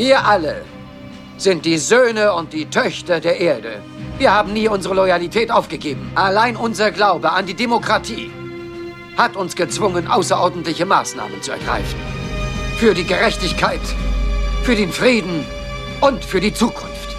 Wir 0.00 0.24
alle 0.24 0.64
sind 1.36 1.66
die 1.66 1.76
Söhne 1.76 2.32
und 2.32 2.54
die 2.54 2.64
Töchter 2.64 3.20
der 3.20 3.38
Erde. 3.38 3.82
Wir 4.16 4.32
haben 4.32 4.54
nie 4.54 4.66
unsere 4.66 4.94
Loyalität 4.94 5.50
aufgegeben. 5.50 6.10
Allein 6.14 6.56
unser 6.56 6.90
Glaube 6.90 7.30
an 7.32 7.44
die 7.44 7.52
Demokratie 7.52 8.30
hat 9.18 9.36
uns 9.36 9.54
gezwungen, 9.54 10.08
außerordentliche 10.08 10.86
Maßnahmen 10.86 11.42
zu 11.42 11.50
ergreifen. 11.50 12.00
Für 12.78 12.94
die 12.94 13.04
Gerechtigkeit, 13.04 13.82
für 14.62 14.74
den 14.74 14.90
Frieden 14.90 15.44
und 16.00 16.24
für 16.24 16.40
die 16.40 16.54
Zukunft. 16.54 17.14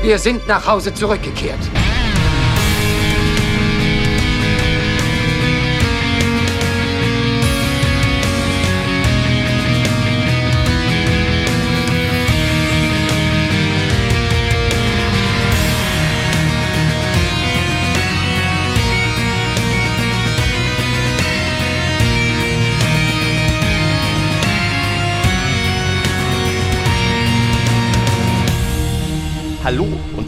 Wir 0.00 0.20
sind 0.20 0.46
nach 0.46 0.68
Hause 0.68 0.94
zurückgekehrt. 0.94 1.58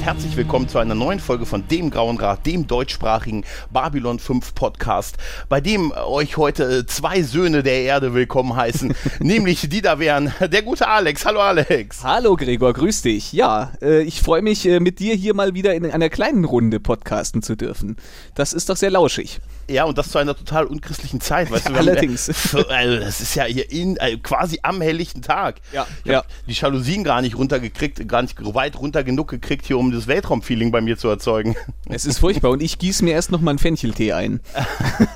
Herzlich 0.06 0.37
willkommen 0.37 0.69
zu 0.69 0.78
einer 0.78 0.95
neuen 0.95 1.19
Folge 1.19 1.46
von 1.46 1.66
dem 1.66 1.91
Grauen 1.91 2.16
Rat, 2.16 2.47
dem 2.47 2.69
deutschsprachigen 2.69 3.45
Babylon 3.73 4.20
5 4.20 4.55
Podcast, 4.55 5.16
bei 5.48 5.60
dem 5.60 5.91
euch 5.91 6.37
heute 6.37 6.87
zwei 6.87 7.23
Söhne 7.23 7.64
der 7.64 7.80
Erde 7.80 8.14
willkommen 8.14 8.55
heißen, 8.55 8.95
nämlich 9.19 9.69
die 9.69 9.83
da 9.83 9.98
wären 9.98 10.33
der 10.38 10.62
gute 10.62 10.87
Alex. 10.87 11.27
Hallo 11.27 11.41
Alex. 11.41 12.05
Hallo 12.05 12.37
Gregor, 12.37 12.73
grüß 12.73 13.02
dich. 13.02 13.33
Ja, 13.33 13.73
äh, 13.83 14.02
ich 14.02 14.23
freue 14.23 14.42
mich 14.42 14.64
äh, 14.69 14.78
mit 14.78 15.00
dir 15.00 15.16
hier 15.16 15.34
mal 15.34 15.55
wieder 15.55 15.75
in 15.75 15.84
einer 15.84 16.09
kleinen 16.09 16.44
Runde 16.44 16.78
podcasten 16.78 17.42
zu 17.42 17.56
dürfen. 17.56 17.97
Das 18.36 18.53
ist 18.53 18.69
doch 18.69 18.77
sehr 18.77 18.92
lauschig. 18.92 19.41
Ja, 19.69 19.84
und 19.84 19.98
das 19.98 20.11
zu 20.11 20.19
einer 20.19 20.36
total 20.36 20.67
unchristlichen 20.67 21.20
Zeit, 21.20 21.50
weißt 21.50 21.69
du? 21.69 21.75
Allerdings. 21.75 22.28
Haben, 22.53 22.64
also 22.69 22.98
das 23.00 23.20
ist 23.20 23.34
ja 23.34 23.45
hier 23.45 23.70
in, 23.70 23.98
also 23.98 24.19
quasi 24.19 24.61
am 24.62 24.81
helllichten 24.81 25.22
Tag. 25.22 25.56
Ja, 25.72 25.86
ich 26.05 26.12
ja. 26.12 26.22
Die 26.47 26.53
Jalousien 26.53 27.03
gar 27.03 27.20
nicht 27.20 27.36
runtergekriegt, 27.36 28.06
gar 28.06 28.22
nicht 28.22 28.37
weit 28.55 28.78
runter 28.78 29.03
genug 29.03 29.28
gekriegt, 29.28 29.67
hier 29.67 29.78
um 29.78 29.91
das 29.91 30.06
Weltraumfeeling 30.06 30.70
bei 30.70 30.81
mir 30.81 30.97
zu 30.97 31.09
erzeugen. 31.09 31.56
Es 31.89 32.05
ist 32.05 32.19
furchtbar 32.19 32.50
und 32.50 32.62
ich 32.62 32.78
gieße 32.78 33.05
mir 33.05 33.12
erst 33.12 33.31
noch 33.31 33.41
mal 33.41 33.50
einen 33.50 33.59
Fencheltee 33.59 34.12
ein. 34.12 34.41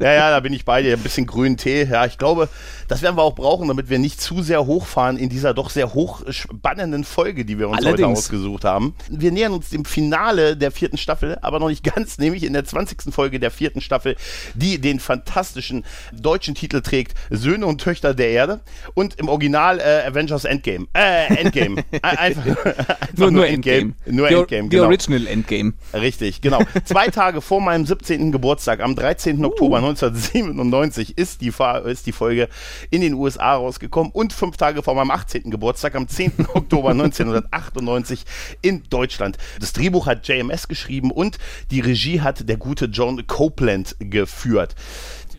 ja, 0.00 0.12
ja, 0.12 0.30
da 0.30 0.40
bin 0.40 0.52
ich 0.52 0.64
bei 0.64 0.82
dir. 0.82 0.94
Ein 0.94 1.02
bisschen 1.02 1.26
grünen 1.26 1.56
Tee. 1.56 1.84
Ja, 1.84 2.06
ich 2.06 2.18
glaube, 2.18 2.48
das 2.88 3.02
werden 3.02 3.16
wir 3.16 3.22
auch 3.22 3.34
brauchen, 3.34 3.68
damit 3.68 3.88
wir 3.88 3.98
nicht 3.98 4.20
zu 4.20 4.42
sehr 4.42 4.66
hochfahren 4.66 5.16
in 5.16 5.28
dieser 5.28 5.54
doch 5.54 5.70
sehr 5.70 5.94
hochspannenden 5.94 7.04
Folge, 7.04 7.44
die 7.44 7.58
wir 7.58 7.68
uns 7.68 7.78
Allerdings. 7.78 8.08
heute 8.08 8.18
ausgesucht 8.18 8.64
haben. 8.64 8.94
Wir 9.08 9.32
nähern 9.32 9.52
uns 9.52 9.70
dem 9.70 9.84
Finale 9.84 10.56
der 10.56 10.70
vierten 10.70 10.98
Staffel, 10.98 11.38
aber 11.42 11.58
noch 11.58 11.68
nicht 11.68 11.82
ganz, 11.82 12.18
nämlich 12.18 12.44
in 12.44 12.52
der 12.52 12.64
20. 12.64 13.12
Folge 13.12 13.39
der 13.40 13.50
vierten 13.50 13.80
Staffel, 13.80 14.16
die 14.54 14.80
den 14.80 15.00
fantastischen 15.00 15.84
deutschen 16.12 16.54
Titel 16.54 16.80
trägt, 16.80 17.14
Söhne 17.30 17.66
und 17.66 17.80
Töchter 17.80 18.14
der 18.14 18.30
Erde 18.30 18.60
und 18.94 19.18
im 19.18 19.28
Original 19.28 19.80
äh, 19.80 20.06
Avengers 20.06 20.44
Endgame. 20.44 20.86
Äh, 20.92 21.34
Endgame. 21.34 21.84
einfach, 22.02 22.56
einfach 22.56 22.98
nur, 23.16 23.30
nur 23.30 23.46
Endgame. 23.46 23.94
Endgame. 24.04 24.16
Nur 24.16 24.28
the, 24.28 24.34
Endgame, 24.34 24.62
the 24.64 24.68
genau. 24.68 24.84
Original 24.84 25.26
Endgame. 25.26 25.72
Richtig, 25.94 26.40
genau. 26.40 26.60
Zwei 26.84 27.08
Tage 27.10 27.40
vor 27.40 27.60
meinem 27.60 27.86
17. 27.86 28.32
Geburtstag, 28.32 28.80
am 28.80 28.94
13. 28.94 29.44
Uh. 29.44 29.48
Oktober 29.48 29.78
1997, 29.78 31.18
ist 31.18 31.40
die, 31.40 31.52
ist 31.84 32.06
die 32.06 32.12
Folge 32.12 32.48
in 32.90 33.00
den 33.00 33.14
USA 33.14 33.54
rausgekommen 33.54 34.12
und 34.12 34.32
fünf 34.32 34.56
Tage 34.56 34.82
vor 34.82 34.94
meinem 34.94 35.10
18. 35.10 35.50
Geburtstag, 35.50 35.94
am 35.94 36.08
10. 36.08 36.32
Oktober 36.54 36.90
1998 36.90 38.24
in 38.62 38.82
Deutschland. 38.90 39.38
Das 39.58 39.72
Drehbuch 39.72 40.06
hat 40.06 40.26
JMS 40.26 40.68
geschrieben 40.68 41.10
und 41.10 41.38
die 41.70 41.80
Regie 41.80 42.20
hat 42.20 42.48
der 42.48 42.56
gute 42.56 42.86
John 42.86 43.26
Copeland 43.30 43.96
geführt 44.00 44.74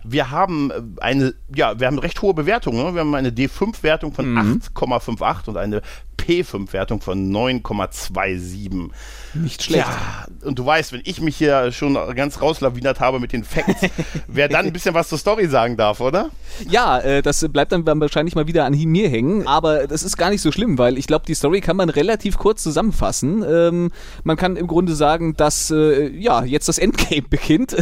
wir 0.04 0.32
haben 0.32 0.72
eine, 1.00 1.36
ja, 1.56 1.80
wir 1.80 1.86
haben 1.88 2.00
recht 2.00 2.22
hohe 2.24 2.34
Bewertungen. 2.34 2.84
Ne? 2.84 2.94
Wir 2.96 3.02
haben 3.02 3.14
eine 3.14 3.30
D5-Wertung 3.30 4.14
von 4.14 4.34
Mhm. 4.34 4.62
8,58 4.74 5.50
und 5.50 5.58
eine 5.58 5.82
P5-Wertung 6.22 7.02
von 7.02 7.32
9,27. 7.32 8.90
Nicht 9.34 9.64
schlecht. 9.64 9.88
Ja, 9.88 10.26
und 10.46 10.60
du 10.60 10.66
weißt, 10.66 10.92
wenn 10.94 11.02
ich 11.06 11.22
mich 11.22 11.38
hier 11.38 11.72
schon 11.72 11.94
ganz 12.16 12.42
rauslawinert 12.42 13.00
habe 13.00 13.20
mit 13.20 13.32
den 13.32 13.44
Facts, 13.44 13.82
wer 14.28 14.50
dann 14.50 14.66
ein 14.66 14.74
bisschen 14.74 14.94
was 14.94 15.10
zur 15.10 15.18
Story 15.18 15.48
sagen 15.48 15.78
darf, 15.78 16.02
oder? 16.02 16.30
Ja, 16.70 17.00
äh, 17.00 17.22
das 17.22 17.48
bleibt 17.50 17.72
dann 17.72 17.86
wahrscheinlich 17.86 18.36
mal 18.36 18.48
wieder 18.48 18.66
an 18.66 18.74
mir 18.74 19.10
hängen, 19.10 19.48
aber 19.48 19.88
das 19.88 20.04
ist 20.04 20.18
gar 20.18 20.30
nicht 20.30 20.42
so 20.42 20.52
schlimm, 20.52 20.78
weil 20.78 20.98
ich 20.98 21.08
glaube, 21.08 21.26
die 21.26 21.34
Story 21.34 21.62
kann 21.62 21.78
man 21.78 21.90
relativ 21.90 22.38
kurz 22.38 22.64
zusammenfassen. 22.64 23.44
Ähm, 23.48 23.92
man 24.24 24.38
kann 24.38 24.58
im 24.58 24.68
Grunde 24.68 24.96
sagen, 24.96 25.36
dass 25.36 25.72
äh, 25.72 26.10
ja 26.10 26.44
jetzt 26.44 26.68
das 26.68 26.78
Endgame 26.78 27.24
beginnt. 27.30 27.78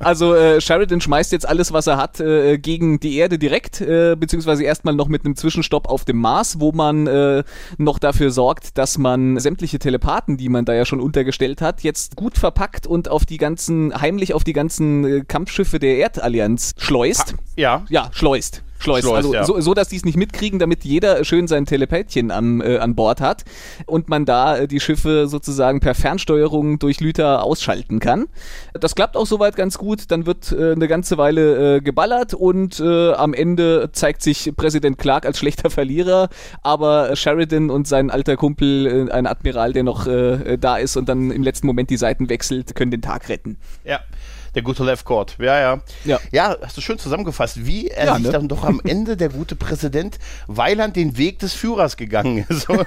also 0.00 0.34
äh, 0.34 0.60
Sheridan 0.60 1.00
schmeißt 1.00 1.32
jetzt 1.32 1.48
alles, 1.48 1.72
was 1.72 1.86
er 1.86 1.98
hat, 1.98 2.20
äh, 2.20 2.58
gegen 2.58 3.00
die 3.00 3.16
Erde 3.16 3.38
direkt, 3.38 3.80
äh, 3.80 4.16
beziehungsweise 4.18 4.64
erstmal 4.64 4.94
noch 4.94 5.08
mit 5.08 5.24
einem 5.24 5.36
Zwischenstopp 5.36 5.88
auf 5.88 6.04
dem 6.04 6.18
Mars, 6.18 6.60
wo 6.60 6.72
man 6.72 7.06
äh, 7.20 7.42
noch 7.78 7.98
dafür 7.98 8.30
sorgt, 8.30 8.78
dass 8.78 8.98
man 8.98 9.38
sämtliche 9.38 9.78
Telepathen, 9.78 10.36
die 10.36 10.48
man 10.48 10.64
da 10.64 10.74
ja 10.74 10.84
schon 10.84 11.00
untergestellt 11.00 11.60
hat, 11.60 11.82
jetzt 11.82 12.16
gut 12.16 12.38
verpackt 12.38 12.86
und 12.86 13.08
auf 13.08 13.24
die 13.26 13.36
ganzen, 13.36 14.00
heimlich 14.00 14.34
auf 14.34 14.44
die 14.44 14.52
ganzen 14.52 15.04
äh, 15.04 15.24
Kampfschiffe 15.26 15.78
der 15.78 15.96
Erdallianz 15.96 16.72
schleust. 16.76 17.34
Ja. 17.56 17.84
Ja, 17.88 18.10
schleust. 18.12 18.62
Schleust. 18.80 19.06
Schleust, 19.06 19.16
also 19.16 19.34
ja. 19.34 19.44
so, 19.44 19.60
so, 19.60 19.74
dass 19.74 19.88
die 19.88 19.96
es 19.96 20.04
nicht 20.04 20.16
mitkriegen, 20.16 20.58
damit 20.58 20.84
jeder 20.84 21.24
schön 21.24 21.48
sein 21.48 21.66
Telepädchen 21.66 22.30
an, 22.30 22.60
äh, 22.60 22.78
an 22.78 22.94
Bord 22.94 23.20
hat 23.20 23.44
und 23.86 24.08
man 24.08 24.24
da 24.24 24.56
äh, 24.56 24.68
die 24.68 24.80
Schiffe 24.80 25.28
sozusagen 25.28 25.80
per 25.80 25.94
Fernsteuerung 25.94 26.78
durch 26.78 27.00
Lüter 27.00 27.44
ausschalten 27.44 28.00
kann. 28.00 28.26
Das 28.72 28.94
klappt 28.94 29.16
auch 29.16 29.26
soweit 29.26 29.56
ganz 29.56 29.78
gut. 29.78 30.10
Dann 30.10 30.26
wird 30.26 30.52
äh, 30.52 30.72
eine 30.72 30.88
ganze 30.88 31.18
Weile 31.18 31.76
äh, 31.76 31.80
geballert 31.80 32.34
und 32.34 32.80
äh, 32.80 33.12
am 33.12 33.34
Ende 33.34 33.90
zeigt 33.92 34.22
sich 34.22 34.52
Präsident 34.56 34.98
Clark 34.98 35.26
als 35.26 35.38
schlechter 35.38 35.70
Verlierer, 35.70 36.28
aber 36.62 37.14
Sheridan 37.16 37.70
und 37.70 37.86
sein 37.86 38.10
alter 38.10 38.36
Kumpel, 38.36 39.08
äh, 39.08 39.12
ein 39.12 39.26
Admiral, 39.26 39.72
der 39.72 39.82
noch 39.82 40.06
äh, 40.06 40.56
da 40.58 40.76
ist 40.76 40.96
und 40.96 41.08
dann 41.08 41.30
im 41.30 41.42
letzten 41.42 41.66
Moment 41.66 41.90
die 41.90 41.96
Seiten 41.96 42.28
wechselt, 42.28 42.74
können 42.74 42.90
den 42.90 43.02
Tag 43.02 43.28
retten. 43.28 43.58
Ja. 43.84 44.00
Der 44.54 44.62
gute 44.62 44.84
Left 44.84 45.04
Court. 45.04 45.36
Ja, 45.38 45.60
ja. 45.60 45.80
Ja. 46.04 46.18
Ja, 46.32 46.56
hast 46.62 46.76
du 46.76 46.80
schön 46.80 46.98
zusammengefasst, 46.98 47.66
wie 47.66 47.88
er 47.88 48.06
Ja, 48.06 48.14
sich 48.16 48.24
ne? 48.26 48.32
dann 48.32 48.48
doch 48.48 48.64
am 48.64 48.80
Ende, 48.84 49.16
der 49.16 49.28
gute 49.28 49.56
Präsident 49.56 50.18
Weiland, 50.46 50.96
den 50.96 51.16
Weg 51.16 51.38
des 51.38 51.52
Führers 51.54 51.96
gegangen 51.96 52.44
ist. 52.48 52.66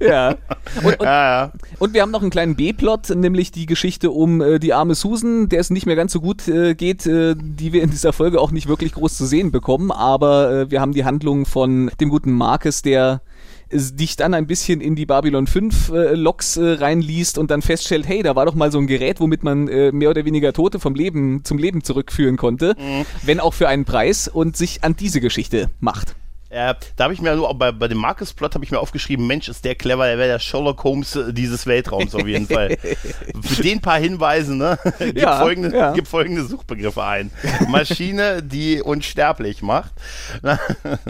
Ja. 0.00 0.36
Und, 0.82 0.98
und, 0.98 1.02
ja, 1.02 1.42
ja. 1.42 1.52
Und 1.78 1.94
wir 1.94 2.02
haben 2.02 2.10
noch 2.10 2.22
einen 2.22 2.30
kleinen 2.30 2.56
B-Plot, 2.56 3.10
nämlich 3.10 3.52
die 3.52 3.66
Geschichte 3.66 4.10
um 4.10 4.40
äh, 4.40 4.58
die 4.58 4.72
arme 4.72 4.94
Susan, 4.94 5.48
der 5.48 5.60
es 5.60 5.70
nicht 5.70 5.86
mehr 5.86 5.96
ganz 5.96 6.12
so 6.12 6.20
gut 6.20 6.46
äh, 6.48 6.74
geht, 6.74 7.06
äh, 7.06 7.34
die 7.38 7.72
wir 7.72 7.82
in 7.82 7.90
dieser 7.90 8.12
Folge 8.12 8.40
auch 8.40 8.50
nicht 8.50 8.68
wirklich 8.68 8.92
groß 8.92 9.16
zu 9.16 9.26
sehen 9.26 9.50
bekommen. 9.50 9.90
Aber 9.90 10.50
äh, 10.52 10.70
wir 10.70 10.80
haben 10.80 10.92
die 10.92 11.04
Handlung 11.04 11.46
von 11.46 11.90
dem 12.00 12.08
guten 12.08 12.32
Marcus, 12.32 12.82
der 12.82 13.20
dich 13.70 14.16
dann 14.16 14.34
ein 14.34 14.46
bisschen 14.46 14.80
in 14.80 14.96
die 14.96 15.06
Babylon 15.06 15.46
5 15.46 15.90
äh, 15.90 16.14
Logs 16.14 16.56
äh, 16.56 16.64
reinliest 16.72 17.38
und 17.38 17.50
dann 17.50 17.62
feststellt, 17.62 18.06
hey, 18.06 18.22
da 18.22 18.36
war 18.36 18.46
doch 18.46 18.54
mal 18.54 18.72
so 18.72 18.78
ein 18.78 18.86
Gerät, 18.86 19.20
womit 19.20 19.42
man 19.42 19.68
äh, 19.68 19.92
mehr 19.92 20.10
oder 20.10 20.24
weniger 20.24 20.52
Tote 20.52 20.80
vom 20.80 20.94
Leben 20.94 21.44
zum 21.44 21.58
Leben 21.58 21.84
zurückführen 21.84 22.36
konnte, 22.36 22.76
wenn 23.22 23.40
auch 23.40 23.54
für 23.54 23.68
einen 23.68 23.84
Preis 23.84 24.28
und 24.28 24.56
sich 24.56 24.84
an 24.84 24.96
diese 24.96 25.20
Geschichte 25.20 25.70
macht. 25.80 26.16
Äh, 26.50 26.74
da 26.96 27.04
habe 27.04 27.12
ich 27.14 27.20
mir 27.20 27.36
nur 27.36 27.52
bei, 27.58 27.72
bei 27.72 27.88
dem 27.88 27.98
Marcus-Plot 27.98 28.54
habe 28.54 28.64
ich 28.64 28.70
mir 28.70 28.78
aufgeschrieben, 28.80 29.26
Mensch, 29.26 29.48
ist 29.48 29.64
der 29.66 29.74
clever, 29.74 30.06
der 30.06 30.16
wäre 30.16 30.28
der 30.28 30.38
Sherlock 30.38 30.82
Holmes 30.82 31.14
äh, 31.14 31.32
dieses 31.34 31.66
Weltraums 31.66 32.14
auf 32.14 32.26
jeden 32.26 32.46
Fall. 32.46 32.78
Für 33.42 33.62
den 33.62 33.80
paar 33.82 33.98
Hinweise, 33.98 34.54
ne? 34.56 34.78
Gib, 34.98 35.18
Ja, 35.20 35.38
folgende, 35.40 35.76
ja. 35.76 35.92
gib 35.92 36.08
folgende 36.08 36.44
Suchbegriffe 36.44 37.04
ein. 37.04 37.30
Maschine, 37.68 38.42
die 38.42 38.80
unsterblich 38.80 39.60
macht. 39.60 39.92
Ja, 40.42 40.58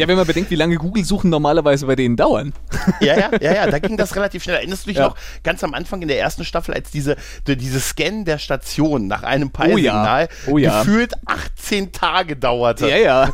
wenn 0.08 0.16
man 0.16 0.26
bedenkt, 0.26 0.50
wie 0.50 0.56
lange 0.56 0.76
Google-Suchen 0.76 1.30
normalerweise 1.30 1.86
bei 1.86 1.94
denen 1.94 2.16
dauern. 2.16 2.52
Ja, 3.00 3.16
ja, 3.16 3.30
ja, 3.40 3.52
ja, 3.54 3.66
da 3.70 3.78
ging 3.78 3.96
das 3.96 4.16
relativ 4.16 4.42
schnell. 4.42 4.56
Erinnerst 4.56 4.86
du 4.86 4.90
dich 4.90 4.96
Ja. 4.98 5.08
noch 5.08 5.16
ganz 5.44 5.62
am 5.62 5.74
Anfang 5.74 6.00
in 6.02 6.08
der 6.08 6.18
ersten 6.18 6.44
Staffel, 6.44 6.74
als 6.74 6.90
diese, 6.90 7.16
die- 7.46 7.56
diese 7.56 7.80
Scan 7.80 8.24
der 8.24 8.38
Station 8.38 9.06
nach 9.06 9.22
einem 9.24 9.48
Oh. 9.48 9.58
Peilsignal 9.58 10.28
Oh 10.46 10.58
ja. 10.58 10.80
gefühlt 10.82 11.12
18 11.26 11.92
Tage 11.92 12.34
dauerte. 12.36 12.88
Ja, 12.88 12.96
ja. 12.96 13.32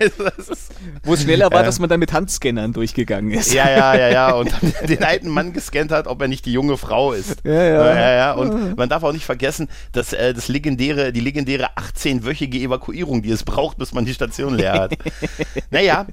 Also 0.00 0.24
das 0.24 0.48
ist, 0.48 0.72
Wo 1.04 1.14
es 1.14 1.26
schneller 1.28 1.50
war, 1.52 1.62
Äh. 1.62 1.64
dass 1.64 1.78
man 1.78 1.88
dann 1.88 2.00
mit 2.00 2.12
Handscannern 2.12 2.72
durchgegangen 2.72 3.30
ist. 3.30 3.52
ja, 3.52 3.70
ja, 3.70 3.94
ja, 3.96 4.08
ja. 4.08 4.32
Und 4.34 4.52
den 4.88 5.02
alten 5.04 5.28
Mann 5.28 5.52
gescannt 5.52 5.90
hat, 5.92 6.06
ob 6.06 6.20
er 6.22 6.28
nicht 6.28 6.46
die 6.46 6.52
junge 6.52 6.76
Frau 6.76 7.12
ist. 7.12 7.36
Ja, 7.44 7.52
ja. 7.64 7.94
ja, 7.94 8.12
ja. 8.12 8.32
Und 8.32 8.76
man 8.76 8.88
darf 8.88 9.02
auch 9.02 9.12
nicht 9.12 9.24
vergessen, 9.24 9.68
dass 9.92 10.12
äh, 10.12 10.34
das 10.34 10.48
legendäre, 10.48 11.12
die 11.12 11.20
legendäre 11.20 11.68
18-wöchige 11.76 12.58
Evakuierung, 12.58 13.22
die 13.22 13.30
es 13.30 13.44
braucht, 13.44 13.78
bis 13.78 13.92
man 13.92 14.04
die 14.04 14.14
Station 14.14 14.54
leer 14.54 14.72
hat. 14.74 14.94
naja, 15.70 16.06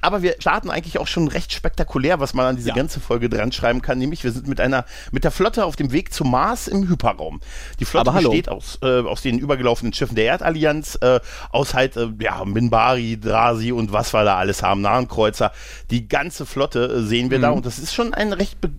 Aber 0.00 0.22
wir 0.22 0.36
starten 0.38 0.70
eigentlich 0.70 0.98
auch 0.98 1.06
schon 1.06 1.26
recht 1.28 1.52
spektakulär, 1.52 2.20
was 2.20 2.34
man 2.34 2.46
an 2.46 2.56
diese 2.56 2.68
Ja. 2.68 2.74
ganze 2.74 3.00
Folge 3.00 3.28
dran 3.28 3.50
schreiben 3.52 3.82
kann, 3.82 3.98
nämlich 3.98 4.22
wir 4.24 4.30
sind 4.32 4.46
mit 4.46 4.60
einer 4.60 4.84
mit 5.10 5.24
der 5.24 5.30
Flotte 5.30 5.64
auf 5.64 5.74
dem 5.76 5.90
Weg 5.92 6.12
zum 6.12 6.30
Mars 6.30 6.68
im 6.68 6.88
Hyperraum. 6.88 7.40
Die 7.80 7.84
Flotte 7.84 8.12
besteht 8.12 8.48
aus, 8.48 8.78
äh, 8.82 9.00
aus 9.00 9.22
den 9.22 9.38
übergelaufenen 9.38 9.92
Schiffen 9.92 10.14
der 10.14 10.26
Erdallianz, 10.26 10.96
äh, 11.00 11.20
aus 11.50 11.74
halt 11.74 11.96
äh, 11.96 12.08
ja, 12.20 12.44
Minbari, 12.44 13.18
Drasi 13.18 13.72
und 13.72 13.92
was 13.92 14.12
wir 14.14 14.24
da 14.24 14.36
alles 14.36 14.62
haben, 14.62 14.80
Nahenkreuzer. 14.82 15.52
Die 15.90 16.08
ganze 16.08 16.46
Flotte 16.46 16.84
äh, 16.84 17.02
sehen 17.02 17.30
wir 17.30 17.40
da 17.40 17.50
Mhm. 17.50 17.56
und 17.58 17.66
das 17.66 17.78
ist 17.78 17.94
schon 17.94 18.14
ein 18.14 18.32
recht 18.32 18.60
be 18.60 18.70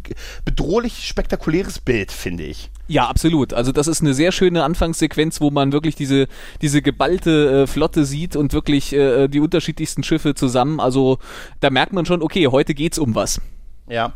bedrohlich 0.46 1.08
spektakuläres 1.08 1.80
Bild, 1.80 2.12
finde 2.12 2.44
ich. 2.44 2.70
Ja, 2.88 3.08
absolut. 3.08 3.54
Also 3.54 3.72
das 3.72 3.88
ist 3.88 4.02
eine 4.02 4.14
sehr 4.14 4.32
schöne 4.32 4.64
Anfangssequenz, 4.64 5.42
wo 5.42 5.52
man 5.52 5.74
wirklich 5.74 5.96
diese, 5.96 6.28
diese 6.62 6.82
geballte 6.82 7.64
äh, 7.64 7.68
Flotte 7.68 8.06
sieht 8.06 8.36
und 8.36 8.54
wirklich 8.54 8.94
äh, 8.94 9.28
die 9.28 9.42
unterschiedlichsten 9.42 10.04
Schiffe 10.04 10.36
zusammen. 10.36 10.80
Also 10.80 11.20
da 11.60 11.70
merkt 11.70 11.94
man 11.94 12.06
schon, 12.06 12.22
okay, 12.22 12.48
heute 12.48 12.74
geht's 12.74 12.98
um 12.98 13.14
was. 13.14 13.42
Ja, 13.90 14.14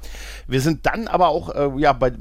wir 0.47 0.59
sind 0.59 0.85
dann 0.85 1.07
aber 1.07 1.29
auch 1.29 1.49
äh, 1.55 1.79
ja 1.79 1.93
bei, 1.93 2.09
äh, 2.09 2.13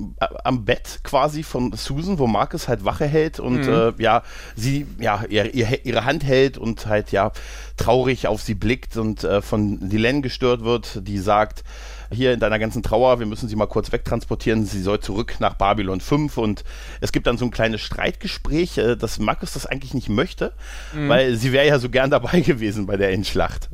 am 0.45 0.65
Bett 0.65 1.01
quasi 1.03 1.43
von 1.43 1.73
Susan, 1.73 2.21
wo 2.21 2.29
Marcus 2.29 2.69
halt 2.69 2.85
Wache 2.85 3.07
hält 3.07 3.41
und 3.41 3.67
äh, 3.67 3.93
ja 3.99 4.23
sie 4.55 4.87
ja 5.01 5.25
ihr, 5.29 5.53
ihr, 5.53 5.85
ihre 5.85 6.05
Hand 6.05 6.23
hält 6.23 6.59
und 6.59 6.87
halt 6.87 7.11
ja 7.11 7.33
traurig 7.77 8.29
auf 8.29 8.41
sie 8.41 8.55
blickt 8.55 8.97
und 8.97 9.25
äh, 9.25 9.43
von 9.43 9.89
Dylan 9.89 10.23
gestört 10.23 10.63
wird, 10.63 11.01
die 11.09 11.19
sagt 11.19 11.65
hier 12.13 12.33
in 12.33 12.41
deiner 12.41 12.59
ganzen 12.59 12.83
Trauer, 12.83 13.19
wir 13.19 13.27
müssen 13.27 13.49
sie 13.49 13.57
mal 13.57 13.67
kurz 13.67 13.93
wegtransportieren, 13.93 14.65
sie 14.65 14.83
soll 14.83 15.01
zurück 15.01 15.37
nach 15.39 15.55
Babylon 15.55 16.01
5 16.01 16.37
und 16.39 16.65
es 17.01 17.13
gibt 17.13 17.27
dann 17.27 17.39
so 17.39 17.45
ein 17.45 17.51
kleines 17.51 17.81
Streitgespräch, 17.81 18.79
äh, 18.79 18.97
dass 18.97 19.19
Marcus 19.19 19.53
das 19.53 19.67
eigentlich 19.67 19.95
nicht 19.95 20.09
möchte, 20.09 20.53
weil 20.93 21.37
sie 21.37 21.53
wäre 21.53 21.67
ja 21.67 21.79
so 21.79 21.89
gern 21.89 22.11
dabei 22.11 22.41
gewesen 22.41 22.87
bei 22.87 22.97
der 22.97 23.13
Endschlacht. 23.13 23.71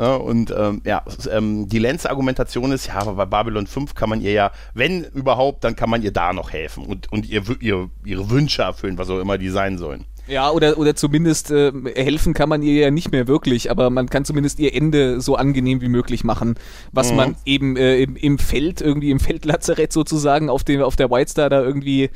Ja, 0.00 0.14
und 0.14 0.50
ähm, 0.56 0.80
ja, 0.86 1.02
ähm, 1.30 1.68
die 1.68 1.78
Lenz-Argumentation 1.78 2.72
ist, 2.72 2.86
ja, 2.86 2.94
aber 2.94 3.14
bei 3.14 3.26
Babylon 3.26 3.66
5 3.66 3.94
kann 3.94 4.08
man 4.08 4.22
ihr 4.22 4.32
ja, 4.32 4.50
wenn 4.72 5.04
überhaupt, 5.04 5.62
dann 5.62 5.76
kann 5.76 5.90
man 5.90 6.02
ihr 6.02 6.10
da 6.10 6.32
noch 6.32 6.52
helfen 6.52 6.86
und, 6.86 7.12
und 7.12 7.28
ihr, 7.28 7.42
ihr, 7.60 7.90
ihre 8.02 8.30
Wünsche 8.30 8.62
erfüllen, 8.62 8.96
was 8.96 9.10
auch 9.10 9.18
immer 9.18 9.36
die 9.36 9.50
sein 9.50 9.76
sollen. 9.76 10.06
Ja, 10.30 10.50
oder, 10.50 10.78
oder 10.78 10.94
zumindest 10.94 11.50
äh, 11.50 11.72
helfen 11.96 12.34
kann 12.34 12.48
man 12.48 12.62
ihr 12.62 12.74
ja 12.74 12.90
nicht 12.90 13.10
mehr 13.10 13.26
wirklich, 13.26 13.70
aber 13.70 13.90
man 13.90 14.08
kann 14.08 14.24
zumindest 14.24 14.60
ihr 14.60 14.74
Ende 14.74 15.20
so 15.20 15.34
angenehm 15.34 15.80
wie 15.80 15.88
möglich 15.88 16.22
machen, 16.22 16.54
was 16.92 17.10
Mhm. 17.10 17.16
man 17.16 17.36
eben 17.44 17.76
äh, 17.76 18.00
im, 18.00 18.14
im 18.14 18.38
Feld, 18.38 18.80
irgendwie 18.80 19.10
im 19.10 19.18
Feldlazarett 19.18 19.92
sozusagen 19.92 20.48
auf, 20.48 20.62
dem, 20.62 20.82
auf 20.82 20.94
der 20.94 21.10
White 21.10 21.30
Star 21.32 21.50
da 21.50 21.60
irgendwie 21.62 22.10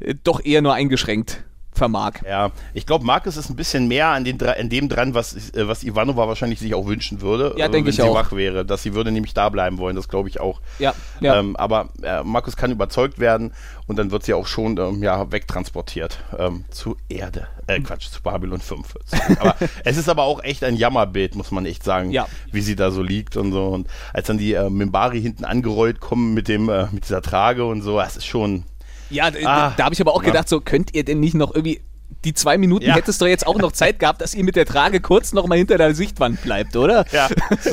äh, 0.00 0.14
doch 0.22 0.44
eher 0.44 0.60
nur 0.60 0.74
eingeschränkt 0.74 1.44
vermag. 1.76 2.14
Ja, 2.28 2.50
ich 2.74 2.86
glaube, 2.86 3.04
Marcus 3.04 3.36
ist 3.36 3.50
ein 3.50 3.56
bisschen 3.56 3.88
mehr 3.88 4.08
an, 4.08 4.24
den, 4.24 4.42
an 4.42 4.68
dem 4.68 4.88
dran, 4.88 5.14
was, 5.14 5.34
äh, 5.54 5.68
was 5.68 5.84
Ivanova 5.84 6.26
wahrscheinlich 6.28 6.58
sich 6.58 6.74
auch 6.74 6.86
wünschen 6.86 7.20
würde, 7.20 7.54
Ja, 7.56 7.66
äh, 7.66 7.72
wenn 7.72 7.90
sie 7.92 8.02
auch. 8.02 8.14
wach 8.14 8.32
wäre. 8.32 8.64
Dass 8.64 8.82
sie 8.82 8.94
würde 8.94 9.12
nämlich 9.12 9.34
da 9.34 9.48
bleiben 9.48 9.78
wollen, 9.78 9.96
das 9.96 10.08
glaube 10.08 10.28
ich 10.28 10.40
auch. 10.40 10.60
Ja, 10.78 10.94
ja. 11.20 11.38
Ähm, 11.38 11.56
aber 11.56 11.88
äh, 12.02 12.22
Markus 12.22 12.56
kann 12.56 12.70
überzeugt 12.70 13.18
werden 13.18 13.52
und 13.86 13.96
dann 13.98 14.10
wird 14.10 14.24
sie 14.24 14.34
auch 14.34 14.46
schon 14.46 14.76
ähm, 14.78 15.02
ja, 15.02 15.30
wegtransportiert 15.30 16.18
ähm, 16.38 16.64
zu 16.70 16.96
Erde. 17.08 17.46
Äh, 17.66 17.80
Quatsch, 17.80 18.08
zu 18.10 18.22
Babylon 18.22 18.60
5. 18.60 18.94
aber 19.40 19.56
es 19.84 19.96
ist 19.96 20.08
aber 20.08 20.22
auch 20.24 20.42
echt 20.42 20.64
ein 20.64 20.76
Jammerbild, 20.76 21.34
muss 21.34 21.50
man 21.50 21.66
echt 21.66 21.82
sagen, 21.84 22.10
Ja. 22.10 22.26
wie 22.52 22.60
sie 22.60 22.76
da 22.76 22.90
so 22.90 23.02
liegt 23.02 23.36
und 23.36 23.52
so. 23.52 23.66
Und 23.66 23.88
als 24.12 24.26
dann 24.28 24.38
die 24.38 24.54
äh, 24.54 24.70
Mimbari 24.70 25.20
hinten 25.20 25.44
angerollt 25.44 26.00
kommen 26.00 26.34
mit, 26.34 26.48
dem, 26.48 26.68
äh, 26.68 26.86
mit 26.92 27.04
dieser 27.04 27.22
Trage 27.22 27.64
und 27.64 27.82
so, 27.82 27.98
das 27.98 28.16
ist 28.16 28.26
schon. 28.26 28.64
Ja, 29.10 29.30
Ah, 29.44 29.72
da 29.76 29.84
habe 29.84 29.94
ich 29.94 30.00
aber 30.00 30.14
auch 30.14 30.22
gedacht, 30.22 30.48
so 30.48 30.60
könnt 30.60 30.94
ihr 30.94 31.04
denn 31.04 31.20
nicht 31.20 31.34
noch 31.34 31.54
irgendwie 31.54 31.80
die 32.24 32.34
zwei 32.34 32.58
Minuten 32.58 32.86
Ja. 32.86 32.94
hättest 32.94 33.20
du 33.20 33.26
jetzt 33.26 33.46
auch 33.46 33.56
noch 33.58 33.70
Zeit 33.72 33.98
gehabt, 34.00 34.20
dass 34.20 34.34
ihr 34.34 34.42
mit 34.42 34.56
der 34.56 34.66
Trage 34.66 35.00
kurz 35.00 35.32
noch 35.32 35.46
mal 35.46 35.56
hinter 35.58 35.78
der 35.78 35.94
Sichtwand 35.94 36.42
bleibt, 36.42 36.74
oder? 36.76 37.04
Ja, 37.12 37.28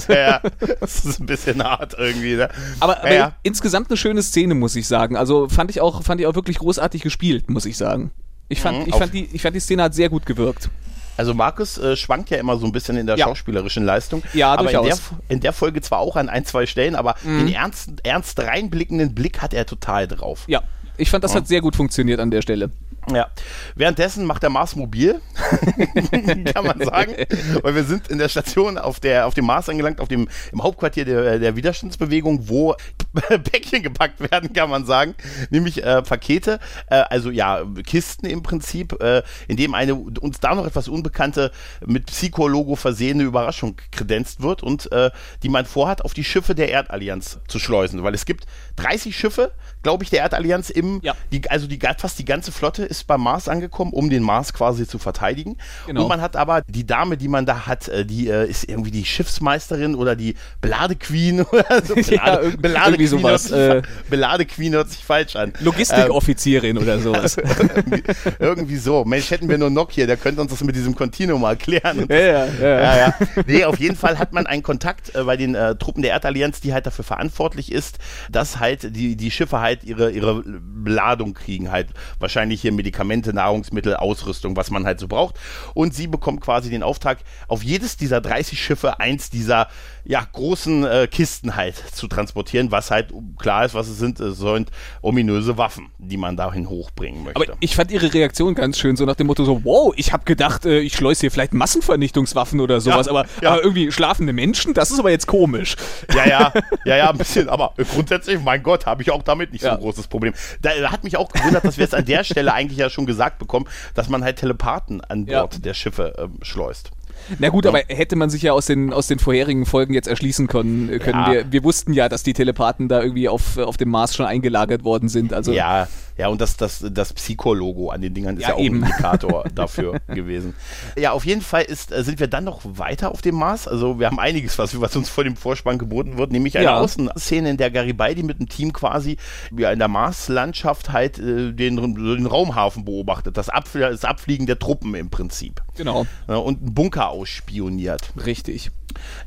ja, 0.09 0.41
das 0.79 1.05
ist 1.05 1.19
ein 1.19 1.25
bisschen 1.25 1.63
hart 1.63 1.95
irgendwie. 1.97 2.35
Ne? 2.35 2.49
Aber, 2.79 2.99
aber 2.99 3.13
ja, 3.13 3.35
insgesamt 3.41 3.89
eine 3.89 3.97
schöne 3.97 4.21
Szene, 4.21 4.53
muss 4.53 4.75
ich 4.75 4.87
sagen. 4.87 5.15
Also 5.17 5.49
fand 5.49 5.71
ich 5.71 5.81
auch, 5.81 6.03
fand 6.03 6.21
ich 6.21 6.27
auch 6.27 6.35
wirklich 6.35 6.59
großartig 6.59 7.01
gespielt, 7.01 7.49
muss 7.49 7.65
ich 7.65 7.77
sagen. 7.77 8.11
Ich 8.49 8.61
fand, 8.61 8.79
Mhm, 8.81 8.85
ich 8.89 8.95
fand, 8.95 9.13
die, 9.13 9.29
ich 9.33 9.41
fand 9.41 9.55
die 9.55 9.59
Szene 9.59 9.83
hat 9.83 9.95
sehr 9.95 10.09
gut 10.09 10.25
gewirkt. 10.25 10.69
Also 11.17 11.33
Markus 11.33 11.77
äh, 11.77 11.95
schwankt 11.95 12.29
ja 12.31 12.37
immer 12.37 12.57
so 12.57 12.65
ein 12.65 12.71
bisschen 12.71 12.97
in 12.97 13.07
der 13.07 13.17
Ja. 13.17 13.25
schauspielerischen 13.25 13.85
Leistung. 13.85 14.21
Ja, 14.33 14.53
aber 14.53 14.61
in 14.65 14.67
der, 14.71 14.81
durchaus. 14.81 15.11
Mhm. 15.11 15.17
in 15.29 15.39
der 15.39 15.53
Folge 15.53 15.81
zwar 15.81 15.99
auch 15.99 16.15
an 16.15 16.27
ein, 16.29 16.45
zwei 16.45 16.65
Stellen, 16.67 16.95
aber 16.95 17.15
den 17.23 17.51
ernst, 17.53 17.91
ernst 18.03 18.39
reinblickenden 18.39 19.13
Blick 19.15 19.41
hat 19.41 19.53
er 19.53 19.65
total 19.65 20.07
drauf. 20.07 20.43
Ja, 20.47 20.61
ich 20.97 21.09
fand, 21.09 21.23
das 21.23 21.35
hat 21.35 21.47
sehr 21.47 21.61
gut 21.61 21.75
funktioniert 21.75 22.19
an 22.19 22.31
der 22.31 22.41
Stelle. 22.41 22.71
Ja. 23.11 23.27
Währenddessen 23.75 24.25
macht 24.25 24.43
der 24.43 24.49
Mars 24.49 24.75
mobil, 24.75 25.19
kann 26.53 26.65
man 26.65 26.81
sagen. 26.81 27.13
Weil 27.61 27.75
wir 27.75 27.83
sind 27.83 28.07
in 28.07 28.17
der 28.17 28.29
Station 28.29 28.77
auf, 28.77 28.99
der, 28.99 29.27
auf 29.27 29.33
dem 29.33 29.45
Mars 29.45 29.69
angelangt, 29.69 29.99
auf 29.99 30.07
dem, 30.07 30.27
im 30.51 30.63
Hauptquartier 30.63 31.05
der, 31.05 31.39
der 31.39 31.55
Widerstandsbewegung, 31.55 32.47
wo 32.47 32.75
Päckchen 33.13 33.83
gepackt 33.83 34.19
werden, 34.31 34.53
kann 34.53 34.69
man 34.69 34.85
sagen. 34.85 35.15
Nämlich 35.49 35.83
äh, 35.83 36.01
Pakete, 36.01 36.59
äh, 36.89 36.95
also 37.09 37.29
ja, 37.29 37.63
Kisten 37.85 38.25
im 38.25 38.43
Prinzip, 38.43 39.01
äh, 39.01 39.23
in 39.47 39.57
dem 39.57 39.73
eine 39.73 39.95
uns 39.95 40.39
da 40.39 40.55
noch 40.55 40.65
etwas 40.65 40.87
unbekannte, 40.87 41.51
mit 41.85 42.05
Psycho-Logo 42.05 42.75
versehene 42.75 43.23
Überraschung 43.23 43.75
kredenzt 43.91 44.41
wird 44.41 44.63
und 44.63 44.91
äh, 44.91 45.11
die 45.41 45.49
man 45.49 45.65
vorhat, 45.65 46.03
auf 46.03 46.13
die 46.13 46.23
Schiffe 46.23 46.55
der 46.55 46.69
Erdallianz 46.69 47.39
zu 47.47 47.59
schleusen. 47.59 48.03
Weil 48.03 48.13
es 48.13 48.25
gibt 48.25 48.45
30 48.77 49.17
Schiffe, 49.17 49.51
glaube 49.81 50.03
ich, 50.03 50.09
der 50.09 50.21
Erdallianz 50.21 50.69
im, 50.69 50.99
Ja. 51.03 51.15
die, 51.31 51.49
also 51.49 51.67
die, 51.67 51.79
fast 51.97 52.19
die 52.19 52.25
ganze 52.25 52.51
Flotte 52.51 52.83
ist 52.97 53.07
beim 53.07 53.21
Mars 53.21 53.47
angekommen, 53.47 53.91
um 53.93 54.09
den 54.09 54.23
Mars 54.23 54.53
quasi 54.53 54.87
zu 54.87 54.99
verteidigen. 54.99 55.57
Genau. 55.87 56.03
Und 56.03 56.07
man 56.09 56.21
hat 56.21 56.35
aber 56.35 56.61
die 56.67 56.85
Dame, 56.85 57.17
die 57.17 57.27
man 57.27 57.45
da 57.45 57.65
hat, 57.65 57.87
äh, 57.87 58.05
die 58.05 58.29
äh, 58.29 58.49
ist 58.49 58.67
irgendwie 58.69 58.91
die 58.91 59.05
Schiffsmeisterin 59.05 59.95
oder 59.95 60.15
die 60.15 60.35
Beladequeen 60.61 61.41
oder 61.51 61.83
so. 61.83 61.95
Ja, 61.95 62.39
irg- 62.39 62.61
irgendwie 62.63 63.07
sowas, 63.07 63.49
Hört 63.51 63.85
sich, 63.85 63.91
äh, 63.91 64.09
Beladequeen 64.09 64.73
hört 64.73 64.89
sich 64.89 65.03
falsch 65.03 65.35
an. 65.35 65.53
Logistikoffizierin 65.59 66.77
oder 66.77 66.99
sowas. 67.01 67.37
irgendwie, 67.37 68.03
irgendwie 68.39 68.77
so. 68.77 69.05
Mensch, 69.05 69.31
hätten 69.31 69.49
wir 69.49 69.57
nur 69.57 69.69
Nokia, 69.69 70.05
der 70.05 70.17
könnte 70.17 70.41
uns 70.41 70.51
das 70.51 70.63
mit 70.63 70.75
diesem 70.75 70.95
Continuum 70.95 71.43
erklären. 71.43 72.05
Ja, 72.09 72.15
ja, 72.17 72.45
ja. 72.45 72.67
ja, 72.67 72.97
ja. 72.97 73.13
Nee, 73.47 73.65
auf 73.65 73.79
jeden 73.79 73.95
Fall 73.95 74.19
hat 74.19 74.33
man 74.33 74.45
einen 74.47 74.63
Kontakt 74.63 75.15
äh, 75.15 75.23
bei 75.23 75.37
den 75.37 75.55
äh, 75.55 75.75
Truppen 75.75 76.01
der 76.01 76.11
Erdallianz, 76.11 76.61
die 76.61 76.73
halt 76.73 76.85
dafür 76.85 77.03
verantwortlich 77.05 77.71
ist, 77.71 77.97
dass 78.31 78.59
halt 78.59 78.95
die, 78.95 79.15
die 79.15 79.31
Schiffe 79.31 79.59
halt 79.59 79.83
ihre, 79.83 80.11
ihre 80.11 80.43
Beladung 80.43 81.33
kriegen, 81.33 81.71
halt 81.71 81.87
wahrscheinlich 82.19 82.61
hier 82.61 82.71
Medikamente, 82.83 83.33
Nahrungsmittel, 83.33 83.95
Ausrüstung, 83.95 84.57
was 84.57 84.69
man 84.69 84.85
halt 84.85 84.99
so 84.99 85.07
braucht. 85.07 85.39
Und 85.73 85.95
sie 85.95 86.07
bekommt 86.07 86.41
quasi 86.41 86.69
den 86.69 86.83
Auftrag, 86.83 87.19
auf 87.47 87.63
jedes 87.63 87.95
dieser 87.95 88.19
30 88.19 88.61
Schiffe 88.61 88.99
eins 88.99 89.29
dieser 89.29 89.69
ja, 90.05 90.25
großen 90.33 90.83
äh, 90.85 91.07
Kisten 91.09 91.55
halt 91.55 91.75
zu 91.93 92.07
transportieren, 92.07 92.71
was 92.71 92.91
halt 92.91 93.13
klar 93.39 93.65
ist, 93.65 93.73
was 93.73 93.87
es 93.87 93.97
sind, 93.99 94.19
es 94.19 94.37
sind 94.37 94.69
ominöse 95.01 95.57
Waffen, 95.57 95.91
die 95.97 96.17
man 96.17 96.35
dahin 96.35 96.67
hochbringen 96.69 97.23
möchte. 97.23 97.41
Aber 97.41 97.57
ich 97.61 97.75
fand 97.75 97.89
ihre 97.91 98.13
Reaktion 98.13 98.53
ganz 98.55 98.77
schön, 98.79 98.95
so 98.95 99.05
nach 99.05 99.15
dem 99.15 99.27
Motto 99.27 99.45
so, 99.45 99.63
wow, 99.63 99.93
ich 99.95 100.11
habe 100.11 100.25
gedacht, 100.25 100.65
äh, 100.65 100.79
ich 100.79 100.93
schleuse 100.93 101.21
hier 101.21 101.31
vielleicht 101.31 101.53
Massenvernichtungswaffen 101.53 102.59
oder 102.59 102.81
sowas, 102.81 103.05
Ja, 103.07 103.11
aber, 103.11 103.25
ja. 103.41 103.51
aber 103.51 103.63
irgendwie 103.63 103.91
schlafende 103.91 104.33
Menschen, 104.33 104.73
das 104.73 104.91
ist 104.91 104.99
aber 104.99 105.11
jetzt 105.11 105.27
komisch. 105.27 105.75
Ja, 106.13 106.27
ja, 106.27 106.53
ja, 106.85 106.97
ja, 106.97 107.09
ein 107.09 107.17
bisschen, 107.17 107.47
aber 107.49 107.73
grundsätzlich, 107.91 108.39
mein 108.41 108.61
Gott, 108.61 108.85
habe 108.85 109.01
ich 109.01 109.11
auch 109.11 109.23
damit 109.23 109.51
nicht 109.53 109.61
so 109.61 109.67
Ja. 109.67 109.75
ein 109.75 109.79
großes 109.81 110.07
Problem. 110.07 110.33
Da 110.61 110.71
äh, 110.71 110.83
hat 110.87 111.03
mich 111.03 111.17
auch 111.17 111.31
gewundert, 111.31 111.63
dass 111.63 111.77
wir 111.77 111.83
jetzt 111.85 111.95
an 111.95 112.05
der 112.05 112.23
Stelle 112.23 112.53
eigentlich 112.53 112.77
ja 112.79 112.89
schon 112.89 113.05
gesagt 113.05 113.39
bekommen, 113.39 113.67
dass 113.95 114.09
man 114.09 114.23
halt 114.23 114.37
Telepathen 114.37 115.01
an. 115.01 115.25
Bord 115.25 115.63
der 115.63 115.73
Schiffe 115.73 116.13
ähm, 116.17 116.39
schleust. 116.41 116.91
Na 117.39 117.49
gut, 117.49 117.65
aber 117.65 117.79
hätte 117.87 118.15
man 118.15 118.29
sich 118.29 118.41
ja 118.41 118.53
aus 118.53 118.65
den, 118.65 118.91
aus 118.93 119.07
den 119.07 119.19
vorherigen 119.19 119.65
Folgen 119.65 119.93
jetzt 119.93 120.07
erschließen 120.07 120.47
können. 120.47 120.89
äh, 120.89 120.99
können. 120.99 121.19
Ja. 121.19 121.31
Wir, 121.31 121.51
wir 121.51 121.63
wussten 121.63 121.93
ja, 121.93 122.09
dass 122.09 122.23
die 122.23 122.33
Telepathen 122.33 122.87
da 122.89 123.01
irgendwie 123.01 123.29
auf, 123.29 123.57
auf 123.57 123.77
dem 123.77 123.89
Mars 123.89 124.15
schon 124.15 124.25
eingelagert 124.25 124.83
worden 124.83 125.09
sind. 125.09 125.33
Also 125.33 125.51
Ja, 125.53 125.87
ja, 126.15 126.27
und 126.27 126.41
das, 126.41 126.57
das, 126.57 126.85
das 126.91 127.11
Psycho-Logo 127.13 127.89
an 127.89 128.01
den 128.01 128.13
Dingern 128.13 128.37
ist 128.37 128.43
Ja, 128.43 128.49
ja, 128.49 128.55
auch 128.55 128.59
eben. 128.59 128.83
ein 128.83 128.89
Indikator 128.89 129.45
dafür 129.55 129.99
gewesen. 130.07 130.53
Ja, 130.95 131.11
auf 131.11 131.25
jeden 131.25 131.41
Fall 131.41 131.63
ist, 131.63 131.91
äh, 131.91 132.03
sind 132.03 132.19
wir 132.19 132.27
dann 132.27 132.43
noch 132.43 132.61
weiter 132.63 133.09
auf 133.11 133.21
dem 133.23 133.35
Mars. 133.35 133.67
Also 133.67 133.99
wir 133.99 134.07
haben 134.07 134.19
einiges, 134.19 134.59
was, 134.59 134.79
was 134.79 134.95
uns 134.95 135.09
vor 135.09 135.23
dem 135.23 135.35
Vorspann 135.35 135.79
geboten 135.79 136.17
wird, 136.17 136.31
nämlich 136.31 136.55
eine 136.55 136.65
Ja. 136.65 136.79
Außenszene, 136.79 137.49
in 137.49 137.57
der 137.57 137.71
Garibaldi 137.71 138.21
mit 138.21 138.39
dem 138.39 138.47
Team 138.47 138.73
quasi 138.73 139.17
ja, 139.57 139.71
in 139.71 139.79
der 139.79 139.87
Marslandschaft 139.87 140.91
halt 140.91 141.17
äh, 141.17 141.51
den, 141.51 141.77
den 141.77 142.25
Raumhafen 142.27 142.85
beobachtet. 142.85 143.35
Das, 143.37 143.49
Abfl 143.49 143.79
das 143.79 144.05
Abfliegen 144.05 144.45
der 144.45 144.59
Truppen 144.59 144.93
im 144.93 145.09
Prinzip. 145.09 145.61
genau, 145.75 146.05
Ja, 146.27 146.35
und 146.35 146.61
einen 146.61 146.73
Bunker 146.75 147.02
ausspioniert. 147.09 148.13
richtig. 148.25 148.71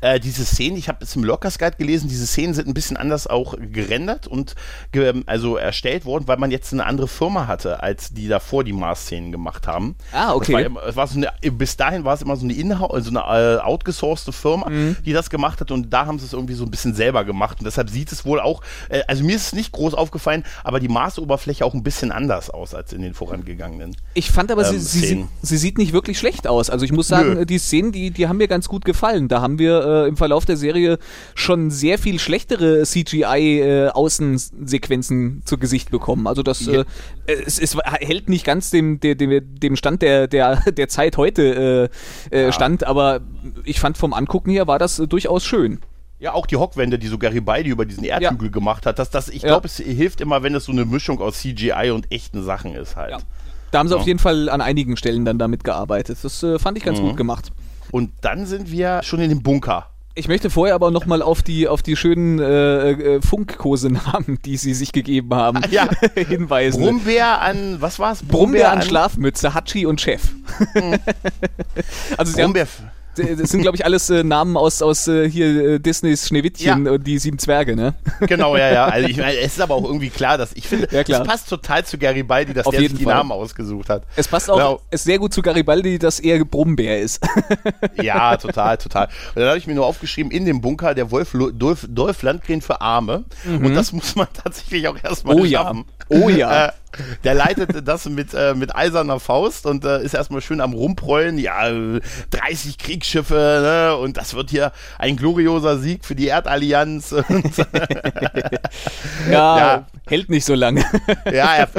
Äh, 0.01 0.19
diese 0.19 0.45
Szenen, 0.45 0.77
ich 0.77 0.87
habe 0.89 0.99
es 1.03 1.15
im 1.15 1.23
Locker's 1.23 1.57
Guide 1.59 1.77
gelesen, 1.77 2.07
diese 2.09 2.27
Szenen 2.27 2.53
sind 2.53 2.67
ein 2.67 2.73
bisschen 2.73 2.97
anders 2.97 3.27
auch 3.27 3.55
gerendert 3.59 4.27
und 4.27 4.55
ge 4.91 5.13
also 5.25 5.57
erstellt 5.57 6.05
worden, 6.05 6.27
weil 6.27 6.37
man 6.37 6.51
jetzt 6.51 6.73
eine 6.73 6.85
andere 6.85 7.07
Firma 7.07 7.47
hatte, 7.47 7.81
als 7.81 8.13
die 8.13 8.27
davor 8.27 8.63
die 8.63 8.73
Mars-Szenen 8.73 9.31
gemacht 9.31 9.67
haben. 9.67 9.95
Ah, 10.11 10.33
okay. 10.33 10.63
Das 10.63 10.73
war, 10.75 10.87
es 10.87 10.95
war 10.95 11.07
so 11.07 11.17
eine, 11.17 11.51
bis 11.51 11.77
dahin 11.77 12.03
war 12.03 12.13
es 12.13 12.21
immer 12.21 12.35
so 12.35 12.43
eine, 12.45 12.53
Inhau 12.53 12.87
also 12.87 13.09
eine 13.09 13.57
äh, 13.57 13.59
outgesourcete 13.61 14.31
Firma, 14.31 14.69
Mhm. 14.69 14.97
die 15.05 15.13
das 15.13 15.29
gemacht 15.29 15.61
hat 15.61 15.71
und 15.71 15.91
da 15.93 16.05
haben 16.05 16.19
sie 16.19 16.25
es 16.25 16.33
irgendwie 16.33 16.53
so 16.53 16.63
ein 16.65 16.71
bisschen 16.71 16.93
selber 16.93 17.23
gemacht 17.23 17.59
und 17.59 17.65
deshalb 17.65 17.89
sieht 17.89 18.11
es 18.11 18.25
wohl 18.25 18.39
auch, 18.39 18.61
äh, 18.89 19.01
also 19.07 19.23
mir 19.23 19.35
ist 19.35 19.47
es 19.47 19.53
nicht 19.53 19.71
groß 19.71 19.93
aufgefallen, 19.93 20.43
aber 20.63 20.79
die 20.79 20.87
Mars-Oberfläche 20.87 21.63
auch 21.65 21.73
ein 21.73 21.83
bisschen 21.83 22.11
anders 22.11 22.49
aus 22.49 22.73
als 22.73 22.93
in 22.93 23.01
den 23.01 23.13
vorangegangenen. 23.13 23.95
Ich 24.13 24.31
fand 24.31 24.51
aber, 24.51 24.63
sie, 24.65 24.75
Ähm, 24.75 24.81
sie, 24.81 24.99
sieht, 24.99 25.05
Szenen. 25.07 25.27
sie 25.41 25.57
sieht 25.57 25.77
nicht 25.77 25.93
wirklich 25.93 26.17
schlecht 26.19 26.47
aus. 26.47 26.69
Also 26.69 26.85
ich 26.85 26.91
muss 26.91 27.07
sagen, 27.07 27.33
Nö. 27.35 27.45
die 27.45 27.57
Szenen, 27.59 27.91
die, 27.91 28.11
die 28.11 28.27
haben 28.27 28.37
mir 28.37 28.47
ganz 28.47 28.67
gut 28.67 28.85
gefallen. 28.85 29.27
Da 29.27 29.41
haben 29.41 29.56
haben 29.57 29.59
wir 29.59 29.83
äh, 29.83 30.07
im 30.07 30.15
Verlauf 30.17 30.45
der 30.45 30.57
Serie 30.57 30.99
schon 31.33 31.71
sehr 31.71 31.97
viel 31.97 32.19
schlechtere 32.19 32.83
CGI-Außensequenzen 32.83 35.39
äh, 35.39 35.45
zu 35.45 35.57
Gesicht 35.57 35.89
bekommen. 35.89 36.27
Also 36.27 36.43
das 36.43 36.63
ja. 36.65 36.81
äh, 36.81 36.85
es, 37.25 37.57
es, 37.59 37.75
hält 37.99 38.29
nicht 38.29 38.45
ganz 38.45 38.69
dem, 38.69 38.99
dem, 38.99 39.17
dem 39.17 39.75
Stand 39.75 40.03
der, 40.03 40.27
der, 40.27 40.61
der 40.71 40.89
Zeit 40.89 41.17
heute 41.17 41.89
äh, 42.31 42.43
ja. 42.43 42.51
stand, 42.51 42.83
aber 42.85 43.21
ich 43.63 43.79
fand 43.79 43.97
vom 43.97 44.13
Angucken 44.13 44.51
her 44.51 44.67
war 44.67 44.77
das 44.77 44.97
durchaus 44.97 45.43
schön. 45.43 45.79
Ja, 46.19 46.33
auch 46.33 46.45
die 46.47 46.55
Hockwände, 46.55 46.99
die 46.99 47.07
so 47.07 47.19
Garibaldi 47.19 47.69
über 47.69 47.85
diesen 47.85 48.03
Erdhügel 48.03 48.47
ja. 48.47 48.51
gemacht 48.51 48.87
hat, 48.87 48.99
dass 48.99 49.11
das, 49.11 49.29
ich 49.29 49.43
ja. 49.43 49.49
glaube, 49.49 49.67
es 49.67 49.77
hilft 49.77 50.19
immer, 50.21 50.41
wenn 50.43 50.55
es 50.55 50.65
so 50.65 50.71
eine 50.71 50.85
Mischung 50.85 51.21
aus 51.21 51.37
CGI 51.39 51.91
und 51.91 52.11
echten 52.11 52.43
Sachen 52.43 52.73
ist 52.75 52.95
halt. 52.95 53.11
Ja. 53.11 53.19
Da 53.71 53.79
haben 53.79 53.87
sie 53.87 53.95
auf 53.95 54.07
jeden 54.07 54.19
Fall 54.19 54.49
an 54.49 54.61
einigen 54.61 54.97
Stellen 54.97 55.25
dann 55.25 55.37
damit 55.37 55.63
gearbeitet. 55.63 56.17
Das 56.23 56.41
äh, 56.41 56.57
fand 56.57 56.75
ich 56.77 56.85
ganz 56.85 56.99
mhm. 56.99 57.09
gut 57.09 57.17
gemacht. 57.17 57.51
Und 57.91 58.11
dann 58.21 58.45
sind 58.45 58.71
wir 58.71 59.01
schon 59.03 59.19
in 59.19 59.29
dem 59.29 59.43
Bunker. 59.43 59.89
Ich 60.15 60.27
möchte 60.27 60.49
vorher 60.49 60.73
aber 60.73 60.89
nochmal 60.89 61.21
auf 61.21 61.43
die, 61.43 61.67
auf 61.67 61.83
die 61.83 61.95
schönen 61.95 62.39
äh, 62.39 62.91
äh, 62.91 63.21
Funkkosenamen, 63.21 64.39
die 64.43 64.57
sie 64.57 64.73
sich 64.73 64.91
gegeben 64.91 65.35
haben, 65.35 65.61
ja. 65.69 65.87
hinweisen. 66.15 66.81
Brummbär 66.81 67.39
an, 67.39 67.77
was 67.79 67.99
war's? 67.99 68.23
Brummbär, 68.23 68.39
Brummbär 68.39 68.71
an, 68.71 68.79
an 68.79 68.83
Schlafmütze, 68.83 69.53
Hachi 69.53 69.85
und 69.85 70.01
Chef. 70.01 70.31
Mhm. 70.73 70.97
also 72.17 72.31
sie 72.31 72.41
Brummbär. 72.41 72.65
haben 72.65 72.89
das 73.17 73.49
sind, 73.49 73.61
glaube 73.61 73.75
ich, 73.77 73.85
alles 73.85 74.09
äh, 74.09 74.23
Namen 74.23 74.57
aus, 74.57 74.81
aus 74.81 75.07
äh, 75.07 75.29
hier 75.29 75.47
äh, 75.47 75.79
Disneys 75.79 76.27
Schneewittchen 76.27 76.85
ja. 76.85 76.91
und 76.91 77.05
die 77.05 77.17
sieben 77.19 77.39
Zwerge, 77.39 77.75
ne? 77.75 77.95
Genau, 78.21 78.55
ja, 78.57 78.71
ja. 78.71 78.85
Also 78.85 79.07
ich 79.07 79.17
meine, 79.17 79.37
es 79.37 79.53
ist 79.53 79.61
aber 79.61 79.75
auch 79.75 79.83
irgendwie 79.83 80.09
klar, 80.09 80.37
dass 80.37 80.53
ich 80.53 80.67
finde, 80.67 80.87
ja, 80.91 81.01
es 81.01 81.27
passt 81.27 81.49
total 81.49 81.85
zu 81.85 81.97
Garibaldi, 81.97 82.53
dass 82.53 82.65
Auf 82.65 82.71
der 82.71 82.81
sich 82.81 82.95
die 82.95 83.03
Fall. 83.03 83.15
Namen 83.15 83.31
ausgesucht 83.31 83.89
hat. 83.89 84.03
Es 84.15 84.27
passt 84.27 84.49
auch 84.49 84.57
genau. 84.57 84.81
es 84.89 85.03
sehr 85.03 85.19
gut 85.19 85.33
zu 85.33 85.41
Garibaldi, 85.41 85.99
dass 85.99 86.19
er 86.19 86.43
Brummbär 86.45 87.01
ist. 87.01 87.21
ja, 88.01 88.37
total, 88.37 88.77
total. 88.77 89.07
Und 89.35 89.41
dann 89.41 89.47
habe 89.47 89.57
ich 89.57 89.67
mir 89.67 89.75
nur 89.75 89.85
aufgeschrieben, 89.85 90.31
in 90.31 90.45
dem 90.45 90.61
Bunker 90.61 90.93
der 90.93 91.11
Wolf 91.11 91.35
Dolph, 91.53 91.85
Dolph 91.89 92.21
Landgren 92.21 92.61
für 92.61 92.81
Arme. 92.81 93.25
Mhm. 93.43 93.65
Und 93.65 93.75
das 93.75 93.91
muss 93.91 94.15
man 94.15 94.27
tatsächlich 94.33 94.87
auch 94.87 94.97
erstmal 95.01 95.35
oh, 95.35 95.45
schaffen. 95.45 95.85
Ja. 96.09 96.17
Oh 96.17 96.29
ja. 96.29 96.73
Der 97.23 97.33
leitet 97.33 97.87
das 97.87 98.07
mit, 98.09 98.33
äh, 98.33 98.53
mit 98.53 98.75
eiserner 98.75 99.19
Faust 99.19 99.65
und 99.65 99.85
äh, 99.85 100.03
ist 100.03 100.13
erstmal 100.13 100.41
schön 100.41 100.61
am 100.61 100.73
Rumprollen. 100.73 101.37
Ja, 101.37 101.69
30 102.31 102.77
Kriegsschiffe 102.77 103.33
ne? 103.33 103.97
und 103.97 104.17
das 104.17 104.33
wird 104.33 104.49
hier 104.49 104.71
ein 104.97 105.15
glorioser 105.15 105.77
Sieg 105.77 106.05
für 106.05 106.15
die 106.15 106.27
Erdallianz. 106.27 107.11
ja, 109.29 109.57
ja, 109.57 109.87
hält 110.07 110.29
nicht 110.29 110.45
so 110.45 110.55
lange. 110.55 110.85
ja, 111.25 111.55
er, 111.55 111.69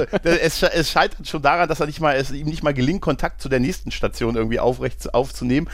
es, 0.43 0.63
es 0.63 0.91
scheitert 0.91 1.27
schon 1.27 1.43
daran, 1.43 1.69
dass 1.69 1.81
er 1.81 1.87
nicht 1.87 2.01
mal, 2.01 2.17
es 2.17 2.31
ihm 2.31 2.47
nicht 2.47 2.63
mal 2.63 2.75
gelingt, 2.75 3.01
Kontakt 3.01 3.41
zu 3.41 3.49
der 3.49 3.61
nächsten 3.61 3.91
Station 3.91 4.37
irgendwie 4.37 4.61
aufrecht 4.61 5.15
aufzunehmen 5.15 5.69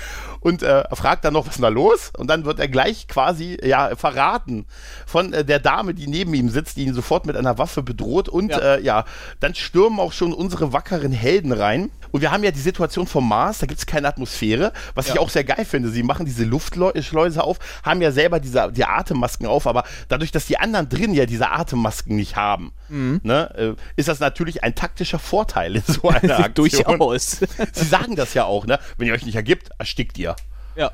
und 0.45 0.63
äh, 0.63 0.85
fragt 0.95 1.25
dann 1.25 1.33
noch, 1.33 1.47
was 1.47 1.55
ist 1.55 1.63
da 1.63 1.69
los? 1.69 2.13
Und 2.17 2.29
dann 2.29 2.45
wird 2.45 2.61
er 2.61 2.69
gleich 2.69 3.09
quasi 3.09 3.59
ja 3.65 3.97
verraten 3.97 4.67
von 5.07 5.33
äh, 5.33 5.43
der 5.43 5.59
Dame, 5.59 5.95
die 5.95 6.07
neben 6.07 6.35
ihm 6.35 6.51
sitzt, 6.51 6.77
die 6.77 6.85
ihn 6.85 6.93
sofort 6.93 7.25
mit 7.25 7.35
einer 7.35 7.57
Waffe 7.57 7.83
bedroht 7.83 8.29
und 8.29 8.51
ja, 8.51 8.59
äh, 8.59 8.83
ja 8.83 9.05
dann 9.41 9.55
stürmen 9.55 9.99
auch 9.99 10.13
schon 10.13 10.35
unsere 10.35 10.75
wackeren 10.75 11.13
Helden 11.13 11.51
rein. 11.51 11.91
Und 12.11 12.21
wir 12.21 12.31
haben 12.31 12.45
ja 12.45 12.51
die 12.51 12.61
Situation 12.61 13.07
vom 13.07 13.27
Mars, 13.27 13.59
da 13.59 13.67
gibt 13.67 13.81
es 13.81 13.87
keine 13.87 14.07
Atmosphäre, 14.07 14.73
was 14.95 15.09
ja. 15.09 15.15
ich 15.15 15.19
auch 15.19 15.31
sehr 15.31 15.45
geil 15.45 15.65
finde. 15.65 15.89
Sie 15.89 16.03
machen 16.03 16.27
diese 16.27 16.45
Luftschleuse 16.45 17.43
auf, 17.43 17.59
haben 17.83 18.03
ja 18.03 18.13
selber 18.13 18.39
diese 18.39 18.71
die 18.71 18.85
Atemmasken 18.85 19.47
auf, 19.47 19.67
aber 19.67 19.83
dadurch, 20.09 20.31
dass 20.31 20.47
die 20.47 20.59
anderen 20.59 20.89
drin 20.91 21.15
ja 21.15 21.27
diese 21.27 21.51
Atemmasken 21.51 22.15
nicht 22.15 22.37
haben, 22.37 22.73
mhm. 22.91 23.21
ne, 23.25 23.51
äh, 23.57 23.75
ist 23.97 24.09
das 24.09 24.21
natürlich 24.21 24.63
ein 24.63 24.75
taktischer 24.75 25.19
Vorteil 25.19 25.77
in 25.77 25.83
so 25.87 26.09
einer 26.09 26.39
Aktion. 26.39 26.55
Durchaus. 26.55 27.41
Sie 27.73 27.85
sagen 27.85 28.15
das 28.15 28.35
ja 28.35 28.45
auch, 28.45 28.67
ne? 28.67 28.79
Wenn 28.97 29.09
ihr 29.09 29.15
euch 29.15 29.25
nicht 29.27 29.35
ergibt, 29.35 29.71
erstickt 29.79 30.19
ihr. 30.19 30.34
Ja. 30.77 30.91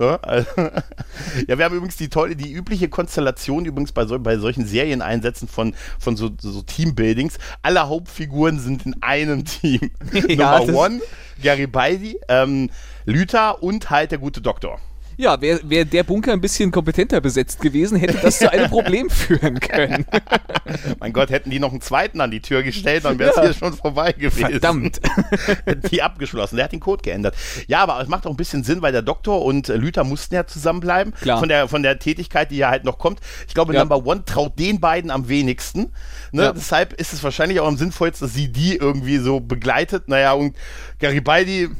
Ja, 0.00 0.14
also, 0.22 0.48
ja, 1.48 1.58
wir 1.58 1.64
haben 1.64 1.74
übrigens 1.74 1.96
die 1.96 2.08
tolle, 2.08 2.36
die 2.36 2.52
übliche 2.52 2.88
Konstellation 2.88 3.64
übrigens 3.64 3.90
bei, 3.90 4.06
so, 4.06 4.18
bei 4.18 4.38
solchen 4.38 4.64
Serieneinsätzen 4.64 5.48
von, 5.48 5.74
von 5.98 6.16
so, 6.16 6.30
so 6.38 6.62
Teambuildings. 6.62 7.38
Alle 7.62 7.88
Hauptfiguren 7.88 8.60
sind 8.60 8.86
in 8.86 9.02
einem 9.02 9.44
Team. 9.44 9.90
ja, 10.28 10.60
Number 10.60 10.74
One, 10.74 11.00
Garibaldi, 11.42 12.20
ähm, 12.28 12.70
Lüther 13.06 13.60
und 13.62 13.90
halt 13.90 14.12
der 14.12 14.18
gute 14.18 14.40
Doktor. 14.40 14.80
Ja, 15.18 15.40
wäre 15.40 15.58
wär 15.64 15.84
der 15.84 16.04
Bunker 16.04 16.32
ein 16.32 16.40
bisschen 16.40 16.70
kompetenter 16.70 17.20
besetzt 17.20 17.60
gewesen, 17.60 17.98
hätte 17.98 18.18
das 18.22 18.38
zu 18.38 18.52
einem 18.52 18.70
Problem 18.70 19.10
führen 19.10 19.58
können. 19.58 20.06
mein 21.00 21.12
Gott, 21.12 21.30
hätten 21.30 21.50
die 21.50 21.58
noch 21.58 21.72
einen 21.72 21.80
zweiten 21.80 22.20
an 22.20 22.30
die 22.30 22.40
Tür 22.40 22.62
gestellt, 22.62 23.04
dann 23.04 23.18
wäre 23.18 23.30
es 23.30 23.36
ja. 23.36 23.42
hier 23.42 23.54
schon 23.54 23.72
vorbei 23.72 24.12
gewesen. 24.12 24.48
Verdammt. 24.48 25.00
die 25.90 26.02
abgeschlossen. 26.02 26.54
Der 26.54 26.66
hat 26.66 26.72
den 26.72 26.78
Code 26.78 27.02
geändert. 27.02 27.34
Ja, 27.66 27.80
aber 27.80 28.00
es 28.00 28.06
macht 28.06 28.28
auch 28.28 28.30
ein 28.30 28.36
bisschen 28.36 28.62
Sinn, 28.62 28.80
weil 28.80 28.92
der 28.92 29.02
Doktor 29.02 29.44
und 29.44 29.66
Lüther 29.66 30.04
mussten 30.04 30.36
ja 30.36 30.46
zusammenbleiben. 30.46 31.12
Klar. 31.20 31.40
Von 31.40 31.48
der, 31.48 31.66
von 31.66 31.82
der 31.82 31.98
Tätigkeit, 31.98 32.52
die 32.52 32.58
ja 32.58 32.70
halt 32.70 32.84
noch 32.84 32.98
kommt. 32.98 33.18
Ich 33.48 33.54
glaube, 33.54 33.74
ja. 33.74 33.80
Number 33.80 34.06
One 34.06 34.24
traut 34.24 34.56
den 34.56 34.78
beiden 34.78 35.10
am 35.10 35.28
wenigsten. 35.28 35.92
Ne? 36.30 36.44
Ja. 36.44 36.52
Deshalb 36.52 36.92
ist 36.92 37.12
es 37.12 37.24
wahrscheinlich 37.24 37.58
auch 37.58 37.66
am 37.66 37.76
sinnvollsten, 37.76 38.28
dass 38.28 38.36
sie 38.36 38.52
die 38.52 38.76
irgendwie 38.76 39.18
so 39.18 39.40
begleitet. 39.40 40.06
Naja, 40.06 40.34
und 40.34 40.54
Garibaldi 41.00 41.70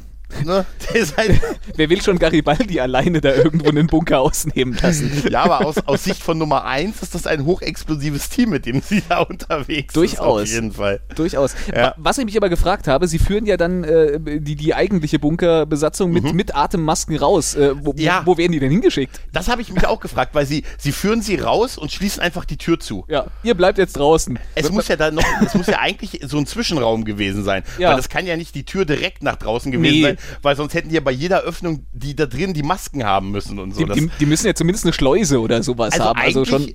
Ne? 0.45 0.65
Halt 1.17 1.41
Wer 1.75 1.89
will 1.89 2.01
schon 2.01 2.19
Garibaldi 2.19 2.79
alleine 2.79 3.21
da 3.21 3.33
irgendwo 3.33 3.69
einen 3.69 3.87
Bunker 3.87 4.19
ausnehmen 4.19 4.77
lassen? 4.81 5.11
Ja, 5.29 5.43
aber 5.43 5.65
aus, 5.65 5.77
aus 5.85 6.03
Sicht 6.03 6.21
von 6.21 6.37
Nummer 6.37 6.65
1 6.65 7.01
ist 7.01 7.15
das 7.15 7.27
ein 7.27 7.45
hochexplosives 7.45 8.29
Team, 8.29 8.51
mit 8.51 8.65
dem 8.65 8.81
sie 8.81 9.03
da 9.07 9.19
unterwegs 9.19 9.93
Durchaus. 9.93 10.43
Auf 10.43 10.47
jeden 10.47 10.71
Fall. 10.71 11.01
Durchaus. 11.15 11.55
Ja. 11.73 11.93
Was 11.97 12.17
ich 12.17 12.25
mich 12.25 12.37
aber 12.37 12.49
gefragt 12.49 12.87
habe, 12.87 13.07
sie 13.07 13.19
führen 13.19 13.45
ja 13.45 13.57
dann 13.57 13.83
äh, 13.83 14.19
die, 14.39 14.55
die 14.55 14.73
eigentliche 14.73 15.19
Bunkerbesatzung 15.19 16.11
mit, 16.11 16.23
mhm. 16.23 16.35
mit 16.35 16.55
Atemmasken 16.55 17.17
raus. 17.17 17.55
Äh, 17.55 17.73
wo, 17.83 17.93
ja. 17.97 18.21
wo, 18.25 18.37
werden 18.37 18.51
die 18.51 18.59
denn 18.59 18.71
hingeschickt? 18.71 19.19
Das 19.33 19.47
habe 19.47 19.61
ich 19.61 19.71
mich 19.73 19.85
auch 19.85 19.99
gefragt, 19.99 20.35
weil 20.35 20.45
sie, 20.45 20.63
sie 20.77 20.91
führen 20.91 21.21
sie 21.21 21.35
raus 21.35 21.77
und 21.77 21.91
schließen 21.91 22.21
einfach 22.21 22.45
die 22.45 22.57
Tür 22.57 22.79
zu. 22.79 23.05
Ja, 23.07 23.27
ihr 23.43 23.55
bleibt 23.55 23.77
jetzt 23.77 23.97
draußen. 23.97 24.39
Es 24.55 24.71
muss 24.71 24.87
ja 24.87 24.95
dann 24.95 25.15
noch, 25.15 25.25
es 25.45 25.53
muss 25.53 25.67
ja 25.67 25.79
eigentlich 25.79 26.21
so 26.23 26.37
ein 26.37 26.45
Zwischenraum 26.45 27.05
gewesen 27.05 27.43
sein. 27.43 27.63
Ja. 27.77 27.89
Weil 27.89 27.97
das 27.97 28.09
kann 28.09 28.25
ja 28.25 28.37
nicht 28.37 28.55
die 28.55 28.63
Tür 28.63 28.85
direkt 28.85 29.23
nach 29.23 29.35
draußen 29.35 29.71
gewesen 29.71 29.95
nee. 29.95 30.03
sein 30.03 30.18
weil 30.41 30.55
sonst 30.55 30.73
hätten 30.73 30.89
die 30.89 30.95
ja 30.95 31.01
bei 31.01 31.11
jeder 31.11 31.41
Öffnung, 31.41 31.85
die 31.93 32.15
da 32.15 32.25
drin 32.25 32.53
die 32.53 32.63
Masken 32.63 33.03
haben 33.03 33.31
müssen 33.31 33.59
und 33.59 33.73
so. 33.73 33.85
Die, 33.85 34.01
die, 34.01 34.11
die 34.19 34.25
müssen 34.25 34.47
ja 34.47 34.53
zumindest 34.53 34.85
eine 34.85 34.93
Schleuse 34.93 35.39
oder 35.39 35.61
sowas 35.63 35.93
also 35.93 36.05
haben. 36.05 36.19
Also 36.19 36.45
schon. 36.45 36.73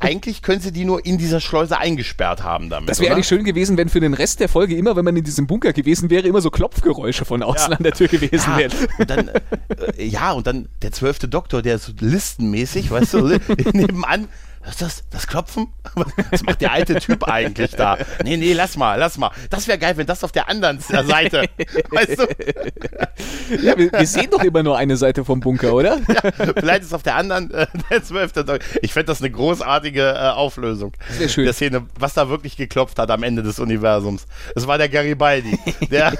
eigentlich 0.00 0.42
können 0.42 0.60
sie 0.60 0.72
die 0.72 0.84
nur 0.84 1.04
in 1.04 1.18
dieser 1.18 1.40
Schleuse 1.40 1.78
eingesperrt 1.78 2.42
haben 2.42 2.70
damit. 2.70 2.88
Das 2.90 3.00
wäre 3.00 3.14
eigentlich 3.14 3.28
schön 3.28 3.44
gewesen, 3.44 3.76
wenn 3.76 3.88
für 3.88 4.00
den 4.00 4.14
Rest 4.14 4.40
der 4.40 4.48
Folge 4.48 4.76
immer, 4.76 4.96
wenn 4.96 5.04
man 5.04 5.16
in 5.16 5.24
diesem 5.24 5.46
Bunker 5.46 5.72
gewesen 5.72 6.10
wäre, 6.10 6.26
immer 6.26 6.40
so 6.40 6.50
Klopfgeräusche 6.50 7.24
von 7.24 7.42
außen 7.42 7.72
ja. 7.72 7.76
an 7.76 7.82
der 7.82 7.92
Tür 7.92 8.08
gewesen 8.08 8.50
ja. 8.52 8.58
wären. 8.58 8.72
Und 8.98 9.10
dann, 9.10 9.28
äh, 9.28 10.04
ja, 10.04 10.32
und 10.32 10.46
dann 10.46 10.68
der 10.82 10.92
zwölfte 10.92 11.28
Doktor, 11.28 11.62
der 11.62 11.78
so 11.78 11.92
listenmäßig, 11.98 12.90
weißt 12.90 13.14
du, 13.14 13.38
nebenan 13.72 14.28
was 14.64 14.74
ist 14.74 14.82
das? 14.82 15.04
Das 15.10 15.26
Klopfen? 15.26 15.68
Was 16.30 16.42
macht 16.42 16.60
der 16.60 16.72
alte 16.72 16.94
Typ 16.96 17.24
eigentlich 17.28 17.72
da? 17.72 17.98
Nee, 18.22 18.36
nee, 18.36 18.52
lass 18.52 18.76
mal, 18.76 18.98
lass 18.98 19.18
mal. 19.18 19.30
Das 19.50 19.66
wäre 19.66 19.78
geil, 19.78 19.96
wenn 19.96 20.06
das 20.06 20.24
auf 20.24 20.32
der 20.32 20.48
anderen 20.48 20.80
Seite, 20.80 21.44
weißt 21.90 22.18
du? 22.18 23.56
Ja, 23.62 23.76
wir, 23.76 23.92
wir, 23.92 24.06
sehen 24.06 24.28
doch 24.30 24.42
immer 24.42 24.62
nur 24.62 24.78
eine 24.78 24.96
Seite 24.96 25.24
vom 25.24 25.40
Bunker, 25.40 25.74
oder? 25.74 25.98
Ja, 26.12 26.52
vielleicht 26.56 26.82
ist 26.82 26.94
auf 26.94 27.02
der 27.02 27.16
anderen 27.16 27.50
äh, 27.52 27.66
der 27.90 28.02
zwölfte. 28.04 28.58
Ich 28.82 28.92
fände 28.92 29.06
das 29.06 29.20
eine 29.20 29.30
großartige 29.30 30.02
äh, 30.02 30.28
Auflösung. 30.30 30.92
Sehr 31.10 31.28
schön. 31.28 31.44
Der 31.44 31.52
Szene, 31.52 31.86
was 31.98 32.14
da 32.14 32.28
wirklich 32.28 32.56
geklopft 32.56 32.98
hat 32.98 33.10
am 33.10 33.22
Ende 33.22 33.42
des 33.42 33.58
Universums. 33.58 34.26
Es 34.54 34.66
war 34.66 34.78
der 34.78 34.88
Garibaldi. 34.88 35.58
Der 35.90 36.12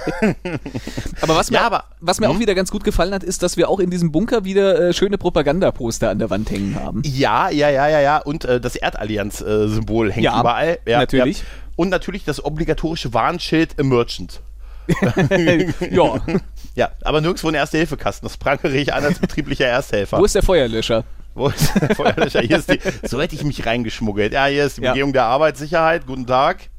aber 1.20 1.36
was 1.36 1.50
mir, 1.50 1.58
ja, 1.58 1.66
aber, 1.66 1.84
was 2.00 2.20
mir 2.20 2.28
auch 2.28 2.34
hm? 2.34 2.40
wieder 2.40 2.54
ganz 2.54 2.70
gut 2.70 2.84
gefallen 2.84 3.12
hat, 3.14 3.22
ist, 3.22 3.42
dass 3.42 3.56
wir 3.56 3.68
auch 3.68 3.80
in 3.80 3.90
diesem 3.90 4.12
Bunker 4.12 4.44
wieder 4.44 4.88
äh, 4.88 4.92
schöne 4.92 5.18
Propagandaposter 5.18 6.10
an 6.10 6.18
der 6.18 6.30
Wand 6.30 6.50
hängen 6.50 6.74
haben. 6.74 7.02
Ja, 7.04 7.50
ja, 7.50 7.68
ja, 7.68 7.88
ja, 7.88 8.00
ja 8.00 8.18
und 8.18 8.31
äh, 8.44 8.60
das 8.60 8.76
Erdallianz-Symbol 8.76 10.12
hängt 10.12 10.24
ja, 10.24 10.40
überall. 10.40 10.78
Ja, 10.86 11.00
natürlich. 11.00 11.40
Ja. 11.40 11.44
Und 11.76 11.88
natürlich 11.88 12.24
das 12.24 12.44
obligatorische 12.44 13.14
Warnschild 13.14 13.78
Emergent. 13.78 14.40
ja. 15.90 16.20
Ja, 16.74 16.90
aber 17.02 17.20
nirgendwo 17.20 17.48
ein 17.48 17.54
Erste-Hilfe-Kasten. 17.54 18.24
Das 18.24 18.38
prangere 18.38 18.74
ich 18.74 18.94
an 18.94 19.04
als 19.04 19.18
betrieblicher 19.18 19.66
Ersthelfer. 19.66 20.18
Wo 20.18 20.24
ist 20.24 20.34
der 20.34 20.42
Feuerlöscher? 20.42 21.04
Wo 21.34 21.48
ist 21.48 21.70
der 21.78 21.94
Feuerlöscher? 21.94 22.40
Hier 22.40 22.56
ist 22.56 22.70
die, 22.70 22.80
so 23.06 23.20
hätte 23.20 23.34
ich 23.34 23.44
mich 23.44 23.66
reingeschmuggelt. 23.66 24.32
Ja, 24.32 24.46
hier 24.46 24.64
ist 24.64 24.78
die 24.78 24.80
Begehung 24.80 25.10
ja. 25.10 25.12
der 25.12 25.24
Arbeitssicherheit. 25.24 26.06
Guten 26.06 26.26
Tag. 26.26 26.70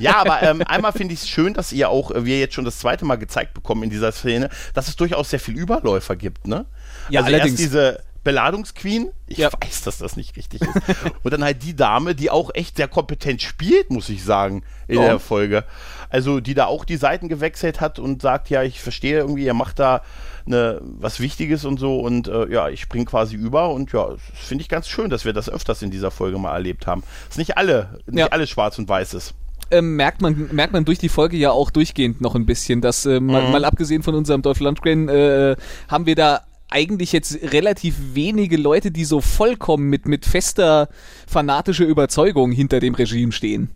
ja, 0.00 0.16
aber 0.16 0.42
ähm, 0.42 0.62
einmal 0.62 0.92
finde 0.92 1.14
ich 1.14 1.20
es 1.20 1.28
schön, 1.28 1.54
dass 1.54 1.72
ihr 1.72 1.90
auch, 1.90 2.10
äh, 2.10 2.24
wir 2.24 2.38
jetzt 2.38 2.54
schon 2.54 2.64
das 2.64 2.78
zweite 2.78 3.04
Mal 3.04 3.16
gezeigt 3.16 3.54
bekommen 3.54 3.84
in 3.84 3.90
dieser 3.90 4.12
Szene, 4.12 4.48
dass 4.74 4.88
es 4.88 4.96
durchaus 4.96 5.30
sehr 5.30 5.40
viel 5.40 5.56
Überläufer 5.56 6.16
gibt, 6.16 6.46
ne? 6.46 6.66
Ja, 7.08 7.20
also 7.20 7.34
allerdings. 7.34 7.60
Erst 7.60 7.72
diese, 7.72 8.00
Beladungsqueen. 8.24 9.10
Ich 9.26 9.38
ja. 9.38 9.50
weiß, 9.52 9.82
dass 9.82 9.98
das 9.98 10.16
nicht 10.16 10.36
richtig 10.36 10.62
ist. 10.62 10.70
Und 11.22 11.32
dann 11.32 11.44
halt 11.44 11.62
die 11.62 11.76
Dame, 11.76 12.14
die 12.14 12.30
auch 12.30 12.50
echt 12.54 12.76
sehr 12.76 12.88
kompetent 12.88 13.42
spielt, 13.42 13.90
muss 13.90 14.08
ich 14.08 14.24
sagen, 14.24 14.62
in 14.86 14.98
oh. 14.98 15.02
der 15.02 15.18
Folge. 15.18 15.64
Also 16.10 16.40
die 16.40 16.54
da 16.54 16.66
auch 16.66 16.84
die 16.84 16.96
Seiten 16.96 17.28
gewechselt 17.28 17.80
hat 17.80 17.98
und 17.98 18.22
sagt, 18.22 18.50
ja, 18.50 18.62
ich 18.62 18.80
verstehe 18.80 19.18
irgendwie, 19.18 19.44
ihr 19.44 19.54
macht 19.54 19.78
da 19.78 20.02
eine, 20.46 20.80
was 20.82 21.20
Wichtiges 21.20 21.64
und 21.64 21.78
so 21.78 22.00
und 22.00 22.28
äh, 22.28 22.50
ja, 22.50 22.70
ich 22.70 22.80
springe 22.80 23.04
quasi 23.04 23.36
über 23.36 23.70
und 23.70 23.92
ja, 23.92 24.08
finde 24.34 24.62
ich 24.62 24.68
ganz 24.68 24.88
schön, 24.88 25.10
dass 25.10 25.26
wir 25.26 25.34
das 25.34 25.50
öfters 25.50 25.82
in 25.82 25.90
dieser 25.90 26.10
Folge 26.10 26.38
mal 26.38 26.54
erlebt 26.54 26.86
haben. 26.86 27.02
Dass 27.28 27.36
nicht 27.36 27.58
alle, 27.58 28.00
nicht 28.06 28.20
ja. 28.20 28.26
alles 28.28 28.48
schwarz 28.48 28.78
und 28.78 28.88
weiß 28.88 29.14
ist 29.14 29.34
ähm, 29.70 29.96
merkt, 29.96 30.22
man, 30.22 30.48
merkt 30.52 30.72
man 30.72 30.84
durch 30.84 30.98
die 30.98 31.08
Folge 31.08 31.36
ja 31.36 31.50
auch 31.50 31.70
durchgehend 31.70 32.20
noch 32.20 32.34
ein 32.34 32.46
bisschen, 32.46 32.80
dass 32.80 33.04
äh, 33.06 33.20
mal, 33.20 33.42
mhm. 33.42 33.52
mal, 33.52 33.64
abgesehen 33.64 34.02
von 34.02 34.14
unserem 34.14 34.42
Dolph 34.42 34.60
Lundgren 34.60 35.08
äh, 35.08 35.56
haben 35.88 36.06
wir 36.06 36.14
da 36.14 36.42
eigentlich 36.70 37.12
jetzt 37.12 37.38
relativ 37.52 37.96
wenige 38.14 38.56
Leute, 38.56 38.90
die 38.90 39.04
so 39.04 39.20
vollkommen 39.20 39.88
mit, 39.88 40.06
mit 40.06 40.26
fester 40.26 40.88
fanatischer 41.26 41.86
Überzeugung 41.86 42.52
hinter 42.52 42.80
dem 42.80 42.94
Regime 42.94 43.32
stehen. 43.32 43.70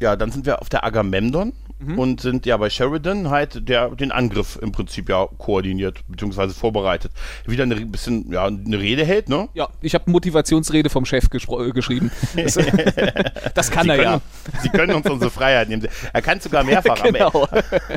Ja, 0.00 0.16
dann 0.16 0.30
sind 0.30 0.46
wir 0.46 0.60
auf 0.60 0.68
der 0.68 0.84
Agamemnon 0.84 1.52
mhm. 1.84 1.98
und 1.98 2.20
sind 2.20 2.46
ja 2.46 2.56
bei 2.56 2.70
Sheridan 2.70 3.30
halt 3.30 3.68
der 3.68 3.90
den 3.90 4.12
Angriff 4.12 4.58
im 4.60 4.72
Prinzip 4.72 5.08
ja 5.08 5.26
koordiniert 5.38 6.00
bzw. 6.08 6.50
vorbereitet. 6.50 7.12
Wieder 7.46 7.64
ein 7.64 7.90
bisschen 7.90 8.32
ja 8.32 8.46
eine 8.46 8.78
Rede 8.78 9.04
hält, 9.04 9.28
ne? 9.28 9.48
Ja, 9.54 9.68
ich 9.80 9.94
habe 9.94 10.10
Motivationsrede 10.10 10.90
vom 10.90 11.04
Chef 11.04 11.24
äh, 11.32 11.70
geschrieben. 11.70 12.10
Das, 12.36 12.54
das 13.54 13.70
kann 13.70 13.84
Sie 13.84 13.90
er 13.90 13.96
können, 13.96 14.02
ja. 14.02 14.20
Sie 14.62 14.68
können 14.68 14.94
uns 14.94 15.08
unsere 15.08 15.30
Freiheit 15.30 15.68
nehmen. 15.68 15.86
Er 16.12 16.22
kann 16.22 16.40
sogar 16.40 16.64
mehrfach, 16.64 17.02
genau. 17.02 17.48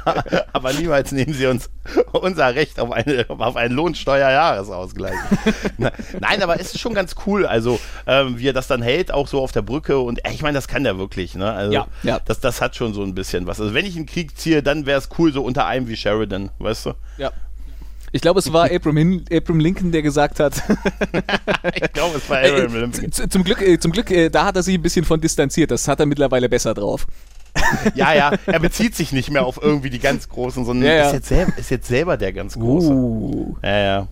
aber, 0.03 0.45
aber 0.53 0.73
niemals 0.73 1.11
nehmen 1.11 1.33
Sie 1.33 1.45
uns 1.45 1.69
unser 2.11 2.55
Recht 2.55 2.79
auf, 2.79 2.91
eine, 2.91 3.25
auf 3.27 3.55
einen 3.55 3.75
Lohnsteuerjahresausgleich. 3.75 5.13
Nein, 6.19 6.41
aber 6.41 6.59
es 6.59 6.73
ist 6.73 6.79
schon 6.79 6.93
ganz 6.93 7.15
cool, 7.25 7.45
also 7.45 7.79
ähm, 8.07 8.39
wie 8.39 8.49
er 8.49 8.53
das 8.53 8.67
dann 8.67 8.81
hält, 8.81 9.11
auch 9.11 9.27
so 9.27 9.41
auf 9.41 9.51
der 9.51 9.61
Brücke 9.61 9.99
und 9.99 10.19
ich 10.31 10.41
meine, 10.41 10.55
das 10.55 10.67
kann 10.67 10.85
er 10.85 10.97
wirklich, 10.97 11.35
ne? 11.35 11.51
Also 11.51 11.73
Ja, 11.73 11.87
ja. 12.03 12.19
Das, 12.25 12.39
das 12.39 12.61
hat 12.61 12.75
schon 12.75 12.93
so 12.93 13.03
ein 13.03 13.15
bisschen 13.15 13.47
was. 13.47 13.59
Also 13.61 13.73
wenn 13.75 13.85
ich 13.85 13.95
einen 13.95 14.07
Krieg 14.07 14.35
ziehe, 14.37 14.63
dann 14.63 14.85
wäre 14.87 14.97
es 14.97 15.09
cool 15.19 15.31
so 15.31 15.43
unter 15.43 15.67
einem 15.67 15.87
wie 15.87 15.95
Sheridan, 15.95 16.49
weißt 16.57 16.87
du? 16.87 16.93
Ja. 17.19 17.31
Ich 18.11 18.21
glaube, 18.21 18.39
es 18.39 18.51
war 18.53 18.71
Abraham, 18.71 18.97
Hin 18.97 19.25
Abraham 19.31 19.59
Lincoln, 19.59 19.91
der 19.91 20.01
gesagt 20.01 20.39
hat. 20.39 20.63
Ich 21.75 21.91
glaube, 21.93 22.17
es 22.17 22.29
war 22.29 22.41
Williams. 22.43 23.01
z- 23.11 23.31
zum 23.31 23.43
Glück, 23.43 23.61
äh, 23.61 23.77
zum 23.79 23.91
Glück 23.91 24.09
äh, 24.11 24.29
da 24.29 24.45
hat 24.45 24.55
er 24.55 24.63
sich 24.63 24.75
ein 24.75 24.81
bisschen 24.81 25.03
von 25.03 25.19
distanziert. 25.19 25.71
Das 25.71 25.87
hat 25.87 25.99
er 25.99 26.05
mittlerweile 26.05 26.47
besser 26.49 26.73
drauf. 26.73 27.05
Ja, 27.95 28.13
ja, 28.13 28.31
er 28.45 28.59
bezieht 28.67 28.95
sich 28.95 29.11
nicht 29.13 29.31
mehr 29.31 29.45
auf 29.45 29.59
irgendwie 29.61 29.89
die 29.89 29.99
ganz 29.99 30.27
Großen, 30.29 30.65
sondern 30.65 30.87
Ja, 30.87 30.95
ja. 30.95 31.05
Ist, 31.07 31.13
jetzt 31.13 31.27
selber, 31.29 31.53
ist 31.57 31.69
jetzt 31.71 31.87
selber 31.87 32.17
der 32.17 32.33
ganz 32.33 32.53
Große. 32.55 32.89
Uh. 32.91 33.55
Ja, 33.63 33.77
ja. 33.77 34.07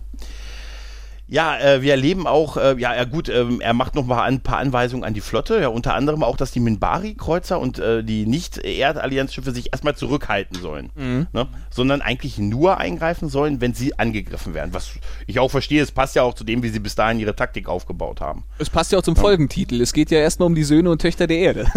Ja, 1.26 1.58
äh, 1.58 1.80
wir 1.82 1.92
erleben 1.92 2.26
auch, 2.26 2.56
äh, 2.58 2.76
ja, 2.78 2.94
ja 2.94 3.04
gut, 3.04 3.28
ähm, 3.30 3.60
er 3.62 3.72
macht 3.72 3.94
noch 3.94 4.04
mal 4.04 4.22
ein 4.24 4.40
paar 4.40 4.58
Anweisungen 4.58 5.04
an 5.04 5.14
die 5.14 5.22
Flotte, 5.22 5.58
ja, 5.60 5.68
unter 5.68 5.94
anderem 5.94 6.22
auch, 6.22 6.36
dass 6.36 6.50
die 6.50 6.60
Minbari-Kreuzer 6.60 7.58
und 7.58 7.78
äh, 7.78 8.04
die 8.04 8.26
Nicht-Erdallianzschiffe 8.26 9.52
sich 9.52 9.72
erstmal 9.72 9.96
zurückhalten 9.96 10.60
sollen, 10.60 10.90
ne? 11.32 11.48
sondern 11.70 12.02
eigentlich 12.02 12.36
nur 12.38 12.78
eingreifen 12.78 13.28
sollen, 13.30 13.60
wenn 13.62 13.72
sie 13.72 13.98
angegriffen 13.98 14.52
werden. 14.54 14.74
Was 14.74 14.90
ich 15.26 15.38
auch 15.38 15.50
verstehe, 15.50 15.82
es 15.82 15.90
passt 15.92 16.14
ja 16.14 16.22
auch 16.22 16.34
zu 16.34 16.44
dem, 16.44 16.62
wie 16.62 16.68
sie 16.68 16.78
bis 16.78 16.94
dahin 16.94 17.18
ihre 17.18 17.34
Taktik 17.34 17.68
aufgebaut 17.68 18.20
haben. 18.20 18.44
Es 18.58 18.68
passt 18.68 18.92
ja 18.92 18.98
auch 18.98 19.02
zum 19.02 19.16
Folgentitel. 19.16 19.80
Es 19.80 19.92
geht 19.94 20.10
ja 20.10 20.18
erstmal 20.18 20.46
um 20.46 20.54
die 20.54 20.64
Söhne 20.64 20.90
und 20.90 21.00
Töchter 21.00 21.26
der 21.26 21.38
Erde. 21.38 21.66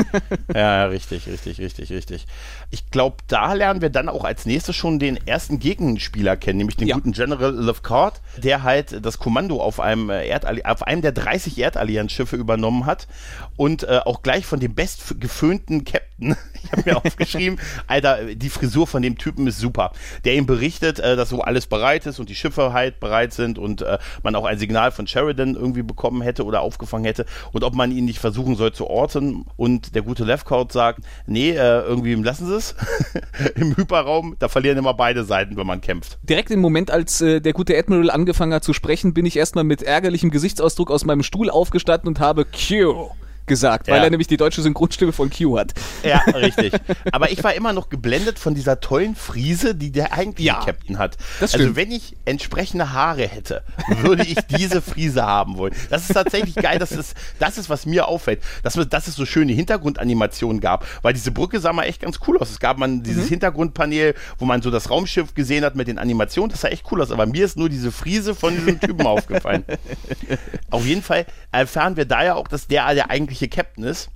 Ja, 0.54 0.84
ja, 0.84 0.86
richtig, 0.88 1.28
richtig, 1.28 1.60
richtig, 1.60 1.92
richtig. 1.92 2.26
Ich 2.72 2.90
glaube, 2.90 3.18
da 3.28 3.54
lernen 3.54 3.82
wir 3.82 3.90
dann 3.90 4.10
auch 4.10 4.24
als 4.24 4.46
nächstes 4.46 4.76
schon 4.76 4.98
den 5.00 5.18
ersten 5.28 5.60
Gegenspieler 5.60 6.36
kennen, 6.38 6.58
nämlich 6.58 6.78
den 6.78 6.88
Ja. 6.88 6.96
guten 6.96 7.12
General 7.12 7.54
Lefcourt, 7.54 8.22
der 8.38 8.64
halt 8.64 9.06
das 9.06 9.20
Kommando 9.20 9.37
auf 9.60 9.80
einem, 9.80 10.10
äh, 10.10 10.28
Erdalli 10.28 10.64
auf 10.64 10.84
einem 10.84 11.02
der 11.02 11.12
30 11.12 11.58
Erdallianzschiffe 11.58 12.36
übernommen 12.36 12.86
hat 12.86 13.08
und 13.56 13.84
äh, 13.84 14.00
auch 14.06 14.22
gleich 14.22 14.46
von 14.46 14.60
dem 14.60 14.76
bestgeföhnten 14.76 15.86
Captain, 15.86 16.36
ich 16.68 16.72
habe 16.72 16.90
mir 16.90 16.98
aufgeschrieben, 16.98 17.60
Alter, 17.88 18.36
die 18.36 18.50
Frisur 18.50 18.88
von 18.88 19.02
dem 19.02 19.18
Typen 19.18 19.48
ist 19.48 19.60
super, 19.60 19.92
der 20.26 20.36
ihm 20.36 20.46
berichtet, 20.46 21.00
äh, 21.00 21.16
dass 21.16 21.30
so 21.30 21.42
alles 21.42 21.68
bereit 21.68 22.06
ist 22.06 22.20
und 22.20 22.30
die 22.30 22.36
Schiffe 22.36 22.74
halt 22.74 23.00
bereit 23.00 23.34
sind 23.34 23.58
und 23.58 23.82
äh, 23.82 23.98
man 24.24 24.36
auch 24.36 24.46
ein 24.46 24.60
Signal 24.60 24.92
von 24.92 25.08
Sheridan 25.08 25.56
irgendwie 25.56 25.84
bekommen 25.84 26.22
hätte 26.22 26.44
oder 26.44 26.62
aufgefangen 26.62 27.06
hätte 27.06 27.26
und 27.52 27.64
ob 27.64 27.74
man 27.74 27.92
ihn 27.92 28.06
nicht 28.06 28.20
versuchen 28.20 28.56
soll 28.56 28.74
zu 28.74 28.88
orten. 28.88 29.46
Und 29.56 29.96
der 29.96 30.02
gute 30.02 30.24
Lefcourt 30.24 30.72
sagt, 30.72 31.00
nee, 31.26 31.52
äh, 31.52 31.82
irgendwie 31.82 32.16
lassen 32.16 32.48
sie 32.48 32.56
es 32.56 32.76
im 33.56 33.76
Hyperraum, 33.76 34.36
da 34.40 34.48
verlieren 34.48 34.78
immer 34.78 34.94
beide 34.94 35.24
Seiten, 35.24 35.58
wenn 35.58 35.68
man 35.68 35.82
kämpft. 35.82 36.20
Direkt 36.24 36.52
im 36.52 36.60
Moment, 36.60 36.92
als 36.92 37.22
äh, 37.22 37.40
der 37.40 37.54
gute 37.54 37.78
Admiral 37.78 38.10
angefangen 38.12 38.54
hat 38.54 38.64
zu 38.64 38.74
sprechen, 38.74 39.14
bin 39.14 39.26
ich 39.26 39.38
erstmal 39.38 39.64
mit 39.64 39.84
ärgerlichem 39.84 40.32
Gesichtsausdruck 40.32 40.92
aus 40.92 41.06
meinem 41.06 41.24
Stuhl 41.24 41.50
aufgestanden 41.50 42.08
und 42.10 42.20
habe 42.20 42.46
Q 42.46 43.10
gesagt, 43.48 43.88
weil 43.88 43.98
Ja. 43.98 44.04
er 44.04 44.10
nämlich 44.10 44.28
die 44.28 44.38
deutsche 44.38 44.62
Synchronstimme 44.62 45.12
von 45.14 45.30
Q 45.30 45.58
hat. 45.58 45.74
Ja, 46.04 46.20
richtig. 46.36 46.74
Aber 47.12 47.32
ich 47.32 47.44
war 47.44 47.54
immer 47.54 47.74
noch 47.74 47.90
geblendet 47.90 48.38
von 48.40 48.54
dieser 48.56 48.80
tollen 48.80 49.16
Frise, 49.16 49.74
die 49.76 49.92
der 49.92 50.14
eigentliche 50.14 50.48
Ja, 50.48 50.64
Captain 50.64 50.98
hat. 51.00 51.18
also 51.42 51.76
wenn 51.76 51.92
ich 51.92 52.16
entsprechende 52.26 52.94
Haare 52.94 53.28
hätte, 53.28 53.64
würde 54.02 54.24
ich 54.24 54.38
diese 54.58 54.82
Frise 54.82 55.24
haben 55.26 55.58
wollen. 55.58 55.74
Das 55.90 56.04
ist 56.10 56.14
tatsächlich 56.14 56.56
geil. 56.56 56.80
Das 56.80 56.92
ist, 56.92 57.16
das 57.40 57.58
ist 57.58 57.70
was 57.70 57.86
mir 57.86 58.08
auffällt. 58.08 58.42
Dass, 58.64 58.74
dass 58.90 59.08
es 59.08 59.16
so 59.16 59.26
schöne 59.26 59.54
Hintergrundanimationen 59.54 60.60
gab. 60.62 60.86
Weil 61.02 61.14
diese 61.14 61.32
Brücke 61.32 61.60
sah 61.60 61.74
mal 61.74 61.84
echt 61.84 62.02
ganz 62.02 62.20
cool 62.28 62.38
aus. 62.38 62.50
Es 62.52 62.60
gab 62.60 62.78
man 62.78 63.04
dieses 63.04 63.26
Mhm. 63.26 63.30
Hintergrundpanel, 63.30 64.14
wo 64.38 64.46
man 64.46 64.62
so 64.62 64.70
das 64.72 64.90
Raumschiff 64.90 65.34
gesehen 65.34 65.64
hat 65.64 65.76
mit 65.76 65.88
den 65.88 65.98
Animationen. 65.98 66.52
Das 66.52 66.62
sah 66.62 66.68
echt 66.68 66.84
cool 66.92 67.02
aus. 67.02 67.12
Aber 67.12 67.26
mir 67.26 67.46
ist 67.46 67.58
nur 67.58 67.70
diese 67.70 67.92
Frise 67.92 68.36
von 68.36 68.56
diesem 68.56 68.80
Typen 68.80 69.06
aufgefallen. 69.08 69.64
Auf 70.70 70.86
jeden 70.86 71.02
Fall 71.02 71.26
erfahren 71.52 71.96
wir 71.96 72.06
da 72.06 72.24
ja 72.24 72.36
auch, 72.36 72.48
dass 72.48 72.68
der 72.68 72.94
der 72.94 73.10
eigentliche 73.38 73.50
Captain 73.50 73.84
ist. 73.84 74.10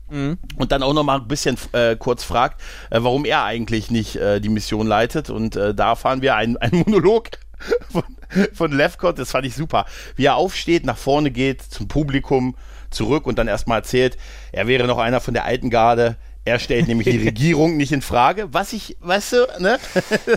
Und 0.58 0.72
dann 0.72 0.84
auch 0.84 0.94
noch 0.94 1.04
mal 1.04 1.20
ein 1.20 1.28
bisschen 1.28 1.58
äh, 1.74 1.96
kurz 1.96 2.24
fragt, 2.24 2.62
äh, 2.90 3.00
warum 3.02 3.26
er 3.26 3.44
eigentlich 3.44 3.92
nicht 3.92 4.16
äh, 4.16 4.40
die 4.40 4.50
Mission 4.50 4.88
leitet. 4.88 5.30
Und 5.30 5.56
äh, 5.56 5.74
da 5.74 5.90
erfahren 5.90 6.22
wir 6.22 6.36
einen, 6.36 6.58
einen 6.58 6.84
Monolog 6.86 7.30
von, 7.92 8.04
von 8.54 8.72
Lefcott, 8.72 9.20
das 9.20 9.32
fand 9.32 9.46
ich 9.46 9.56
super. 9.56 9.86
Wie 10.16 10.26
er 10.26 10.36
aufsteht, 10.36 10.86
nach 10.86 10.98
vorne 10.98 11.32
geht, 11.32 11.62
zum 11.62 11.88
Publikum, 11.88 12.56
zurück 12.90 13.26
und 13.26 13.38
dann 13.38 13.48
erstmal 13.48 13.80
erzählt, 13.80 14.18
er 14.52 14.68
wäre 14.68 14.86
noch 14.86 14.98
einer 14.98 15.22
von 15.22 15.34
der 15.34 15.46
alten 15.46 15.70
Garde. 15.70 16.18
Er 16.44 16.58
stellt 16.58 16.88
nämlich 16.88 17.08
die 17.08 17.18
Regierung 17.26 17.78
nicht 17.78 17.92
in 17.92 18.02
Frage, 18.02 18.48
was 18.52 18.74
ich, 18.74 18.98
weißt 19.02 19.34
du, 19.34 19.48
ne? 19.60 19.78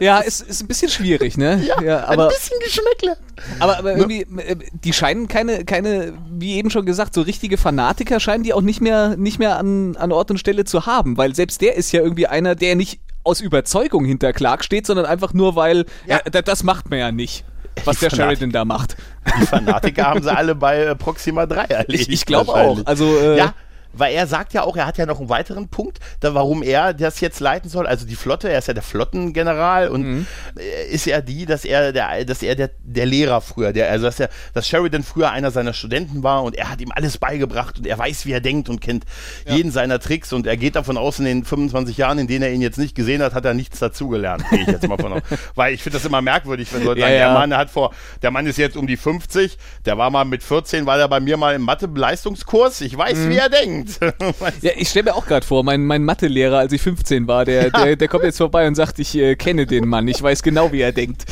Ja, 0.01 0.19
ist, 0.19 0.43
ist 0.43 0.62
ein 0.62 0.67
bisschen 0.69 0.90
schwierig, 0.90 1.38
ne? 1.38 1.62
aber, 2.07 2.25
ein 2.25 2.29
bisschen 2.29 2.59
Geschmäckle. 2.62 3.17
aber, 3.59 3.79
aber 3.79 3.97
irgendwie, 3.97 4.23
äh, 4.43 4.57
die 4.73 4.93
scheinen 4.93 5.29
keine, 5.29 5.64
keine, 5.64 6.12
wie 6.31 6.55
eben 6.57 6.69
schon 6.71 6.85
gesagt, 6.85 7.14
so 7.14 7.23
richtige 7.23 7.57
Fanatiker 7.57 8.21
scheinen 8.21 8.45
die 8.45 8.53
auch 8.53 8.61
nicht 8.61 8.83
mehr, 8.83 9.17
nicht 9.17 9.38
mehr 9.38 9.57
an, 9.59 9.97
an 9.97 10.12
Ort 10.12 10.31
und 10.31 10.38
Stelle 10.38 10.64
zu 10.64 10.85
haben, 10.85 11.17
weil 11.17 11.35
selbst 11.35 11.62
der 11.62 11.75
ist 11.77 11.90
ja 11.93 12.03
irgendwie 12.03 12.27
einer, 12.27 12.55
der 12.55 12.77
nicht 12.77 13.01
aus 13.23 13.40
Überzeugung 13.40 14.05
hinter 14.05 14.35
Clark 14.35 14.62
steht, 14.62 14.87
sondern 14.87 15.07
einfach 15.07 15.33
nur, 15.33 15.57
weil, 15.57 15.87
Ja. 16.07 16.17
ja, 16.25 16.31
da- 16.31 16.43
das 16.43 16.62
macht 16.64 16.90
man 16.90 16.99
ja 16.99 17.12
nicht, 17.12 17.47
was 17.87 17.99
der 18.01 18.11
Fanatiker. 18.11 18.17
Sheridan 18.37 18.51
da 18.53 18.67
macht. 18.67 18.97
Die 19.40 19.47
Fanatiker 19.47 20.05
haben 20.05 20.23
sie 20.23 20.31
alle 20.37 20.55
bei 20.55 20.81
äh, 20.85 20.95
Proxima 20.95 21.47
3 21.47 21.62
erledigt. 21.64 22.09
Ich, 22.09 22.14
ich 22.14 22.27
glaube 22.27 22.53
auch. 22.53 22.81
Also, 22.85 23.07
äh, 23.19 23.38
ja, 23.38 23.55
weil 23.97 24.15
er 24.15 24.27
sagt 24.27 24.53
ja 24.53 24.63
auch, 24.65 24.77
er 24.77 24.87
hat 24.87 24.99
ja 24.99 25.07
noch 25.07 25.21
einen 25.21 25.29
weiteren 25.29 25.69
Punkt, 25.69 25.99
da, 26.21 26.35
warum 26.35 26.63
er 26.63 26.93
das 26.95 27.21
jetzt 27.21 27.41
leiten 27.41 27.69
soll. 27.71 27.87
Also 27.87 28.07
die 28.07 28.17
Flotte, 28.17 28.49
er 28.51 28.59
ist 28.59 28.69
ja 28.69 28.75
der 28.75 28.83
Flottengeneral 28.83 29.89
und 29.89 30.03
Mhm. 30.03 30.27
äh, 30.59 30.87
ist 30.93 31.07
ja 31.07 31.21
die, 31.21 31.47
dass 31.47 31.65
er 31.65 31.93
der, 31.93 32.25
dass 32.25 32.43
er 32.43 32.55
der, 32.57 32.71
der 32.83 33.07
Lehrer 33.07 33.41
früher, 33.41 33.73
der, 33.73 33.91
also 33.91 34.07
dass 34.07 34.21
er, 34.21 34.29
dass 34.53 34.67
Sheridan 34.69 35.03
früher 35.03 35.31
einer 35.31 35.51
seiner 35.51 35.73
Studenten 35.73 36.23
war 36.23 36.43
und 36.43 36.55
er 36.57 36.71
hat 36.71 36.81
ihm 36.81 36.91
alles 36.95 37.19
beigebracht 37.19 37.79
und 37.79 37.87
er 37.87 37.99
weiß, 37.99 38.27
wie 38.27 38.33
er 38.33 38.41
denkt 38.41 38.69
und 38.69 38.81
kennt 38.81 39.05
jeden 39.47 39.71
seiner 39.71 39.99
Tricks 40.01 40.33
und 40.33 40.47
er 40.47 40.57
geht 40.57 40.77
davon 40.77 40.97
aus, 40.97 41.19
in 41.19 41.25
den 41.25 41.45
25 41.45 41.97
Jahren, 41.97 42.19
in 42.19 42.27
denen 42.27 42.43
er 42.43 42.53
ihn 42.53 42.63
jetzt 42.63 42.79
nicht 42.79 42.95
gesehen 42.95 43.23
hat, 43.23 43.35
hat 43.35 43.45
er 43.45 43.55
nichts 43.55 43.79
dazugelernt. 43.79 44.45
Gehe 44.51 44.61
ich 44.63 44.67
jetzt 44.69 44.89
mal 44.89 44.99
von 44.99 45.13
aus. 45.15 45.23
Weil 45.55 45.75
ich 45.75 45.83
finde 45.83 45.99
das 45.99 46.07
immer 46.07 46.21
merkwürdig, 46.23 46.73
wenn 46.73 46.85
Leute 46.85 47.01
Ja, 47.01 47.07
sagen, 47.07 47.19
ja. 47.19 47.25
der 47.27 47.35
Mann 47.35 47.57
hat 47.57 47.71
vor, 47.71 47.93
der 48.23 48.31
Mann 48.31 48.47
ist 48.47 48.59
jetzt 48.59 48.77
um 48.77 48.87
die 48.87 48.97
50, 48.97 49.57
der 49.87 49.99
war 49.99 50.11
mal 50.11 50.25
mit 50.25 50.43
14, 50.43 50.87
war 50.87 50.99
er 50.99 51.09
bei 51.09 51.21
mir 51.21 51.37
mal 51.37 51.55
im 51.55 51.63
Mathe-Leistungskurs. 51.63 52.81
Ich 52.81 52.97
weiß, 52.97 53.19
Mhm. 53.19 53.31
wie 53.31 53.37
er 53.37 53.49
denkt. 53.49 53.84
Ja, 54.62 54.73
ich 54.77 54.88
stelle 54.88 55.05
mir 55.05 55.14
auch 55.14 55.27
gerade 55.27 55.47
vor, 55.47 55.64
mein, 55.64 55.85
mein 55.85 56.05
Mathelehrer, 56.05 56.59
als 56.59 56.73
ich 56.73 56.83
15 56.83 57.27
war, 57.27 57.44
der, 57.44 57.70
der, 57.70 57.97
der 57.97 58.09
kommt 58.09 58.25
jetzt 58.25 58.38
vorbei 58.38 58.66
und 58.66 58.75
sagt, 58.75 58.99
ich 58.99 59.16
äh, 59.16 59.37
kenne 59.37 59.66
den 59.66 59.88
Mann, 59.88 60.09
ich 60.09 60.23
weiß 60.23 60.42
genau, 60.42 60.73
wie 60.73 60.81
er 60.81 60.92
denkt. 60.92 61.25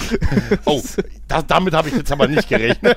oh, 0.64 0.82
das, 1.32 1.46
damit 1.46 1.74
habe 1.74 1.88
ich 1.88 1.94
jetzt 1.94 2.12
aber 2.12 2.28
nicht 2.28 2.48
gerechnet. 2.48 2.96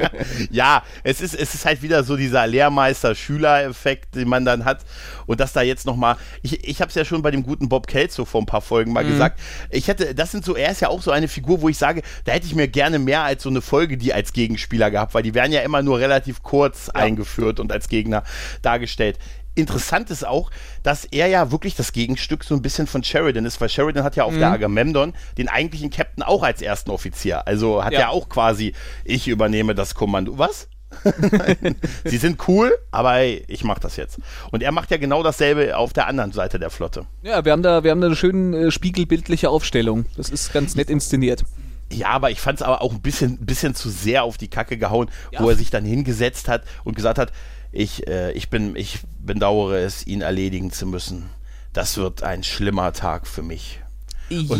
ja, 0.50 0.82
es 1.02 1.20
ist, 1.20 1.34
es 1.34 1.54
ist 1.54 1.64
halt 1.64 1.82
wieder 1.82 2.04
so 2.04 2.16
dieser 2.16 2.46
Lehrmeister-Schüler-Effekt, 2.46 4.14
den 4.14 4.28
man 4.28 4.44
dann 4.44 4.64
hat. 4.64 4.84
Und 5.26 5.40
dass 5.40 5.52
da 5.52 5.62
jetzt 5.62 5.86
nochmal, 5.86 6.16
ich, 6.42 6.68
ich 6.68 6.80
habe 6.80 6.88
es 6.88 6.94
ja 6.94 7.04
schon 7.04 7.22
bei 7.22 7.30
dem 7.30 7.42
guten 7.42 7.68
Bob 7.68 7.86
Kelso 7.86 8.24
vor 8.24 8.42
ein 8.42 8.46
paar 8.46 8.60
Folgen 8.60 8.92
mal 8.92 9.04
gesagt, 9.04 9.40
ich 9.70 9.88
hätte, 9.88 10.14
das 10.14 10.32
sind 10.32 10.44
so, 10.44 10.56
er 10.56 10.72
ist 10.72 10.80
ja 10.80 10.88
auch 10.88 11.02
so 11.02 11.10
eine 11.10 11.28
Figur, 11.28 11.62
wo 11.62 11.68
ich 11.68 11.78
sage, 11.78 12.02
da 12.24 12.32
hätte 12.32 12.46
ich 12.46 12.54
mir 12.54 12.68
gerne 12.68 12.98
mehr 12.98 13.22
als 13.22 13.42
so 13.42 13.48
eine 13.48 13.60
Folge, 13.60 13.96
die 13.96 14.12
als 14.12 14.32
Gegenspieler 14.32 14.90
gehabt, 14.90 15.14
weil 15.14 15.22
die 15.22 15.34
werden 15.34 15.52
ja 15.52 15.60
immer 15.62 15.82
nur 15.82 15.98
relativ 15.98 16.42
kurz 16.42 16.88
eingeführt 16.88 17.60
und 17.60 17.72
als 17.72 17.88
Gegner 17.88 18.24
dargestellt. 18.62 19.18
Interessant 19.60 20.10
ist 20.10 20.26
auch, 20.26 20.50
dass 20.82 21.04
er 21.04 21.28
ja 21.28 21.50
wirklich 21.52 21.74
das 21.76 21.92
Gegenstück 21.92 22.42
so 22.44 22.54
ein 22.54 22.62
bisschen 22.62 22.86
von 22.86 23.02
Sheridan 23.04 23.44
ist, 23.44 23.60
weil 23.60 23.68
Sheridan 23.68 24.02
hat 24.04 24.16
ja 24.16 24.24
auf 24.24 24.34
der 24.36 24.50
Agamemnon 24.50 25.12
den 25.38 25.48
eigentlichen 25.48 25.90
Captain 25.90 26.22
auch 26.22 26.42
als 26.42 26.62
ersten 26.62 26.90
Offizier. 26.90 27.46
Also 27.46 27.84
hat 27.84 27.92
Ja. 27.92 28.00
ja 28.00 28.08
auch 28.08 28.28
quasi, 28.28 28.74
ich 29.04 29.28
übernehme 29.28 29.74
das 29.74 29.94
Kommando. 29.94 30.38
Was? 30.38 30.68
Sie 32.04 32.16
sind 32.16 32.48
cool, 32.48 32.76
aber 32.90 33.22
ich 33.24 33.62
mache 33.64 33.80
das 33.80 33.96
jetzt. 33.96 34.18
Und 34.50 34.62
er 34.62 34.72
macht 34.72 34.90
ja 34.90 34.96
genau 34.96 35.22
dasselbe 35.22 35.76
auf 35.76 35.92
der 35.92 36.06
anderen 36.08 36.32
Seite 36.32 36.58
der 36.58 36.70
Flotte. 36.70 37.06
Ja, 37.22 37.44
wir 37.44 37.52
haben 37.52 37.62
da, 37.62 37.84
wir 37.84 37.90
haben 37.90 38.00
da 38.00 38.08
eine 38.08 38.16
schöne 38.16 38.56
äh, 38.56 38.70
spiegelbildliche 38.70 39.50
Aufstellung. 39.50 40.06
Das 40.16 40.30
ist 40.30 40.52
ganz 40.52 40.74
nett 40.74 40.90
inszeniert. 40.90 41.44
Ja, 41.92 42.08
aber 42.08 42.30
ich 42.30 42.40
fand 42.40 42.60
es 42.60 42.62
aber 42.62 42.82
auch 42.82 42.92
ein 42.92 43.00
bisschen, 43.02 43.38
bisschen 43.44 43.74
zu 43.74 43.88
sehr 43.90 44.22
auf 44.22 44.36
die 44.36 44.48
Kacke 44.48 44.76
gehauen, 44.78 45.10
Ja. 45.32 45.40
wo 45.40 45.50
er 45.50 45.56
sich 45.56 45.70
dann 45.70 45.84
hingesetzt 45.84 46.48
hat 46.48 46.62
und 46.84 46.94
gesagt 46.94 47.18
hat, 47.18 47.32
ich, 47.72 48.06
äh, 48.08 48.32
ich, 48.32 48.50
bin, 48.50 48.74
ich 48.76 49.00
bedauere 49.18 49.78
es, 49.78 50.06
ihn 50.06 50.22
erledigen 50.22 50.70
zu 50.70 50.86
müssen. 50.86 51.30
Das 51.72 51.96
wird 51.96 52.22
ein 52.22 52.42
schlimmer 52.42 52.92
Tag 52.92 53.26
für 53.26 53.42
mich. 53.42 53.80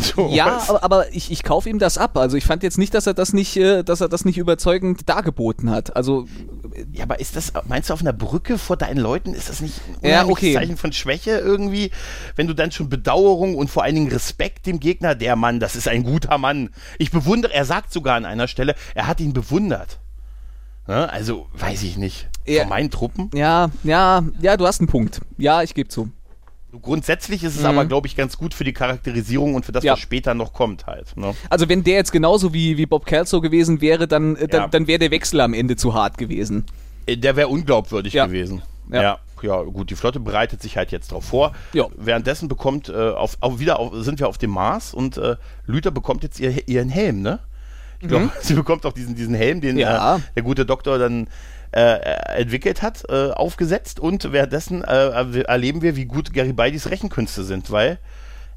so. 0.01 0.29
Ja, 0.33 0.63
aber, 0.69 0.83
aber 0.83 1.15
ich, 1.15 1.31
ich 1.31 1.43
kaufe 1.43 1.69
ihm 1.69 1.79
das 1.79 1.97
ab. 1.97 2.17
Also 2.17 2.37
ich 2.37 2.45
fand 2.45 2.63
jetzt 2.63 2.77
nicht, 2.77 2.93
dass 2.93 3.07
er 3.07 3.15
das 3.15 3.33
nicht, 3.33 3.57
äh, 3.57 3.85
dass 3.85 4.01
er 4.01 4.09
das 4.09 4.25
nicht 4.25 4.37
überzeugend 4.37 5.09
dargeboten 5.09 5.71
hat. 5.71 5.95
Also 5.97 6.27
ja, 6.93 7.05
aber 7.05 7.21
ist 7.21 7.37
das, 7.37 7.53
meinst 7.69 7.89
du 7.89 7.95
auf 7.95 8.01
einer 8.01 8.13
Brücke 8.13 8.59
vor 8.59 8.77
deinen 8.77 8.99
Leuten, 8.99 9.33
ist 9.33 9.49
das 9.49 9.61
nicht 9.61 9.81
ein 10.03 10.11
Ja, 10.11 10.27
okay. 10.27 10.55
Zeichen 10.55 10.77
von 10.77 10.93
Schwäche 10.93 11.39
irgendwie? 11.39 11.91
Wenn 12.35 12.49
du 12.49 12.55
dann 12.55 12.73
schon 12.73 12.89
Bedauerung 12.89 13.55
und 13.55 13.71
vor 13.71 13.85
allen 13.85 13.95
Dingen 13.95 14.11
Respekt 14.11 14.67
dem 14.67 14.81
Gegner, 14.81 15.15
der 15.15 15.37
Mann, 15.37 15.61
das 15.61 15.77
ist 15.77 15.87
ein 15.87 16.03
guter 16.03 16.37
Mann. 16.39 16.71
Ich 16.99 17.11
bewundere, 17.13 17.55
er 17.55 17.65
sagt 17.65 17.93
sogar 17.93 18.17
an 18.17 18.25
einer 18.25 18.49
Stelle, 18.49 18.75
er 18.95 19.07
hat 19.07 19.21
ihn 19.21 19.33
bewundert. 19.33 20.01
Ne? 20.91 21.09
Also, 21.13 21.47
weiß 21.55 21.85
ich 21.85 21.97
nicht. 21.97 22.29
Ja. 22.49 22.63
Von 22.63 22.71
meinen 22.71 22.91
Truppen. 22.91 23.31
ja, 23.33 23.71
ja, 23.85 24.25
ja, 24.41 24.57
du 24.57 24.67
hast 24.67 24.81
einen 24.81 24.89
Punkt. 24.89 25.21
Ja, 25.39 25.63
ich 25.63 25.73
gebe 25.75 25.89
zu. 25.89 26.11
Grundsätzlich 26.83 27.45
ist 27.45 27.55
es 27.55 27.61
Mhm. 27.63 27.67
aber, 27.69 27.85
glaube 27.85 28.09
ich, 28.09 28.17
ganz 28.17 28.37
gut 28.37 28.55
für 28.55 28.65
die 28.65 28.73
Charakterisierung 28.73 29.55
und 29.55 29.65
für 29.65 29.71
das, 29.73 29.85
Ja. 29.85 29.93
was 29.93 30.01
später 30.01 30.35
noch 30.35 30.53
kommt 30.53 30.87
halt. 30.87 31.17
Ne? 31.17 31.35
Also 31.49 31.69
wenn 31.69 31.85
der 31.85 31.95
jetzt 31.95 32.11
genauso 32.11 32.53
wie, 32.53 32.77
wie 32.77 32.87
Bob 32.87 33.07
Kelso 33.07 33.41
gewesen 33.41 33.81
wäre, 33.81 34.09
dann, 34.09 34.35
äh, 34.35 34.49
dann, 34.49 34.63
Ja. 34.63 34.69
dann 34.69 34.87
wäre 34.89 34.99
der 34.99 35.13
Wechsel 35.13 35.41
am 35.41 35.55
Ende 35.55 35.77
zu 35.77 35.95
hart 35.95 36.19
gewesen. 36.19 36.65
Äh, 37.07 37.17
Der 37.17 37.37
wäre 37.37 37.47
unglaubwürdig 37.49 38.13
Ja. 38.15 38.27
gewesen. 38.27 38.63
Ja. 38.93 39.03
Ja. 39.43 39.63
gut, 39.63 39.89
die 39.91 39.95
Flotte 39.95 40.21
bereitet 40.21 40.61
sich 40.61 40.77
halt 40.77 40.91
jetzt 40.93 41.13
drauf 41.13 41.25
vor. 41.25 41.53
Ja. 41.73 41.87
Währenddessen 41.97 42.49
bekommt, 42.49 42.89
äh, 42.91 42.93
auf, 43.11 43.37
auf, 43.41 43.59
wieder 43.59 43.79
auf, 43.79 43.93
sind 44.05 44.19
wir 44.21 44.29
auf 44.29 44.37
dem 44.39 44.51
Mars 44.51 44.93
und 44.93 45.17
äh, 45.17 45.37
Lüther 45.67 45.91
bekommt 45.93 46.23
jetzt 46.25 46.39
ihr, 46.41 46.69
ihren 46.69 46.89
Helm, 46.91 47.23
ne? 47.23 47.39
Ich 48.01 48.09
glaube, 48.09 48.31
sie 48.41 48.55
bekommt 48.55 48.87
auch 48.87 48.93
diesen, 48.93 49.15
diesen 49.15 49.35
Helm, 49.35 49.61
den 49.61 49.75
Mhm. 49.75 49.81
Ja. 49.81 50.17
äh, 50.17 50.21
der 50.37 50.43
gute 50.43 50.65
Doktor 50.67 50.99
dann 50.99 51.29
äh, 51.73 51.81
entwickelt 52.41 52.83
hat, 52.83 53.05
äh, 53.09 53.31
aufgesetzt 53.31 54.01
und 54.01 54.33
währenddessen 54.33 54.83
äh, 54.83 55.43
erleben 55.43 55.83
wir, 55.83 55.95
wie 55.97 56.07
gut 56.07 56.33
Garibaldis 56.33 56.91
Rechenkünste 56.91 57.45
sind, 57.45 57.71
weil 57.71 57.99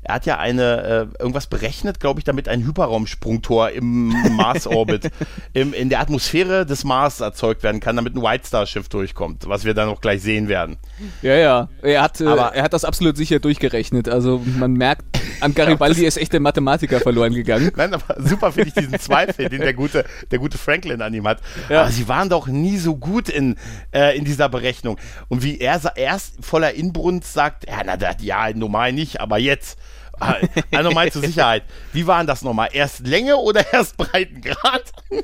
er 0.03 0.15
hat 0.15 0.25
ja 0.25 0.37
eine 0.37 1.07
äh, 1.17 1.21
irgendwas 1.21 1.47
berechnet, 1.47 1.99
glaube 1.99 2.19
ich, 2.19 2.23
damit 2.23 2.47
ein 2.49 2.65
Hyperraumsprungtor 2.65 3.69
im 3.71 4.07
Mars-Orbit 4.35 5.09
in 5.53 5.89
der 5.89 5.99
Atmosphäre 5.99 6.65
des 6.65 6.83
Mars 6.83 7.19
erzeugt 7.19 7.63
werden 7.63 7.79
kann, 7.79 7.95
damit 7.95 8.15
ein 8.15 8.21
White 8.21 8.47
Star-Schiff 8.47 8.89
durchkommt, 8.89 9.47
was 9.47 9.65
wir 9.65 9.73
dann 9.73 9.87
noch 9.87 10.01
gleich 10.01 10.21
sehen 10.21 10.47
werden. 10.47 10.77
Ja, 11.21 11.35
ja. 11.35 11.69
Er 11.81 12.01
hat, 12.01 12.21
äh, 12.21 12.27
Aber- 12.27 12.53
er 12.53 12.63
hat 12.63 12.73
das 12.73 12.85
absolut 12.85 13.17
sicher 13.17 13.39
durchgerechnet. 13.39 14.09
Also 14.09 14.41
man 14.57 14.73
merkt, 14.73 15.03
an 15.39 15.53
Garibaldi 15.53 16.05
ist 16.05 16.17
echt 16.17 16.33
der 16.33 16.39
Mathematiker 16.39 16.99
verloren 16.99 17.33
gegangen. 17.33 17.71
Nein, 17.75 17.93
aber 17.93 18.21
super 18.21 18.51
finde 18.51 18.69
ich 18.69 18.75
diesen 18.75 18.99
Zweifel, 18.99 19.49
den 19.49 19.61
der 19.61 19.73
gute, 19.73 20.05
der 20.31 20.39
gute 20.39 20.57
Franklin 20.57 21.01
an 21.01 21.13
ihm 21.13 21.27
hat. 21.27 21.39
Ja. 21.69 21.81
Aber 21.81 21.91
sie 21.91 22.07
waren 22.07 22.29
doch 22.29 22.47
nie 22.47 22.77
so 22.77 22.95
gut 22.95 23.29
in, 23.29 23.55
äh, 23.93 24.17
in 24.17 24.25
dieser 24.25 24.49
Berechnung. 24.49 24.97
Und 25.27 25.43
wie 25.43 25.59
er 25.59 25.81
erst 25.95 26.43
voller 26.45 26.73
Inbrunst 26.73 27.33
sagt, 27.33 27.67
ja, 27.67 27.81
na, 27.85 27.97
das, 27.97 28.17
ja, 28.21 28.51
normal 28.53 28.93
nicht, 28.93 29.19
aber 29.21 29.37
jetzt. 29.37 29.77
Ah, 30.71 30.83
nochmal 30.83 31.11
zur 31.11 31.21
Sicherheit. 31.21 31.63
Wie 31.91 32.07
waren 32.07 32.25
das 32.27 32.43
nochmal? 32.43 32.69
Erst 32.71 33.05
Länge 33.05 33.35
oder 33.37 33.63
erst 33.73 33.97
Breitengrad? 33.97 34.83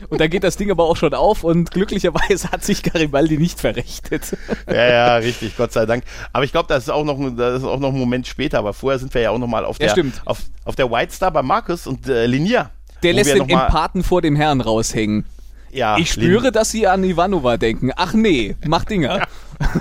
Und 0.10 0.20
da 0.20 0.28
geht 0.28 0.44
das 0.44 0.58
Ding 0.58 0.70
aber 0.72 0.84
auch 0.86 0.98
schon 0.98 1.14
auf 1.14 1.44
und 1.44 1.72
glücklicherweise 1.72 2.52
hat 2.52 2.64
sich 2.64 2.84
Garibaldi 2.84 3.38
nicht 3.38 3.60
verrechnet. 3.60 4.36
Ja, 4.68 4.86
ja, 4.90 5.16
richtig, 5.18 5.56
Gott 5.58 5.72
sei 5.74 5.86
Dank. 5.86 6.04
Aber 6.34 6.44
ich 6.44 6.52
glaube, 6.52 6.68
das 6.68 6.84
ist 6.84 6.90
auch 6.90 7.04
noch, 7.04 7.18
ein- 7.20 7.36
das 7.38 7.62
ist 7.62 7.68
auch 7.68 7.80
noch 7.80 7.90
ein 7.94 7.98
Moment 8.00 8.28
später. 8.28 8.60
Aber 8.60 8.74
vorher 8.74 9.00
sind 9.00 9.14
wir 9.14 9.22
ja 9.22 9.30
auch 9.32 9.38
noch 9.40 9.48
mal 9.48 9.66
auf 9.66 9.78
Ja, 9.80 9.94
der, 9.94 10.06
auf, 10.26 10.40
auf 10.66 10.76
der 10.76 10.92
White 10.92 11.14
Star 11.14 11.32
bei 11.32 11.42
Marcus 11.42 11.88
und 11.88 12.08
äh, 12.08 12.26
Linier. 12.26 12.70
Der 13.04 13.14
lässt 13.14 13.34
den 13.34 13.48
mal- 13.48 13.66
Empathen 13.66 14.04
vor 14.04 14.22
dem 14.22 14.36
Herrn 14.36 14.62
raushängen. 14.62 15.26
Ja, 15.72 15.98
Ich 15.98 16.12
spüre, 16.12 16.52
dass 16.52 16.72
sie 16.72 16.88
an 16.88 17.04
Ivanova 17.04 17.58
denken. 17.58 17.92
Ach 17.96 18.14
nee, 18.14 18.56
mach 18.66 18.86
Dinger. 18.86 19.28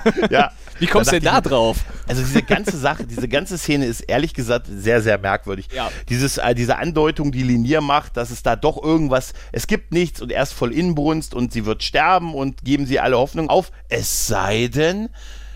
Lin- 0.04 0.28
Ja. 0.30 0.52
Wie 0.78 0.86
kommst 0.86 1.10
du 1.12 1.16
denn 1.20 1.24
da 1.24 1.40
drauf? 1.40 1.78
Also 2.06 2.22
diese 2.22 2.42
ganze 2.42 2.76
Sache, 2.78 3.06
diese 3.06 3.28
ganze 3.28 3.58
Szene 3.58 3.86
ist 3.86 4.00
ehrlich 4.02 4.34
gesagt 4.34 4.66
sehr, 4.70 5.02
sehr 5.02 5.18
merkwürdig. 5.18 5.68
Ja. 5.74 5.90
Dieses, 6.08 6.38
äh, 6.38 6.54
diese 6.54 6.76
Andeutung, 6.78 7.32
die 7.32 7.42
Linier 7.42 7.80
macht, 7.80 8.16
dass 8.16 8.30
es 8.30 8.42
da 8.42 8.56
doch 8.56 8.82
irgendwas, 8.82 9.32
es 9.52 9.66
gibt 9.66 9.92
nichts 9.92 10.20
und 10.22 10.30
erst 10.32 10.54
voll 10.54 10.72
Inbrunst 10.72 11.34
und 11.34 11.52
sie 11.52 11.66
wird 11.66 11.82
sterben 11.82 12.34
und 12.34 12.64
geben 12.64 12.86
sie 12.86 13.00
alle 13.00 13.18
Hoffnung 13.18 13.50
auf, 13.50 13.70
es 13.88 14.26
sei 14.26 14.68
denn, 14.68 15.08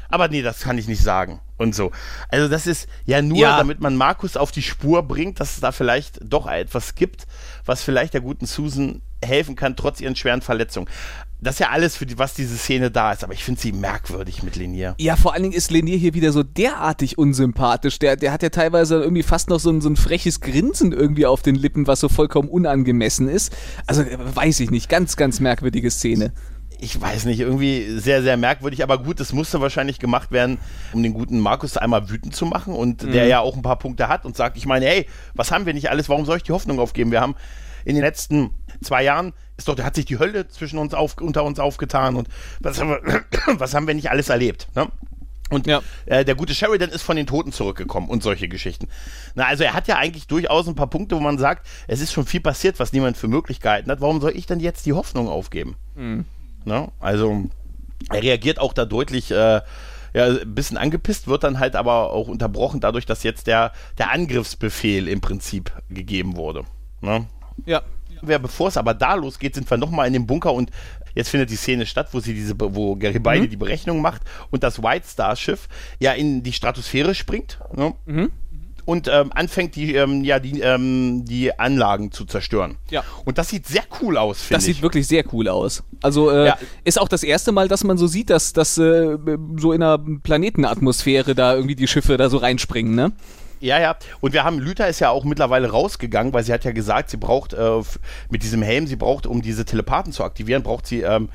aber 0.08 0.28
nee, 0.28 0.42
das 0.42 0.60
kann 0.60 0.76
ich 0.76 0.88
nicht 0.88 1.02
sagen 1.02 1.40
und 1.56 1.74
so. 1.74 1.90
Also 2.28 2.48
das 2.48 2.66
ist 2.66 2.86
ja 3.06 3.22
nur, 3.22 3.38
Ja. 3.38 3.56
damit 3.56 3.80
man 3.80 3.96
Markus 3.96 4.36
auf 4.36 4.50
die 4.52 4.62
Spur 4.62 5.02
bringt, 5.04 5.40
dass 5.40 5.54
es 5.54 5.60
da 5.60 5.72
vielleicht 5.72 6.18
doch 6.22 6.46
etwas 6.46 6.94
gibt, 6.94 7.26
was 7.64 7.82
vielleicht 7.82 8.12
der 8.14 8.20
guten 8.20 8.44
Susan 8.46 9.00
helfen 9.24 9.56
kann, 9.56 9.76
trotz 9.76 10.00
ihren 10.00 10.16
schweren 10.16 10.42
Verletzungen. 10.42 10.88
Das 11.42 11.56
ist 11.56 11.58
ja 11.58 11.70
alles, 11.70 11.96
für 11.96 12.06
die, 12.06 12.18
was 12.18 12.34
diese 12.34 12.56
Szene 12.56 12.92
da 12.92 13.10
ist, 13.10 13.24
aber 13.24 13.32
ich 13.32 13.42
finde 13.42 13.60
sie 13.60 13.72
merkwürdig 13.72 14.44
mit 14.44 14.54
Linier. 14.54 14.94
Ja, 15.00 15.16
vor 15.16 15.34
allen 15.34 15.42
Dingen 15.42 15.54
ist 15.54 15.72
Lenier 15.72 15.96
hier 15.96 16.14
wieder 16.14 16.30
so 16.30 16.44
derartig 16.44 17.18
unsympathisch. 17.18 17.98
Der, 17.98 18.14
der 18.14 18.30
hat 18.30 18.44
ja 18.44 18.50
teilweise 18.50 19.02
irgendwie 19.02 19.24
fast 19.24 19.48
noch 19.48 19.58
so 19.58 19.70
ein, 19.70 19.80
so 19.80 19.88
ein 19.88 19.96
freches 19.96 20.40
Grinsen 20.40 20.92
irgendwie 20.92 21.26
auf 21.26 21.42
den 21.42 21.56
Lippen, 21.56 21.88
was 21.88 21.98
so 21.98 22.08
vollkommen 22.08 22.48
unangemessen 22.48 23.28
ist. 23.28 23.52
Also 23.88 24.02
äh, 24.02 24.16
weiß 24.18 24.60
ich 24.60 24.70
nicht, 24.70 24.88
ganz, 24.88 25.16
ganz 25.16 25.40
merkwürdige 25.40 25.90
Szene. 25.90 26.32
ich 26.78 27.00
weiß 27.00 27.24
nicht, 27.26 27.40
irgendwie 27.40 27.98
sehr, 27.98 28.22
sehr 28.22 28.36
merkwürdig, 28.36 28.82
aber 28.84 28.98
gut, 28.98 29.18
es 29.18 29.32
musste 29.32 29.60
wahrscheinlich 29.60 29.98
gemacht 29.98 30.30
werden, 30.32 30.58
um 30.92 31.02
den 31.02 31.12
guten 31.14 31.40
Markus 31.40 31.76
einmal 31.76 32.08
wütend 32.08 32.34
zu 32.34 32.46
machen 32.46 32.74
und 32.74 33.02
der 33.02 33.26
ja 33.26 33.40
auch 33.40 33.56
ein 33.56 33.62
paar 33.62 33.78
Punkte 33.78 34.08
hat 34.08 34.24
und 34.24 34.36
sagt, 34.36 34.56
ich 34.56 34.66
meine, 34.66 34.86
hey, 34.86 35.06
was 35.34 35.50
haben 35.50 35.66
wir 35.66 35.74
nicht 35.74 35.90
alles, 35.90 36.08
warum 36.08 36.24
soll 36.24 36.36
ich 36.38 36.42
die 36.42 36.52
Hoffnung 36.52 36.80
aufgeben? 36.80 37.10
Wir 37.12 37.20
haben 37.20 37.34
in 37.84 37.94
den 37.94 38.04
letzten 38.04 38.50
zwei 38.84 39.02
Jahren, 39.04 39.32
ist 39.56 39.68
doch, 39.68 39.74
da 39.74 39.84
hat 39.84 39.94
sich 39.94 40.04
die 40.04 40.18
Hölle 40.18 40.48
zwischen 40.48 40.78
uns 40.78 40.94
auf, 40.94 41.16
unter 41.20 41.44
uns 41.44 41.58
aufgetan 41.58 42.16
und 42.16 42.28
was 42.60 42.80
haben 42.80 42.90
wir, 42.90 43.24
was 43.58 43.74
haben 43.74 43.86
wir 43.86 43.94
nicht 43.94 44.10
alles 44.10 44.28
erlebt, 44.28 44.68
ne? 44.74 44.88
Und 45.50 45.66
Ja. 45.66 45.82
äh, 46.06 46.24
der 46.24 46.34
gute 46.34 46.54
Sheridan 46.54 46.88
ist 46.88 47.02
von 47.02 47.14
den 47.14 47.26
Toten 47.26 47.52
zurückgekommen 47.52 48.08
und 48.08 48.22
solche 48.22 48.48
Geschichten. 48.48 48.88
Na, 49.34 49.44
also 49.44 49.64
er 49.64 49.74
hat 49.74 49.86
ja 49.86 49.96
eigentlich 49.98 50.26
durchaus 50.26 50.66
ein 50.66 50.74
paar 50.74 50.86
Punkte, 50.86 51.14
wo 51.14 51.20
man 51.20 51.36
sagt, 51.36 51.66
es 51.88 52.00
ist 52.00 52.10
schon 52.12 52.24
viel 52.24 52.40
passiert, 52.40 52.80
was 52.80 52.94
niemand 52.94 53.18
für 53.18 53.28
Möglichkeiten 53.28 53.90
hat. 53.90 54.00
Warum 54.00 54.22
soll 54.22 54.34
ich 54.34 54.46
denn 54.46 54.60
jetzt 54.60 54.86
die 54.86 54.94
Hoffnung 54.94 55.28
aufgeben? 55.28 55.76
Ne? 56.64 56.88
Also 57.00 57.44
er 58.08 58.22
reagiert 58.22 58.58
auch 58.60 58.72
da 58.72 58.86
deutlich 58.86 59.30
äh, 59.30 59.60
ja, 60.14 60.26
ein 60.26 60.54
bisschen 60.54 60.78
angepisst, 60.78 61.26
wird 61.28 61.44
dann 61.44 61.58
halt 61.58 61.76
aber 61.76 62.12
auch 62.12 62.28
unterbrochen 62.28 62.80
dadurch, 62.80 63.04
dass 63.04 63.22
jetzt 63.22 63.46
der, 63.46 63.72
der 63.98 64.10
Angriffsbefehl 64.10 65.06
im 65.06 65.20
Prinzip 65.20 65.70
gegeben 65.90 66.36
wurde. 66.36 66.64
Ne? 67.02 67.26
Ja. 67.66 67.82
Wer, 68.22 68.38
bevor 68.38 68.68
es 68.68 68.76
aber 68.76 68.94
da 68.94 69.14
losgeht, 69.14 69.54
sind 69.54 69.68
wir 69.70 69.76
nochmal 69.76 70.06
in 70.06 70.12
dem 70.14 70.26
Bunker 70.26 70.52
und 70.54 70.70
jetzt 71.14 71.28
findet 71.28 71.50
die 71.50 71.56
Szene 71.56 71.84
statt, 71.86 72.08
wo 72.12 72.20
sie 72.20 72.32
diese, 72.34 72.54
wo 72.58 72.96
Garibaldi 72.96 73.48
die 73.48 73.56
Berechnung 73.56 74.00
macht 74.00 74.22
und 74.50 74.62
das 74.62 74.82
White 74.82 75.06
Star 75.06 75.36
Schiff 75.36 75.68
ja 76.00 76.12
in 76.12 76.42
die 76.42 76.52
Stratosphäre 76.52 77.14
springt. 77.14 77.58
Ne? 77.74 77.94
Und 78.84 79.06
ähm, 79.06 79.30
anfängt 79.32 79.76
die, 79.76 79.94
ähm, 79.94 80.24
ja, 80.24 80.40
die, 80.40 80.58
ähm, 80.60 81.24
die 81.24 81.56
Anlagen 81.56 82.10
zu 82.10 82.24
zerstören. 82.24 82.78
Ja. 82.90 83.04
Und 83.24 83.38
das 83.38 83.48
sieht 83.48 83.66
sehr 83.68 83.84
cool 84.00 84.16
aus, 84.16 84.40
finde 84.42 84.54
Das 84.58 84.66
ich. 84.66 84.74
sieht 84.76 84.82
wirklich 84.82 85.06
sehr 85.06 85.22
cool 85.32 85.46
aus. 85.48 85.84
Also 86.02 86.30
äh, 86.32 86.46
Ja. 86.46 86.58
ist 86.82 87.00
auch 87.00 87.06
das 87.08 87.22
erste 87.22 87.52
Mal, 87.52 87.68
dass 87.68 87.84
man 87.84 87.96
so 87.96 88.08
sieht, 88.08 88.28
dass, 88.28 88.52
dass 88.52 88.78
äh, 88.78 89.16
so 89.56 89.72
in 89.72 89.84
einer 89.84 89.98
Planetenatmosphäre 89.98 91.34
da 91.36 91.54
irgendwie 91.54 91.76
die 91.76 91.86
Schiffe 91.86 92.16
da 92.16 92.28
so 92.28 92.38
reinspringen, 92.38 92.94
ne? 92.94 93.12
Ja, 93.62 93.80
ja. 93.80 93.96
Und 94.20 94.32
wir 94.32 94.42
haben, 94.42 94.58
Lüther 94.58 94.88
ist 94.88 94.98
ja 94.98 95.10
auch 95.10 95.24
mittlerweile 95.24 95.70
rausgegangen, 95.70 96.32
weil 96.32 96.42
sie 96.42 96.52
hat 96.52 96.64
ja 96.64 96.72
gesagt, 96.72 97.10
sie 97.10 97.16
braucht 97.16 97.54
äh, 97.54 97.80
mit 98.28 98.42
diesem 98.42 98.60
Helm, 98.60 98.88
sie 98.88 98.96
braucht, 98.96 99.24
um 99.26 99.40
diese 99.40 99.64
Telepathen 99.64 100.12
zu 100.12 100.24
aktivieren, 100.24 100.64
braucht 100.64 100.86
sie 100.86 101.02
ähm, 101.02 101.28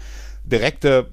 direkte, 0.44 1.10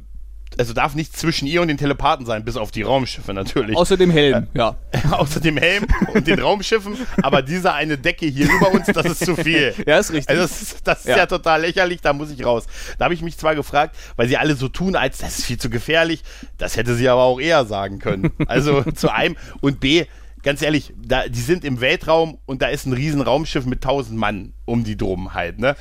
also 0.58 0.72
darf 0.72 0.96
nicht 0.96 1.16
zwischen 1.16 1.46
ihr 1.46 1.62
und 1.62 1.68
den 1.68 1.78
Telepathen 1.78 2.26
sein, 2.26 2.44
bis 2.44 2.56
auf 2.56 2.72
die 2.72 2.82
Raumschiffe 2.82 3.32
natürlich. 3.32 3.76
Außer 3.76 3.96
dem 3.96 4.10
Helm, 4.10 4.48
ja. 4.54 4.76
Außer 5.12 5.38
dem 5.38 5.56
Helm 5.56 5.86
und 6.14 6.26
den 6.26 6.40
Raumschiffen, 6.40 6.96
aber 7.22 7.42
diese 7.42 7.72
eine 7.72 7.96
Decke 7.96 8.26
hier 8.26 8.46
über 8.52 8.72
uns, 8.72 8.86
das 8.86 9.06
ist 9.06 9.24
zu 9.24 9.36
viel. 9.36 9.72
Ja, 9.86 9.98
ist 9.98 10.12
richtig. 10.12 10.30
Also 10.30 10.42
das 10.42 10.62
ist, 10.62 10.86
das 10.86 10.98
ist 11.00 11.08
ja. 11.08 11.18
Ja. 11.18 11.26
total 11.26 11.60
lächerlich, 11.60 12.00
da 12.00 12.12
muss 12.12 12.30
ich 12.30 12.44
raus. 12.44 12.66
Da 12.98 13.04
habe 13.04 13.14
ich 13.14 13.22
mich 13.22 13.38
zwar 13.38 13.54
gefragt, 13.54 13.94
weil 14.16 14.26
sie 14.26 14.36
alle 14.36 14.56
so 14.56 14.68
tun, 14.68 14.96
als 14.96 15.18
das 15.18 15.38
ist 15.38 15.44
viel 15.44 15.58
zu 15.58 15.70
gefährlich, 15.70 16.24
das 16.58 16.76
hätte 16.76 16.94
sie 16.94 17.08
aber 17.08 17.22
auch 17.22 17.40
eher 17.40 17.64
sagen 17.66 18.00
können. 18.00 18.32
Also 18.46 18.82
zu 18.94 19.12
einem 19.12 19.36
und 19.60 19.78
B, 19.78 20.06
ganz 20.44 20.62
ehrlich, 20.62 20.92
da, 20.96 21.26
die 21.28 21.40
sind 21.40 21.64
im 21.64 21.80
Weltraum 21.80 22.38
und 22.46 22.62
da 22.62 22.68
ist 22.68 22.86
ein 22.86 22.92
riesen 22.92 23.20
Raumschiff 23.20 23.66
mit 23.66 23.80
tausend 23.82 24.16
Mann 24.18 24.52
um 24.64 24.84
die 24.84 24.96
drum 24.96 25.34
halt, 25.34 25.58
ne? 25.58 25.74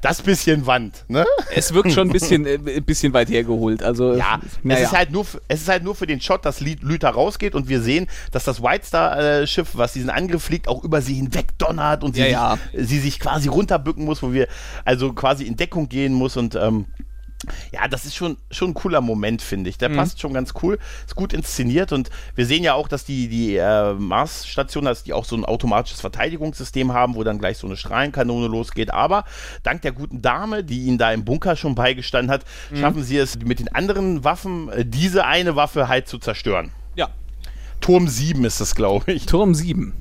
Das 0.00 0.22
bisschen 0.22 0.64
Wand, 0.66 1.04
ne? 1.08 1.24
Es 1.52 1.74
wirkt 1.74 1.90
schon 1.90 2.06
ein 2.08 2.12
bisschen, 2.12 2.46
äh, 2.46 2.54
ein 2.76 2.84
bisschen 2.84 3.12
weit 3.14 3.28
hergeholt. 3.30 3.82
Also, 3.82 4.14
Ja, 4.14 4.38
naja. 4.62 4.80
es, 4.84 4.86
ist 4.92 4.96
halt 4.96 5.10
nur, 5.10 5.26
es 5.48 5.62
ist 5.62 5.68
halt 5.68 5.82
nur 5.82 5.96
für 5.96 6.06
den 6.06 6.20
Shot, 6.20 6.44
dass 6.44 6.60
Lü- 6.60 6.78
Lüther 6.82 7.08
rausgeht 7.08 7.56
und 7.56 7.68
wir 7.68 7.80
sehen, 7.80 8.06
dass 8.30 8.44
das 8.44 8.62
White 8.62 8.86
Star 8.86 9.18
äh, 9.18 9.46
Schiff, 9.48 9.70
was 9.72 9.94
diesen 9.94 10.10
Angriff 10.10 10.44
fliegt, 10.44 10.68
auch 10.68 10.84
über 10.84 11.02
sie 11.02 11.14
hinweg 11.14 11.58
donnert 11.58 12.04
und 12.04 12.14
sie, 12.14 12.28
Ja, 12.28 12.58
sich, 12.72 12.88
sie 12.88 12.98
sich 13.00 13.18
quasi 13.18 13.48
runterbücken 13.48 14.04
muss, 14.04 14.22
wo 14.22 14.32
wir 14.32 14.46
also 14.84 15.12
quasi 15.14 15.42
in 15.46 15.56
Deckung 15.56 15.88
gehen 15.88 16.12
muss 16.14 16.36
und 16.36 16.54
ähm, 16.54 16.86
ja, 17.72 17.86
das 17.86 18.04
ist 18.04 18.16
schon, 18.16 18.36
schon 18.50 18.70
ein 18.70 18.74
cooler 18.74 19.00
Moment, 19.00 19.42
finde 19.42 19.70
ich. 19.70 19.78
Der 19.78 19.88
passt 19.90 20.20
schon 20.20 20.32
ganz 20.32 20.54
cool, 20.62 20.78
ist 21.06 21.14
gut 21.14 21.32
inszeniert 21.32 21.92
und 21.92 22.10
wir 22.34 22.46
sehen 22.46 22.64
ja 22.64 22.74
auch, 22.74 22.88
dass 22.88 23.04
die, 23.04 23.28
die 23.28 23.56
äh, 23.56 23.94
Mars-Station, 23.94 24.84
dass 24.84 25.04
die 25.04 25.12
auch 25.12 25.24
so 25.24 25.36
ein 25.36 25.44
automatisches 25.44 26.00
Verteidigungssystem 26.00 26.92
haben, 26.92 27.14
wo 27.14 27.22
dann 27.22 27.38
gleich 27.38 27.58
so 27.58 27.66
eine 27.66 27.76
Strahlenkanone 27.76 28.48
losgeht. 28.48 28.92
Aber 28.92 29.24
dank 29.62 29.82
der 29.82 29.92
guten 29.92 30.20
Dame, 30.20 30.64
die 30.64 30.80
ihnen 30.84 30.98
da 30.98 31.12
im 31.12 31.24
Bunker 31.24 31.54
schon 31.54 31.74
beigestanden 31.74 32.30
hat, 32.32 32.44
schaffen 32.74 33.04
sie 33.04 33.18
es 33.18 33.38
mit 33.38 33.60
den 33.60 33.68
anderen 33.68 34.24
Waffen, 34.24 34.68
äh, 34.70 34.84
diese 34.84 35.24
eine 35.24 35.54
Waffe 35.54 35.88
halt 35.88 36.08
zu 36.08 36.18
zerstören. 36.18 36.72
ja. 36.96 37.08
Turm 37.80 38.08
7 38.08 38.44
ist 38.44 38.60
das, 38.60 38.74
glaube 38.74 39.12
ich. 39.12 39.26
Turm 39.26 39.54
7. 39.54 39.94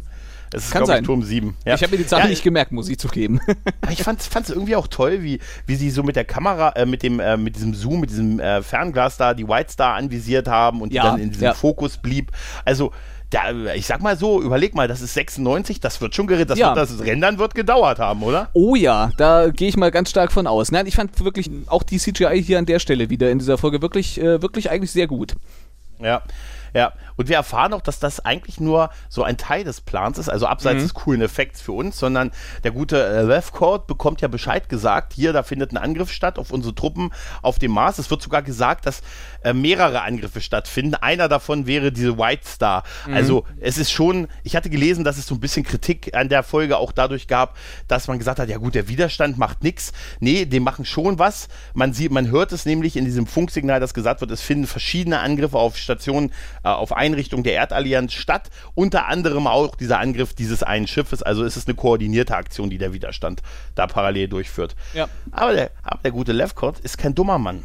Es 0.54 0.66
ist, 0.66 0.72
Kann 0.72 0.84
glaube 0.86 1.00
ich. 1.02 1.06
Turm 1.06 1.24
7. 1.24 1.56
Ja. 1.66 1.76
Ich 1.76 1.84
habe 1.84 1.92
mir 1.92 1.98
die 1.98 2.08
Zahl 2.08 2.22
Ja, 2.22 2.28
nicht 2.28 2.44
gemerkt, 2.44 2.72
muss 2.72 2.88
ich 2.90 2.98
zugeben. 2.98 3.40
Aber 3.82 3.92
ich 3.92 4.04
fand 4.04 4.22
es 4.22 4.50
irgendwie 4.50 4.76
auch 4.76 4.88
toll, 4.88 5.22
wie, 5.24 5.40
wie 5.66 5.76
sie 5.76 5.90
so 5.90 6.04
mit 6.04 6.16
der 6.16 6.26
Kamera, 6.26 6.70
äh, 6.72 6.86
mit 6.86 7.04
dem, 7.04 7.20
äh, 7.20 7.36
mit 7.38 7.56
diesem 7.56 7.74
Zoom, 7.74 8.00
mit 8.02 8.10
diesem 8.10 8.40
äh, 8.40 8.62
Fernglas 8.62 9.18
da 9.18 9.34
die 9.34 9.48
White 9.48 9.72
Star 9.74 9.96
anvisiert 9.96 10.48
haben 10.48 10.82
und 10.82 10.92
die 10.92 10.96
Ja, 10.96 11.04
dann 11.12 11.20
in 11.20 11.32
diesem. 11.32 11.54
Fokus 11.54 11.98
blieb. 11.98 12.32
Also, 12.66 12.92
da, 13.30 13.52
ich 13.76 13.86
sag 13.86 14.02
mal 14.02 14.16
so, 14.18 14.42
überleg 14.42 14.74
mal, 14.74 14.88
das 14.88 15.02
ist 15.02 15.14
96, 15.14 15.82
das 15.82 16.00
wird 16.00 16.16
schon 16.16 16.28
gerettet, 16.28 16.52
das, 16.52 16.60
Ja. 16.60 16.74
das 16.74 16.98
Rendern 17.02 17.38
wird 17.40 17.56
gedauert 17.56 18.00
haben, 18.00 18.24
oder? 18.24 18.50
Oh 18.54 18.76
ja, 18.76 19.12
da 19.18 19.50
gehe 19.50 19.68
ich 19.68 19.76
mal 19.76 19.92
ganz 19.92 20.10
stark 20.12 20.32
von 20.32 20.48
aus. 20.48 20.72
Nein, 20.72 20.88
ich 20.88 20.96
fand 20.96 21.20
wirklich 21.24 21.50
auch 21.68 21.84
die 21.84 21.98
CGI 21.98 22.42
hier 22.42 22.58
an 22.58 22.66
der 22.66 22.80
Stelle 22.80 23.10
wieder 23.10 23.30
in 23.30 23.40
dieser 23.40 23.58
Folge 23.58 23.82
wirklich, 23.82 24.18
äh, 24.22 24.42
wirklich 24.42 24.70
eigentlich 24.72 24.92
sehr 24.92 25.08
gut. 25.08 25.36
Ja. 26.00 26.22
Ja, 26.78 26.94
und 27.16 27.28
wir 27.28 27.38
erfahren 27.38 27.74
auch, 27.74 27.82
dass 27.82 27.98
das 27.98 28.24
eigentlich 28.24 28.60
nur 28.60 28.92
so 29.10 29.24
ein 29.24 29.36
Teil 29.36 29.64
des 29.64 29.82
Plans 29.82 30.20
ist, 30.20 30.30
also 30.30 30.46
abseits 30.46 30.84
des 30.84 30.94
coolen 30.94 31.22
Effekts 31.22 31.60
für 31.60 31.72
uns, 31.72 31.98
sondern 31.98 32.30
der 32.64 32.70
gute 32.70 33.04
äh, 33.04 33.24
Lefcourt 33.24 33.88
bekommt 33.88 34.22
ja 34.22 34.28
Bescheid 34.28 34.70
gesagt, 34.70 35.14
hier, 35.14 35.34
da 35.34 35.42
findet 35.42 35.72
ein 35.72 35.78
Angriff 35.78 36.12
statt 36.12 36.38
auf 36.38 36.52
unsere 36.52 36.76
Truppen 36.76 37.12
auf 37.42 37.58
dem 37.58 37.72
Mars. 37.72 37.98
Es 37.98 38.12
wird 38.12 38.22
sogar 38.22 38.44
gesagt, 38.44 38.86
dass 38.86 39.02
äh, 39.44 39.54
mehrere 39.54 40.04
Angriffe 40.04 40.40
stattfinden. 40.40 40.94
Einer 40.94 41.28
davon 41.28 41.66
wäre 41.66 41.92
diese 41.92 42.20
White 42.20 42.48
Star. 42.48 42.84
Also 43.12 43.46
es 43.60 43.80
ist 43.80 43.90
schon, 43.90 44.28
ich 44.44 44.56
hatte 44.56 44.70
gelesen, 44.70 45.04
dass 45.04 45.18
es 45.18 45.26
so 45.26 45.34
ein 45.34 45.40
bisschen 45.40 45.64
Kritik 45.64 46.14
an 46.14 46.30
der 46.30 46.44
Folge 46.44 46.78
auch 46.78 46.92
dadurch 46.92 47.28
gab, 47.28 47.58
dass 47.88 48.08
man 48.08 48.20
gesagt 48.20 48.38
hat, 48.38 48.50
ja 48.50 48.58
gut, 48.58 48.76
der 48.76 48.88
Widerstand 48.88 49.40
macht 49.40 49.64
nichts. 49.64 49.94
Nee, 50.20 50.46
die 50.46 50.60
machen 50.60 50.86
schon 50.86 51.18
was. 51.18 51.48
Man 51.74 51.94
sieht, 51.94 52.12
man 52.12 52.30
hört 52.30 52.52
es 52.52 52.68
nämlich 52.68 52.98
in 52.98 53.06
diesem 53.06 53.26
Funksignal, 53.26 53.80
das 53.80 53.96
gesagt 53.96 54.22
wird, 54.22 54.30
es 54.30 54.44
finden 54.44 54.68
verschiedene 54.68 55.22
Angriffe 55.22 55.58
auf 55.58 55.76
Stationen, 55.76 56.32
auf 56.76 56.92
Einrichtungen 56.94 57.44
der 57.44 57.54
Erdallianz 57.54 58.14
statt. 58.14 58.50
Unter 58.76 59.08
anderem 59.08 59.48
auch 59.48 59.76
dieser 59.76 60.00
Angriff 60.00 60.34
dieses 60.34 60.64
einen 60.64 60.88
Schiffes. 60.88 61.24
Also 61.24 61.44
es 61.44 61.58
ist 61.58 61.68
eine 61.68 61.76
koordinierte 61.76 62.36
Aktion, 62.36 62.70
die 62.70 62.78
der 62.78 62.94
Widerstand 62.94 63.42
da 63.76 63.88
parallel 63.88 64.28
durchführt. 64.28 64.76
Ja. 64.94 65.08
Aber, 65.32 65.54
der, 65.54 65.72
aber 65.84 66.00
der 66.04 66.12
gute 66.12 66.32
Lefcourt 66.32 66.80
ist 66.80 66.98
kein 66.98 67.16
dummer 67.16 67.38
Mann. 67.38 67.64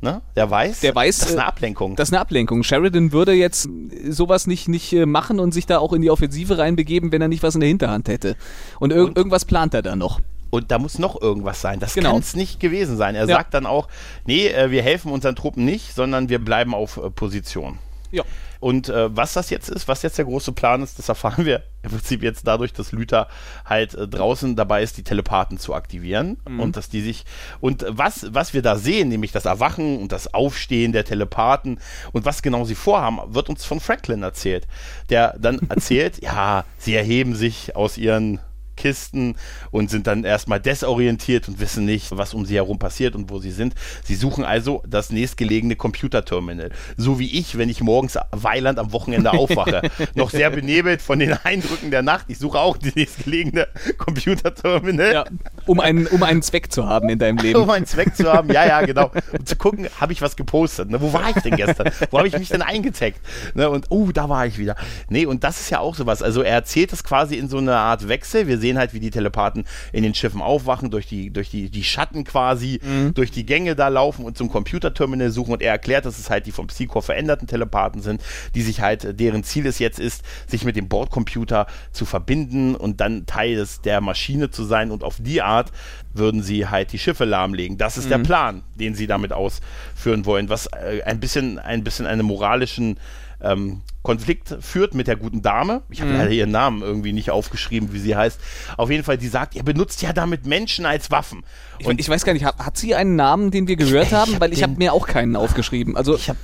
Ne? 0.00 0.20
Der 0.36 0.50
weiß, 0.50 0.80
Der 0.80 0.94
weiß, 0.94 1.18
das 1.18 1.28
ist 1.30 1.34
eine 1.36 1.44
äh, 1.44 1.48
Ablenkung. 1.48 1.96
Das 1.96 2.08
ist 2.08 2.12
eine 2.12 2.20
Ablenkung. 2.20 2.62
Sheridan 2.62 3.12
würde 3.12 3.32
jetzt 3.32 3.68
sowas 4.10 4.46
nicht, 4.46 4.68
nicht 4.68 4.92
äh, 4.92 5.06
machen 5.06 5.40
und 5.40 5.54
sich 5.54 5.64
da 5.64 5.78
auch 5.78 5.94
in 5.94 6.02
die 6.02 6.10
Offensive 6.10 6.58
reinbegeben, 6.58 7.10
wenn 7.10 7.22
er 7.22 7.28
nicht 7.28 7.42
was 7.42 7.54
in 7.54 7.60
der 7.62 7.68
Hinterhand 7.68 8.08
hätte. 8.08 8.36
Und, 8.80 8.92
ir 8.92 9.02
Und? 9.04 9.16
irgendwas 9.16 9.46
plant 9.46 9.72
er 9.72 9.80
da 9.80 9.96
noch. 9.96 10.20
Und 10.50 10.70
da 10.70 10.78
muss 10.78 10.98
noch 10.98 11.20
irgendwas 11.20 11.60
sein. 11.62 11.80
Das 11.80 11.94
Genau. 11.94 12.10
kann 12.12 12.20
es 12.20 12.36
nicht 12.36 12.60
gewesen 12.60 12.96
sein. 12.98 13.14
Er 13.14 13.22
Ja. 13.26 13.36
sagt 13.36 13.54
dann 13.54 13.64
auch, 13.66 13.88
nee, 14.26 14.46
äh, 14.48 14.70
wir 14.70 14.82
helfen 14.82 15.10
unseren 15.10 15.36
Truppen 15.36 15.64
nicht, 15.64 15.94
sondern 15.94 16.28
wir 16.28 16.38
bleiben 16.38 16.74
auf 16.74 16.98
äh, 16.98 17.08
Position. 17.10 17.78
Ja. 18.14 18.24
Und 18.60 18.88
äh, 18.88 19.14
was 19.14 19.34
das 19.34 19.50
jetzt 19.50 19.68
ist, 19.68 19.88
was 19.88 20.02
jetzt 20.02 20.16
der 20.16 20.24
große 20.24 20.52
Plan 20.52 20.82
ist, 20.82 20.98
das 20.98 21.08
erfahren 21.08 21.44
wir 21.44 21.62
im 21.82 21.90
Prinzip 21.90 22.22
jetzt 22.22 22.46
dadurch, 22.46 22.72
dass 22.72 22.92
Luther 22.92 23.28
halt 23.66 23.94
äh, 23.94 24.08
draußen 24.08 24.56
dabei 24.56 24.82
ist, 24.82 24.96
die 24.96 25.02
Telepathen 25.02 25.58
zu 25.58 25.74
aktivieren 25.74 26.38
und 26.58 26.76
dass 26.76 26.88
die 26.88 27.02
sich 27.02 27.24
und 27.60 27.84
was 27.88 28.26
was 28.32 28.54
wir 28.54 28.62
da 28.62 28.76
sehen, 28.76 29.08
nämlich 29.08 29.32
das 29.32 29.44
Erwachen 29.44 29.98
und 29.98 30.12
das 30.12 30.32
Aufstehen 30.32 30.92
der 30.92 31.04
Telepathen 31.04 31.78
und 32.12 32.24
was 32.24 32.40
genau 32.40 32.64
sie 32.64 32.74
vorhaben, 32.74 33.20
wird 33.34 33.50
uns 33.50 33.64
von 33.64 33.80
Franklin 33.80 34.22
erzählt, 34.22 34.66
der 35.10 35.36
dann 35.38 35.60
erzählt, 35.68 36.18
ja, 36.22 36.64
sie 36.78 36.94
erheben 36.94 37.34
sich 37.34 37.76
aus 37.76 37.98
ihren 37.98 38.40
Kisten 38.76 39.36
und 39.70 39.90
sind 39.90 40.06
dann 40.06 40.24
erstmal 40.24 40.60
desorientiert 40.60 41.48
und 41.48 41.60
wissen 41.60 41.84
nicht, 41.84 42.16
was 42.16 42.34
um 42.34 42.44
sie 42.44 42.56
herum 42.56 42.78
passiert 42.78 43.14
und 43.14 43.30
wo 43.30 43.38
sie 43.38 43.50
sind. 43.50 43.74
Sie 44.04 44.14
suchen 44.14 44.44
also 44.44 44.82
das 44.86 45.10
nächstgelegene 45.10 45.76
Computerterminal. 45.76 46.70
So 46.96 47.18
wie 47.18 47.38
ich, 47.38 47.58
wenn 47.58 47.68
ich 47.68 47.80
morgens 47.80 48.18
weiland 48.30 48.78
am 48.78 48.92
Wochenende 48.92 49.32
aufwache. 49.32 49.90
Noch 50.14 50.30
sehr 50.30 50.50
benebelt 50.50 51.02
von 51.02 51.18
den 51.18 51.32
Eindrücken 51.44 51.90
der 51.90 52.02
Nacht. 52.02 52.26
Ich 52.28 52.38
suche 52.38 52.58
auch 52.58 52.76
das 52.76 52.94
nächstgelegene 52.94 53.68
Computerterminal. 53.98 55.12
ja. 55.12 55.24
Um, 55.66 55.80
einen, 55.80 56.06
um 56.08 56.22
einen 56.22 56.42
Zweck 56.42 56.72
zu 56.72 56.86
haben 56.86 57.08
in 57.08 57.18
deinem 57.18 57.38
Leben. 57.38 57.60
Um 57.60 57.70
einen 57.70 57.86
Zweck 57.86 58.14
zu 58.16 58.32
haben, 58.32 58.52
ja, 58.52 58.66
ja, 58.66 58.84
genau. 58.84 59.10
Und 59.32 59.48
zu 59.48 59.56
gucken, 59.56 59.88
habe 60.00 60.12
ich 60.12 60.20
was 60.20 60.36
gepostet? 60.36 60.90
Ne? 60.90 61.00
Wo 61.00 61.12
war 61.12 61.30
ich 61.30 61.42
denn 61.42 61.56
gestern? 61.56 61.90
Wo 62.10 62.18
habe 62.18 62.28
ich 62.28 62.38
mich 62.38 62.48
denn 62.48 62.62
eingetaggt? 62.62 63.20
Ne? 63.54 63.68
Und, 63.70 63.86
oh, 63.88 64.10
da 64.12 64.28
war 64.28 64.46
ich 64.46 64.58
wieder. 64.58 64.76
Nee, 65.08 65.26
und 65.26 65.44
das 65.44 65.60
ist 65.60 65.70
ja 65.70 65.80
auch 65.80 65.94
sowas. 65.94 66.22
Also 66.22 66.42
er 66.42 66.54
erzählt 66.54 66.92
es 66.92 67.04
quasi 67.04 67.36
in 67.36 67.48
so 67.48 67.58
einer 67.58 67.76
Art 67.76 68.08
Wechsel. 68.08 68.46
Wir 68.46 68.58
sehen 68.64 68.78
halt, 68.78 68.94
wie 68.94 69.00
die 69.00 69.10
Telepathen 69.10 69.64
in 69.92 70.02
den 70.02 70.14
Schiffen 70.14 70.40
aufwachen, 70.40 70.90
durch 70.90 71.06
die, 71.06 71.30
durch 71.30 71.50
die, 71.50 71.68
die 71.68 71.84
Schatten 71.84 72.24
quasi, 72.24 72.80
durch 73.12 73.30
die 73.30 73.44
Gänge 73.44 73.76
da 73.76 73.88
laufen 73.88 74.24
und 74.24 74.38
zum 74.38 74.48
Computerterminal 74.48 75.30
suchen. 75.30 75.52
Und 75.52 75.62
er 75.62 75.72
erklärt, 75.72 76.06
dass 76.06 76.18
es 76.18 76.30
halt 76.30 76.46
die 76.46 76.52
vom 76.52 76.68
Psycho 76.68 77.02
veränderten 77.02 77.46
Telepathen 77.46 78.00
sind, 78.00 78.22
die 78.54 78.62
sich 78.62 78.80
halt, 78.80 79.20
deren 79.20 79.44
Ziel 79.44 79.66
es 79.66 79.78
jetzt 79.78 79.98
ist, 79.98 80.22
sich 80.46 80.64
mit 80.64 80.76
dem 80.76 80.88
Bordcomputer 80.88 81.66
zu 81.92 82.06
verbinden 82.06 82.74
und 82.74 83.00
dann 83.02 83.26
Teil 83.26 83.56
des, 83.56 83.82
der 83.82 84.00
Maschine 84.00 84.50
zu 84.50 84.64
sein. 84.64 84.90
Und 84.90 85.04
auf 85.04 85.16
die 85.20 85.42
Art 85.42 85.70
würden 86.14 86.42
sie 86.42 86.66
halt 86.68 86.92
die 86.92 86.98
Schiffe 86.98 87.26
lahmlegen. 87.26 87.76
Das 87.76 87.98
ist 87.98 88.08
der 88.10 88.18
Plan, 88.18 88.62
den 88.76 88.94
sie 88.94 89.06
damit 89.06 89.32
ausführen 89.32 90.24
wollen, 90.24 90.48
was 90.48 90.66
äh, 90.66 91.02
ein 91.04 91.20
bisschen, 91.20 91.58
ein 91.58 91.84
bisschen 91.84 92.06
einen 92.06 92.24
moralischen 92.24 92.96
ähm, 93.44 93.82
Konflikt 94.02 94.56
führt 94.60 94.94
mit 94.94 95.06
der 95.06 95.16
guten 95.16 95.40
Dame. 95.42 95.82
Ich 95.90 96.00
habe 96.00 96.12
leider 96.12 96.30
ihren 96.30 96.50
Namen 96.50 96.82
irgendwie 96.82 97.12
nicht 97.12 97.30
aufgeschrieben, 97.30 97.92
wie 97.92 97.98
sie 97.98 98.16
heißt. 98.16 98.38
Auf 98.76 98.90
jeden 98.90 99.04
Fall, 99.04 99.16
die 99.18 99.28
sagt, 99.28 99.54
ihr 99.54 99.62
benutzt 99.62 100.02
ja 100.02 100.12
damit 100.12 100.46
Menschen 100.46 100.84
als 100.86 101.10
Waffen. 101.10 101.42
Ich, 101.78 101.88
ich 101.88 102.08
weiß 102.08 102.24
gar 102.24 102.32
nicht, 102.32 102.44
hat, 102.44 102.58
hat 102.58 102.76
sie 102.76 102.94
einen 102.94 103.16
Namen, 103.16 103.50
den 103.50 103.66
wir 103.68 103.76
gehört 103.76 104.08
Ich 104.08 104.12
haben? 104.12 104.34
hab 104.34 104.40
Weil 104.40 104.52
ich 104.52 104.62
habe 104.62 104.74
mir 104.76 104.92
auch 104.92 105.06
keinen 105.06 105.36
aufgeschrieben. 105.36 105.96
Also 105.96 106.16
Ich 106.16 106.28
habe, 106.28 106.38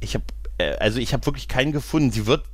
ich 0.00 0.14
habe, 0.14 0.24
äh, 0.58 0.76
also 0.76 0.98
ich 0.98 1.12
habe 1.12 1.24
wirklich 1.26 1.48
keinen 1.48 1.72
gefunden. 1.72 2.10
Sie 2.10 2.26
wird, 2.26 2.44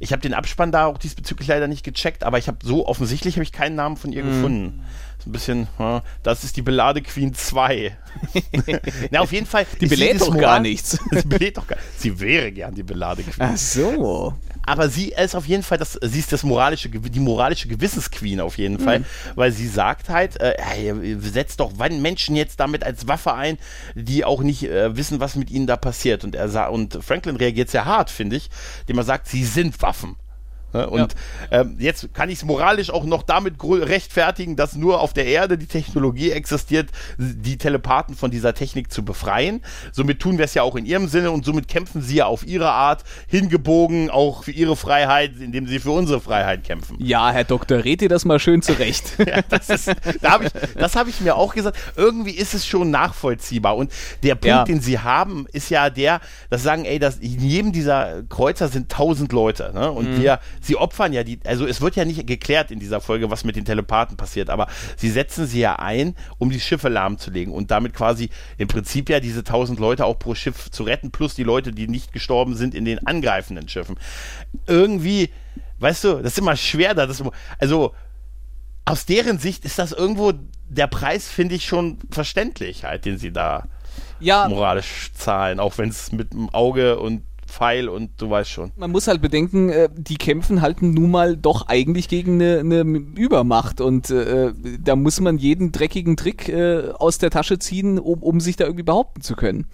ich 0.00 0.12
habe 0.12 0.20
den 0.22 0.34
Abspann 0.34 0.72
da 0.72 0.86
auch 0.86 0.98
diesbezüglich 0.98 1.46
leider 1.48 1.68
nicht 1.68 1.84
gecheckt, 1.84 2.24
aber 2.24 2.38
ich 2.38 2.48
habe 2.48 2.58
so 2.64 2.86
offensichtlich 2.88 3.36
habe 3.36 3.44
ich 3.44 3.52
keinen 3.52 3.76
Namen 3.76 3.96
von 3.96 4.10
Mhm. 4.10 4.16
ihr 4.16 4.22
gefunden. 4.24 4.82
So 5.22 5.30
ein 5.30 5.32
bisschen, 5.32 5.68
ja, 5.78 6.02
das 6.24 6.42
ist 6.42 6.56
die 6.56 6.62
Belade 6.62 7.00
Queen 7.00 7.32
2. 7.32 7.96
Na, 9.10 9.20
auf 9.20 9.32
jeden 9.32 9.46
Fall. 9.46 9.66
Die 9.80 9.86
belädt 9.88 10.20
doch 10.20 10.36
gar 10.36 10.58
nichts. 10.58 10.98
Sie 11.12 11.28
belädt 11.28 11.56
doch 11.56 11.66
gar 11.66 11.78
Sie 11.96 12.18
wäre 12.18 12.50
gern 12.50 12.74
die 12.74 12.82
Belade 12.82 13.22
Queen. 13.22 13.34
Ach 13.38 13.56
so. 13.56 14.34
Aber 14.64 14.88
sie 14.88 15.08
ist 15.10 15.34
auf 15.34 15.46
jeden 15.46 15.62
Fall 15.62 15.78
das, 15.78 15.98
sie 16.00 16.18
ist 16.18 16.32
das 16.32 16.42
moralische, 16.42 16.88
die 16.88 17.20
moralische 17.20 17.68
Gewissensqueen 17.68 18.40
auf 18.40 18.58
jeden 18.58 18.78
Fall, 18.78 19.00
Mhm. 19.00 19.04
weil 19.34 19.52
sie 19.52 19.66
sagt 19.68 20.08
halt, 20.08 20.40
äh, 20.40 20.54
hey, 20.58 21.16
setzt 21.20 21.60
doch 21.60 21.72
wann 21.76 22.00
Menschen 22.02 22.36
jetzt 22.36 22.60
damit 22.60 22.84
als 22.84 23.08
Waffe 23.08 23.34
ein, 23.34 23.58
die 23.94 24.24
auch 24.24 24.42
nicht 24.42 24.64
äh, 24.64 24.96
wissen, 24.96 25.20
was 25.20 25.34
mit 25.36 25.50
ihnen 25.50 25.66
da 25.66 25.76
passiert. 25.76 26.22
Und 26.24 26.34
er 26.34 26.48
sa 26.48 26.66
und 26.66 26.98
Franklin 27.02 27.36
reagiert 27.36 27.70
sehr 27.70 27.84
hart, 27.84 28.10
finde 28.10 28.36
ich, 28.36 28.50
indem 28.82 28.98
er 28.98 29.04
sagt, 29.04 29.28
sie 29.28 29.44
sind 29.44 29.80
Waffen. 29.82 30.16
Ne? 30.72 30.88
Und 30.88 31.14
ähm, 31.50 31.76
jetzt 31.78 32.12
kann 32.14 32.28
ich 32.30 32.38
es 32.38 32.44
moralisch 32.44 32.90
auch 32.90 33.04
noch 33.04 33.22
damit 33.22 33.54
rechtfertigen, 33.62 34.56
dass 34.56 34.74
nur 34.74 35.00
auf 35.00 35.12
der 35.12 35.26
Erde 35.26 35.58
die 35.58 35.66
Technologie 35.66 36.30
existiert, 36.30 36.90
die 37.18 37.58
Telepathen 37.58 38.14
von 38.14 38.30
dieser 38.30 38.54
Technik 38.54 38.92
zu 38.92 39.04
befreien. 39.04 39.62
Somit 39.92 40.20
tun 40.20 40.38
wir 40.38 40.44
es 40.44 40.54
ja 40.54 40.62
auch 40.62 40.76
in 40.76 40.86
ihrem 40.86 41.08
Sinne 41.08 41.30
und 41.30 41.44
somit 41.44 41.68
kämpfen 41.68 42.02
sie 42.02 42.16
ja 42.16 42.26
auf 42.26 42.46
ihre 42.46 42.70
Art 42.70 43.04
hingebogen 43.28 44.10
auch 44.10 44.44
für 44.44 44.52
ihre 44.52 44.76
Freiheit, 44.76 45.32
indem 45.40 45.66
sie 45.66 45.78
für 45.78 45.90
unsere 45.90 46.20
Freiheit 46.20 46.64
kämpfen. 46.64 46.96
Ja, 47.00 47.30
Herr 47.32 47.44
Doktor, 47.44 47.84
red 47.84 48.00
dir 48.00 48.08
das 48.08 48.24
mal 48.24 48.38
schön 48.38 48.62
zurecht. 48.62 49.12
Ja, 49.32 49.40
das 49.48 49.70
ist, 49.70 49.90
da 50.20 50.32
hab 50.32 50.42
ich, 50.42 50.50
das 50.76 50.96
habe 50.96 51.08
ich 51.08 51.20
mir 51.20 51.36
auch 51.36 51.54
gesagt. 51.54 51.78
Irgendwie 51.96 52.32
ist 52.32 52.54
es 52.54 52.66
schon 52.66 52.90
nachvollziehbar. 52.90 53.76
Und 53.76 53.92
der 54.22 54.34
Punkt, 54.34 54.46
Ja. 54.46 54.64
den 54.64 54.80
sie 54.80 54.98
haben, 54.98 55.46
ist 55.52 55.70
ja 55.70 55.90
der, 55.90 56.20
dass 56.50 56.62
sie 56.62 56.64
sagen, 56.64 56.84
ey, 56.84 56.98
das, 56.98 57.16
in 57.16 57.40
jedem 57.40 57.72
dieser 57.72 58.22
Kreuzer 58.28 58.68
sind 58.68 58.90
tausend 58.90 59.32
Leute. 59.32 59.70
Ne? 59.74 59.90
Und 59.90 60.20
wir, 60.20 60.40
sie 60.62 60.76
opfern 60.76 61.12
ja 61.12 61.24
die, 61.24 61.40
also 61.44 61.66
es 61.66 61.80
wird 61.80 61.96
ja 61.96 62.04
nicht 62.04 62.26
geklärt 62.26 62.70
in 62.70 62.78
dieser 62.78 63.00
Folge, 63.00 63.30
was 63.30 63.44
mit 63.44 63.56
den 63.56 63.64
Telepathen 63.64 64.16
passiert, 64.16 64.48
aber 64.48 64.68
sie 64.96 65.10
setzen 65.10 65.46
sie 65.46 65.60
ja 65.60 65.76
ein, 65.76 66.14
um 66.38 66.50
die 66.50 66.60
Schiffe 66.60 66.88
lahmzulegen 66.88 67.52
und 67.52 67.70
damit 67.70 67.94
quasi 67.94 68.30
im 68.58 68.68
Prinzip 68.68 69.10
ja 69.10 69.20
diese 69.20 69.44
tausend 69.44 69.78
Leute 69.80 70.04
auch 70.04 70.18
pro 70.18 70.34
Schiff 70.34 70.70
zu 70.70 70.84
retten, 70.84 71.10
plus 71.10 71.34
die 71.34 71.44
Leute, 71.44 71.72
die 71.72 71.88
nicht 71.88 72.12
gestorben 72.12 72.54
sind 72.54 72.74
in 72.74 72.84
den 72.84 73.06
angreifenden 73.06 73.68
Schiffen. 73.68 73.96
Irgendwie, 74.66 75.30
weißt 75.80 76.04
du, 76.04 76.14
das 76.16 76.32
ist 76.32 76.38
immer 76.38 76.56
schwer 76.56 76.94
da, 76.94 77.06
das, 77.06 77.22
also 77.58 77.94
aus 78.84 79.06
deren 79.06 79.38
Sicht 79.38 79.64
ist 79.64 79.78
das 79.78 79.92
irgendwo 79.92 80.32
der 80.68 80.86
Preis, 80.86 81.28
finde 81.28 81.54
ich, 81.54 81.66
schon 81.66 81.98
verständlich, 82.10 82.84
halt, 82.84 83.04
den 83.04 83.18
sie 83.18 83.32
da 83.32 83.66
ja, 84.20 84.48
moralisch 84.48 85.10
zahlen, 85.14 85.60
auch 85.60 85.78
wenn 85.78 85.90
es 85.90 86.12
mit 86.12 86.32
dem 86.32 86.48
Auge 86.50 86.98
und 86.98 87.22
Pfeil 87.52 87.88
und 87.88 88.10
du 88.16 88.30
weißt 88.30 88.50
schon. 88.50 88.72
man 88.76 88.90
muss 88.90 89.06
halt 89.08 89.20
bedenken, 89.20 89.68
äh, 89.68 89.88
die 89.94 90.16
kämpfen 90.16 90.62
halt 90.62 90.80
nun 90.80 91.10
mal 91.10 91.36
doch 91.36 91.68
eigentlich 91.68 92.08
gegen 92.08 92.40
eine, 92.40 92.60
eine 92.60 92.80
Übermacht 92.82 93.80
und 93.80 94.10
äh, 94.10 94.52
da 94.82 94.96
muss 94.96 95.20
man 95.20 95.36
jeden 95.36 95.70
dreckigen 95.70 96.16
Trick 96.16 96.48
äh, 96.48 96.90
aus 96.98 97.18
der 97.18 97.30
Tasche 97.30 97.58
ziehen, 97.58 97.98
um, 97.98 98.22
um 98.22 98.40
sich 98.40 98.56
da 98.56 98.64
irgendwie 98.64 98.84
behaupten 98.84 99.20
zu 99.20 99.34
können. 99.36 99.66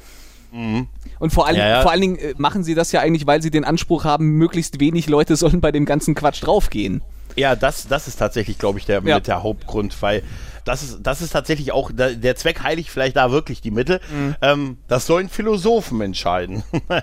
Und 0.51 1.31
vor, 1.33 1.47
allem, 1.47 1.59
Ja, 1.59 1.69
ja. 1.69 1.83
vor 1.83 1.91
allen 1.91 2.01
Dingen 2.01 2.19
machen 2.38 2.64
sie 2.64 2.75
das 2.75 2.91
ja 2.91 3.01
eigentlich, 3.01 3.27
weil 3.27 3.43
sie 3.43 3.51
den 3.51 3.64
Anspruch 3.64 4.05
haben, 4.05 4.31
möglichst 4.31 4.81
wenig 4.81 5.07
Leute 5.09 5.37
sollen 5.37 5.61
bei 5.61 5.73
dem 5.73 5.85
ganzen 5.85 6.14
Quatsch 6.14 6.43
draufgehen. 6.43 7.03
Ja, 7.37 7.55
das, 7.55 7.87
das 7.87 8.09
ist 8.09 8.17
tatsächlich, 8.17 8.59
glaube 8.59 8.79
ich, 8.79 8.87
der, 8.87 9.03
Ja. 9.05 9.21
der 9.21 9.43
Hauptgrund, 9.43 10.01
weil 10.01 10.23
das 10.68 10.83
ist, 10.83 10.98
das 11.02 11.22
ist 11.22 11.31
tatsächlich 11.31 11.72
auch, 11.72 11.90
der, 11.90 12.14
der 12.14 12.37
Zweck 12.37 12.62
heiligt 12.62 12.90
vielleicht 12.90 13.16
da 13.16 13.31
wirklich 13.31 13.61
die 13.61 13.70
Mittel. 13.70 14.00
Mhm. 14.12 14.37
Ähm, 14.42 14.78
das 14.87 15.07
sollen 15.07 15.28
Philosophen 15.31 16.00
entscheiden. 16.02 16.62
Nein, 16.88 17.02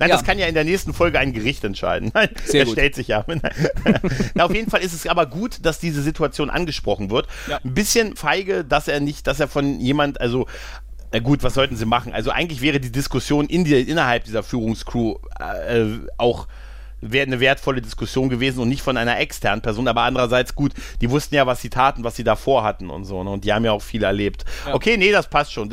ja. 0.00 0.08
das 0.08 0.24
kann 0.24 0.38
ja 0.38 0.46
in 0.46 0.54
der 0.54 0.64
nächsten 0.64 0.92
Folge 0.92 1.20
ein 1.20 1.32
Gericht 1.32 1.62
entscheiden. 1.62 2.10
Nein, 2.12 2.30
Sehr 2.44 2.64
gut. 2.64 2.72
stellt 2.72 2.96
sich 2.96 3.08
ja. 3.08 3.24
Na, 4.34 4.44
auf 4.44 4.54
jeden 4.54 4.70
Fall 4.70 4.80
ist 4.80 4.92
es 4.92 5.06
aber 5.06 5.26
gut, 5.26 5.64
dass 5.64 5.78
diese 5.78 6.02
Situation 6.02 6.50
angesprochen 6.50 7.10
wird. 7.10 7.28
Ja. 7.48 7.60
Ein 7.64 7.74
bisschen 7.74 8.16
feige, 8.16 8.64
dass 8.64 8.88
er 8.88 8.98
nicht, 8.98 9.26
dass 9.28 9.38
er 9.38 9.46
von 9.46 9.78
jemand, 9.78 10.20
also 10.20 10.46
na 11.12 11.20
gut, 11.20 11.42
was 11.44 11.54
sollten 11.54 11.76
sie 11.76 11.84
machen? 11.84 12.12
Also 12.12 12.30
eigentlich 12.30 12.60
wäre 12.60 12.80
die 12.80 12.90
Diskussion 12.90 13.46
in 13.46 13.64
die, 13.64 13.80
innerhalb 13.80 14.24
dieser 14.24 14.42
Führungscrew 14.42 15.16
äh, 15.38 15.84
auch 16.16 16.48
wäre 17.02 17.26
eine 17.26 17.40
wertvolle 17.40 17.82
Diskussion 17.82 18.28
gewesen 18.30 18.60
und 18.60 18.68
nicht 18.68 18.82
von 18.82 18.96
einer 18.96 19.18
externen 19.18 19.60
Person. 19.60 19.86
Aber 19.88 20.02
andererseits 20.02 20.54
gut, 20.54 20.72
die 21.00 21.10
wussten 21.10 21.34
ja, 21.34 21.46
was 21.46 21.60
sie 21.60 21.68
taten, 21.68 22.04
was 22.04 22.16
sie 22.16 22.24
davor 22.24 22.64
hatten 22.64 22.88
und 22.88 23.04
so. 23.04 23.22
Ne? 23.22 23.30
Und 23.30 23.44
die 23.44 23.52
haben 23.52 23.64
ja 23.64 23.72
auch 23.72 23.82
viel 23.82 24.04
erlebt. 24.04 24.44
Ja. 24.66 24.74
Okay, 24.74 24.96
nee, 24.96 25.12
das 25.12 25.28
passt 25.28 25.52
schon. 25.52 25.70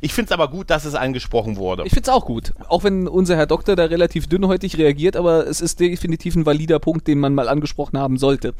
Ich 0.00 0.14
finde 0.14 0.28
es 0.28 0.32
aber 0.32 0.48
gut, 0.48 0.70
dass 0.70 0.84
es 0.84 0.94
angesprochen 0.94 1.56
wurde. 1.56 1.82
Ich 1.84 1.92
finde 1.92 2.08
es 2.10 2.16
auch 2.16 2.24
gut. 2.24 2.52
Auch 2.68 2.84
wenn 2.84 3.08
unser 3.08 3.36
Herr 3.36 3.46
Doktor 3.46 3.76
da 3.76 3.84
relativ 3.84 4.28
dünnhäutig 4.28 4.78
reagiert, 4.78 5.16
aber 5.16 5.46
es 5.46 5.60
ist 5.60 5.80
definitiv 5.80 6.36
ein 6.36 6.46
valider 6.46 6.78
Punkt, 6.78 7.08
den 7.08 7.18
man 7.18 7.34
mal 7.34 7.48
angesprochen 7.48 7.98
haben 7.98 8.16
sollte. 8.16 8.54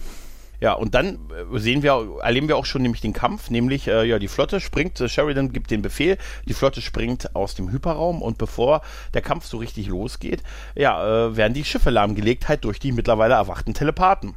Ja, 0.60 0.72
und 0.72 0.94
dann 0.94 1.18
äh, 1.30 1.58
sehen 1.58 1.82
wir, 1.82 2.18
erleben 2.22 2.48
wir 2.48 2.56
auch 2.56 2.66
schon 2.66 2.82
nämlich 2.82 3.00
den 3.00 3.12
Kampf, 3.12 3.50
nämlich 3.50 3.86
äh, 3.86 4.04
ja, 4.04 4.18
die 4.18 4.28
Flotte 4.28 4.60
springt, 4.60 5.00
äh, 5.00 5.08
Sheridan 5.08 5.52
gibt 5.52 5.70
den 5.70 5.82
Befehl, 5.82 6.18
die 6.46 6.54
Flotte 6.54 6.80
springt 6.80 7.36
aus 7.36 7.54
dem 7.54 7.70
Hyperraum 7.70 8.22
und 8.22 8.38
bevor 8.38 8.82
der 9.14 9.22
Kampf 9.22 9.46
so 9.46 9.58
richtig 9.58 9.86
losgeht, 9.86 10.42
ja, 10.74 11.28
äh, 11.28 11.36
werden 11.36 11.54
die 11.54 11.64
Schiffe 11.64 11.90
lahmgelegt 11.90 12.48
halt 12.48 12.64
durch 12.64 12.80
die 12.80 12.92
mittlerweile 12.92 13.34
erwachten 13.34 13.74
Telepathen. 13.74 14.34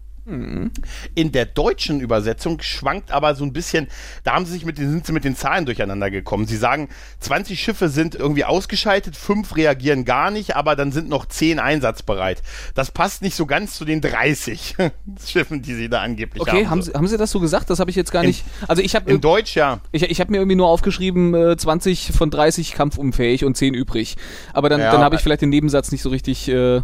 In 1.15 1.31
der 1.31 1.45
deutschen 1.45 1.99
Übersetzung 1.99 2.61
schwankt 2.61 3.11
aber 3.11 3.35
so 3.35 3.43
ein 3.43 3.53
bisschen, 3.53 3.87
da 4.23 4.33
haben 4.33 4.45
sie 4.45 4.53
sich 4.53 4.65
mit 4.65 4.77
den, 4.77 4.89
sind 4.89 5.05
sie 5.05 5.13
mit 5.13 5.23
den 5.23 5.35
Zahlen 5.35 5.65
durcheinander 5.65 6.09
gekommen. 6.09 6.45
Sie 6.45 6.57
sagen, 6.57 6.89
20 7.19 7.61
Schiffe 7.61 7.89
sind 7.89 8.15
irgendwie 8.15 8.45
ausgeschaltet, 8.45 9.15
5 9.15 9.55
reagieren 9.55 10.05
gar 10.05 10.31
nicht, 10.31 10.55
aber 10.55 10.75
dann 10.75 10.91
sind 10.91 11.09
noch 11.09 11.25
10 11.25 11.59
einsatzbereit. 11.59 12.41
Das 12.75 12.91
passt 12.91 13.21
nicht 13.21 13.35
so 13.35 13.45
ganz 13.45 13.75
zu 13.75 13.85
den 13.85 14.01
30 14.01 14.75
Schiffen, 15.25 15.61
die 15.61 15.73
sie 15.73 15.89
da 15.89 16.01
angeblich 16.01 16.41
okay, 16.41 16.51
haben. 16.51 16.57
Okay, 16.57 16.67
haben 16.67 16.81
sie, 16.81 16.93
haben 16.93 17.07
sie 17.07 17.17
das 17.17 17.31
so 17.31 17.39
gesagt? 17.39 17.69
Das 17.69 17.79
habe 17.79 17.89
ich 17.89 17.95
jetzt 17.95 18.11
gar 18.11 18.23
nicht. 18.23 18.45
Also 18.67 18.81
ich 18.81 18.95
habe 18.95 19.09
in 19.11 19.21
Deutsch 19.21 19.55
ja. 19.55 19.79
Ich, 19.91 20.03
ich 20.03 20.19
habe 20.19 20.31
mir 20.31 20.37
irgendwie 20.37 20.55
nur 20.55 20.67
aufgeschrieben, 20.67 21.57
20 21.57 22.11
von 22.13 22.29
30 22.29 22.73
kampfunfähig 22.73 23.45
und 23.45 23.57
10 23.57 23.73
übrig. 23.73 24.17
Aber 24.53 24.69
dann, 24.69 24.79
ja, 24.79 24.91
dann 24.91 25.01
habe 25.01 25.15
ich 25.15 25.21
vielleicht 25.21 25.41
den 25.41 25.49
Nebensatz 25.49 25.91
nicht 25.91 26.01
so 26.01 26.09
richtig. 26.09 26.47
Äh 26.47 26.81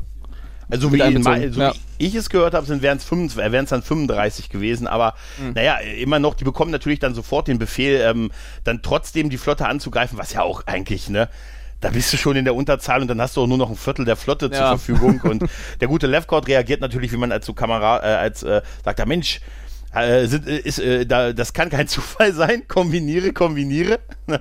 also 0.70 0.92
wie, 0.92 1.00
in, 1.00 1.24
so 1.24 1.32
ja. 1.32 1.74
wie 1.98 2.06
ich 2.06 2.16
es 2.16 2.30
gehört 2.30 2.54
habe, 2.54 2.68
wären 2.82 2.98
es 2.98 3.70
dann 3.70 3.82
35 3.82 4.50
gewesen, 4.50 4.88
aber 4.88 5.16
mhm. 5.38 5.54
naja, 5.54 5.78
immer 5.78 6.20
noch, 6.20 6.34
die 6.34 6.44
bekommen 6.44 6.72
natürlich 6.72 7.00
dann 7.00 7.16
sofort 7.16 7.48
den 7.48 7.58
Befehl, 7.58 8.02
ähm, 8.02 8.32
dann 8.64 8.82
trotzdem 8.82 9.30
die 9.30 9.38
Flotte 9.38 9.68
anzugreifen, 9.68 10.18
was 10.18 10.34
ja 10.34 10.42
auch 10.42 10.64
eigentlich, 10.66 11.10
ne? 11.10 11.30
Da 11.80 11.90
bist 11.90 12.12
du 12.12 12.18
schon 12.18 12.36
in 12.36 12.44
der 12.44 12.56
Unterzahl 12.56 13.02
und 13.02 13.08
dann 13.08 13.22
hast 13.22 13.38
du 13.38 13.44
auch 13.44 13.48
nur 13.48 13.60
noch 13.60 13.70
ein 13.70 13.76
Viertel 13.76 14.04
der 14.04 14.16
Flotte 14.16 14.48
ja. 14.48 14.52
zur 14.52 14.68
Verfügung. 14.80 15.22
Und 15.30 15.44
der 15.80 15.88
gute 15.88 16.08
Lefcourt 16.08 16.48
reagiert 16.48 16.82
natürlich, 16.82 17.12
wie 17.12 17.18
man 17.18 17.32
als 17.32 17.46
so 17.46 17.54
Kamera, 17.54 18.00
äh, 18.00 18.16
als 18.16 18.42
äh, 18.42 18.64
sagt, 18.84 18.98
der 18.98 19.06
Mensch, 19.06 19.42
äh, 19.94 20.26
sind, 20.26 20.48
äh, 20.48 20.58
ist, 20.58 20.80
äh, 20.80 21.06
da, 21.06 21.34
das 21.34 21.54
kann 21.54 21.70
kein 21.70 21.88
Zufall 21.88 22.34
sein. 22.34 22.68
Kombiniere, 22.68 23.32
kombiniere. 23.32 24.00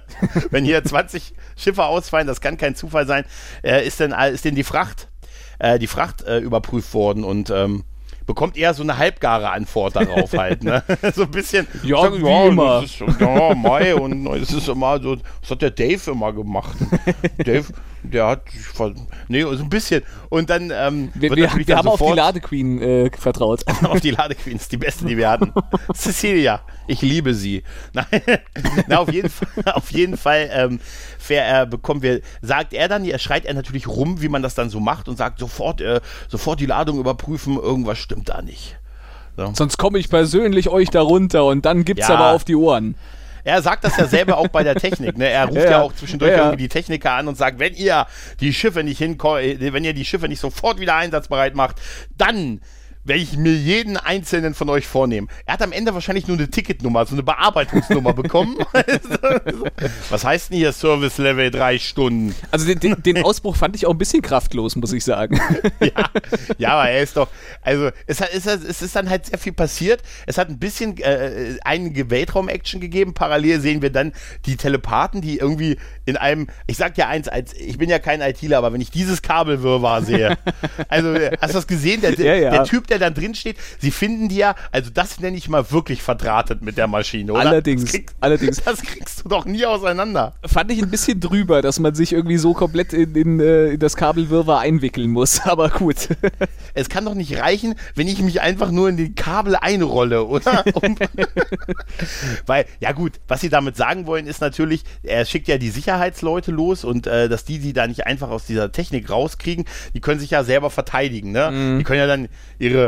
Wenn 0.51 0.65
hier 0.65 0.83
20 0.83 1.35
Schiffe 1.57 1.85
ausfallen, 1.85 2.27
das 2.27 2.41
kann 2.41 2.57
kein 2.57 2.75
Zufall 2.75 3.07
sein. 3.07 3.25
Äh, 3.63 3.87
ist, 3.87 4.01
denn, 4.01 4.13
ist 4.13 4.47
denn 4.47 4.55
die 4.55 4.65
Fracht 4.65 5.09
äh, 5.59 5.79
die 5.79 5.87
Fracht 5.87 6.23
äh, 6.23 6.39
überprüft 6.39 6.93
worden 6.95 7.25
und 7.25 7.51
ähm, 7.51 7.85
bekommt 8.27 8.57
eher 8.57 8.75
so 8.75 8.83
eine 8.83 8.99
halbgare 8.99 9.51
Antwort 9.51 9.97
darauf 9.97 10.33
halt, 10.33 10.65
ne? 10.65 10.83
so 11.15 11.23
ein 11.23 11.31
bisschen. 11.31 11.67
Ja, 11.85 12.03
sag, 12.03 12.15
wie 12.15 12.27
ja, 12.27 12.47
immer. 12.47 12.83
Das 12.83 12.91
ist, 12.91 13.21
ja, 13.21 13.55
Mai 13.55 13.95
und 13.95 14.25
das 14.25 14.53
ist 14.53 14.69
immer 14.69 15.01
so, 15.01 15.17
das 15.17 15.51
hat 15.51 15.63
der 15.63 15.71
Dave 15.71 16.11
immer 16.11 16.33
gemacht. 16.33 16.77
Dave, 17.39 17.67
der 18.03 18.27
hat, 18.27 18.43
nee, 19.29 19.43
so 19.43 19.51
ein 19.51 19.71
bisschen. 19.71 20.03
Und 20.29 20.51
dann, 20.51 20.73
ähm, 20.75 21.11
wir, 21.15 21.31
wir, 21.31 21.55
wir 21.55 21.65
dann 21.65 21.79
haben 21.79 21.89
auf 21.89 22.03
die 22.03 22.13
Ladequeen 22.13 22.83
äh, 22.83 23.11
vertraut. 23.17 23.65
auf 23.85 24.01
die 24.01 24.11
Ladequeen 24.11 24.57
ist 24.57 24.73
die 24.73 24.77
beste, 24.77 25.05
die 25.07 25.17
wir 25.17 25.31
hatten. 25.31 25.53
Cecilia, 25.95 26.61
ich 26.87 27.03
liebe 27.03 27.35
sie. 27.35 27.63
Nein, 27.93 28.07
na, 28.87 28.99
auf 28.99 29.13
jeden 29.13 29.31
Fall, 29.31 29.49
auf 29.73 29.91
jeden 29.93 30.17
Fall 30.17 30.51
ähm, 30.53 30.81
fair, 31.19 31.63
äh, 31.63 31.67
bekommen 31.67 32.03
wir, 32.03 32.21
sagt 32.43 32.73
er 32.73 32.89
dann, 32.89 33.05
er 33.05 33.19
schreit 33.19 33.45
er 33.45 33.55
natürlich 33.55 33.89
rum, 33.89 34.23
wie 34.23 34.29
man 34.29 34.43
das 34.43 34.55
dann 34.55 34.71
so 34.71 34.81
macht 34.81 35.09
und 35.09 35.17
sagt 35.17 35.39
sofort, 35.39 35.81
äh, 35.81 36.01
sofort 36.29 36.61
die 36.61 36.67
Ladung 36.67 36.99
überprüfen, 36.99 37.57
irgendwas 37.57 37.99
stimmt 37.99 38.29
da 38.29 38.43
nicht. 38.43 38.79
So. 39.37 39.53
Sonst 39.55 39.77
komme 39.77 39.99
ich 39.99 40.09
persönlich 40.09 40.69
euch 40.69 40.89
da 40.89 41.03
runter 41.03 41.45
und 41.45 41.67
dann 41.67 41.85
gibt's 41.85 42.09
ja. 42.09 42.15
aber 42.15 42.33
auf 42.33 42.45
die 42.45 42.57
Ohren. 42.57 42.97
Er 43.45 43.63
sagt 43.63 43.85
das 43.85 43.97
ja 43.97 44.07
selber 44.09 44.39
auch 44.39 44.49
bei 44.49 44.65
der 44.65 44.75
Technik. 44.75 45.17
Ne? 45.17 45.29
Er 45.29 45.47
ruft 45.47 45.57
ja, 45.65 45.71
ja 45.71 45.83
auch 45.83 45.95
zwischendurch 45.95 46.33
ja. 46.33 46.39
irgendwie 46.39 46.65
die 46.65 46.69
Techniker 46.69 47.13
an 47.13 47.29
und 47.29 47.37
sagt, 47.37 47.61
wenn 47.61 47.75
ihr 47.75 48.07
die 48.41 48.53
Schiffe 48.53 48.83
nicht 48.83 48.99
hinkommt, 48.99 49.41
wenn 49.61 49.85
ihr 49.85 49.95
die 49.95 50.05
Schiffe 50.05 50.27
nicht 50.27 50.41
sofort 50.41 50.81
wieder 50.81 50.97
einsatzbereit 50.97 51.55
macht, 51.55 51.77
dann 52.19 52.61
werde 53.07 53.23
ich 53.23 53.37
mir 53.37 53.53
jeden 53.53 53.97
einzelnen 53.97 54.55
von 54.55 54.69
euch 54.69 54.87
vornehmen. 54.87 55.29
Er 55.45 55.55
hat 55.55 55.63
am 55.63 55.73
Ende 55.73 55.95
wahrscheinlich 55.95 56.27
nur 56.27 56.37
eine 56.37 56.51
Ticketnummer, 56.51 57.07
so 57.07 57.15
eine 57.15 57.23
Bearbeitungsnummer 57.23 58.13
bekommen. 58.13 58.57
Was 60.11 60.25
heißt 60.25 60.51
denn 60.51 60.59
hier 60.59 60.73
Service 60.73 61.19
Level 61.19 61.51
drei 61.51 61.79
Stunden? 61.79 62.35
Also 62.51 62.67
den, 62.67 62.81
den, 62.81 63.03
den, 63.03 63.25
Ausbruch 63.25 63.57
fand 63.57 63.77
ich 63.77 63.87
auch 63.87 63.93
ein 63.93 63.99
bisschen 63.99 64.23
kraftlos, 64.23 64.77
muss 64.77 64.93
ich 64.93 65.05
sagen. 65.05 65.41
ja, 65.81 66.11
ja, 66.59 66.71
aber 66.71 66.91
er 66.91 67.03
ist 67.03 67.17
doch, 67.17 67.29
also 67.63 67.91
es, 68.07 68.21
hat, 68.21 68.31
es, 68.35 68.47
es 68.47 68.83
ist 68.83 68.97
dann 68.97 69.09
halt 69.09 69.27
sehr 69.27 69.39
viel 69.39 69.53
passiert. 69.53 70.03
Es 70.27 70.39
hat 70.39 70.49
ein 70.49 70.59
bisschen 70.59 70.99
äh, 70.99 71.57
einige 71.65 72.11
Weltraum-Action 72.11 72.81
gegeben. 72.81 73.15
Parallel 73.15 73.61
sehen 73.61 73.83
wir 73.83 73.91
dann 73.91 74.13
die 74.47 74.57
Telepathen, 74.57 75.21
die 75.21 75.39
irgendwie 75.39 75.79
in 76.05 76.17
einem, 76.17 76.49
ich 76.67 76.77
sag 76.77 76.99
ja 76.99 77.09
eins, 77.09 77.29
als, 77.29 77.53
ich 77.53 77.79
bin 77.79 77.89
ja 77.89 77.99
kein 77.99 78.21
ITler, 78.21 78.59
aber 78.59 78.73
wenn 78.73 78.81
ich 78.81 78.91
dieses 78.91 79.23
Kabelwirrwarr 79.23 80.03
sehe, 80.03 80.37
also 80.89 81.15
hast 81.41 81.51
du 81.51 81.59
das 81.59 81.67
gesehen? 81.67 82.01
Der, 82.01 82.15
ja, 82.19 82.35
ja. 82.35 82.51
der 82.51 82.65
Typ, 82.65 82.87
der 82.87 82.96
der 82.99 83.11
dann 83.11 83.15
drin 83.15 83.35
steht, 83.35 83.57
sie 83.79 83.91
finden 83.91 84.29
die 84.29 84.37
ja, 84.37 84.55
also 84.73 84.91
das 84.93 85.21
nenne 85.21 85.37
ich 85.37 85.49
mal 85.49 85.71
wirklich 85.71 86.03
verdrahtet 86.03 86.63
mit 86.63 86.77
der 86.77 86.87
Maschine, 86.87 87.33
oder? 87.33 87.41
Allerdings, 87.41 87.85
das 87.85 87.93
kriegst, 87.93 88.17
allerdings. 88.21 88.57
Das 88.67 88.83
kriegst 88.83 89.25
du 89.25 89.29
doch 89.29 89.45
nie 89.45 89.65
auseinander. 89.65 90.35
Fand 90.45 90.73
ich 90.73 90.83
ein 90.83 90.91
bisschen 90.91 91.21
drüber, 91.21 91.63
dass 91.63 91.79
man 91.79 91.95
sich 91.95 92.13
irgendwie 92.13 92.37
so 92.37 92.53
komplett 92.53 92.93
in, 92.93 93.15
in, 93.15 93.41
äh, 93.41 93.69
in 93.69 93.79
das 93.79 93.97
Kabelwirrwarr 93.97 94.61
einwickeln 94.61 95.11
muss, 95.11 95.41
aber 95.45 95.71
gut. 95.71 96.09
es 96.75 96.89
kann 96.89 97.05
doch 97.05 97.15
nicht 97.15 97.39
reichen, 97.39 97.77
wenn 97.95 98.09
ich 98.09 98.21
mich 98.21 98.41
einfach 98.41 98.71
nur 98.71 98.89
in 98.89 98.97
die 98.97 99.15
Kabel 99.15 99.57
einrolle, 99.57 100.25
oder? 100.25 100.65
Um 100.77 100.97
Weil, 102.47 102.67
ja 102.81 102.93
gut, 102.93 103.13
was 103.29 103.41
sie 103.41 103.49
damit 103.49 103.77
sagen 103.77 104.07
wollen, 104.07 104.27
ist 104.27 104.41
natürlich, 104.41 104.83
er 105.03 105.25
schickt 105.25 105.49
ja 105.49 105.59
die 105.59 105.71
Sicherheitsleute 105.71 106.51
los 106.51 106.85
und 106.85 107.07
äh, 107.07 107.29
dass 107.29 107.45
die, 107.45 107.59
die 107.59 107.73
da 107.73 107.87
nicht 107.87 108.07
einfach 108.07 108.31
aus 108.31 108.47
dieser 108.47 108.73
Technik 108.73 109.09
rauskriegen, 109.11 109.65
die 109.95 110.01
können 110.01 110.21
sich 110.21 110.31
ja 110.31 110.45
selber 110.45 110.71
verteidigen, 110.71 111.33
ne? 111.33 111.51
Mm. 111.51 111.79
Die 111.79 111.85
können 111.85 112.01
ja 112.01 112.07
dann 112.07 112.29
ihre 112.59 112.86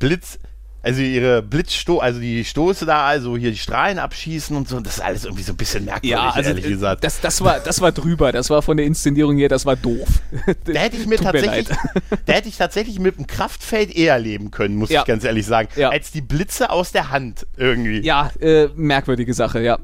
Blitz, 0.00 0.40
also 0.82 1.02
ihre 1.02 1.42
Blitzsto, 1.42 1.98
also 1.98 2.20
die 2.20 2.44
Stoße 2.44 2.86
da, 2.86 3.06
also 3.06 3.36
hier 3.36 3.50
die 3.50 3.58
Strahlen 3.58 3.98
abschießen 3.98 4.56
und 4.56 4.66
so, 4.66 4.78
und 4.78 4.86
das 4.86 4.94
ist 4.94 5.00
alles 5.00 5.24
irgendwie 5.24 5.42
so 5.42 5.52
ein 5.52 5.56
bisschen 5.56 5.84
merkwürdig, 5.84 6.10
ja, 6.10 6.30
also 6.30 6.48
ehrlich 6.48 6.66
gesagt. 6.66 7.04
Das, 7.04 7.20
das, 7.20 7.44
war, 7.44 7.60
das 7.60 7.82
war 7.82 7.92
drüber, 7.92 8.32
das 8.32 8.48
war 8.48 8.62
von 8.62 8.78
der 8.78 8.86
Inszenierung 8.86 9.36
her, 9.36 9.48
das 9.48 9.66
war 9.66 9.76
doof. 9.76 10.08
Da 10.64 10.80
hätte 10.80 10.96
ich 10.96 11.06
mir 11.06 11.16
Tut 11.16 11.26
tatsächlich, 11.26 11.68
mir 11.68 11.76
da 12.26 12.32
hätte 12.32 12.48
ich 12.48 12.56
tatsächlich 12.56 12.98
mit 12.98 13.18
dem 13.18 13.26
Kraftfeld 13.26 13.94
eher 13.94 14.18
leben 14.18 14.50
können, 14.50 14.76
muss 14.76 14.88
ja. 14.90 15.00
ich 15.00 15.06
ganz 15.06 15.22
ehrlich 15.24 15.46
sagen, 15.46 15.68
ja. 15.76 15.90
als 15.90 16.12
die 16.12 16.22
Blitze 16.22 16.70
aus 16.70 16.92
der 16.92 17.10
Hand 17.10 17.46
irgendwie. 17.56 18.00
Ja, 18.00 18.30
äh, 18.40 18.68
merkwürdige 18.74 19.34
Sache, 19.34 19.60
ja. 19.60 19.78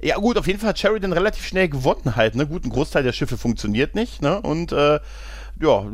Ja, 0.00 0.16
gut, 0.16 0.38
auf 0.38 0.46
jeden 0.46 0.60
Fall 0.60 0.70
hat 0.70 0.78
Sheridan 0.78 1.12
relativ 1.12 1.44
schnell 1.44 1.68
gewonnen 1.68 2.16
halt, 2.16 2.36
ne? 2.36 2.46
Gut, 2.46 2.64
ein 2.64 2.70
Großteil 2.70 3.02
der 3.02 3.12
Schiffe 3.12 3.36
funktioniert 3.36 3.94
nicht, 3.94 4.22
ne? 4.22 4.40
Und 4.40 4.72
äh, 4.72 5.00
ja, 5.60 5.84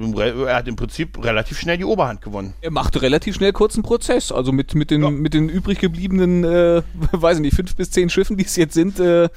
er 0.46 0.57
hat 0.57 0.68
im 0.68 0.77
Prinzip 0.77 1.24
relativ 1.24 1.59
schnell 1.59 1.79
die 1.79 1.85
Oberhand 1.85 2.20
gewonnen. 2.20 2.53
Er 2.61 2.70
machte 2.70 3.00
relativ 3.00 3.37
schnell 3.37 3.53
kurzen 3.53 3.83
Prozess. 3.83 4.31
Also 4.31 4.53
mit, 4.53 4.74
mit, 4.74 4.90
den, 4.90 5.03
ja. 5.03 5.11
mit 5.11 5.33
den 5.33 5.48
übrig 5.48 5.79
gebliebenen, 5.79 6.44
äh, 6.44 6.83
weiß 7.12 7.38
ich 7.38 7.42
nicht, 7.42 7.57
fünf 7.57 7.74
bis 7.74 7.90
zehn 7.90 8.11
Schiffen, 8.11 8.37
die 8.37 8.44
es 8.44 8.57
jetzt 8.57 8.74
sind, 8.74 9.00
äh, 9.00 9.29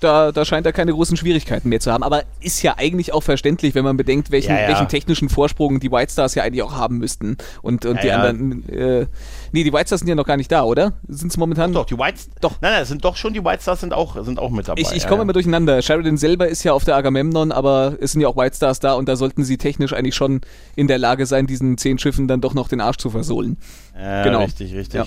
da, 0.00 0.30
da 0.30 0.44
scheint 0.44 0.66
er 0.66 0.72
keine 0.72 0.92
großen 0.92 1.16
Schwierigkeiten 1.16 1.68
mehr 1.68 1.80
zu 1.80 1.92
haben. 1.92 2.04
Aber 2.04 2.22
ist 2.40 2.62
ja 2.62 2.74
eigentlich 2.76 3.12
auch 3.12 3.22
verständlich, 3.22 3.74
wenn 3.74 3.84
man 3.84 3.96
bedenkt, 3.96 4.30
welchen, 4.30 4.52
ja, 4.52 4.62
ja. 4.62 4.68
welchen 4.68 4.88
technischen 4.88 5.28
Vorsprung 5.28 5.80
die 5.80 5.90
White 5.90 6.12
Stars 6.12 6.34
ja 6.34 6.44
eigentlich 6.44 6.62
auch 6.62 6.72
haben 6.72 6.98
müssten. 6.98 7.36
Und, 7.62 7.84
und 7.84 8.02
die 8.02 8.10
anderen. 8.12 8.68
Äh, 8.68 9.06
nee, 9.52 9.64
die 9.64 9.72
White 9.72 9.86
Stars 9.86 10.00
sind 10.00 10.08
ja 10.08 10.14
noch 10.14 10.26
gar 10.26 10.36
nicht 10.36 10.50
da, 10.50 10.64
oder? 10.64 10.94
Sind 11.08 11.30
es 11.30 11.36
momentan? 11.36 11.72
Doch, 11.72 11.82
doch, 11.82 11.86
die 11.86 11.98
White 11.98 12.20
Doch. 12.40 12.60
Nein, 12.60 12.72
nein, 12.72 12.84
sind 12.84 13.04
doch 13.04 13.16
schon, 13.16 13.32
die 13.32 13.44
White 13.44 13.62
Stars 13.62 13.80
sind 13.80 13.92
auch, 13.92 14.22
sind 14.24 14.38
auch 14.38 14.50
mit 14.50 14.68
dabei. 14.68 14.80
Ich, 14.80 14.92
ich 14.92 15.06
komme 15.06 15.22
immer 15.22 15.32
durcheinander. 15.32 15.80
Sheridan 15.82 16.16
selber 16.16 16.48
ist 16.48 16.62
ja 16.64 16.72
auf 16.72 16.84
der 16.84 16.96
Agamemnon, 16.96 17.52
aber 17.52 17.96
es 18.00 18.12
sind 18.12 18.20
ja 18.20 18.28
auch 18.28 18.36
White 18.36 18.56
Stars 18.56 18.80
da 18.80 18.94
und 18.94 19.08
da 19.08 19.16
sollten 19.16 19.44
sie 19.44 19.58
technisch 19.58 19.92
eigentlich 19.92 20.14
schon 20.14 20.40
in 20.76 20.88
der 20.88 20.98
Lage 20.98 21.26
sein, 21.26 21.46
diesen 21.46 21.78
zehn 21.78 21.98
Schiffen 21.98 22.28
dann 22.28 22.40
doch 22.40 22.54
noch 22.54 22.68
den 22.68 22.80
Arsch 22.80 22.96
zu 22.96 23.10
versohlen. 23.10 23.58
Äh, 23.94 24.24
genau. 24.24 24.42
Richtig, 24.44 24.74
richtig. 24.74 24.94
Ja. 24.94 25.06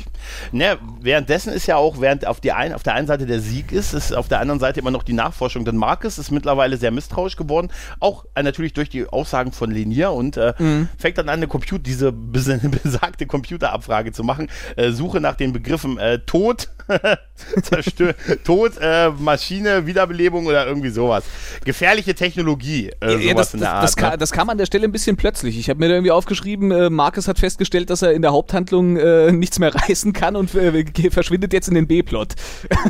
Ne, 0.51 0.77
währenddessen 1.01 1.51
ist 1.51 1.65
ja 1.65 1.75
auch, 1.75 1.99
während 1.99 2.27
auf, 2.27 2.39
die 2.39 2.51
ein, 2.51 2.71
auf 2.71 2.83
der 2.83 2.93
einen 2.93 3.07
Seite 3.07 3.25
der 3.25 3.39
Sieg 3.39 3.71
ist, 3.71 3.93
ist 3.93 4.13
auf 4.15 4.27
der 4.27 4.39
anderen 4.39 4.59
Seite 4.59 4.79
immer 4.79 4.91
noch 4.91 5.03
die 5.03 5.13
Nachforschung. 5.13 5.65
Denn 5.65 5.75
Marcus 5.75 6.19
ist 6.19 6.29
mittlerweile 6.29 6.77
sehr 6.77 6.91
misstrauisch 6.91 7.36
geworden, 7.36 7.69
auch 7.99 8.25
äh, 8.36 8.43
natürlich 8.43 8.73
durch 8.73 8.89
die 8.89 9.07
Aussagen 9.07 9.51
von 9.51 9.71
Lenier 9.71 10.11
und 10.11 10.38
äh, 10.38 10.53
mhm. 10.59 10.88
fängt 10.97 11.17
dann 11.17 11.29
an, 11.29 11.39
eine 11.39 11.47
Computer, 11.47 11.81
diese 11.81 12.11
besagte 12.83 13.25
Computerabfrage 13.25 14.11
zu 14.11 14.23
machen 14.23 14.36
machen. 14.36 14.49
Äh, 14.75 14.91
Suche 14.91 15.21
nach 15.21 15.36
den 15.36 15.53
Begriffen 15.53 15.97
äh, 15.97 16.19
Tod, 16.19 16.69
Zerstör 17.63 18.15
Tod, 18.43 18.73
äh, 18.79 19.09
Maschine, 19.09 19.86
Wiederbelebung 19.86 20.45
oder 20.45 20.65
irgendwie 20.65 20.89
sowas. 20.89 21.23
Gefährliche 21.63 22.15
Technologie. 22.15 22.91
Äh, 23.01 23.27
ja, 23.27 23.33
das, 23.33 23.51
das, 23.51 23.61
Art, 23.61 23.83
das, 23.83 23.95
kam, 23.95 24.11
ne? 24.11 24.17
das, 24.17 24.31
kam, 24.31 24.49
an 24.49 24.57
der 24.57 24.65
Stelle 24.65 24.86
ein 24.86 24.91
bisschen 24.91 25.17
plötzlich. 25.17 25.57
Ich 25.57 25.69
habe 25.69 25.79
mir 25.79 25.88
da 25.88 25.95
irgendwie 25.95 26.11
aufgeschrieben, 26.11 26.71
äh, 26.71 26.89
Marcus 26.89 27.27
hat 27.27 27.39
festgestellt, 27.39 27.89
dass 27.89 28.01
er 28.01 28.13
in 28.13 28.21
der 28.21 28.31
Haupthandlung 28.31 28.97
äh, 28.97 29.31
nichts 29.31 29.59
mehr 29.59 29.73
reißen 29.88 30.13
kann 30.13 30.36
und 30.36 30.53
äh, 30.55 30.86
verschwindet 31.09 31.53
jetzt 31.53 31.67
in 31.67 31.75
den 31.75 31.88
B-Plot. 31.88 32.36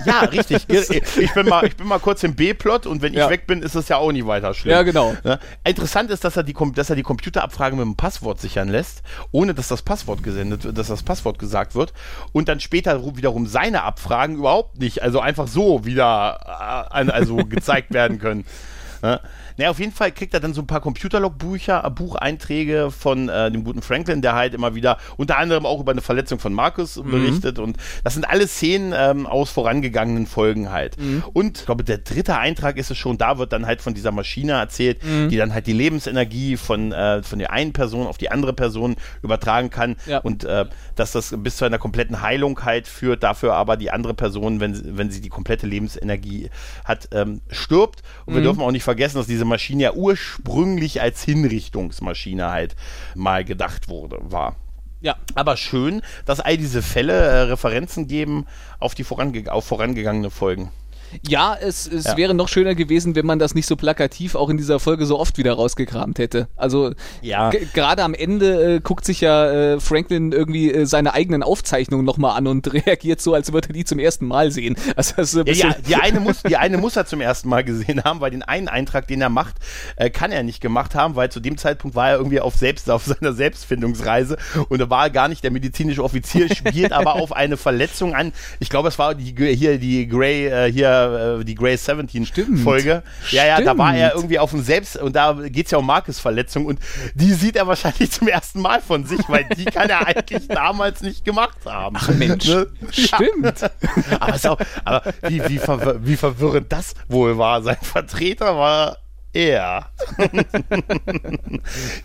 Ja, 0.05 0.21
richtig. 0.21 0.65
ich, 0.67 1.33
bin 1.33 1.47
mal, 1.47 1.65
ich 1.65 1.75
bin 1.75 1.87
mal 1.87 1.99
kurz 1.99 2.23
im 2.23 2.35
B-Plot 2.35 2.85
und 2.85 3.01
wenn 3.01 3.13
ich 3.13 3.19
ja. 3.19 3.29
weg 3.29 3.47
bin, 3.47 3.61
ist 3.61 3.75
es 3.75 3.87
ja 3.87 3.97
auch 3.97 4.11
nicht 4.11 4.27
weiter 4.27 4.53
schlimm. 4.53 4.71
Ja, 4.71 4.83
genau. 4.83 5.15
Ja? 5.23 5.39
Interessant 5.63 6.11
ist, 6.11 6.23
dass 6.23 6.37
er, 6.37 6.43
die, 6.43 6.55
dass 6.75 6.89
er 6.89 6.95
die 6.95 7.03
Computerabfrage 7.03 7.75
mit 7.75 7.85
dem 7.85 7.95
Passwort 7.95 8.39
sichern 8.41 8.69
lässt, 8.69 9.01
ohne 9.31 9.53
dass 9.53 9.69
das 9.69 9.81
Passwort 9.81 10.23
gesendet, 10.23 10.77
dass 10.77 10.87
das 10.87 11.03
Passwort 11.03 11.39
gesagt 11.39 11.75
wird 11.75 11.93
und 12.31 12.49
dann 12.49 12.59
später 12.59 13.15
wiederum 13.15 13.47
seine 13.47 13.84
Abfragen 13.85 14.37
überhaupt 14.37 14.79
nicht, 14.79 15.01
also 15.01 15.19
einfach 15.19 15.47
so 15.47 15.85
wieder 15.85 16.87
äh, 16.93 17.09
also 17.09 17.37
gezeigt 17.37 17.93
werden 17.93 18.19
können. 18.19 18.45
Ja? 19.57 19.65
Naja, 19.65 19.71
auf 19.71 19.79
jeden 19.79 19.93
Fall 19.93 20.11
kriegt 20.11 20.33
er 20.35 20.39
dann 20.39 20.53
so 20.53 20.61
ein 20.61 20.67
paar 20.67 20.81
Computerlog-Bücher, 20.81 21.83
äh, 21.83 21.89
Bucheinträge 21.89 22.91
von 22.91 23.29
äh, 23.29 23.49
dem 23.49 23.63
guten 23.63 23.81
Franklin, 23.81 24.21
der 24.21 24.35
halt 24.35 24.53
immer 24.53 24.75
wieder 24.75 24.97
unter 25.17 25.37
anderem 25.37 25.65
auch 25.65 25.79
über 25.79 25.91
eine 25.91 26.01
Verletzung 26.01 26.37
von 26.37 26.53
Markus 26.53 26.97
mhm. 26.97 27.09
berichtet. 27.09 27.57
Und 27.57 27.77
das 28.03 28.13
sind 28.13 28.29
alle 28.29 28.47
Szenen 28.47 28.93
ähm, 28.95 29.25
aus 29.25 29.49
vorangegangenen 29.49 30.27
Folgen 30.27 30.71
halt. 30.71 30.99
Mhm. 30.99 31.23
Und 31.33 31.59
ich 31.59 31.65
glaube, 31.65 31.83
der 31.83 31.97
dritte 31.97 32.37
Eintrag 32.37 32.77
ist 32.77 32.91
es 32.91 32.97
schon, 32.97 33.17
da 33.17 33.39
wird 33.39 33.53
dann 33.53 33.65
halt 33.65 33.81
von 33.81 33.95
dieser 33.95 34.11
Maschine 34.11 34.53
erzählt, 34.53 35.03
mhm. 35.03 35.29
die 35.29 35.37
dann 35.37 35.53
halt 35.53 35.65
die 35.65 35.73
Lebensenergie 35.73 36.57
von, 36.57 36.91
äh, 36.91 37.23
von 37.23 37.39
der 37.39 37.51
einen 37.51 37.73
Person 37.73 38.05
auf 38.05 38.19
die 38.19 38.29
andere 38.29 38.53
Person 38.53 38.95
übertragen 39.23 39.71
kann. 39.71 39.95
Ja. 40.05 40.19
Und 40.19 40.43
äh, 40.43 40.65
dass 40.95 41.11
das 41.11 41.33
bis 41.37 41.57
zu 41.57 41.65
einer 41.65 41.79
kompletten 41.79 42.21
Heilung 42.21 42.63
halt 42.63 42.87
führt, 42.87 43.23
dafür 43.23 43.55
aber 43.55 43.77
die 43.77 43.89
andere 43.89 44.13
Person, 44.13 44.59
wenn, 44.59 44.97
wenn 44.97 45.09
sie 45.09 45.21
die 45.21 45.29
komplette 45.29 45.65
Lebensenergie 45.65 46.51
hat, 46.83 47.09
ähm, 47.13 47.41
stirbt. 47.49 48.03
Und 48.25 48.35
wir 48.35 48.41
mhm. 48.41 48.45
dürfen 48.45 48.61
auch 48.61 48.71
nicht 48.71 48.83
vergessen, 48.83 49.17
dass 49.17 49.27
diese 49.27 49.44
diese 49.45 49.49
Maschine 49.49 49.83
ja 49.83 49.93
ursprünglich 49.93 51.01
als 51.01 51.23
Hinrichtungsmaschine 51.23 52.49
halt 52.49 52.75
mal 53.15 53.45
gedacht 53.45 53.87
wurde, 53.87 54.19
war. 54.23 54.55
Ja. 55.01 55.15
Aber 55.35 55.55
schön, 55.55 56.01
dass 56.25 56.39
all 56.39 56.57
diese 56.57 56.81
Fälle 56.81 57.13
äh, 57.13 57.41
Referenzen 57.41 58.07
geben 58.07 58.45
auf 58.79 58.95
die 58.95 59.03
vorange 59.03 59.51
auf 59.51 59.65
vorangegangene 59.65 60.31
Folgen. 60.31 60.71
Ja, 61.27 61.55
es, 61.59 61.87
es 61.87 62.05
ja. 62.05 62.17
wäre 62.17 62.33
noch 62.33 62.47
schöner 62.47 62.75
gewesen, 62.75 63.15
wenn 63.15 63.25
man 63.25 63.39
das 63.39 63.55
nicht 63.55 63.67
so 63.67 63.75
plakativ 63.75 64.35
auch 64.35 64.49
in 64.49 64.57
dieser 64.57 64.79
Folge 64.79 65.05
so 65.05 65.19
oft 65.19 65.37
wieder 65.37 65.53
rausgekramt 65.53 66.19
hätte. 66.19 66.47
Also 66.55 66.93
ja. 67.21 67.49
gerade 67.73 68.03
am 68.03 68.13
Ende 68.13 68.75
äh, 68.75 68.79
guckt 68.79 69.05
sich 69.05 69.21
ja 69.21 69.45
äh, 69.51 69.79
Franklin 69.79 70.31
irgendwie 70.31 70.71
äh, 70.71 70.85
seine 70.85 71.13
eigenen 71.13 71.43
Aufzeichnungen 71.43 72.05
nochmal 72.05 72.37
an 72.37 72.47
und 72.47 72.71
reagiert 72.73 73.21
so, 73.21 73.33
als 73.33 73.53
würde 73.53 73.69
er 73.69 73.73
die 73.73 73.85
zum 73.85 73.99
ersten 73.99 74.25
Mal 74.27 74.51
sehen. 74.51 74.75
Also 74.95 75.43
ja, 75.43 75.53
ja, 75.53 75.75
die, 75.87 75.95
eine 75.95 76.19
muss, 76.19 76.43
die 76.43 76.57
eine 76.57 76.77
muss 76.77 76.95
er 76.95 77.05
zum 77.05 77.21
ersten 77.21 77.49
Mal 77.49 77.63
gesehen 77.63 78.03
haben, 78.03 78.21
weil 78.21 78.31
den 78.31 78.43
einen 78.43 78.67
Eintrag, 78.67 79.07
den 79.07 79.21
er 79.21 79.29
macht, 79.29 79.55
äh, 79.95 80.09
kann 80.09 80.31
er 80.31 80.43
nicht 80.43 80.61
gemacht 80.61 80.95
haben, 80.95 81.15
weil 81.15 81.29
zu 81.31 81.39
dem 81.39 81.57
Zeitpunkt 81.57 81.95
war 81.95 82.09
er 82.09 82.17
irgendwie 82.17 82.39
auf, 82.39 82.55
selbst, 82.55 82.89
auf 82.89 83.05
seiner 83.05 83.33
Selbstfindungsreise 83.33 84.37
und 84.69 84.79
da 84.79 84.89
war 84.89 85.05
er 85.05 85.09
gar 85.09 85.27
nicht 85.27 85.43
der 85.43 85.51
medizinische 85.51 86.03
Offizier, 86.03 86.53
spielt 86.53 86.91
aber 86.91 87.15
auf 87.15 87.33
eine 87.33 87.57
Verletzung 87.57 88.15
an. 88.15 88.31
Ich 88.59 88.69
glaube, 88.69 88.89
es 88.89 88.99
war 88.99 89.15
die, 89.15 89.55
hier 89.55 89.77
die 89.77 90.07
Grey, 90.07 90.47
äh, 90.47 90.71
hier 90.71 90.94
äh, 90.95 91.43
die 91.43 91.55
Grey 91.55 91.77
17 91.77 92.25
Stimmt. 92.25 92.59
Folge. 92.59 93.03
Ja, 93.31 93.45
ja, 93.45 93.55
Stimmt. 93.55 93.67
da 93.67 93.77
war 93.77 93.95
er 93.95 94.15
irgendwie 94.15 94.39
auf 94.39 94.51
dem 94.51 94.61
Selbst 94.61 94.97
und 94.97 95.15
da 95.15 95.33
geht 95.33 95.65
es 95.65 95.71
ja 95.71 95.77
um 95.77 95.85
Marcus 95.85 96.19
Verletzung 96.19 96.65
und 96.65 96.79
die 97.13 97.33
sieht 97.33 97.55
er 97.55 97.67
wahrscheinlich 97.67 98.11
zum 98.13 98.27
ersten 98.27 98.61
Mal 98.61 98.81
von 98.81 99.05
sich, 99.05 99.21
weil 99.27 99.45
die 99.57 99.65
kann 99.65 99.89
er 99.89 100.07
eigentlich 100.07 100.47
damals 100.47 101.01
nicht 101.01 101.25
gemacht 101.25 101.57
haben. 101.65 101.95
Ach 101.99 102.09
Mensch, 102.09 102.47
ne? 102.47 102.67
stimmt. 102.91 103.61
Ja. 103.61 103.69
aber, 104.19 104.51
auch, 104.51 104.59
aber 104.83 105.13
wie, 105.23 105.47
wie, 105.49 105.57
verwir 105.57 105.99
wie 106.01 106.17
verwirrend 106.17 106.71
das 106.71 106.93
wohl 107.07 107.37
war. 107.37 107.61
Sein 107.61 107.77
Vertreter 107.81 108.57
war 108.57 108.97
er. 109.33 109.91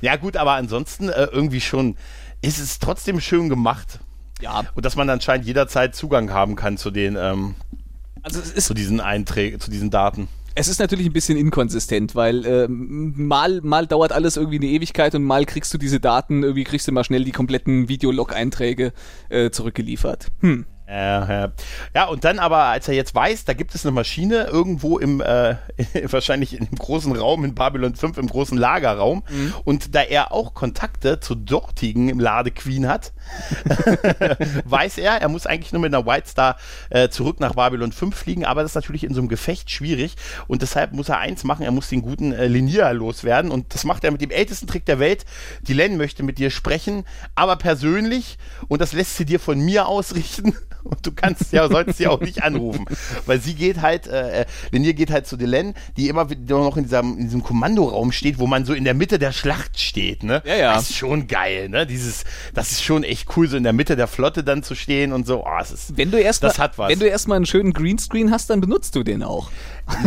ja 0.00 0.16
gut, 0.16 0.36
aber 0.36 0.52
ansonsten 0.52 1.08
äh, 1.08 1.28
irgendwie 1.32 1.60
schon 1.60 1.96
ist 2.42 2.58
es 2.58 2.78
trotzdem 2.78 3.20
schön 3.20 3.48
gemacht. 3.48 4.00
Ja. 4.40 4.64
Und 4.74 4.84
dass 4.84 4.96
man 4.96 5.08
anscheinend 5.10 5.46
jederzeit 5.46 5.94
Zugang 5.94 6.30
haben 6.30 6.56
kann 6.56 6.76
zu 6.76 6.90
den 6.90 7.16
ähm, 7.16 7.54
also 8.22 8.40
es 8.40 8.52
ist 8.52 8.66
zu 8.66 8.74
diesen 8.74 9.00
Einträgen, 9.00 9.60
zu 9.60 9.70
diesen 9.70 9.90
Daten. 9.90 10.28
Es 10.54 10.68
ist 10.68 10.80
natürlich 10.80 11.06
ein 11.06 11.12
bisschen 11.12 11.38
inkonsistent, 11.38 12.14
weil 12.14 12.44
äh, 12.44 12.66
mal, 12.68 13.60
mal 13.62 13.86
dauert 13.86 14.12
alles 14.12 14.36
irgendwie 14.36 14.56
eine 14.56 14.66
Ewigkeit 14.66 15.14
und 15.14 15.24
mal 15.24 15.44
kriegst 15.44 15.72
du 15.72 15.78
diese 15.78 16.00
Daten, 16.00 16.42
irgendwie 16.42 16.64
kriegst 16.64 16.88
du 16.88 16.92
mal 16.92 17.04
schnell 17.04 17.24
die 17.24 17.32
kompletten 17.32 17.88
Videolog-Einträge 17.88 18.92
äh, 19.28 19.50
zurückgeliefert. 19.50 20.26
Hm. 20.40 20.66
Ja, 20.90 21.32
ja. 21.32 21.52
ja, 21.94 22.04
und 22.06 22.24
dann 22.24 22.40
aber, 22.40 22.64
als 22.64 22.88
er 22.88 22.94
jetzt 22.94 23.14
weiß, 23.14 23.44
da 23.44 23.52
gibt 23.52 23.76
es 23.76 23.86
eine 23.86 23.92
Maschine 23.92 24.48
irgendwo 24.50 24.98
im, 24.98 25.20
äh, 25.20 25.54
wahrscheinlich 26.10 26.58
in 26.58 26.66
dem 26.66 26.76
großen 26.76 27.14
Raum 27.14 27.44
in 27.44 27.54
Babylon 27.54 27.94
5, 27.94 28.18
im 28.18 28.26
großen 28.26 28.58
Lagerraum. 28.58 29.22
Mhm. 29.30 29.54
Und 29.62 29.94
da 29.94 30.00
er 30.00 30.32
auch 30.32 30.52
Kontakte 30.52 31.20
zu 31.20 31.36
dortigen 31.36 32.18
Ladequeen 32.18 32.88
hat, 32.88 33.12
weiß 34.64 34.98
er, 34.98 35.20
er 35.20 35.28
muss 35.28 35.46
eigentlich 35.46 35.72
nur 35.72 35.82
mit 35.82 35.94
einer 35.94 36.06
White 36.06 36.28
Star 36.28 36.56
äh, 36.90 37.08
zurück 37.08 37.40
nach 37.40 37.54
Babylon 37.54 37.92
5 37.92 38.14
fliegen, 38.14 38.44
aber 38.44 38.62
das 38.62 38.72
ist 38.72 38.76
natürlich 38.76 39.04
in 39.04 39.14
so 39.14 39.20
einem 39.20 39.28
Gefecht 39.28 39.70
schwierig. 39.70 40.16
Und 40.46 40.62
deshalb 40.62 40.92
muss 40.92 41.08
er 41.08 41.18
eins 41.18 41.44
machen, 41.44 41.64
er 41.64 41.70
muss 41.70 41.88
den 41.88 42.02
guten 42.02 42.32
äh, 42.32 42.46
Linia 42.46 42.90
loswerden. 42.90 43.50
Und 43.50 43.74
das 43.74 43.84
macht 43.84 44.04
er 44.04 44.10
mit 44.10 44.20
dem 44.20 44.30
ältesten 44.30 44.66
Trick 44.66 44.84
der 44.86 44.98
Welt. 44.98 45.24
Die 45.62 45.72
Len 45.72 45.96
möchte 45.96 46.22
mit 46.22 46.38
dir 46.38 46.50
sprechen, 46.50 47.04
aber 47.34 47.56
persönlich. 47.56 48.38
Und 48.68 48.80
das 48.80 48.92
lässt 48.92 49.16
sie 49.16 49.24
dir 49.24 49.40
von 49.40 49.58
mir 49.58 49.86
ausrichten 49.86 50.56
und 50.84 51.06
du 51.06 51.12
kannst 51.12 51.52
ja, 51.52 51.68
solltest 51.68 51.98
sie 51.98 52.06
auch 52.06 52.20
nicht 52.20 52.42
anrufen. 52.42 52.84
Weil 53.26 53.40
sie 53.40 53.54
geht 53.54 53.80
halt, 53.80 54.06
äh, 54.06 54.42
äh 54.42 54.46
Linier 54.70 54.94
geht 54.94 55.10
halt 55.10 55.26
zu 55.26 55.36
Delenn, 55.36 55.74
die 55.96 56.08
immer 56.08 56.26
noch 56.48 56.76
in 56.76 56.84
diesem, 56.84 57.18
in 57.18 57.24
diesem 57.24 57.42
Kommandoraum 57.42 58.12
steht, 58.12 58.38
wo 58.38 58.46
man 58.46 58.64
so 58.64 58.72
in 58.72 58.84
der 58.84 58.94
Mitte 58.94 59.18
der 59.18 59.32
Schlacht 59.32 59.78
steht, 59.78 60.22
ne? 60.22 60.42
Ja, 60.44 60.56
ja. 60.56 60.74
Das 60.74 60.90
ist 60.90 60.96
schon 60.96 61.26
geil, 61.26 61.68
ne? 61.68 61.86
Dieses, 61.86 62.24
das 62.54 62.72
ist 62.72 62.82
schon 62.82 63.04
echt 63.04 63.19
cool, 63.36 63.48
so 63.48 63.56
in 63.56 63.62
der 63.62 63.72
Mitte 63.72 63.96
der 63.96 64.06
Flotte 64.06 64.44
dann 64.44 64.62
zu 64.62 64.74
stehen 64.74 65.12
und 65.12 65.26
so. 65.26 65.44
Oh, 65.44 65.58
es 65.60 65.70
ist, 65.70 65.96
wenn 65.96 66.10
du 66.10 66.18
erst 66.18 66.42
das 66.42 66.58
mal, 66.58 66.64
hat 66.64 66.78
was. 66.78 66.90
Wenn 66.90 66.98
du 66.98 67.06
erstmal 67.06 67.36
einen 67.36 67.46
schönen 67.46 67.72
Greenscreen 67.72 68.30
hast, 68.30 68.50
dann 68.50 68.60
benutzt 68.60 68.94
du 68.96 69.02
den 69.02 69.22
auch. 69.22 69.50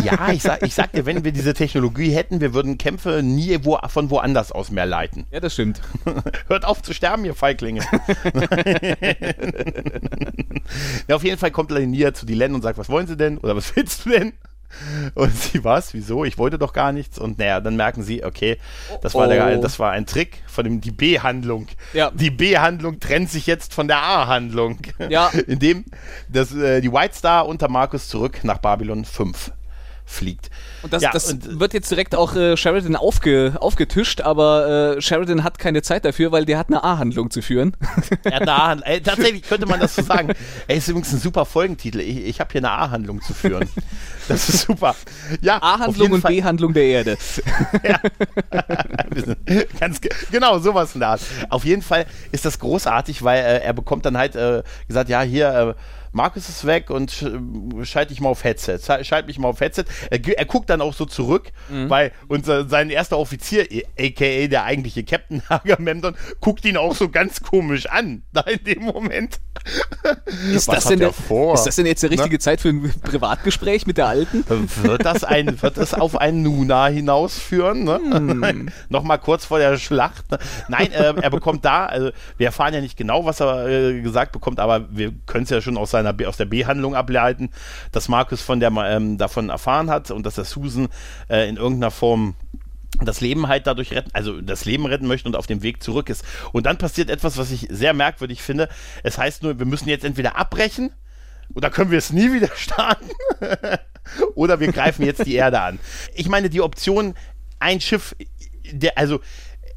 Ja, 0.04 0.32
ich 0.32 0.44
sag, 0.44 0.66
ich 0.66 0.74
sag 0.74 0.94
dir, 0.94 1.06
wenn 1.06 1.26
wir 1.26 1.34
diese 1.34 1.54
Technologie 1.54 2.12
hätten, 2.12 2.42
wir 2.42 2.54
würden 2.54 2.78
Kämpfe 2.78 3.22
nie 3.22 3.60
wo, 3.64 3.78
von 3.88 4.10
woanders 4.10 4.52
aus 4.52 4.72
mehr 4.72 4.86
leiten. 4.86 5.26
Ja, 5.32 5.40
das 5.40 5.54
stimmt. 5.54 5.82
Hört 6.48 6.66
auf 6.66 6.82
zu 6.82 6.94
sterben, 6.94 7.26
ihr 7.26 7.36
Feiglinge. 7.36 7.82
ja, 11.08 11.16
auf 11.16 11.24
jeden 11.24 11.38
Fall 11.38 11.52
kommt 11.52 11.72
Lanier 11.72 12.14
zu 12.14 12.26
Dylan 12.26 12.56
und 12.56 12.62
sagt, 12.62 12.78
was 12.78 12.90
wollen 12.90 13.08
Sie 13.08 13.18
denn? 13.18 13.38
Oder 13.40 13.56
was 13.56 13.76
willst 13.76 14.06
du 14.06 14.12
denn? 14.12 14.34
Und 15.16 15.36
sie, 15.36 15.64
was? 15.64 15.94
Wieso? 15.94 16.26
Ich 16.26 16.38
wollte 16.38 16.58
doch 16.58 16.74
gar 16.74 16.92
nichts. 16.92 17.20
Und 17.20 17.40
naja, 17.40 17.60
dann 17.60 17.76
merken 17.76 18.04
sie, 18.04 18.24
okay, 18.24 18.58
das 19.02 19.14
war, 19.14 19.28
oh. 19.28 19.30
der, 19.30 19.58
das 19.58 19.80
war 19.80 19.92
ein 19.92 20.06
Trick 20.06 20.44
von 20.48 20.64
dem, 20.64 20.82
die 20.82 20.92
B-Handlung. 20.92 21.68
Ja. 21.94 22.12
Die 22.12 22.30
B-Handlung 22.30 23.00
trennt 23.00 23.30
sich 23.30 23.48
jetzt 23.48 23.74
von 23.74 23.88
der 23.88 23.98
A-Handlung. 23.98 24.80
Ja. 25.10 25.30
Indem 25.48 25.86
das, 26.30 26.54
äh, 26.54 26.82
die 26.82 26.92
White 26.92 27.16
Star 27.16 27.48
unter 27.48 27.70
Markus 27.70 28.08
zurück 28.08 28.44
nach 28.44 28.58
Babylon 28.58 29.06
5 29.06 29.52
fliegt. 30.06 30.50
Und 30.82 30.94
das, 30.94 31.04
ja, 31.04 31.12
das 31.12 31.32
und, 31.32 31.60
wird 31.60 31.74
jetzt 31.74 31.90
direkt 31.90 32.16
auch 32.16 32.36
äh, 32.36 32.58
Sheridan 32.58 32.96
aufge, 32.96 33.54
aufgetischt, 33.60 34.22
aber 34.22 34.96
äh, 34.98 35.02
Sheridan 35.02 35.44
hat 35.44 35.60
keine 35.60 35.82
Zeit 35.82 36.06
dafür, 36.06 36.32
weil 36.32 36.46
der 36.46 36.58
hat 36.58 36.68
eine 36.68 36.84
A-Handlung 36.84 37.32
zu 37.32 37.42
führen. 37.42 37.76
Er 38.24 38.36
hat 38.36 38.42
eine 38.44 38.54
A-Handlung. 38.54 39.04
Tatsächlich 39.04 39.44
könnte 39.44 39.66
man 39.66 39.80
das 39.80 39.96
so 39.96 40.02
sagen. 40.02 40.34
Ey, 40.68 40.78
ist 40.78 40.88
übrigens 40.88 41.12
ein 41.14 41.20
super 41.20 41.46
Folgentitel. 41.46 42.00
Ich, 42.00 42.26
ich 42.26 42.40
habe 42.40 42.52
hier 42.52 42.62
eine 42.62 42.72
A-Handlung 42.72 43.22
zu 43.22 43.34
führen. 43.34 43.68
Das 44.28 44.48
ist 44.48 44.62
super. 44.62 44.96
Ja, 45.42 45.62
A-Handlung 45.62 46.12
und 46.14 46.24
B-Handlung 46.24 46.74
der 46.74 46.84
Erde. 46.84 47.18
Ja. 47.84 48.00
Ganz 49.80 50.00
genau, 50.32 50.60
sowas 50.60 50.94
in 50.94 51.02
der 51.02 51.10
Art. 51.10 51.22
Auf 51.50 51.66
jeden 51.66 51.82
Fall 51.82 52.06
ist 52.32 52.46
das 52.46 52.60
großartig, 52.60 53.24
weil 53.24 53.40
äh, 53.40 53.60
er 53.60 53.74
bekommt 53.74 54.06
dann 54.06 54.18
halt 54.18 54.36
äh, 54.36 54.64
gesagt, 54.88 55.10
ja, 55.10 55.22
hier, 55.22 55.76
äh, 55.78 55.82
Markus 56.14 56.48
ist 56.48 56.66
weg 56.66 56.90
und 56.90 57.12
schalte 57.84 58.10
dich 58.14 58.22
mal 58.22 58.30
auf 58.30 58.44
Headset. 58.44 58.80
Schalte 59.02 59.28
mich 59.28 59.40
mal 59.40 59.50
auf 59.50 59.60
Headset. 59.60 59.86
Er, 60.10 60.20
er 60.26 60.46
guckt 60.46 60.70
dann 60.70 60.80
auch 60.80 60.94
so 60.94 61.06
zurück, 61.06 61.52
mhm. 61.70 61.90
weil 61.90 62.12
unser, 62.28 62.70
sein 62.70 62.90
erster 62.90 63.18
Offizier, 63.18 63.68
aka 64.00 64.48
der 64.48 64.64
eigentliche 64.64 65.04
Captain 65.04 65.42
Agamemnon, 65.50 66.16
guckt 66.40 66.66
ihn 66.66 66.78
auch 66.78 66.96
so 66.96 67.10
ganz 67.10 67.42
komisch 67.42 67.88
an, 67.88 68.22
da 68.32 68.42
in 68.42 68.64
dem 68.64 68.84
Moment. 68.84 69.40
Ist, 70.54 70.68
das 70.68 70.86
denn, 70.86 71.00
der, 71.00 71.14
vor? 71.14 71.54
ist 71.54 71.64
das 71.64 71.76
denn 71.76 71.86
jetzt 71.86 72.02
die 72.02 72.08
richtige 72.08 72.36
ne? 72.36 72.40
Zeit 72.40 72.60
für 72.60 72.70
ein 72.70 72.92
Privatgespräch 73.02 73.86
mit 73.86 73.98
der 73.98 74.08
Alten? 74.08 74.44
Wird 74.82 75.06
das, 75.06 75.24
ein, 75.24 75.62
wird 75.62 75.78
das 75.78 75.94
auf 75.94 76.18
einen 76.18 76.42
Nuna 76.42 76.88
hinausführen? 76.88 77.84
Ne? 77.84 78.00
Hm. 78.04 78.70
Nochmal 78.90 79.20
kurz 79.20 79.46
vor 79.46 79.60
der 79.60 79.78
Schlacht. 79.78 80.30
Ne? 80.32 80.40
Nein, 80.68 80.92
äh, 80.92 81.14
er 81.22 81.30
bekommt 81.30 81.64
da, 81.66 81.86
also 81.86 82.10
wir 82.38 82.48
erfahren 82.48 82.74
ja 82.74 82.82
nicht 82.82 82.98
genau, 82.98 83.26
was 83.26 83.40
er 83.40 83.68
äh, 83.68 84.02
gesagt 84.02 84.32
bekommt, 84.32 84.60
aber 84.60 84.88
wir 84.92 85.14
können 85.26 85.44
es 85.44 85.50
ja 85.50 85.62
schon 85.62 85.78
aus 85.78 85.92
seiner 85.92 86.03
seiner 86.04 86.28
aus 86.28 86.38
der 86.38 86.46
B-Handlung 86.46 86.96
ableiten, 86.96 87.50
dass 87.92 88.10
Markus 88.10 88.42
von 88.42 88.60
der 88.60 88.72
ähm, 88.72 89.18
davon 89.18 89.50
erfahren 89.50 89.90
hat 89.90 90.12
und 90.12 90.26
dass 90.26 90.38
er 90.38 90.46
Susan 90.46 90.88
äh, 91.30 91.48
in 91.48 91.58
irgendeiner 91.58 91.92
Form 91.92 92.36
das 93.02 93.22
Leben 93.22 93.48
halt 93.48 93.68
dadurch 93.68 93.92
retten, 93.92 94.12
also 94.14 94.40
das 94.42 94.66
Leben 94.66 94.86
retten 94.86 95.08
möchte 95.08 95.28
und 95.28 95.36
auf 95.36 95.48
dem 95.48 95.64
Weg 95.64 95.82
zurück 95.82 96.10
ist. 96.10 96.24
Und 96.52 96.66
dann 96.66 96.78
passiert 96.78 97.10
etwas, 97.10 97.38
was 97.38 97.52
ich 97.52 97.68
sehr 97.70 97.94
merkwürdig 97.94 98.42
finde. 98.42 98.70
Es 99.02 99.18
heißt 99.18 99.44
nur, 99.44 99.58
wir 99.58 99.66
müssen 99.66 99.90
jetzt 99.90 100.06
entweder 100.06 100.38
abbrechen 100.38 100.92
oder 101.56 101.70
können 101.70 101.92
wir 101.92 101.98
es 101.98 102.12
nie 102.12 102.32
wieder 102.32 102.50
starten 102.56 103.10
oder 104.36 104.60
wir 104.60 104.72
greifen 104.72 105.06
jetzt 105.06 105.26
die 105.26 105.36
Erde 105.36 105.62
an. 105.62 105.80
Ich 106.14 106.30
meine, 106.30 106.50
die 106.50 106.62
Option, 106.62 107.16
ein 107.60 107.82
Schiff, 107.82 108.16
der, 108.72 108.98
also 108.98 109.20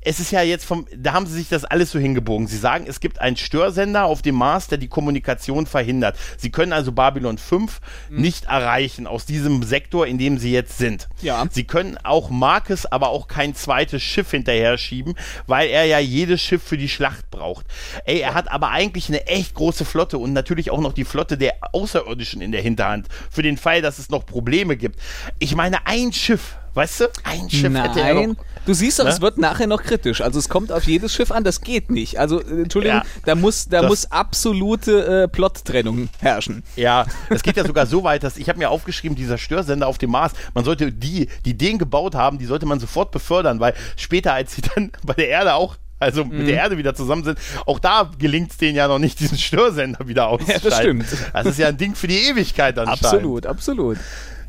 es 0.07 0.21
ist 0.21 0.31
ja 0.31 0.41
jetzt 0.41 0.65
vom, 0.65 0.87
da 0.97 1.15
haben 1.15 1.27
sie 1.27 1.35
sich 1.35 1.49
das 1.49 1.65
alles 1.65 1.91
so 1.91 1.99
hingebogen. 1.99 2.47
Sie 2.47 2.59
sagen, 2.59 2.85
es 2.87 3.01
gibt 3.01 3.21
einen 3.21 3.37
Störsender 3.37 4.05
auf 4.05 4.23
dem 4.23 4.37
Mars, 4.37 4.69
der 4.69 4.79
die 4.79 4.87
Kommunikation 4.87 5.67
verhindert. 5.67 6.17
Sie 6.39 6.53
können 6.53 6.73
also 6.73 6.93
Babylon 6.93 7.39
5 7.39 7.81
mhm. 8.11 8.21
nicht 8.21 8.45
erreichen 8.45 9.09
aus 9.09 9.27
diesem 9.27 9.65
Sektor, 9.65 10.07
in 10.07 10.17
dem 10.17 10.39
sie 10.39 10.53
jetzt 10.53 10.79
sind. 10.79 11.09
Ja. 11.23 11.45
Sie 11.51 11.65
können 11.65 11.99
auch 12.05 12.31
Marcus 12.31 12.87
aber 12.87 13.09
auch 13.09 13.27
kein 13.27 13.57
zweites 13.57 14.01
Schiff 14.01 14.31
hinterher 14.31 14.79
schieben, 14.79 15.15
weil 15.49 15.69
er 15.69 15.85
ja 15.87 15.99
jedes 15.99 16.41
Schiff 16.41 16.63
für 16.63 16.79
die 16.79 16.89
Schlacht 16.89 17.29
braucht. 17.33 17.67
Ey, 18.05 18.21
er 18.21 18.35
hat 18.35 18.49
aber 18.49 18.71
eigentlich 18.71 19.09
eine 19.09 19.27
echt 19.27 19.55
große 19.55 19.85
Flotte 19.85 20.19
und 20.19 20.33
natürlich 20.33 20.71
auch 20.71 20.81
noch 20.81 20.93
die 20.93 21.05
Flotte 21.05 21.37
der 21.37 21.57
Außerirdischen 21.73 22.41
in 22.43 22.53
der 22.53 22.63
Hinterhand. 22.63 23.09
Für 23.29 23.43
den 23.43 23.57
Fall, 23.57 23.83
dass 23.83 23.99
es 23.99 24.09
noch 24.09 24.25
Probleme 24.25 24.77
gibt. 24.77 25.01
Ich 25.41 25.57
meine, 25.57 25.85
ein 25.89 26.13
Schiff 26.13 26.55
Weißt 26.77 27.01
du? 27.01 27.05
Ein 27.25 27.49
Schiff 27.49 27.73
Nein. 27.73 27.83
hätte 27.83 28.01
er 28.03 28.15
noch. 28.15 28.37
Du 28.67 28.75
siehst 28.75 28.99
doch, 28.99 29.05
ne? 29.05 29.11
es 29.11 29.23
wird 29.23 29.39
nachher 29.39 29.67
noch 29.67 29.83
kritisch. 29.83 30.21
Also 30.21 30.39
es 30.39 30.51
kommt 30.51 30.71
auf 30.71 30.85
jedes 30.85 31.15
Schiff 31.15 31.31
an, 31.31 31.43
das 31.43 31.63
geht 31.63 31.91
nicht. 31.91 32.19
Also, 32.19 32.43
äh, 32.43 32.63
Entschuldigung, 32.63 32.99
ja, 32.99 33.05
da 33.25 33.35
muss, 33.35 33.69
da 33.69 33.85
muss 33.85 34.11
absolute 34.13 35.23
äh, 35.23 35.29
Plottrennung 35.29 36.11
herrschen. 36.19 36.65
Ja, 36.75 37.07
es 37.31 37.43
geht 37.43 37.57
ja 37.57 37.65
sogar 37.65 37.87
so 37.87 38.05
weit, 38.05 38.25
dass 38.25 38.37
ich 38.37 38.51
habe 38.51 38.59
mir 38.59 38.69
aufgeschrieben, 38.69 39.17
dieser 39.17 39.39
Störsender 39.39 39.87
auf 39.87 39.97
dem 39.97 40.11
Mars, 40.11 40.33
man 40.53 40.65
sollte 40.65 40.93
die, 40.93 41.29
die 41.47 41.57
den 41.57 41.79
gebaut 41.79 42.15
haben, 42.15 42.39
die 42.39 42.45
sollte 42.45 42.67
man 42.67 42.79
sofort 42.79 43.11
befördern, 43.11 43.59
weil 43.59 43.73
später, 43.97 44.35
als 44.35 44.57
sie 44.57 44.63
dann 44.63 44.91
bei 45.03 45.15
der 45.15 45.29
Erde 45.29 45.55
auch 45.55 45.77
also 45.99 46.27
mit 46.27 46.41
mhm. 46.41 46.47
der 46.47 46.57
Erde 46.57 46.77
wieder 46.77 46.95
zusammen 46.95 47.25
sind, 47.25 47.39
auch 47.65 47.79
da 47.79 48.11
gelingt 48.19 48.51
es 48.51 48.59
denen 48.59 48.77
ja 48.77 48.87
noch 48.87 48.99
nicht, 48.99 49.19
diesen 49.19 49.39
Störsender 49.39 50.07
wieder 50.07 50.29
auszuschalten. 50.29 50.61
Ja, 50.63 50.71
das 50.71 50.79
stimmt. 50.79 51.07
Das 51.33 51.47
ist 51.47 51.59
ja 51.59 51.69
ein 51.69 51.79
Ding 51.79 51.95
für 51.95 52.07
die 52.07 52.29
Ewigkeit 52.29 52.79
anscheinend. 52.79 53.05
Absolut, 53.05 53.47
absolut. 53.47 53.97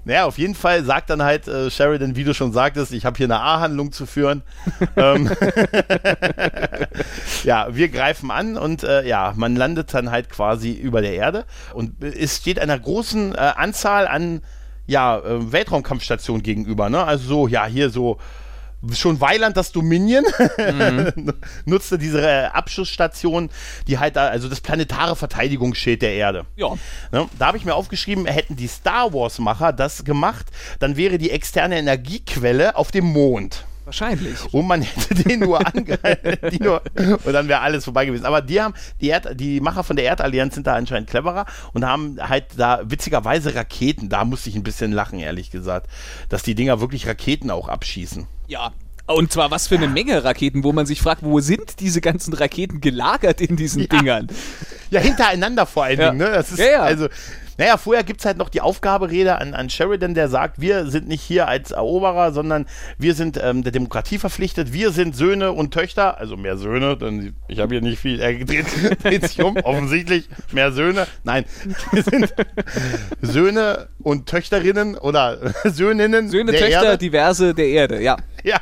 Naja, 0.08 0.24
auf 0.24 0.38
jeden 0.38 0.56
Fall 0.56 0.86
sagt 0.86 1.10
dann 1.10 1.22
halt 1.22 1.50
äh, 1.50 1.70
Sheridan, 1.70 2.16
wie 2.16 2.24
du 2.24 2.34
schon 2.34 2.54
sagtest, 2.54 2.94
ich 2.94 3.04
habe 3.04 3.18
hier 3.18 3.26
eine 3.26 3.42
A-Handlung 3.42 3.92
zu 3.92 4.06
führen. 4.06 4.42
ähm, 4.96 5.30
ja, 7.44 7.68
wir 7.76 7.90
greifen 7.90 8.32
an 8.32 8.56
und 8.56 8.84
äh, 8.84 9.06
ja, 9.06 9.34
man 9.36 9.58
landet 9.58 9.94
dann 9.94 10.10
halt 10.10 10.30
quasi 10.30 10.72
über 10.72 11.02
der 11.02 11.14
Erde 11.14 11.44
und 11.74 12.02
es 12.02 12.38
steht 12.38 12.58
einer 12.58 12.80
großen 12.80 13.36
äh, 13.36 13.38
Anzahl 13.38 14.08
an 14.08 14.40
ja, 14.86 15.18
äh, 15.18 15.52
Weltraumkampfstationen 15.52 16.42
gegenüber. 16.42 16.90
Ne? 16.90 17.04
Also 17.04 17.28
so, 17.28 17.48
ja, 17.50 17.66
hier 17.66 17.90
so 17.90 18.18
schon 18.94 19.20
Weiland 19.20 19.58
das 19.58 19.72
Dominion 19.72 20.24
mhm. 20.58 21.34
nutzte 21.66 21.98
diese 21.98 22.22
äh, 22.22 22.46
Abschussstation, 22.46 23.50
die 23.88 23.98
halt 23.98 24.18
also 24.18 24.50
das 24.50 24.62
planetare 24.62 25.16
Verteidigungsschild 25.16 26.02
der 26.02 26.14
Erde. 26.14 26.46
Ja. 26.56 26.76
Ne? 27.12 27.28
Da 27.40 27.48
habe 27.48 27.58
ich 27.58 27.66
mir 27.66 27.76
aufgeschrieben, 27.76 28.26
hätten 28.26 28.56
die 28.56 28.68
Star 28.68 29.14
Wars-Macher 29.14 29.74
das 29.74 30.04
gemacht, 30.04 30.48
dann 30.80 30.96
wäre 30.96 31.18
die 31.18 31.32
externe 31.32 31.78
Energiequelle 31.78 32.76
auf 32.76 32.92
dem 32.92 33.06
Mond. 33.06 33.66
Wahrscheinlich. 33.88 34.54
Und 34.54 34.68
man 34.68 34.82
hätte 34.82 35.24
den 35.24 35.40
nur 35.40 35.66
angehalten 35.66 36.58
nur, 36.62 36.82
und 37.24 37.32
dann 37.32 37.48
wäre 37.48 37.62
alles 37.62 37.86
vorbei 37.86 38.06
gewesen. 38.06 38.26
Aber 38.26 38.42
die 38.42 38.62
haben, 38.62 38.74
die, 39.00 39.08
Erd, 39.08 39.40
die 39.40 39.62
Macher 39.62 39.86
von 39.86 39.96
der 39.96 40.04
Erdallianz 40.04 40.56
sind 40.56 40.68
da 40.68 40.76
anscheinend 40.76 41.10
cleverer 41.10 41.46
und 41.72 41.86
haben 41.86 42.18
halt 42.20 42.48
da 42.58 42.82
witzigerweise 42.84 43.56
Raketen, 43.56 44.10
da 44.10 44.26
musste 44.26 44.50
ich 44.50 44.58
ein 44.58 44.64
bisschen 44.64 44.92
lachen, 44.92 45.20
ehrlich 45.20 45.52
gesagt, 45.52 45.88
dass 46.28 46.44
die 46.44 46.54
Dinger 46.54 46.82
wirklich 46.82 47.08
Raketen 47.08 47.50
auch 47.50 47.70
abschießen. 47.70 48.28
Ja, 48.48 48.74
und 49.06 49.32
zwar 49.32 49.52
was 49.52 49.70
für 49.70 49.76
eine 49.76 49.88
Menge 49.88 50.22
Raketen, 50.22 50.66
wo 50.66 50.74
man 50.74 50.86
sich 50.86 51.02
fragt, 51.02 51.24
wo 51.24 51.40
sind 51.40 51.80
diese 51.80 52.02
ganzen 52.02 52.34
Raketen 52.34 52.82
gelagert 52.82 53.40
in 53.40 53.56
diesen 53.56 53.84
ja. 53.84 53.88
Dingern? 53.88 54.28
Ja, 54.90 55.00
hintereinander 55.00 55.66
vor 55.66 55.86
allen 55.86 55.98
ja. 55.98 56.10
Dingen, 56.10 56.28
ne? 56.28 56.34
Das 56.34 56.52
ist, 56.52 56.60
ja, 56.60 56.66
ja. 56.66 56.82
Also, 56.82 57.08
naja, 57.58 57.78
vorher 57.78 58.04
gibt 58.04 58.22
es 58.22 58.26
halt 58.26 58.38
noch 58.38 58.50
die 58.50 58.62
Aufgaberede 58.62 59.40
an, 59.40 59.54
an 59.54 59.70
Sheridan, 59.70 60.14
der 60.14 60.30
sagt, 60.30 60.62
wir 60.62 60.88
sind 60.88 61.08
nicht 61.08 61.22
hier 61.22 61.48
als 61.48 61.72
Eroberer, 61.72 62.32
sondern 62.32 62.66
wir 62.98 63.14
sind 63.14 63.40
ähm, 63.42 63.64
der 63.64 63.72
Demokratie 63.72 64.20
verpflichtet. 64.20 64.74
Wir 64.74 64.92
sind 64.92 65.16
Söhne 65.16 65.52
und 65.52 65.74
Töchter, 65.74 66.20
also 66.20 66.38
mehr 66.38 66.58
Söhne, 66.58 66.98
denn 66.98 67.36
ich 67.48 67.60
habe 67.60 67.74
hier 67.74 67.82
nicht 67.82 68.00
viel, 68.00 68.20
er 68.20 68.34
dreht, 68.34 68.66
dreht 69.04 69.28
sich 69.28 69.44
um, 69.44 69.58
offensichtlich 69.64 70.30
mehr 70.52 70.72
Söhne. 70.72 71.08
Nein, 71.24 71.46
wir 71.92 72.04
sind 72.04 72.34
Söhne 73.22 73.88
und 74.00 74.28
Töchterinnen 74.28 74.98
oder 74.98 75.54
Söhninnen 75.66 76.30
Söhne, 76.30 76.52
Töchter, 76.52 76.84
Erde. 76.84 76.98
diverse 76.98 77.54
der 77.54 77.68
Erde, 77.68 78.02
ja. 78.02 78.18
Ja, 78.44 78.62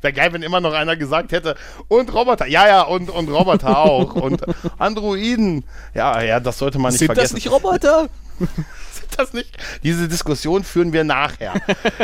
wäre 0.00 0.12
geil, 0.12 0.32
wenn 0.32 0.42
immer 0.42 0.60
noch 0.60 0.72
einer 0.72 0.96
gesagt 0.96 1.32
hätte, 1.32 1.56
und 1.88 2.12
Roboter, 2.12 2.46
ja, 2.46 2.66
ja, 2.66 2.82
und, 2.82 3.10
und 3.10 3.28
Roboter 3.28 3.78
auch, 3.78 4.14
und 4.14 4.42
Androiden. 4.78 5.64
Ja, 5.94 6.20
ja, 6.22 6.40
das 6.40 6.58
sollte 6.58 6.78
man 6.78 6.90
nicht 6.92 7.00
Sind 7.00 7.06
vergessen. 7.06 7.36
Sind 7.36 7.44
das 7.44 7.52
nicht 7.52 7.52
Roboter? 7.52 8.08
Sind 8.38 9.18
das 9.18 9.32
nicht? 9.32 9.56
Diese 9.82 10.08
Diskussion 10.08 10.64
führen 10.64 10.92
wir 10.92 11.04
nachher. 11.04 11.54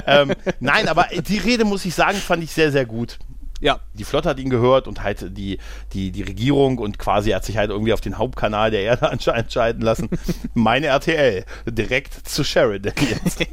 ähm, 0.06 0.32
nein, 0.60 0.88
aber 0.88 1.08
die 1.12 1.38
Rede, 1.38 1.64
muss 1.64 1.84
ich 1.84 1.94
sagen, 1.94 2.18
fand 2.18 2.42
ich 2.42 2.52
sehr, 2.52 2.70
sehr 2.70 2.86
gut. 2.86 3.18
Ja. 3.60 3.80
Die 3.94 4.04
Flotte 4.04 4.28
hat 4.28 4.38
ihn 4.38 4.50
gehört 4.50 4.88
und 4.88 5.02
halt 5.02 5.36
die, 5.36 5.58
die, 5.92 6.10
die 6.10 6.22
Regierung 6.22 6.78
und 6.78 6.98
quasi 6.98 7.30
hat 7.30 7.44
sich 7.44 7.56
halt 7.56 7.70
irgendwie 7.70 7.92
auf 7.92 8.00
den 8.00 8.18
Hauptkanal 8.18 8.70
der 8.70 8.82
Erde 8.82 9.06
entscheiden 9.34 9.82
lassen. 9.82 10.08
Meine 10.54 10.88
RTL, 10.88 11.44
direkt 11.66 12.28
zu 12.28 12.44
Sheridan 12.44 12.92
jetzt. 13.08 13.46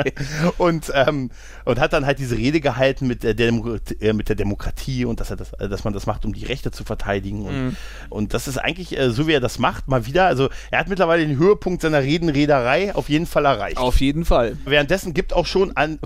und, 0.58 0.92
ähm, 0.94 1.30
und 1.64 1.80
hat 1.80 1.92
dann 1.92 2.06
halt 2.06 2.18
diese 2.18 2.36
Rede 2.36 2.60
gehalten 2.60 3.06
mit 3.06 3.22
der, 3.22 3.34
Demo 3.34 3.78
äh, 4.00 4.12
mit 4.12 4.28
der 4.28 4.36
Demokratie 4.36 5.04
und 5.04 5.20
dass, 5.20 5.30
er 5.30 5.36
das, 5.36 5.52
dass 5.52 5.84
man 5.84 5.92
das 5.92 6.06
macht, 6.06 6.24
um 6.24 6.32
die 6.32 6.44
Rechte 6.44 6.70
zu 6.70 6.84
verteidigen. 6.84 7.46
Und, 7.46 7.64
mhm. 7.64 7.76
und 8.10 8.34
das 8.34 8.48
ist 8.48 8.58
eigentlich, 8.58 8.98
äh, 8.98 9.10
so 9.10 9.26
wie 9.26 9.32
er 9.32 9.40
das 9.40 9.58
macht, 9.58 9.88
mal 9.88 10.06
wieder, 10.06 10.26
also 10.26 10.48
er 10.70 10.80
hat 10.80 10.88
mittlerweile 10.88 11.26
den 11.26 11.38
Höhepunkt 11.38 11.82
seiner 11.82 12.02
Redenrederei 12.02 12.94
auf 12.94 13.08
jeden 13.08 13.26
Fall 13.26 13.44
erreicht. 13.44 13.78
Auf 13.78 14.00
jeden 14.00 14.24
Fall. 14.24 14.56
Währenddessen 14.64 15.14
gibt 15.14 15.32
auch 15.32 15.46
schon 15.46 15.76
an, 15.76 15.98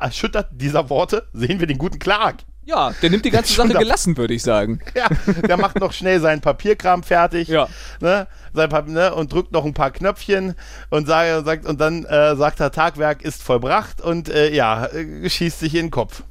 erschüttert 0.00 0.48
dieser 0.52 0.90
Worte, 0.90 1.26
sehen 1.32 1.60
wir 1.60 1.66
den 1.66 1.78
guten 1.78 1.98
Clark. 1.98 2.44
Ja, 2.66 2.92
der 3.02 3.10
nimmt 3.10 3.24
die 3.24 3.30
ganze 3.30 3.52
Sache 3.52 3.74
gelassen, 3.74 4.16
würde 4.16 4.34
ich 4.34 4.42
sagen. 4.42 4.80
Ja, 4.94 5.08
der 5.46 5.56
macht 5.56 5.80
noch 5.80 5.92
schnell 5.92 6.20
seinen 6.20 6.40
Papierkram 6.40 7.02
fertig. 7.02 7.48
Ja. 7.48 7.68
Ne, 8.00 8.26
sein 8.52 8.68
Pap 8.68 8.88
ne, 8.88 9.14
und 9.14 9.32
drückt 9.32 9.52
noch 9.52 9.64
ein 9.64 9.74
paar 9.74 9.90
Knöpfchen 9.90 10.54
und, 10.90 11.06
sag, 11.06 11.44
sagt, 11.44 11.66
und 11.66 11.80
dann 11.80 12.04
äh, 12.04 12.36
sagt 12.36 12.60
er, 12.60 12.70
Tagwerk 12.70 13.22
ist 13.22 13.42
vollbracht 13.42 14.00
und 14.00 14.28
äh, 14.28 14.54
ja, 14.54 14.86
äh, 14.86 15.28
schießt 15.28 15.58
sich 15.58 15.74
in 15.74 15.86
den 15.86 15.90
Kopf. 15.90 16.22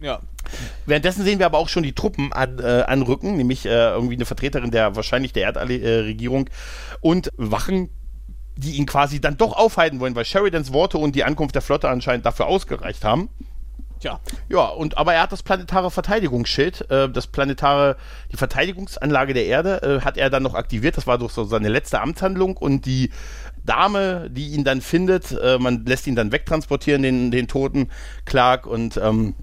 Ja. 0.00 0.20
Währenddessen 0.86 1.24
sehen 1.24 1.38
wir 1.38 1.46
aber 1.46 1.58
auch 1.58 1.68
schon 1.68 1.82
die 1.82 1.94
Truppen 1.94 2.32
an, 2.32 2.58
äh, 2.58 2.84
anrücken, 2.86 3.36
nämlich 3.36 3.66
äh, 3.66 3.90
irgendwie 3.90 4.14
eine 4.14 4.24
Vertreterin 4.24 4.70
der 4.70 4.96
wahrscheinlich 4.96 5.32
der 5.32 5.44
Erdregierung 5.44 6.48
und 7.00 7.30
Wachen, 7.36 7.90
die 8.56 8.72
ihn 8.72 8.86
quasi 8.86 9.20
dann 9.20 9.36
doch 9.36 9.56
aufhalten 9.56 10.00
wollen, 10.00 10.14
weil 10.14 10.24
Sheridans 10.24 10.72
Worte 10.72 10.98
und 10.98 11.14
die 11.14 11.24
Ankunft 11.24 11.54
der 11.54 11.62
Flotte 11.62 11.88
anscheinend 11.88 12.26
dafür 12.26 12.46
ausgereicht 12.46 13.04
haben. 13.04 13.28
Tja. 14.02 14.18
Ja, 14.48 14.66
und 14.66 14.98
aber 14.98 15.14
er 15.14 15.22
hat 15.22 15.32
das 15.32 15.44
planetare 15.44 15.88
Verteidigungsschild, 15.92 16.90
äh, 16.90 17.08
das 17.08 17.28
planetare, 17.28 17.96
die 18.32 18.36
Verteidigungsanlage 18.36 19.32
der 19.32 19.46
Erde, 19.46 20.00
äh, 20.00 20.04
hat 20.04 20.16
er 20.16 20.28
dann 20.28 20.42
noch 20.42 20.54
aktiviert. 20.54 20.96
Das 20.96 21.06
war 21.06 21.18
doch 21.18 21.30
so 21.30 21.44
seine 21.44 21.68
letzte 21.68 22.00
Amtshandlung 22.00 22.56
und 22.56 22.84
die 22.84 23.10
Dame, 23.64 24.28
die 24.28 24.48
ihn 24.48 24.64
dann 24.64 24.80
findet, 24.80 25.30
äh, 25.30 25.56
man 25.60 25.86
lässt 25.86 26.08
ihn 26.08 26.16
dann 26.16 26.32
wegtransportieren, 26.32 27.02
den, 27.04 27.30
den 27.30 27.46
toten 27.46 27.90
Clark 28.24 28.66
und 28.66 28.96
ähm, 28.96 29.36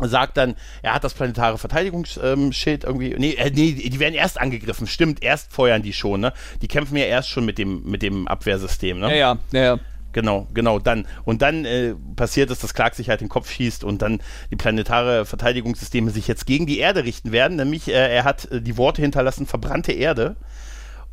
sagt 0.00 0.36
dann, 0.36 0.56
er 0.82 0.94
hat 0.94 1.04
das 1.04 1.14
planetare 1.14 1.56
Verteidigungsschild 1.58 2.82
irgendwie. 2.82 3.14
Nee, 3.16 3.34
äh, 3.34 3.52
nee, 3.54 3.72
die 3.72 4.00
werden 4.00 4.14
erst 4.14 4.40
angegriffen. 4.40 4.88
Stimmt, 4.88 5.22
erst 5.22 5.52
feuern 5.52 5.82
die 5.82 5.92
schon, 5.92 6.22
ne? 6.22 6.32
Die 6.60 6.66
kämpfen 6.66 6.96
ja 6.96 7.04
erst 7.04 7.28
schon 7.28 7.44
mit 7.44 7.56
dem, 7.56 7.84
mit 7.84 8.02
dem 8.02 8.26
Abwehrsystem, 8.26 8.98
ne? 8.98 9.16
Ja, 9.16 9.38
ja, 9.52 9.62
ja. 9.62 9.78
Genau, 10.12 10.46
genau, 10.52 10.78
dann. 10.78 11.06
Und 11.24 11.42
dann 11.42 11.64
äh, 11.64 11.94
passiert 12.16 12.50
es, 12.50 12.58
dass 12.60 12.74
Clark 12.74 12.94
sich 12.94 13.08
halt 13.08 13.20
den 13.20 13.28
Kopf 13.28 13.50
schießt 13.50 13.82
und 13.82 14.02
dann 14.02 14.20
die 14.50 14.56
planetare 14.56 15.24
Verteidigungssysteme 15.24 16.10
sich 16.10 16.28
jetzt 16.28 16.46
gegen 16.46 16.66
die 16.66 16.78
Erde 16.78 17.04
richten 17.04 17.32
werden. 17.32 17.56
Nämlich, 17.56 17.88
äh, 17.88 18.14
er 18.14 18.24
hat 18.24 18.50
äh, 18.50 18.60
die 18.60 18.76
Worte 18.76 19.02
hinterlassen, 19.02 19.46
verbrannte 19.46 19.92
Erde. 19.92 20.36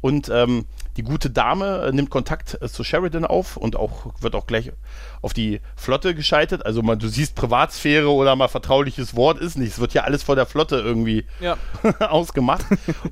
Und 0.02 0.30
ähm, 0.30 0.66
die 1.00 1.04
gute 1.04 1.30
Dame 1.30 1.86
äh, 1.88 1.92
nimmt 1.94 2.10
Kontakt 2.10 2.62
äh, 2.62 2.68
zu 2.68 2.84
Sheridan 2.84 3.24
auf 3.24 3.56
und 3.56 3.78
auch 3.78 4.08
wird 4.20 4.36
auch 4.36 4.46
gleich 4.48 4.74
auf 5.22 5.32
die 5.32 5.62
Flotte 5.78 6.14
geschaltet. 6.14 6.66
Also 6.66 6.82
man, 6.82 7.00
du 7.00 7.08
siehst 7.08 7.36
Privatsphäre 7.36 8.12
oder 8.12 8.36
mal 8.36 8.50
vertrauliches 8.50 9.16
Wort 9.16 9.40
ist 9.40 9.58
nicht. 9.58 9.72
Es 9.72 9.80
wird 9.80 9.94
ja 9.94 10.04
alles 10.04 10.24
vor 10.24 10.36
der 10.36 10.46
Flotte 10.46 10.76
irgendwie 10.76 11.26
ja. 11.40 11.58
ausgemacht. 12.00 12.66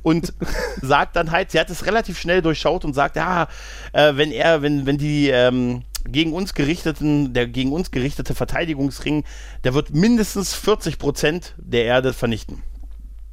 und 0.04 0.34
sagt 0.82 1.16
dann 1.16 1.32
halt, 1.32 1.52
sie 1.52 1.60
hat 1.62 1.70
es 1.70 1.86
relativ 1.86 2.20
schnell 2.20 2.42
durchschaut 2.42 2.84
und 2.84 2.94
sagt, 2.94 3.16
ja, 3.16 3.48
äh, 3.94 4.18
wenn 4.18 4.34
er, 4.34 4.62
wenn, 4.62 4.86
wenn 4.86 4.98
die 4.98 5.30
ähm, 5.30 5.84
gegen 6.04 6.34
uns 6.34 6.56
gerichteten, 6.56 7.34
der 7.34 7.48
gegen 7.48 7.72
uns 7.72 7.92
gerichtete 7.92 8.36
Verteidigungsring, 8.36 9.24
der 9.64 9.74
wird 9.74 9.94
mindestens 9.94 10.54
40 10.54 11.00
Prozent 11.00 11.56
der 11.58 11.86
Erde 11.86 12.12
vernichten. 12.12 12.64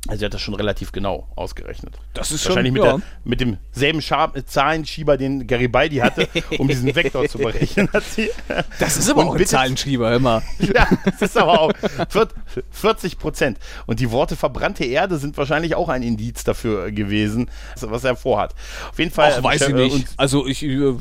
Also 0.07 0.19
sie 0.19 0.25
hat 0.27 0.35
das 0.35 0.43
schon 0.43 0.55
relativ 0.55 0.93
genau 0.93 1.29
ausgerechnet. 1.35 1.95
Das 2.13 2.31
ist 2.31 2.47
Wahrscheinlich 2.47 2.75
schon, 2.77 2.83
mit, 2.83 2.85
ja. 2.85 2.99
der, 2.99 3.03
mit 3.25 3.41
demselben 3.75 4.03
Schar 4.03 4.33
Zahlenschieber, 4.47 5.17
den 5.17 5.47
Garibaldi 5.47 5.97
hatte, 5.97 6.29
um 6.59 6.69
diesen 6.69 6.95
Vektor 6.95 7.27
zu 7.27 7.39
berechnen. 7.39 7.89
Hat 7.93 8.05
sie. 8.05 8.29
Das 8.79 8.99
ist 8.99 9.09
aber 9.09 9.23
Und 9.23 9.29
auch 9.29 9.35
ein 9.37 9.47
Zahlenschieber, 9.47 10.15
immer. 10.15 10.43
Ja, 10.59 10.87
das 11.05 11.23
ist 11.31 11.39
aber 11.39 11.59
auch 11.61 11.73
vier- 12.11 12.29
40 12.71 13.19
Prozent. 13.19 13.59
Und 13.87 14.01
die 14.01 14.11
Worte 14.11 14.37
verbrannte 14.37 14.85
Erde 14.85 15.17
sind 15.17 15.39
wahrscheinlich 15.39 15.75
auch 15.75 15.89
ein 15.89 16.03
Indiz 16.03 16.45
dafür 16.45 16.91
gewesen, 16.91 17.51
was 17.81 18.05
er 18.05 18.15
vorhat. 18.17 18.55
Auf 18.91 18.99
jeden 18.99 19.11
Fall. 19.11 19.35
Ach, 19.39 19.43
weiß 19.43 19.63
ich 19.63 19.69
äh, 19.71 19.73
nicht. 19.73 19.95
und- 19.95 20.07
Also 20.19 20.47
ich, 20.47 20.63
äh, 20.63 20.95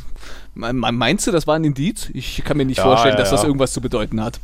me- 0.54 0.72
me- 0.74 0.92
meinst 0.94 1.28
du, 1.28 1.32
das 1.32 1.46
war 1.46 1.56
ein 1.56 1.64
Indiz? 1.66 2.10
Ich 2.14 2.42
kann 2.46 2.56
mir 2.56 2.66
nicht 2.66 2.78
Ja, 2.78 2.84
vorstellen, 2.84 3.16
ja, 3.16 3.20
dass 3.20 3.32
das 3.32 3.44
irgendwas 3.44 3.74
zu 3.74 3.82
bedeuten 3.82 4.22
hat. 4.24 4.40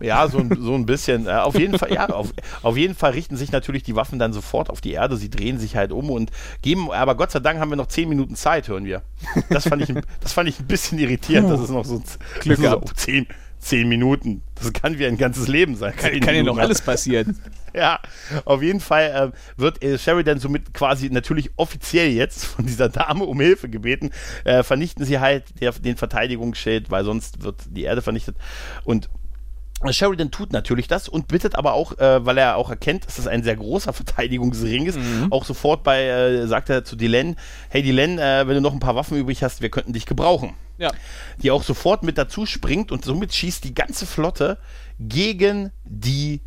Ja, 0.00 0.26
so, 0.28 0.38
ein- 0.38 0.56
so 0.60 0.74
ein 0.74 0.86
bisschen. 0.86 1.26
Äh, 1.26 1.30
auf 1.32 1.58
jeden 1.58 1.78
Fall, 1.78 1.92
ja, 1.92 2.08
auf, 2.08 2.32
auf 2.62 2.76
jeden 2.76 2.94
Fall 2.94 3.12
richten 3.12 3.36
sich 3.36 3.52
natürlich 3.52 3.82
die 3.82 3.94
Waffen 3.96 4.18
dann 4.18 4.32
sofort 4.32 4.70
auf 4.70 4.80
die 4.80 4.92
Erde. 4.92 5.16
Sie 5.16 5.28
drehen 5.30 5.58
sich 5.58 5.76
halt 5.76 5.92
um 5.92 6.10
und 6.10 6.30
geben, 6.62 6.90
aber 6.90 7.14
Gott 7.14 7.30
sei 7.30 7.40
Dank 7.40 7.60
haben 7.60 7.70
wir 7.70 7.76
noch 7.76 7.86
10 7.88 8.08
Minuten 8.08 8.34
Zeit, 8.34 8.68
hören 8.68 8.84
wir. 8.86 9.02
Das 9.50 9.68
fand 9.68 9.82
ich, 9.82 9.90
ein- 9.90 10.02
das 10.20 10.32
fand 10.32 10.48
ich 10.48 10.58
ein 10.58 10.66
bisschen 10.66 10.98
irritierend, 10.98 11.50
dass 11.50 11.60
es 11.60 11.70
noch 11.70 11.84
so, 11.84 12.02
Glück 12.40 12.56
so 12.56 12.62
gehabt. 12.62 12.92
10, 12.96 13.26
10 13.58 13.88
Minuten. 13.88 14.42
Das 14.54 14.72
kann 14.72 14.98
wie 14.98 15.04
ein 15.06 15.18
ganzes 15.18 15.48
Leben 15.48 15.76
sein. 15.76 15.94
Kann, 15.94 16.12
10 16.12 16.20
kann 16.22 16.34
ja 16.34 16.42
noch 16.42 16.58
alles 16.58 16.80
passieren. 16.82 17.38
Ja, 17.72 18.00
auf 18.46 18.62
jeden 18.64 18.80
Fall 18.80 19.30
äh, 19.32 19.60
wird 19.60 19.80
äh, 19.80 19.96
Sheridan 19.96 20.40
somit 20.40 20.74
quasi 20.74 21.08
natürlich 21.08 21.50
offiziell 21.54 22.08
jetzt 22.10 22.44
von 22.44 22.66
dieser 22.66 22.88
Dame 22.88 23.22
um 23.22 23.38
Hilfe 23.40 23.68
gebeten. 23.68 24.10
Äh, 24.42 24.64
vernichten 24.64 25.04
sie 25.04 25.20
halt 25.20 25.44
der, 25.60 25.70
den 25.70 25.96
Verteidigungsschild, 25.96 26.90
weil 26.90 27.04
sonst 27.04 27.44
wird 27.44 27.60
die 27.70 27.84
Erde 27.84 28.02
vernichtet. 28.02 28.34
Und 28.82 29.08
Sheridan 29.88 30.30
tut 30.30 30.52
natürlich 30.52 30.88
das 30.88 31.08
und 31.08 31.28
bittet 31.28 31.56
aber 31.56 31.72
auch, 31.72 31.98
äh, 31.98 32.24
weil 32.24 32.36
er 32.38 32.56
auch 32.56 32.68
erkennt, 32.70 33.06
dass 33.06 33.18
es 33.18 33.26
ein 33.26 33.42
sehr 33.42 33.56
großer 33.56 33.92
Verteidigungsring 33.94 34.86
ist, 34.86 34.98
auch 35.30 35.44
sofort 35.44 35.82
bei, 35.82 36.04
äh, 36.06 36.46
sagt 36.46 36.68
er 36.70 36.84
zu 36.84 36.96
Dylan, 36.96 37.36
hey 37.70 37.82
Dylan, 37.82 38.18
äh, 38.18 38.46
wenn 38.46 38.54
du 38.54 38.60
noch 38.60 38.72
ein 38.74 38.80
paar 38.80 38.94
Waffen 38.94 39.16
übrig 39.16 39.42
hast, 39.42 39.62
wir 39.62 39.70
könnten 39.70 39.92
dich 39.92 40.06
gebrauchen 40.06 40.54
Ja. 40.78 40.90
die 41.42 41.50
auch 41.50 41.62
sofort 41.62 42.02
mit 42.02 42.18
dazu 42.18 42.46
springt 42.46 42.92
und 42.92 43.04
somit 43.04 43.32
schießt 43.34 43.64
die 43.64 43.74
ganze 43.74 44.06
Flotte 44.06 44.58
gegen 44.98 45.70
die 45.84 46.40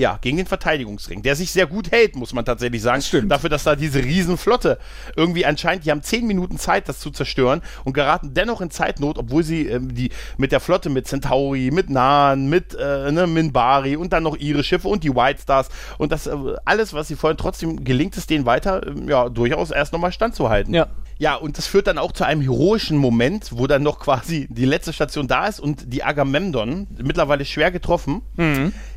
ja, 0.00 0.18
gegen 0.20 0.38
den 0.38 0.46
Verteidigungsring, 0.46 1.22
der 1.22 1.36
sich 1.36 1.52
sehr 1.52 1.66
gut 1.66 1.92
hält, 1.92 2.16
muss 2.16 2.32
man 2.32 2.44
tatsächlich 2.44 2.80
sagen. 2.80 2.98
Das 2.98 3.08
stimmt. 3.08 3.30
Dafür, 3.30 3.50
dass 3.50 3.64
da 3.64 3.76
diese 3.76 4.02
Riesenflotte 4.02 4.78
irgendwie 5.14 5.44
anscheinend, 5.44 5.84
die 5.84 5.90
haben 5.90 6.02
zehn 6.02 6.26
Minuten 6.26 6.58
Zeit, 6.58 6.88
das 6.88 7.00
zu 7.00 7.10
zerstören 7.10 7.60
und 7.84 7.92
geraten 7.92 8.32
dennoch 8.32 8.62
in 8.62 8.70
Zeitnot, 8.70 9.18
obwohl 9.18 9.44
sie 9.44 9.66
ähm, 9.66 9.94
die 9.94 10.10
mit 10.38 10.52
der 10.52 10.60
Flotte, 10.60 10.88
mit 10.88 11.06
Centauri, 11.06 11.70
mit 11.70 11.90
Nahn, 11.90 12.48
mit 12.48 12.74
äh, 12.74 13.12
ne, 13.12 13.26
Minbari 13.26 13.96
und 13.96 14.12
dann 14.12 14.22
noch 14.22 14.36
ihre 14.36 14.64
Schiffe 14.64 14.88
und 14.88 15.04
die 15.04 15.14
White 15.14 15.42
Stars 15.42 15.68
und 15.98 16.12
das 16.12 16.26
äh, 16.26 16.34
alles, 16.64 16.94
was 16.94 17.08
sie 17.08 17.16
vorhin, 17.16 17.36
trotzdem 17.36 17.84
gelingt 17.84 18.16
es 18.16 18.26
denen 18.26 18.46
weiter, 18.46 18.86
ähm, 18.86 19.06
ja, 19.08 19.28
durchaus 19.28 19.70
erst 19.70 19.92
nochmal 19.92 20.12
standzuhalten. 20.12 20.72
Ja. 20.74 20.88
Ja, 21.20 21.34
und 21.34 21.58
das 21.58 21.66
führt 21.66 21.86
dann 21.86 21.98
auch 21.98 22.12
zu 22.12 22.24
einem 22.24 22.40
heroischen 22.40 22.96
Moment, 22.96 23.50
wo 23.50 23.66
dann 23.66 23.82
noch 23.82 23.98
quasi 23.98 24.48
die 24.48 24.64
letzte 24.64 24.94
Station 24.94 25.28
da 25.28 25.48
ist 25.48 25.60
und 25.60 25.92
die 25.92 26.02
Agamemnon, 26.02 26.86
mittlerweile 26.96 27.44
schwer 27.44 27.70
getroffen, 27.70 28.22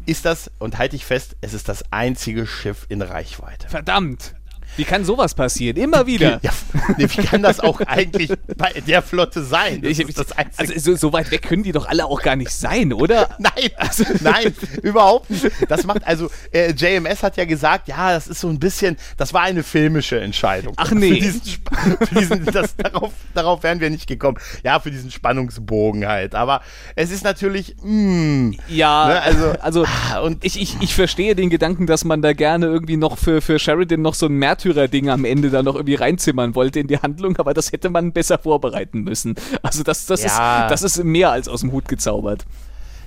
ist 0.05 0.25
das, 0.25 0.51
und 0.59 0.77
halte 0.77 0.95
ich 0.95 1.05
fest, 1.05 1.35
es 1.41 1.53
ist 1.53 1.69
das 1.69 1.83
einzige 1.91 2.45
Schiff 2.45 2.85
in 2.89 3.01
Reichweite. 3.01 3.69
Verdammt. 3.69 4.35
Wie 4.77 4.83
kann 4.83 5.05
sowas 5.05 5.33
passieren? 5.35 5.77
Immer 5.77 6.05
wieder. 6.07 6.39
Ja, 6.41 6.51
nee, 6.97 7.07
wie 7.15 7.23
kann 7.23 7.41
das 7.43 7.59
auch 7.59 7.79
eigentlich 7.81 8.31
bei 8.57 8.71
der 8.87 9.01
Flotte 9.01 9.43
sein? 9.43 9.81
Das 9.81 9.91
Ich- 9.99 10.13
das 10.15 10.27
also 10.57 10.73
so, 10.77 10.95
so 10.95 11.13
weit 11.13 11.31
weg 11.31 11.43
können 11.43 11.63
die 11.63 11.71
doch 11.71 11.87
alle 11.87 12.05
auch 12.05 12.21
gar 12.21 12.35
nicht 12.35 12.51
sein, 12.51 12.91
oder? 12.93 13.29
Nein, 13.39 13.69
nein, 14.21 14.53
überhaupt 14.81 15.29
nicht. 15.29 15.45
Das 15.67 15.83
macht 15.85 16.05
also, 16.07 16.29
äh, 16.51 16.71
JMS 16.71 17.23
hat 17.23 17.37
ja 17.37 17.45
gesagt, 17.45 17.87
ja, 17.87 18.11
das 18.13 18.27
ist 18.27 18.39
so 18.41 18.47
ein 18.49 18.59
bisschen, 18.59 18.97
das 19.17 19.33
war 19.33 19.41
eine 19.43 19.63
filmische 19.63 20.19
Entscheidung. 20.19 20.73
Ach 20.77 20.91
nee. 20.91 21.09
Für 21.15 21.19
diesen, 21.19 21.41
für 22.07 22.15
diesen 22.15 22.45
das, 22.45 22.75
darauf, 22.75 23.11
darauf 23.33 23.63
wären 23.63 23.79
wir 23.79 23.89
nicht 23.89 24.07
gekommen. 24.07 24.37
Ja, 24.63 24.79
für 24.79 24.91
diesen 24.91 25.11
Spannungsbogen 25.11 26.07
halt. 26.07 26.35
Aber 26.35 26.61
es 26.95 27.11
ist 27.11 27.23
natürlich, 27.23 27.75
mh, 27.83 28.55
Ja, 28.67 29.07
Ne, 29.07 29.21
also- 29.21 29.51
also 29.61 29.85
ah, 30.11 30.19
und- 30.19 30.43
ich, 30.43 30.59
ich, 30.59 30.77
ich 30.81 30.93
verstehe 30.95 31.35
den 31.35 31.49
Gedanken, 31.49 31.85
dass 31.87 32.03
man 32.05 32.21
da 32.21 32.33
gerne 32.33 32.65
irgendwie 32.67 32.97
noch 32.97 33.17
für, 33.17 33.41
für 33.41 33.59
Sheridan 33.59 34.01
noch 34.01 34.13
so 34.13 34.25
ein 34.27 34.37
Märtyrer-Ding 34.63 35.09
am 35.09 35.25
Ende 35.25 35.49
da 35.49 35.63
noch 35.63 35.75
irgendwie 35.75 35.95
reinzimmern 35.95 36.55
wollte 36.55 36.79
in 36.79 36.87
die 36.87 36.97
Handlung, 36.97 37.37
aber 37.37 37.53
das 37.53 37.71
hätte 37.71 37.89
man 37.89 38.11
besser 38.13 38.37
vorbereiten 38.37 39.01
müssen. 39.01 39.35
Also 39.61 39.83
das, 39.83 40.05
das, 40.05 40.23
Ja. 40.23 40.63
ist, 40.63 40.71
das 40.71 40.83
ist 40.83 41.03
mehr 41.03 41.31
als 41.31 41.47
aus 41.47 41.61
dem 41.61 41.71
Hut 41.71 41.87
gezaubert. 41.87 42.45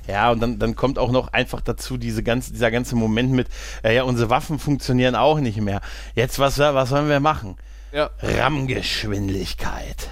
Ja, 0.07 0.31
und 0.31 0.41
dann, 0.41 0.59
dann 0.59 0.77
kommt 0.77 0.99
auch 0.99 1.11
noch 1.11 1.33
einfach 1.33 1.61
dazu 1.61 1.97
diese 1.97 2.23
ganze, 2.23 2.53
dieser 2.53 2.71
ganze 2.71 2.95
Moment 2.95 3.33
mit, 3.33 3.49
äh, 3.83 3.95
ja, 3.95 4.05
unsere 4.05 4.31
Waffen 4.31 4.59
funktionieren 4.59 5.17
auch 5.17 5.41
nicht 5.41 5.61
mehr. 5.61 5.81
Jetzt, 6.15 6.39
was, 6.39 6.59
was 6.59 6.91
sollen 6.91 7.09
wir 7.09 7.19
machen? 7.21 7.57
Ja. 7.93 8.11
Rammgeschwindigkeit. 8.23 10.09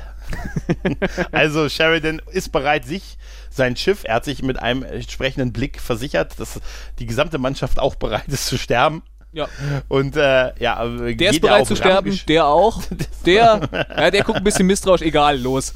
also 1.32 1.68
Sheridan 1.68 2.20
ist 2.32 2.50
bereit, 2.50 2.86
sich, 2.86 3.18
sein 3.50 3.76
Schiff, 3.76 4.02
er 4.02 4.16
hat 4.16 4.24
sich 4.24 4.42
mit 4.42 4.58
einem 4.58 4.82
entsprechenden 4.82 5.52
Blick 5.52 5.80
versichert, 5.80 6.40
dass 6.40 6.60
die 6.98 7.06
gesamte 7.06 7.38
Mannschaft 7.38 7.78
auch 7.78 7.94
bereit 7.94 8.26
ist 8.28 8.46
zu 8.46 8.58
sterben. 8.58 9.02
Ja. 9.34 9.48
Und 9.88 10.16
äh, 10.16 10.52
ja, 10.62 10.86
Der 10.86 11.30
ist 11.30 11.36
er 11.36 11.40
bereit 11.40 11.66
zu 11.66 11.74
sterben, 11.74 12.18
der 12.28 12.46
auch. 12.46 12.82
Der, 13.26 13.60
ja, 13.96 14.10
der 14.10 14.22
guckt 14.22 14.36
ein 14.36 14.44
bisschen 14.44 14.66
misstrauisch, 14.66 15.00
egal, 15.00 15.40
los. 15.40 15.72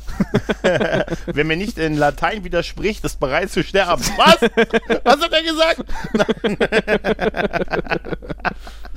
Wer 0.62 1.44
mir 1.46 1.56
nicht 1.56 1.78
in 1.78 1.96
Latein 1.96 2.44
widerspricht, 2.44 3.02
ist 3.06 3.18
bereit 3.18 3.50
zu 3.50 3.64
sterben. 3.64 4.02
Was? 4.18 4.50
Was 5.02 5.20
hat 5.22 5.32
er 5.32 5.42
gesagt? 5.42 5.82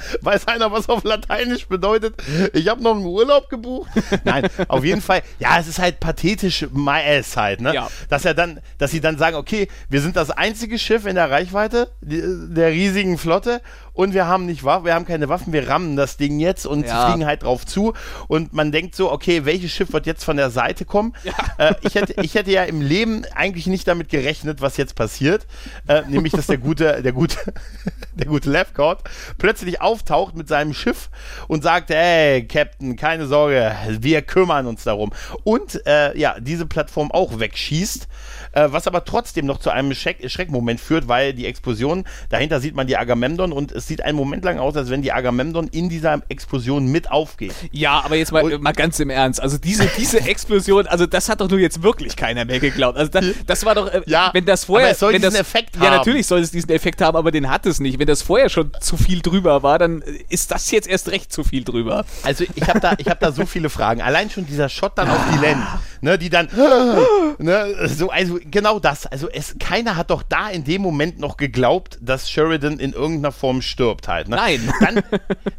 Weiß 0.22 0.48
einer, 0.48 0.72
was 0.72 0.90
auf 0.90 1.06
Lateinisch 1.06 1.68
bedeutet? 1.68 2.16
Ich 2.54 2.68
habe 2.68 2.84
noch 2.84 2.96
einen 2.96 3.06
Urlaub 3.06 3.50
gebucht. 3.50 3.90
Nein, 4.26 4.50
auf 4.68 4.84
jeden 4.84 5.02
Fall. 5.02 5.22
Ja, 5.40 5.58
es 5.60 5.68
ist 5.68 5.80
halt 5.80 6.02
pathetisch, 6.02 6.68
my 6.74 7.00
ass 7.08 7.38
halt, 7.38 7.62
ne? 7.62 7.74
Ja. 7.74 7.88
Dass 8.10 8.26
er 8.26 8.34
dann, 8.34 8.60
dass 8.80 8.92
sie 8.92 9.00
dann 9.00 9.18
sagen, 9.18 9.38
okay, 9.38 9.70
wir 9.90 10.02
sind 10.02 10.18
das 10.18 10.30
einzige 10.30 10.78
Schiff 10.78 11.06
in 11.06 11.16
der 11.16 11.30
Reichweite 11.32 11.92
der 12.02 12.72
riesigen 12.72 13.18
Flotte 13.18 13.62
und 14.02 14.14
wir 14.14 14.28
haben 14.28 14.46
nicht 14.46 14.64
Waffen, 14.64 14.86
wir 14.86 14.94
haben 14.96 15.06
keine 15.06 15.30
Waffen, 15.30 15.54
wir 15.54 15.68
rammen 15.70 15.96
das 15.96 16.18
Ding 16.18 16.40
jetzt 16.40 16.66
und 16.66 16.86
Ja. 16.86 17.06
fliegen 17.08 17.26
halt 17.26 17.44
drauf 17.44 17.66
zu 17.66 17.94
und 18.28 18.52
man 18.54 18.72
denkt 18.72 18.96
so, 18.96 19.12
okay, 19.12 19.46
welches 19.46 19.72
Schiff 19.72 19.94
wird 19.94 20.06
jetzt 20.08 20.24
von 20.24 20.38
der 20.38 20.50
Seite 20.50 20.86
kommen? 20.86 21.14
Äh, 21.58 21.76
ich, 21.82 21.96
hätte, 21.96 22.14
ich 22.22 22.34
hätte 22.36 22.52
ja 22.52 22.64
im 22.64 22.82
Leben 22.82 23.24
eigentlich 23.36 23.68
nicht 23.68 23.88
damit 23.88 24.10
gerechnet, 24.10 24.62
was 24.62 24.78
jetzt 24.78 24.96
passiert, 24.96 25.46
äh, 25.88 26.02
nämlich 26.08 26.34
dass 26.34 26.48
der 26.48 26.58
gute, 26.58 27.02
der 27.04 27.12
gute, 27.12 27.38
der 28.16 28.26
gute 28.26 28.50
Lefcourt 28.50 29.04
plötzlich 29.38 29.82
auftaucht 29.82 30.36
mit 30.36 30.48
seinem 30.48 30.74
Schiff 30.74 31.10
und 31.48 31.62
sagt, 31.64 31.90
hey, 31.92 32.44
Captain, 32.48 32.96
keine 32.96 33.28
Sorge, 33.28 33.72
wir 34.00 34.22
kümmern 34.24 34.66
uns 34.66 34.84
darum. 34.84 35.12
Und 35.44 35.86
äh, 35.86 36.18
ja, 36.18 36.40
diese 36.40 36.66
Plattform 36.66 37.12
auch 37.12 37.40
wegschießt, 37.40 38.08
äh, 38.54 38.68
was 38.72 38.88
aber 38.88 39.06
trotzdem 39.06 39.46
noch 39.46 39.60
zu 39.60 39.70
einem 39.70 39.94
Schreck 39.94 40.30
Schreckmoment 40.30 40.80
führt, 40.80 41.08
weil 41.08 41.34
die 41.34 41.46
Explosion, 41.46 42.06
dahinter 42.30 42.60
sieht 42.60 42.76
man 42.76 42.88
die 42.88 42.98
Agamemnon 42.98 43.52
und 43.52 43.72
es 43.72 43.88
sieht 43.92 44.04
einen 44.06 44.16
Moment 44.18 44.46
lang 44.46 44.58
aus, 44.58 44.78
als 44.78 44.90
wenn 44.90 45.02
die 45.02 45.12
Agamemnon 45.12 45.68
in 45.68 45.90
dieser 45.90 46.22
Explosion 46.30 46.88
mit 46.88 47.12
aufgeht. 47.12 47.54
Ja, 47.74 48.02
aber 48.06 48.16
jetzt 48.16 48.32
mal, 48.32 48.42
Und- 48.44 48.62
mal 48.64 48.72
ganz 48.72 49.00
im 49.02 49.10
Ernst. 49.10 49.42
Also 49.42 49.58
diese, 49.58 49.86
diese 49.98 50.22
Explosion, 50.22 50.88
also 50.88 51.06
das 51.06 51.28
hat 51.28 51.42
doch 51.42 51.50
nur 51.50 51.60
jetzt 51.60 51.84
wirklich 51.84 52.16
keiner 52.16 52.46
mehr 52.46 52.60
geglaubt. 52.62 52.98
Also 52.98 53.12
das, 53.12 53.26
das 53.46 53.66
war 53.66 53.76
doch, 53.76 53.88
äh, 53.92 54.02
Ja, 54.06 54.30
wenn 54.34 54.46
das 54.46 54.64
vorher, 54.66 54.88
aber 54.88 54.94
es 54.94 55.00
soll 55.00 55.12
wenn 55.14 55.22
diesen 55.22 55.34
das, 55.34 55.42
Effekt 55.42 55.76
Ja, 55.76 55.82
haben. 55.90 55.98
natürlich 55.98 56.26
soll 56.26 56.40
es 56.40 56.52
diesen 56.52 56.70
Effekt 56.70 57.02
haben, 57.02 57.18
aber 57.18 57.32
den 57.32 57.50
hat 57.50 57.66
es 57.66 57.82
nicht. 57.82 58.00
Wenn 58.00 58.08
das 58.08 58.22
vorher 58.22 58.48
schon 58.48 58.72
zu 58.80 58.96
viel 58.96 59.22
drüber 59.22 59.62
war, 59.62 59.78
dann 59.78 60.02
äh, 60.04 60.24
ist 60.30 60.52
das 60.52 60.72
jetzt 60.72 60.88
erst 60.88 61.10
recht 61.12 61.34
zu 61.34 61.44
viel 61.44 61.66
drüber. 61.66 62.06
Also 62.24 62.46
ich 62.56 62.68
habe 62.70 62.80
da, 62.80 62.94
ich 62.98 63.08
hab 63.08 63.20
da 63.20 63.34
so 63.34 63.46
viele 63.46 63.70
Fragen. 63.70 64.02
Allein 64.02 64.30
schon 64.30 64.46
dieser 64.46 64.70
Shot 64.70 64.98
dann 64.98 65.10
auf 65.10 65.20
die 65.34 65.40
Len, 65.40 65.62
ne, 66.00 66.18
die 66.18 66.30
dann, 66.30 66.48
ne, 67.38 67.88
so, 67.88 68.10
also 68.10 68.40
genau 68.50 68.80
das. 68.80 69.06
Also 69.06 69.30
es, 69.30 69.56
keiner 69.60 69.96
hat 69.98 70.10
doch 70.12 70.24
da 70.24 70.50
in 70.50 70.64
dem 70.64 70.82
Moment 70.82 71.20
noch 71.20 71.36
geglaubt, 71.38 71.98
dass 72.02 72.30
Sheridan 72.30 72.80
in 72.80 72.94
irgendeiner 72.94 73.32
Form 73.32 73.62
stirbt 73.72 74.08
halt. 74.08 74.28
Ne? 74.28 74.36
Nein. 74.36 74.72
Dann, 74.82 75.02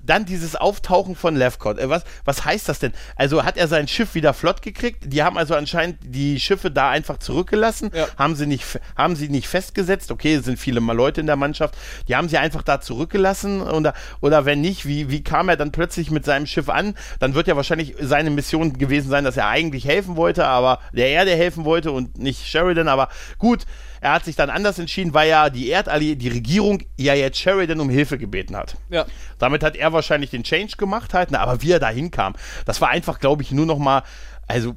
dann 0.04 0.24
dieses 0.24 0.54
Auftauchen 0.56 1.16
von 1.16 1.34
Lefcott. 1.34 1.78
Äh, 1.78 1.88
was, 1.88 2.04
was 2.24 2.44
heißt 2.44 2.68
das 2.68 2.78
denn? 2.78 2.92
Also 3.16 3.44
hat 3.44 3.56
er 3.56 3.66
sein 3.68 3.88
Schiff 3.88 4.14
wieder 4.14 4.34
flott 4.34 4.62
gekriegt? 4.62 5.04
Die 5.06 5.22
haben 5.22 5.36
also 5.38 5.54
anscheinend 5.54 5.98
die 6.02 6.38
Schiffe 6.38 6.70
da 6.70 6.90
einfach 6.90 7.18
zurückgelassen, 7.18 7.90
Ja. 7.94 8.06
haben 8.18 8.36
sie 8.36 8.46
nicht, 8.46 8.64
haben 8.96 9.16
sie 9.16 9.28
nicht 9.28 9.48
festgesetzt. 9.48 10.10
Okay, 10.10 10.34
es 10.34 10.44
sind 10.44 10.58
viele 10.58 10.80
Leute 10.80 11.20
in 11.20 11.26
der 11.26 11.36
Mannschaft. 11.36 11.74
Die 12.08 12.16
haben 12.16 12.28
sie 12.28 12.38
einfach 12.38 12.62
da 12.62 12.80
zurückgelassen 12.80 13.62
oder, 13.62 13.94
oder 14.20 14.44
wenn 14.44 14.60
nicht, 14.60 14.86
wie, 14.86 15.10
wie 15.10 15.22
kam 15.22 15.48
er 15.48 15.56
dann 15.56 15.72
plötzlich 15.72 16.10
mit 16.10 16.24
seinem 16.24 16.46
Schiff 16.46 16.68
an? 16.68 16.94
Dann 17.18 17.34
wird 17.34 17.46
ja 17.48 17.56
wahrscheinlich 17.56 17.94
seine 18.00 18.30
Mission 18.30 18.74
gewesen 18.78 19.08
sein, 19.08 19.24
dass 19.24 19.36
er 19.36 19.48
eigentlich 19.48 19.86
helfen 19.86 20.16
wollte, 20.16 20.46
aber 20.46 20.80
der 20.92 21.08
Erde 21.08 21.30
helfen 21.34 21.64
wollte 21.64 21.92
und 21.92 22.18
nicht 22.18 22.46
Sheridan. 22.46 22.88
Aber 22.88 23.08
gut, 23.38 23.64
er 24.02 24.14
hat 24.14 24.24
sich 24.24 24.34
dann 24.34 24.50
anders 24.50 24.80
entschieden, 24.80 25.14
weil 25.14 25.28
ja 25.28 25.48
die 25.48 25.68
Erdalliierte, 25.68 26.18
die 26.18 26.28
Regierung 26.28 26.82
ja 26.98 27.14
jetzt 27.14 27.38
Sheridan 27.38 27.78
um 27.78 27.88
Hilfe 27.88 28.18
gebeten 28.18 28.56
hat. 28.56 28.76
Ja. 28.90 29.06
Damit 29.38 29.62
hat 29.62 29.76
er 29.76 29.92
wahrscheinlich 29.92 30.30
den 30.30 30.42
Change 30.42 30.76
gemacht 30.76 31.14
halt, 31.14 31.30
ne, 31.30 31.38
aber 31.38 31.62
wie 31.62 31.70
er 31.70 31.78
da 31.78 31.88
hinkam, 31.88 32.34
das 32.66 32.80
war 32.80 32.88
einfach, 32.88 33.20
glaube 33.20 33.42
ich, 33.42 33.52
nur 33.52 33.64
noch 33.64 33.78
mal, 33.78 34.02
also 34.48 34.74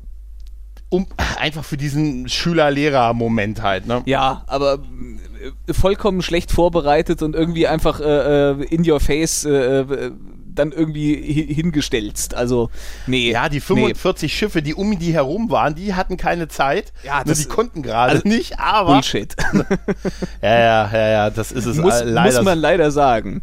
um, 0.90 1.08
einfach 1.40 1.66
für 1.66 1.76
diesen 1.76 2.30
Schüler-Lehrer-Moment 2.30 3.64
halt, 3.64 3.88
ne? 3.88 4.04
Ja, 4.06 4.44
aber 4.46 4.84
äh, 5.68 5.74
vollkommen 5.74 6.22
schlecht 6.22 6.52
vorbereitet 6.52 7.24
und 7.24 7.36
irgendwie 7.36 7.68
einfach 7.68 8.00
äh, 8.00 8.52
äh 8.52 8.64
in 8.66 8.88
your 8.88 9.00
face 9.00 9.44
äh, 9.46 9.80
äh 9.80 10.12
dann 10.56 10.72
irgendwie 10.72 11.16
hingestellt. 11.54 12.34
Also, 12.34 12.70
nee. 13.08 13.32
Ja, 13.32 13.50
die 13.50 13.60
45 13.60 14.32
nee. 14.32 14.38
Schiffe, 14.38 14.62
die 14.62 14.74
um 14.74 14.98
die 14.98 15.14
herum 15.14 15.50
waren, 15.50 15.76
die 15.76 15.94
hatten 15.94 16.18
keine 16.18 16.48
Zeit. 16.48 16.94
Ja, 17.04 17.24
das, 17.24 17.40
die 17.40 17.46
konnten 17.46 17.82
gerade 17.82 18.14
also 18.14 18.28
nicht, 18.28 18.60
aber. 18.60 18.94
Bullshit. 18.94 19.36
ja, 20.42 20.60
ja, 20.60 20.90
ja, 20.92 21.08
ja, 21.08 21.30
das 21.30 21.52
ist 21.52 21.66
es 21.66 21.78
muss, 21.78 22.02
leider. 22.04 22.38
Muss 22.38 22.42
man 22.44 22.60
leider 22.60 22.92
sagen. 22.92 23.42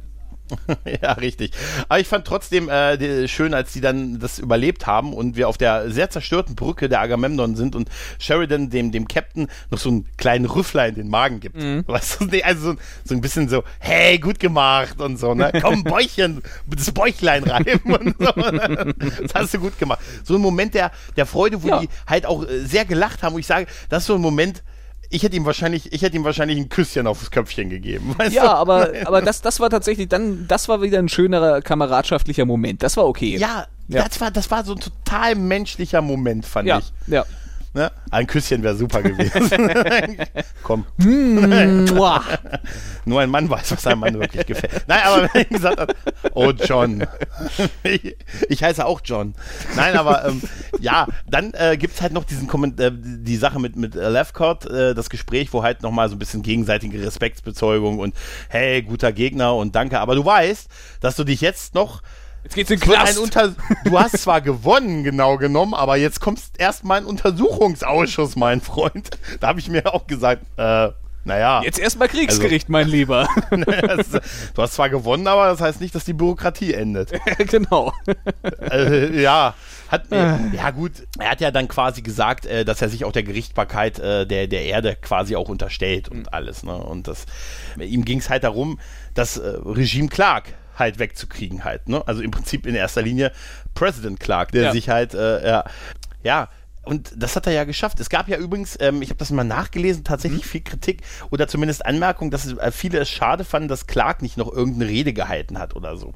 ja, 1.02 1.12
richtig. 1.12 1.52
Aber 1.88 2.00
ich 2.00 2.08
fand 2.08 2.26
trotzdem 2.26 2.68
äh, 2.68 3.28
schön, 3.28 3.54
als 3.54 3.72
die 3.72 3.80
dann 3.80 4.18
das 4.18 4.38
überlebt 4.38 4.86
haben 4.86 5.12
und 5.12 5.36
wir 5.36 5.48
auf 5.48 5.58
der 5.58 5.90
sehr 5.90 6.10
zerstörten 6.10 6.54
Brücke 6.54 6.88
der 6.88 7.00
Agamemnon 7.00 7.56
sind 7.56 7.74
und 7.74 7.88
Sheridan 8.18 8.70
dem, 8.70 8.92
dem 8.92 9.08
Captain 9.08 9.48
noch 9.70 9.78
so 9.78 9.88
einen 9.88 10.06
kleinen 10.16 10.46
Rüffler 10.46 10.88
in 10.88 10.94
den 10.94 11.08
Magen 11.08 11.40
gibt. 11.40 11.56
Mhm. 11.56 11.84
Weißt 11.86 12.20
du, 12.20 12.44
also 12.44 12.72
so, 12.72 12.76
so, 13.04 13.14
ein 13.14 13.20
bisschen 13.20 13.48
so, 13.48 13.64
hey, 13.78 14.18
gut 14.18 14.38
gemacht 14.38 15.00
und 15.00 15.18
so, 15.18 15.34
ne? 15.34 15.52
Komm, 15.60 15.84
Bäuchchen, 15.84 16.42
das 16.66 16.90
Bäuchlein 16.92 17.44
reiben 17.44 17.94
und 17.94 18.16
so. 18.18 18.40
Ne? 18.40 18.94
Das 19.22 19.34
hast 19.34 19.54
du 19.54 19.58
gut 19.58 19.78
gemacht. 19.78 20.00
So 20.24 20.34
ein 20.34 20.40
Moment 20.40 20.74
der, 20.74 20.90
der 21.16 21.26
Freude, 21.26 21.62
wo 21.62 21.68
ja. 21.68 21.80
die 21.80 21.88
halt 22.06 22.26
auch 22.26 22.46
äh, 22.46 22.64
sehr 22.64 22.84
gelacht 22.84 23.22
haben, 23.22 23.34
wo 23.34 23.38
ich 23.38 23.46
sage, 23.46 23.66
das 23.88 24.02
ist 24.02 24.06
so 24.06 24.14
ein 24.14 24.20
Moment, 24.20 24.62
ich 25.12 25.22
hätte 25.22 25.36
ihm 25.36 25.44
wahrscheinlich, 25.44 25.92
ich 25.92 26.02
hätte 26.02 26.16
ihm 26.16 26.24
wahrscheinlich 26.24 26.58
ein 26.58 26.68
Küsschen 26.68 27.06
aufs 27.06 27.30
Köpfchen 27.30 27.68
gegeben. 27.68 28.16
ja, 28.30 28.44
du? 28.44 28.50
aber, 28.50 28.90
aber 29.04 29.20
das, 29.20 29.42
das 29.42 29.60
war 29.60 29.68
tatsächlich 29.68 30.08
dann, 30.08 30.48
das 30.48 30.68
war 30.68 30.80
wieder 30.80 30.98
ein 30.98 31.08
schönerer 31.08 31.60
kameradschaftlicher 31.60 32.46
Moment. 32.46 32.82
Das 32.82 32.96
war 32.96 33.06
okay. 33.06 33.36
Ja, 33.36 33.66
ja. 33.88 34.04
Das, 34.04 34.20
war, 34.20 34.30
das 34.30 34.50
war 34.50 34.64
so 34.64 34.72
ein 34.72 34.80
total 34.80 35.34
menschlicher 35.34 36.00
Moment, 36.00 36.46
fand 36.46 36.66
ja, 36.66 36.78
ich. 36.78 36.92
Ja. 37.06 37.26
Ne? 37.74 37.90
Ein 38.10 38.26
Küsschen 38.26 38.62
wäre 38.62 38.76
super 38.76 39.02
gewesen. 39.02 39.48
Komm. 40.62 40.84
Mm, 40.98 41.84
Nur 43.04 43.20
ein 43.20 43.30
Mann 43.30 43.48
weiß, 43.48 43.72
was 43.72 43.86
einem 43.86 44.00
Mann 44.00 44.20
wirklich 44.20 44.44
gefällt. 44.44 44.84
Nein, 44.86 45.00
aber 45.04 45.28
wenn 45.32 45.42
ich 45.42 45.48
gesagt 45.48 45.80
habe, 45.80 45.94
oh 46.34 46.50
John. 46.50 47.06
ich, 47.82 48.14
ich, 48.50 48.62
heiße 48.62 48.84
auch 48.84 49.00
John. 49.02 49.34
Nein, 49.74 49.96
aber 49.96 50.26
ähm, 50.26 50.42
ja, 50.80 51.06
dann 51.26 51.54
äh, 51.54 51.78
gibt 51.78 51.94
es 51.94 52.02
halt 52.02 52.12
noch 52.12 52.24
diesen 52.24 52.46
Komment 52.46 52.78
äh, 52.78 52.92
die 52.94 53.36
Sache 53.36 53.58
mit, 53.58 53.76
mit 53.76 53.94
Lefcott, 53.94 54.66
äh, 54.66 54.94
das 54.94 55.08
Gespräch, 55.08 55.52
wo 55.54 55.62
halt 55.62 55.82
nochmal 55.82 56.10
so 56.10 56.16
ein 56.16 56.18
bisschen 56.18 56.42
gegenseitige 56.42 57.02
Respektsbezeugung 57.02 57.98
und 58.00 58.14
hey, 58.50 58.82
guter 58.82 59.12
Gegner 59.12 59.56
und 59.56 59.74
danke. 59.74 59.98
Aber 59.98 60.14
du 60.14 60.24
weißt, 60.24 60.68
dass 61.00 61.16
du 61.16 61.24
dich 61.24 61.40
jetzt 61.40 61.74
noch 61.74 62.02
Jetzt 62.44 62.54
geht's 62.54 62.70
in 62.70 62.80
den 62.80 62.90
Knast. 62.90 63.18
du 63.84 63.98
hast 63.98 64.18
zwar 64.18 64.40
gewonnen, 64.40 65.04
genau 65.04 65.36
genommen, 65.36 65.74
aber 65.74 65.96
jetzt 65.96 66.20
kommst 66.20 66.58
erstmal 66.58 66.98
ein 66.98 67.04
Untersuchungsausschuss, 67.04 68.36
mein 68.36 68.60
Freund. 68.60 69.10
Da 69.40 69.48
habe 69.48 69.60
ich 69.60 69.68
mir 69.68 69.94
auch 69.94 70.06
gesagt, 70.06 70.42
äh, 70.56 70.88
naja. 71.24 71.62
Jetzt 71.62 71.78
erstmal 71.78 72.08
Kriegsgericht, 72.08 72.64
also, 72.64 72.72
mein 72.72 72.88
Lieber. 72.88 73.28
du 73.50 74.62
hast 74.62 74.74
zwar 74.74 74.90
gewonnen, 74.90 75.26
aber 75.28 75.46
das 75.46 75.60
heißt 75.60 75.80
nicht, 75.80 75.94
dass 75.94 76.04
die 76.04 76.14
Bürokratie 76.14 76.74
endet. 76.74 77.12
genau. 77.48 77.92
Äh, 78.60 79.20
ja. 79.20 79.54
Hat, 79.88 80.10
äh, 80.10 80.36
ja 80.56 80.70
gut, 80.70 80.92
er 81.18 81.30
hat 81.30 81.40
ja 81.42 81.50
dann 81.50 81.68
quasi 81.68 82.00
gesagt, 82.00 82.46
äh, 82.46 82.64
dass 82.64 82.80
er 82.80 82.88
sich 82.88 83.04
auch 83.04 83.12
der 83.12 83.22
Gerichtbarkeit 83.22 83.98
äh, 83.98 84.26
der, 84.26 84.46
der 84.46 84.64
Erde 84.64 84.96
quasi 85.00 85.36
auch 85.36 85.48
unterstellt 85.48 86.08
und 86.08 86.20
mhm. 86.20 86.28
alles. 86.32 86.64
Ne? 86.64 86.74
Und 86.74 87.08
das, 87.08 87.26
ihm 87.78 88.04
ging 88.04 88.18
es 88.18 88.30
halt 88.30 88.42
darum, 88.42 88.80
das 89.14 89.36
äh, 89.36 89.52
Regime 89.64 90.08
Clark 90.08 90.54
halt 90.76 90.98
wegzukriegen 90.98 91.64
halt. 91.64 91.88
Ne? 91.88 92.02
Also 92.06 92.22
im 92.22 92.30
Prinzip 92.30 92.66
in 92.66 92.74
erster 92.74 93.02
Linie 93.02 93.32
President 93.74 94.20
Clark, 94.20 94.52
der 94.52 94.64
ja. 94.64 94.72
sich 94.72 94.88
halt, 94.88 95.14
äh, 95.14 95.46
ja, 95.46 95.64
ja, 96.22 96.48
und 96.84 97.12
das 97.16 97.36
hat 97.36 97.46
er 97.46 97.52
ja 97.52 97.64
geschafft. 97.64 98.00
Es 98.00 98.10
gab 98.10 98.28
ja 98.28 98.36
übrigens, 98.36 98.76
ähm, 98.80 99.02
ich 99.02 99.10
habe 99.10 99.18
das 99.18 99.30
mal 99.30 99.44
nachgelesen, 99.44 100.02
tatsächlich 100.02 100.44
mhm. 100.44 100.48
viel 100.48 100.60
Kritik 100.62 101.02
oder 101.30 101.46
zumindest 101.46 101.86
Anmerkung, 101.86 102.30
dass 102.30 102.44
es, 102.44 102.58
äh, 102.58 102.72
viele 102.72 102.98
es 102.98 103.08
schade 103.08 103.44
fanden, 103.44 103.68
dass 103.68 103.86
Clark 103.86 104.20
nicht 104.20 104.36
noch 104.36 104.52
irgendeine 104.52 104.90
Rede 104.90 105.12
gehalten 105.12 105.58
hat 105.58 105.76
oder 105.76 105.96
so. 105.96 106.12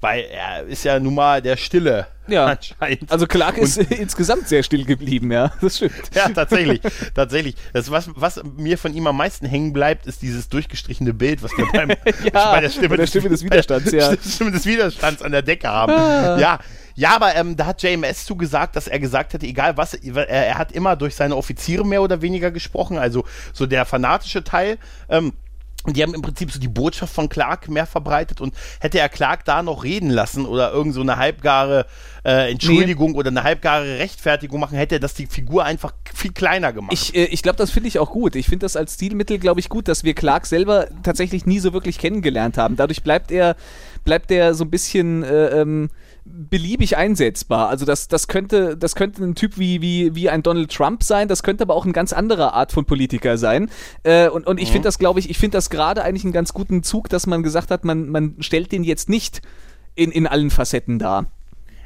Weil 0.00 0.24
er 0.24 0.64
ist 0.64 0.84
ja 0.84 1.00
nun 1.00 1.14
mal 1.14 1.40
der 1.40 1.56
Stille 1.56 2.06
ja. 2.26 2.46
anscheinend. 2.46 3.10
Also 3.10 3.26
Clark 3.26 3.56
ist 3.58 3.76
insgesamt 3.90 4.48
sehr 4.48 4.62
still 4.62 4.84
geblieben, 4.84 5.32
ja. 5.32 5.52
Das 5.60 5.76
stimmt. 5.76 5.94
Ja, 6.14 6.28
tatsächlich. 6.28 6.80
tatsächlich. 7.14 7.54
Das, 7.72 7.90
was, 7.90 8.10
was 8.14 8.42
mir 8.56 8.76
von 8.76 8.92
ihm 8.94 9.06
am 9.06 9.16
meisten 9.16 9.46
hängen 9.46 9.72
bleibt, 9.72 10.06
ist 10.06 10.20
dieses 10.20 10.48
durchgestrichene 10.50 11.14
Bild, 11.14 11.42
was 11.42 11.52
wir 11.56 11.66
beim, 11.72 11.90
ja, 12.32 12.52
bei 12.52 12.60
der 12.60 12.70
Stimme, 12.70 12.96
der 12.96 13.06
Stimme 13.06 13.30
des, 13.30 13.40
des 13.40 13.44
Widerstands, 13.50 13.92
ja. 13.92 14.12
Stimme 14.16 14.50
des 14.50 14.66
Widerstands 14.66 15.22
an 15.22 15.32
der 15.32 15.42
Decke 15.42 15.68
haben. 15.68 15.92
Ah. 15.92 16.38
Ja, 16.38 16.58
ja, 16.94 17.14
aber 17.14 17.34
ähm, 17.36 17.56
da 17.56 17.66
hat 17.66 17.82
JMS 17.82 18.24
zugesagt, 18.24 18.76
dass 18.76 18.88
er 18.88 18.98
gesagt 18.98 19.32
hätte, 19.32 19.46
egal 19.46 19.76
was, 19.76 19.94
er, 19.94 20.28
er, 20.28 20.58
hat 20.58 20.72
immer 20.72 20.96
durch 20.96 21.14
seine 21.14 21.36
Offiziere 21.36 21.86
mehr 21.86 22.02
oder 22.02 22.22
weniger 22.22 22.50
gesprochen, 22.50 22.98
also 22.98 23.24
so 23.52 23.66
der 23.66 23.84
fanatische 23.84 24.44
Teil. 24.44 24.78
Ähm, 25.08 25.32
die 25.86 26.02
haben 26.02 26.12
im 26.12 26.20
Prinzip 26.20 26.52
so 26.52 26.60
die 26.60 26.68
Botschaft 26.68 27.14
von 27.14 27.30
Clark 27.30 27.68
mehr 27.68 27.86
verbreitet 27.86 28.42
und 28.42 28.54
hätte 28.80 28.98
er 28.98 29.08
Clark 29.08 29.46
da 29.46 29.62
noch 29.62 29.82
reden 29.82 30.10
lassen 30.10 30.44
oder 30.44 30.72
irgend 30.72 30.92
so 30.92 31.00
eine 31.00 31.16
halbgare 31.16 31.86
äh, 32.24 32.50
Entschuldigung 32.50 33.12
nee. 33.12 33.18
oder 33.18 33.28
eine 33.28 33.42
halbgare 33.42 33.98
Rechtfertigung 33.98 34.60
machen, 34.60 34.76
hätte 34.76 34.96
er 34.96 35.00
das 35.00 35.14
die 35.14 35.26
Figur 35.26 35.64
einfach 35.64 35.92
viel 36.14 36.32
kleiner 36.32 36.72
gemacht. 36.72 36.92
Ich, 36.92 37.14
äh, 37.14 37.24
ich 37.24 37.42
glaube, 37.42 37.56
das 37.56 37.70
finde 37.70 37.88
ich 37.88 37.98
auch 37.98 38.10
gut. 38.10 38.36
Ich 38.36 38.46
finde 38.46 38.64
das 38.64 38.76
als 38.76 38.94
Stilmittel, 38.94 39.38
glaube 39.38 39.60
ich, 39.60 39.68
gut, 39.68 39.88
dass 39.88 40.04
wir 40.04 40.14
Clark 40.14 40.46
selber 40.46 40.88
tatsächlich 41.02 41.46
nie 41.46 41.58
so 41.58 41.72
wirklich 41.72 41.98
kennengelernt 41.98 42.58
haben. 42.58 42.76
Dadurch 42.76 43.02
bleibt 43.02 43.30
er, 43.30 43.56
bleibt 44.04 44.30
er 44.30 44.54
so 44.54 44.64
ein 44.64 44.70
bisschen 44.70 45.22
äh, 45.22 45.60
ähm, 45.60 45.90
beliebig 46.24 46.96
einsetzbar. 46.96 47.68
Also 47.68 47.84
das, 47.84 48.08
das, 48.08 48.28
könnte, 48.28 48.76
das 48.76 48.94
könnte 48.94 49.24
ein 49.24 49.34
Typ 49.34 49.58
wie, 49.58 49.80
wie, 49.80 50.14
wie 50.14 50.28
ein 50.28 50.42
Donald 50.42 50.72
Trump 50.72 51.02
sein, 51.02 51.28
das 51.28 51.42
könnte 51.42 51.62
aber 51.62 51.74
auch 51.74 51.84
eine 51.84 51.92
ganz 51.92 52.12
andere 52.12 52.52
Art 52.52 52.72
von 52.72 52.84
Politiker 52.84 53.38
sein. 53.38 53.70
Äh, 54.02 54.28
und, 54.28 54.46
und 54.46 54.58
ich 54.58 54.68
mhm. 54.68 54.74
finde 54.74 54.88
das, 54.88 54.98
glaube 54.98 55.20
ich, 55.20 55.30
ich 55.30 55.38
finde 55.38 55.56
das 55.56 55.70
gerade 55.70 56.02
eigentlich 56.02 56.24
einen 56.24 56.32
ganz 56.32 56.52
guten 56.52 56.82
Zug, 56.82 57.08
dass 57.08 57.26
man 57.26 57.42
gesagt 57.42 57.70
hat, 57.70 57.84
man, 57.84 58.08
man 58.08 58.36
stellt 58.40 58.72
den 58.72 58.84
jetzt 58.84 59.08
nicht 59.08 59.40
in, 59.94 60.12
in 60.12 60.26
allen 60.26 60.50
Facetten 60.50 60.98
dar. 60.98 61.26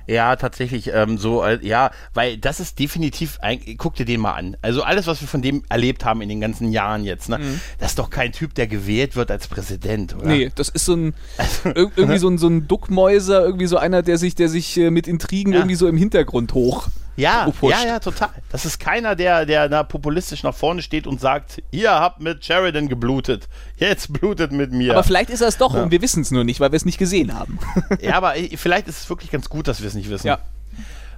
Ja, 0.07 0.37
tatsächlich, 0.37 0.91
ähm, 0.93 1.19
so, 1.19 1.43
äh, 1.43 1.59
ja, 1.63 1.91
weil 2.13 2.37
das 2.37 2.61
ist 2.61 2.79
definitiv, 2.79 3.39
ein, 3.41 3.61
guck 3.79 3.95
dir 3.95 4.05
den 4.05 4.21
mal 4.21 4.35
an. 4.35 4.57
Also 4.63 4.83
alles, 4.83 5.07
was 5.07 5.21
wir 5.21 5.29
von 5.29 5.43
dem 5.43 5.63
erlebt 5.69 6.05
haben 6.05 6.21
in 6.21 6.29
den 6.29 6.41
ganzen 6.41 6.71
Jahren 6.73 7.05
jetzt, 7.05 7.29
ne, 7.29 7.39
mhm. 7.39 7.61
das 7.79 7.93
ist 7.93 7.99
doch 7.99 8.11
kein 8.11 8.33
Typ, 8.33 8.55
der 8.55 8.67
gewählt 8.67 9.17
wird 9.17 9.31
als 9.31 9.49
Präsident, 9.49 10.15
oder? 10.15 10.27
Nee, 10.27 10.53
das 10.55 10.69
ist 10.69 10.85
so 10.85 10.95
ein, 10.95 11.15
also, 11.39 11.71
irgendwie 11.75 12.19
so 12.19 12.29
ein, 12.29 12.39
so 12.39 12.49
ein 12.49 12.69
Duckmäuser, 12.69 13.45
irgendwie 13.45 13.67
so 13.67 13.79
einer, 13.79 14.03
der 14.03 14.19
sich, 14.19 14.35
der 14.35 14.49
sich 14.49 14.77
äh, 14.77 14.91
mit 14.91 15.09
Intrigen 15.09 15.53
ja. 15.53 15.61
irgendwie 15.61 15.77
so 15.77 15.89
im 15.89 15.97
Hintergrund 15.97 16.55
hoch 16.55 16.89
ja, 17.17 17.53
ja, 17.63 17.87
ja, 17.87 17.99
total. 18.01 18.31
Das 18.51 18.65
ist 18.65 18.79
keiner, 18.79 19.15
der, 19.15 19.47
der 19.47 19.69
da 19.69 19.83
populistisch 19.83 20.43
nach 20.43 20.55
vorne 20.55 20.83
steht 20.83 21.07
und 21.07 21.21
sagt, 21.21 21.63
ihr 21.71 21.91
habt 21.91 22.21
mit 22.21 22.45
Sheridan 22.45 22.89
geblutet, 22.89 23.49
jetzt 23.77 24.13
blutet 24.13 24.53
mit 24.53 24.73
mir. 24.73 24.93
Aber 24.93 25.05
vielleicht 25.05 25.31
ist 25.31 25.41
er 25.41 25.49
es 25.49 25.59
doch 25.59 25.75
ja. 25.75 25.83
und 25.83 25.91
wir 25.91 26.03
wissen 26.03 26.23
es 26.23 26.31
nur 26.31 26.45
nicht, 26.45 26.61
weil 26.61 26.73
wir 26.73 26.77
es 26.77 26.85
nicht 26.85 26.99
gesehen 26.99 27.35
haben. 27.35 27.59
ja, 28.01 28.17
aber 28.17 28.35
vielleicht 28.57 28.89
ist 28.89 29.03
es 29.03 29.09
wirklich 29.11 29.31
ganz 29.31 29.49
gut, 29.49 29.69
dass 29.69 29.81
wir 29.81 29.89
es 29.89 29.95
nicht 29.95 30.11
wissen. 30.11 30.27
Ja. 30.27 30.39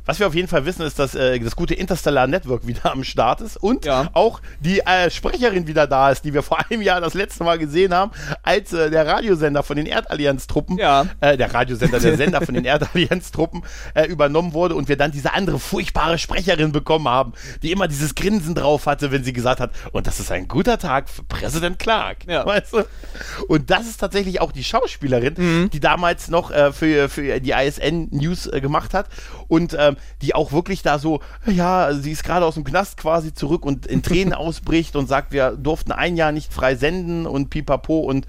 Was 0.07 0.21
wir 0.21 0.29
auf 0.29 0.35
jeden 0.35 0.47
Fall 0.47 0.65
wissen, 0.65 0.83
ist, 0.83 1.01
dass 1.01 1.17
äh, 1.17 1.39
das 1.41 1.57
gute 1.57 1.75
Interstellar 1.75 2.29
Network 2.29 2.67
wieder 2.67 2.93
am 2.93 3.05
Start 3.05 3.41
ist 3.41 3.57
und 3.57 3.85
ja. 3.85 4.09
auch 4.13 4.41
die 4.61 4.81
äh, 4.81 5.11
Sprecherin 5.11 5.67
wieder 5.67 5.87
da 5.87 6.11
ist, 6.11 6.25
die 6.25 6.33
wir 6.33 6.43
vor 6.43 6.59
einem 6.71 6.81
Jahr 6.81 7.01
das 7.01 7.15
letzte 7.15 7.45
Mal 7.45 7.59
gesehen 7.59 7.93
haben, 7.93 8.13
als 8.43 8.73
äh, 8.73 8.89
der 8.91 9.07
Radiosender 9.07 9.65
von 9.65 9.77
den 9.77 9.87
Erdallianz-Truppen, 9.87 10.79
ja. 10.79 11.07
Äh, 11.21 11.37
der 11.37 11.53
Radiosender, 11.53 11.99
der 11.99 12.17
Sender 12.17 12.41
von 12.41 12.55
den 12.55 12.65
Erdallianz-Truppen 12.65 13.63
äh, 13.95 14.07
übernommen 14.07 14.55
wurde 14.55 14.77
und 14.77 14.89
wir 14.89 14.97
dann 14.97 15.11
diese 15.11 15.33
andere 15.33 15.59
furchtbare 15.59 16.19
Sprecherin 16.19 16.71
bekommen 16.71 17.09
haben, 17.09 17.33
die 17.63 17.73
immer 17.73 17.89
dieses 17.89 18.15
Grinsen 18.15 18.55
drauf 18.55 18.87
hatte, 18.87 19.11
wenn 19.11 19.25
sie 19.25 19.33
gesagt 19.33 19.61
hat, 19.61 19.73
und 19.91 20.07
das 20.07 20.21
ist 20.21 20.31
ein 20.31 20.47
guter 20.47 20.79
Tag 20.79 21.11
für 21.11 21.25
Präsident 21.25 21.81
Clark. 21.81 22.19
Ja. 22.29 22.47
Weißt 22.47 22.73
du? 22.73 22.85
Und 23.49 23.71
das 23.71 23.89
ist 23.89 23.99
tatsächlich 23.99 24.41
auch 24.41 24.53
die 24.53 24.63
Schauspielerin, 24.63 25.35
mhm. 25.37 25.71
die 25.71 25.81
damals 25.81 26.29
noch 26.29 26.53
äh, 26.53 26.73
für, 26.73 27.09
für 27.09 27.41
die 27.41 27.51
ISN 27.51 28.09
News 28.13 28.49
gemacht 28.53 28.95
hat 28.95 29.09
und 29.49 29.77
ähm, 29.79 29.96
die 30.23 30.35
auch 30.35 30.53
wirklich 30.53 30.83
da 30.83 30.99
so, 30.99 31.21
ja, 31.47 31.93
sie 31.95 32.13
ist 32.13 32.25
gerade 32.25 32.47
aus 32.47 32.55
dem 32.55 32.65
Knast 32.65 32.97
quasi 32.97 33.35
zurück 33.35 33.65
und 33.65 33.87
in 33.87 34.03
Tränen 34.03 34.33
ausbricht 34.35 34.97
und 34.97 35.09
sagt, 35.09 35.33
wir 35.33 35.53
durften 35.53 35.93
ein 35.93 36.17
Jahr 36.17 36.33
nicht 36.33 36.53
frei 36.53 36.75
senden 36.77 37.27
und 37.27 37.51
pipapo 37.51 38.01
und 38.01 38.27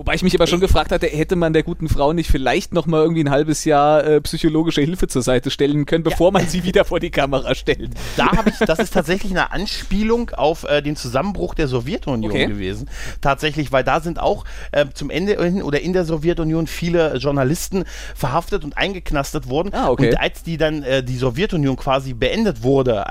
Wobei 0.00 0.14
ich 0.14 0.22
mich 0.22 0.34
aber 0.34 0.46
schon 0.46 0.60
gefragt 0.60 0.92
hatte, 0.92 1.08
hätte 1.08 1.36
man 1.36 1.52
der 1.52 1.62
guten 1.62 1.86
Frau 1.86 2.14
nicht 2.14 2.30
vielleicht 2.30 2.72
noch 2.72 2.86
mal 2.86 3.02
irgendwie 3.02 3.22
ein 3.22 3.28
halbes 3.28 3.66
Jahr 3.66 4.02
äh, 4.02 4.22
psychologische 4.22 4.80
Hilfe 4.80 5.08
zur 5.08 5.20
Seite 5.20 5.50
stellen 5.50 5.84
können, 5.84 6.04
bevor 6.04 6.28
ja. 6.28 6.30
man 6.30 6.48
sie 6.48 6.64
wieder 6.64 6.86
vor 6.86 7.00
die 7.00 7.10
Kamera 7.10 7.54
stellt. 7.54 7.90
Da 8.16 8.32
habe 8.32 8.48
ich, 8.48 8.56
das 8.56 8.78
ist 8.78 8.94
tatsächlich 8.94 9.30
eine 9.30 9.52
Anspielung 9.52 10.30
auf 10.30 10.64
äh, 10.64 10.80
den 10.80 10.96
Zusammenbruch 10.96 11.54
der 11.54 11.68
Sowjetunion 11.68 12.32
okay. 12.32 12.46
gewesen. 12.46 12.88
Tatsächlich, 13.20 13.72
weil 13.72 13.84
da 13.84 14.00
sind 14.00 14.18
auch 14.18 14.46
äh, 14.72 14.86
zum 14.94 15.10
Ende 15.10 15.36
hin 15.36 15.62
oder 15.62 15.82
in 15.82 15.92
der 15.92 16.06
Sowjetunion 16.06 16.66
viele 16.66 17.18
Journalisten 17.18 17.84
verhaftet 18.14 18.64
und 18.64 18.78
eingeknastet 18.78 19.50
worden. 19.50 19.74
Ah, 19.74 19.90
okay. 19.90 20.08
Und 20.08 20.18
als 20.18 20.42
die 20.42 20.56
dann 20.56 20.82
äh, 20.82 21.02
die 21.02 21.18
Sowjetunion 21.18 21.76
quasi 21.76 22.14
beendet 22.14 22.62
wurde 22.62 23.04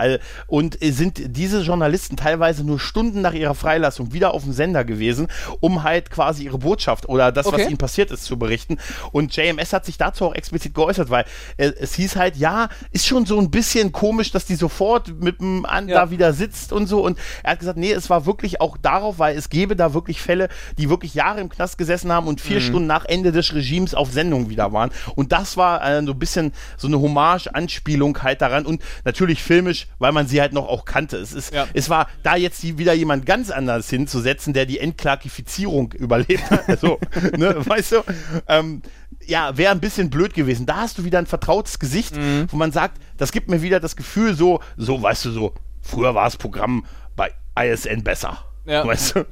und 0.47 0.81
äh, 0.81 0.89
sind 0.89 1.21
diese 1.37 1.61
Journalisten 1.61 2.17
teilweise 2.17 2.63
nur 2.63 2.79
Stunden 2.79 3.21
nach 3.21 3.33
ihrer 3.33 3.53
Freilassung 3.53 4.11
wieder 4.11 4.33
auf 4.33 4.41
dem 4.41 4.53
Sender 4.53 4.83
gewesen, 4.83 5.27
um 5.59 5.83
halt 5.83 6.09
quasi 6.09 6.45
ihre 6.45 6.57
Botschaft 6.57 6.78
Botschaft 6.79 7.09
oder 7.09 7.31
das, 7.31 7.45
Okay. 7.47 7.61
was 7.63 7.67
ihnen 7.67 7.77
passiert 7.77 8.09
ist, 8.11 8.23
zu 8.23 8.37
berichten. 8.39 8.77
Und 9.11 9.35
JMS 9.35 9.73
hat 9.73 9.85
sich 9.85 9.97
dazu 9.97 10.25
auch 10.25 10.33
explizit 10.35 10.73
geäußert, 10.73 11.09
weil 11.09 11.25
äh, 11.57 11.71
es 11.79 11.93
hieß 11.95 12.15
halt, 12.15 12.37
ja, 12.37 12.69
ist 12.91 13.05
schon 13.05 13.25
so 13.25 13.37
ein 13.39 13.51
bisschen 13.51 13.91
komisch, 13.91 14.31
dass 14.31 14.45
die 14.45 14.55
sofort 14.55 15.09
mit 15.21 15.41
dem 15.41 15.65
an 15.65 15.89
Ja. 15.89 16.05
da 16.05 16.11
wieder 16.11 16.31
sitzt 16.33 16.71
und 16.71 16.87
so. 16.87 17.03
Und 17.03 17.17
er 17.43 17.51
hat 17.51 17.59
gesagt, 17.59 17.77
nee, 17.77 17.91
es 17.91 18.09
war 18.09 18.25
wirklich 18.25 18.61
auch 18.61 18.77
darauf, 18.77 19.19
weil 19.19 19.35
es 19.37 19.49
gäbe 19.49 19.75
da 19.75 19.93
wirklich 19.93 20.21
Fälle, 20.21 20.47
die 20.77 20.89
wirklich 20.89 21.13
Jahre 21.15 21.41
im 21.41 21.49
Knast 21.49 21.77
gesessen 21.77 22.11
haben 22.13 22.27
und 22.27 22.39
vier 22.39 22.61
Stunden 22.61 22.87
nach 22.87 23.03
Ende 23.05 23.31
des 23.33 23.53
Regimes 23.53 23.93
auf 23.93 24.11
Sendung 24.11 24.49
wieder 24.49 24.71
waren. 24.71 24.91
Und 25.15 25.31
das 25.33 25.57
war 25.57 25.83
äh, 25.85 26.01
so 26.05 26.13
ein 26.13 26.19
bisschen 26.19 26.53
so 26.77 26.87
eine 26.87 26.99
Hommage, 26.99 27.47
Anspielung 27.53 28.21
halt 28.23 28.41
daran 28.41 28.65
und 28.65 28.81
natürlich 29.03 29.41
filmisch, 29.43 29.87
weil 29.99 30.11
man 30.13 30.27
sie 30.27 30.39
halt 30.39 30.53
noch 30.53 30.67
auch 30.67 30.85
kannte. 30.85 31.17
Es, 31.17 31.33
ist, 31.33 31.53
Ja. 31.53 31.67
es 31.73 31.89
war 31.89 32.07
da 32.23 32.35
jetzt 32.35 32.63
die, 32.63 32.77
wieder 32.77 32.93
jemand 32.93 33.25
ganz 33.25 33.49
anders 33.49 33.89
hinzusetzen, 33.89 34.53
der 34.53 34.65
die 34.65 34.79
Entklarifizierung 34.79 35.91
überlebt 35.97 36.49
hat. 36.51 36.58
Also, 36.67 36.99
ne, 37.37 37.55
weißt 37.65 37.91
du? 37.93 38.03
Ähm, 38.47 38.81
ja, 39.25 39.57
wäre 39.57 39.71
ein 39.71 39.79
bisschen 39.79 40.09
blöd 40.09 40.33
gewesen. 40.33 40.65
Da 40.65 40.77
hast 40.77 40.97
du 40.97 41.03
wieder 41.03 41.19
ein 41.19 41.25
vertrautes 41.25 41.79
Gesicht, 41.79 42.15
wo 42.49 42.57
man 42.57 42.71
sagt, 42.71 42.99
das 43.17 43.31
gibt 43.31 43.49
mir 43.49 43.61
wieder 43.61 43.79
das 43.79 43.95
Gefühl, 43.95 44.33
so, 44.33 44.59
so, 44.77 45.01
weißt 45.01 45.25
du, 45.25 45.31
so, 45.31 45.53
früher 45.81 46.15
war 46.15 46.25
das 46.25 46.37
Programm 46.37 46.85
bei 47.15 47.31
ISN 47.59 48.03
besser. 48.03 48.37
Ja. 48.65 48.85
Weißt 48.85 49.15
du? 49.15 49.25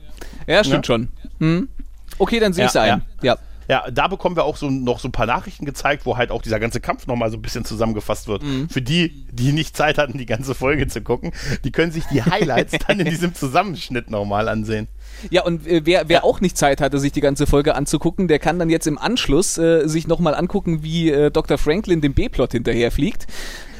Ja, 0.48 0.64
stimmt 0.64 0.86
schon. 0.88 1.10
Hm? 1.40 1.70
Okay, 2.18 2.40
dann 2.40 2.54
sehe 2.54 2.64
Ja, 2.64 2.68
ich 2.68 2.72
es 2.72 2.76
ein. 2.76 3.02
Ja. 3.22 3.38
Ja, 3.70 3.92
da 3.92 4.08
bekommen 4.08 4.38
wir 4.38 4.46
auch 4.46 4.56
so 4.56 4.70
noch 4.70 5.00
so 5.00 5.10
ein 5.10 5.12
paar 5.12 5.26
Nachrichten 5.26 5.66
gezeigt, 5.66 6.06
wo 6.06 6.16
halt 6.16 6.32
auch 6.32 6.42
dieser 6.42 6.58
ganze 6.58 6.80
Kampf 6.80 7.06
nochmal 7.06 7.30
so 7.32 7.38
ein 7.38 7.42
bisschen 7.42 7.66
zusammengefasst 7.66 8.30
wird. 8.30 8.42
Für 8.70 8.82
die, 8.82 9.26
die 9.30 9.52
nicht 9.52 9.76
Zeit 9.76 9.98
hatten, 9.98 10.18
die 10.18 10.26
ganze 10.26 10.56
Folge 10.56 10.88
zu 10.88 11.02
gucken, 11.02 11.34
die 11.66 11.72
können 11.72 11.92
sich 11.92 12.06
die 12.06 12.24
Highlights 12.24 12.78
dann 12.88 13.02
in 13.02 13.08
diesem 13.10 13.36
Zusammenschnitt 13.36 14.10
nochmal 14.10 14.48
ansehen. 14.48 14.88
Ja, 15.30 15.44
und 15.44 15.68
äh, 15.68 15.82
wer, 15.86 16.10
wer 16.10 16.24
auch 16.24 16.42
nicht 16.42 16.58
Zeit 16.58 16.82
hatte, 16.82 17.00
sich 17.00 17.12
die 17.12 17.22
ganze 17.22 17.48
Folge 17.48 17.76
anzugucken, 17.76 18.28
der 18.28 18.40
kann 18.40 18.60
dann 18.60 18.70
jetzt 18.70 18.88
im 18.88 18.98
Anschluss 18.98 19.58
äh, 19.58 19.88
sich 19.88 20.08
nochmal 20.08 20.36
angucken, 20.36 20.84
wie 20.84 21.10
äh, 21.10 21.32
Dr. 21.32 21.58
Franklin 21.58 22.02
dem 22.02 22.14
B-Plot 22.14 22.52
hinterherfliegt. 22.54 23.28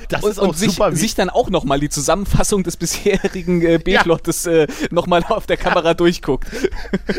Das 0.10 0.24
und, 0.24 0.32
ist 0.32 0.40
auch 0.40 0.48
und 0.50 0.58
sich, 0.58 0.72
super. 0.72 0.96
sich 0.96 1.16
dann 1.16 1.30
auch 1.30 1.50
nochmal 1.50 1.80
die 1.80 1.90
Zusammenfassung 1.90 2.64
des 2.64 2.78
bisherigen 2.78 3.62
äh, 3.62 3.78
B-Plottes 3.78 4.46
äh, 4.46 4.68
nochmal 4.90 5.24
auf 5.28 5.46
der 5.46 5.58
Kamera 5.58 5.94
durchguckt. 5.94 6.48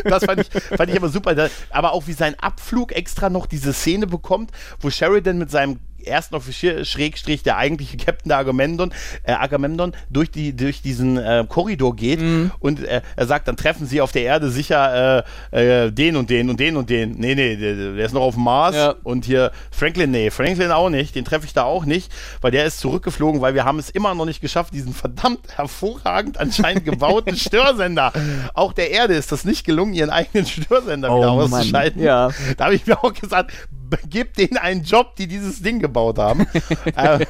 Das 0.03 0.25
fand 0.25 0.41
ich, 0.41 0.49
fand 0.49 0.89
ich 0.89 0.97
aber 0.97 1.09
super. 1.09 1.49
Aber 1.69 1.93
auch 1.93 2.07
wie 2.07 2.13
sein 2.13 2.37
Abflug 2.39 2.91
extra 2.91 3.29
noch 3.29 3.45
diese 3.45 3.73
Szene 3.73 4.07
bekommt, 4.07 4.51
wo 4.79 4.89
Sheridan 4.89 5.37
mit 5.37 5.51
seinem 5.51 5.79
ersten 6.05 6.35
Offizier, 6.35 6.85
Schrägstrich, 6.85 7.43
der 7.43 7.57
eigentliche 7.57 7.97
Captain 7.97 8.29
der 8.29 8.37
Agamemnon, 8.39 8.91
äh, 9.23 9.33
Agamemnon 9.33 9.93
durch, 10.09 10.31
die, 10.31 10.55
durch 10.55 10.81
diesen 10.81 11.17
äh, 11.17 11.45
Korridor 11.47 11.95
geht 11.95 12.19
und 12.59 12.83
äh, 12.83 13.01
er 13.15 13.25
sagt, 13.27 13.47
dann 13.47 13.57
treffen 13.57 13.85
sie 13.87 14.01
auf 14.01 14.11
der 14.11 14.23
Erde 14.23 14.49
sicher 14.49 15.23
äh, 15.53 15.85
äh, 15.85 15.91
den 15.91 16.15
und 16.15 16.29
den 16.29 16.49
und 16.49 16.59
den 16.59 16.75
und 16.77 16.89
den. 16.89 17.11
Nee, 17.17 17.35
nee, 17.35 17.55
der, 17.55 17.93
der 17.93 18.05
ist 18.05 18.13
noch 18.13 18.21
auf 18.21 18.35
dem 18.35 18.43
Mars 18.43 18.75
Ja. 18.75 18.95
und 19.03 19.25
hier 19.25 19.51
Franklin, 19.71 20.11
nee, 20.11 20.29
Franklin 20.31 20.71
auch 20.71 20.89
nicht, 20.89 21.15
den 21.15 21.25
treffe 21.25 21.45
ich 21.45 21.53
da 21.53 21.63
auch 21.63 21.85
nicht, 21.85 22.11
weil 22.41 22.51
der 22.51 22.65
ist 22.65 22.79
zurückgeflogen, 22.79 23.41
weil 23.41 23.53
wir 23.53 23.65
haben 23.65 23.79
es 23.79 23.89
immer 23.89 24.13
noch 24.15 24.25
nicht 24.25 24.41
geschafft, 24.41 24.73
diesen 24.73 24.93
verdammt 24.93 25.57
hervorragend 25.57 26.37
anscheinend 26.39 26.85
gebauten 26.85 27.35
Störsender. 27.37 28.11
Auch 28.53 28.73
der 28.73 28.91
Erde 28.91 29.13
ist 29.15 29.31
das 29.31 29.45
nicht 29.45 29.65
gelungen, 29.65 29.93
ihren 29.93 30.09
eigenen 30.09 30.45
Störsender 30.45 31.07
wieder 31.09 31.33
Oh 31.33 31.47
Mann, 31.47 31.53
auszuschalten. 31.61 32.01
ja. 32.01 32.29
Da 32.57 32.65
habe 32.65 32.75
ich 32.75 32.85
mir 32.85 33.03
auch 33.03 33.13
gesagt, 33.13 33.51
gebt 34.09 34.37
denen 34.37 34.57
einen 34.57 34.83
Job, 34.83 35.15
die 35.15 35.27
dieses 35.27 35.61
Ding 35.61 35.79
gebaut 35.79 36.17
haben. 36.17 36.47
äh, 36.95 37.25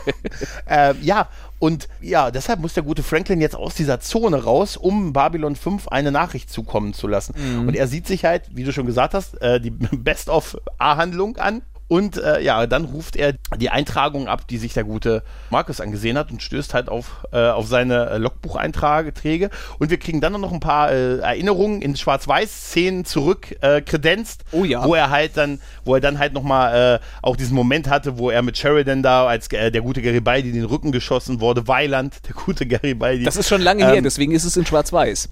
äh, 0.68 0.96
ja, 1.02 1.30
und 1.60 1.90
ja, 2.02 2.32
deshalb 2.32 2.60
muss 2.60 2.74
der 2.74 2.84
gute 2.84 3.04
Franklin 3.04 3.42
jetzt 3.42 3.56
aus 3.56 3.76
dieser 3.76 4.00
Zone 4.00 4.44
raus, 4.44 4.78
um 4.78 5.12
Babylon 5.14 5.56
5 5.56 5.90
eine 5.90 6.12
Nachricht 6.12 6.50
zukommen 6.50 6.94
zu 6.94 7.08
lassen. 7.08 7.36
Mhm. 7.38 7.68
Und 7.68 7.76
er 7.76 7.88
sieht 7.88 8.08
sich 8.08 8.26
halt, 8.26 8.44
wie 8.54 8.64
du 8.64 8.72
schon 8.72 8.86
gesagt 8.86 9.14
hast, 9.14 9.42
äh, 9.42 9.60
die 9.60 9.72
Best-of-A-Handlung 9.92 11.38
an. 11.38 11.62
Und 11.90 12.18
äh, 12.18 12.40
ja, 12.42 12.66
dann 12.68 12.86
ruft 12.86 13.16
er 13.16 13.34
die 13.58 13.70
Eintragung 13.72 14.28
ab, 14.28 14.48
die 14.48 14.58
sich 14.58 14.74
der 14.74 14.84
gute 14.84 15.24
Markus 15.50 15.82
angesehen 15.82 16.18
hat 16.18 16.30
und 16.32 16.42
stößt 16.42 16.74
halt 16.76 16.88
auf, 16.88 17.26
äh, 17.34 17.50
auf 17.50 17.68
seine 17.68 18.12
äh, 18.12 18.18
Logbucheinträge. 18.20 19.50
Und 19.80 19.90
wir 19.90 19.98
kriegen 19.98 20.22
dann 20.22 20.34
noch 20.40 20.52
ein 20.52 20.60
paar 20.60 20.92
äh, 20.92 21.18
Erinnerungen 21.18 21.82
in 21.82 21.96
Schwarz-Weiß-Szenen 21.96 23.06
zurück 23.06 23.56
äh, 23.62 23.82
kredenzt, 23.82 24.44
Oh 24.52 24.64
ja. 24.64 24.86
wo 24.86 24.94
er 24.94 25.10
halt 25.10 25.36
dann, 25.36 25.60
wo 25.84 25.96
er 25.96 26.02
dann 26.02 26.20
halt 26.20 26.34
nochmal 26.34 27.00
äh, 27.02 27.06
auch 27.24 27.36
diesen 27.36 27.56
Moment 27.56 27.90
hatte, 27.90 28.18
wo 28.20 28.30
er 28.30 28.44
mit 28.44 28.58
Sheridan 28.58 29.02
da, 29.04 29.26
als 29.26 29.52
äh, 29.52 29.72
der 29.72 29.82
gute 29.82 30.02
Garibaldi 30.04 30.50
in 30.50 30.56
den 30.56 30.66
Rücken 30.66 30.92
geschossen 30.92 31.42
wurde, 31.42 31.68
Weiland, 31.68 32.16
der 32.28 32.36
gute 32.36 32.68
Garibaldi. 32.68 33.24
Das 33.24 33.36
ist 33.36 33.50
schon 33.50 33.62
lange 33.62 33.84
her, 33.86 33.96
Ähm, 33.96 34.04
deswegen 34.04 34.32
ist 34.34 34.44
es 34.44 34.56
in 34.58 34.66
Schwarz-Weiß. 34.66 35.28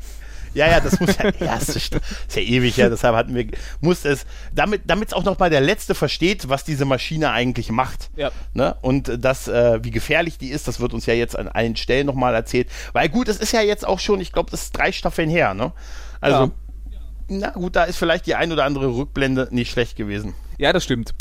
Ja, 0.57 0.67
ja, 0.67 0.79
das 0.79 0.99
muss 0.99 1.15
ja, 1.17 1.25
ja, 1.39 1.55
das 1.59 1.69
ist, 1.69 1.93
ja 2.35 2.41
ewig 2.41 2.75
her, 2.77 2.89
deshalb 2.89 3.15
hatten 3.15 3.35
wir, 3.35 3.47
muss 3.79 4.03
es, 4.05 4.25
damit 4.53 4.81
es 5.07 5.13
auch 5.13 5.23
noch 5.23 5.37
mal 5.39 5.49
der 5.49 5.61
Letzte 5.61 5.95
versteht, 5.95 6.49
was 6.49 6.63
diese 6.63 6.85
Maschine 6.85 7.31
eigentlich 7.31 7.69
macht. 7.71 8.09
Ja. 8.15 8.31
Ne? 8.53 8.75
Und 8.81 9.11
das, 9.23 9.47
äh, 9.47 9.83
wie 9.83 9.91
gefährlich 9.91 10.37
die 10.37 10.49
ist, 10.49 10.67
das 10.67 10.79
wird 10.79 10.93
uns 10.93 11.05
ja 11.05 11.13
jetzt 11.13 11.37
an 11.37 11.47
allen 11.47 11.75
Stellen 11.75 12.07
nochmal 12.07 12.33
erzählt. 12.33 12.67
Weil 12.93 13.07
gut, 13.09 13.27
es 13.27 13.37
ist 13.37 13.51
ja 13.53 13.61
jetzt 13.61 13.85
auch 13.87 13.99
schon, 13.99 14.19
ich 14.19 14.31
glaube, 14.31 14.51
das 14.51 14.63
ist 14.63 14.77
drei 14.77 14.91
Staffeln 14.91 15.29
her, 15.29 15.53
ne? 15.53 15.71
Also, 16.19 16.51
Ja. 16.89 16.99
na 17.27 17.49
gut, 17.51 17.75
da 17.75 17.83
ist 17.83 17.97
vielleicht 17.97 18.25
die 18.25 18.35
ein 18.35 18.51
oder 18.51 18.65
andere 18.65 18.87
Rückblende 18.87 19.47
nicht 19.51 19.71
schlecht 19.71 19.95
gewesen. 19.95 20.33
Ja, 20.57 20.73
das 20.73 20.83
stimmt. 20.83 21.13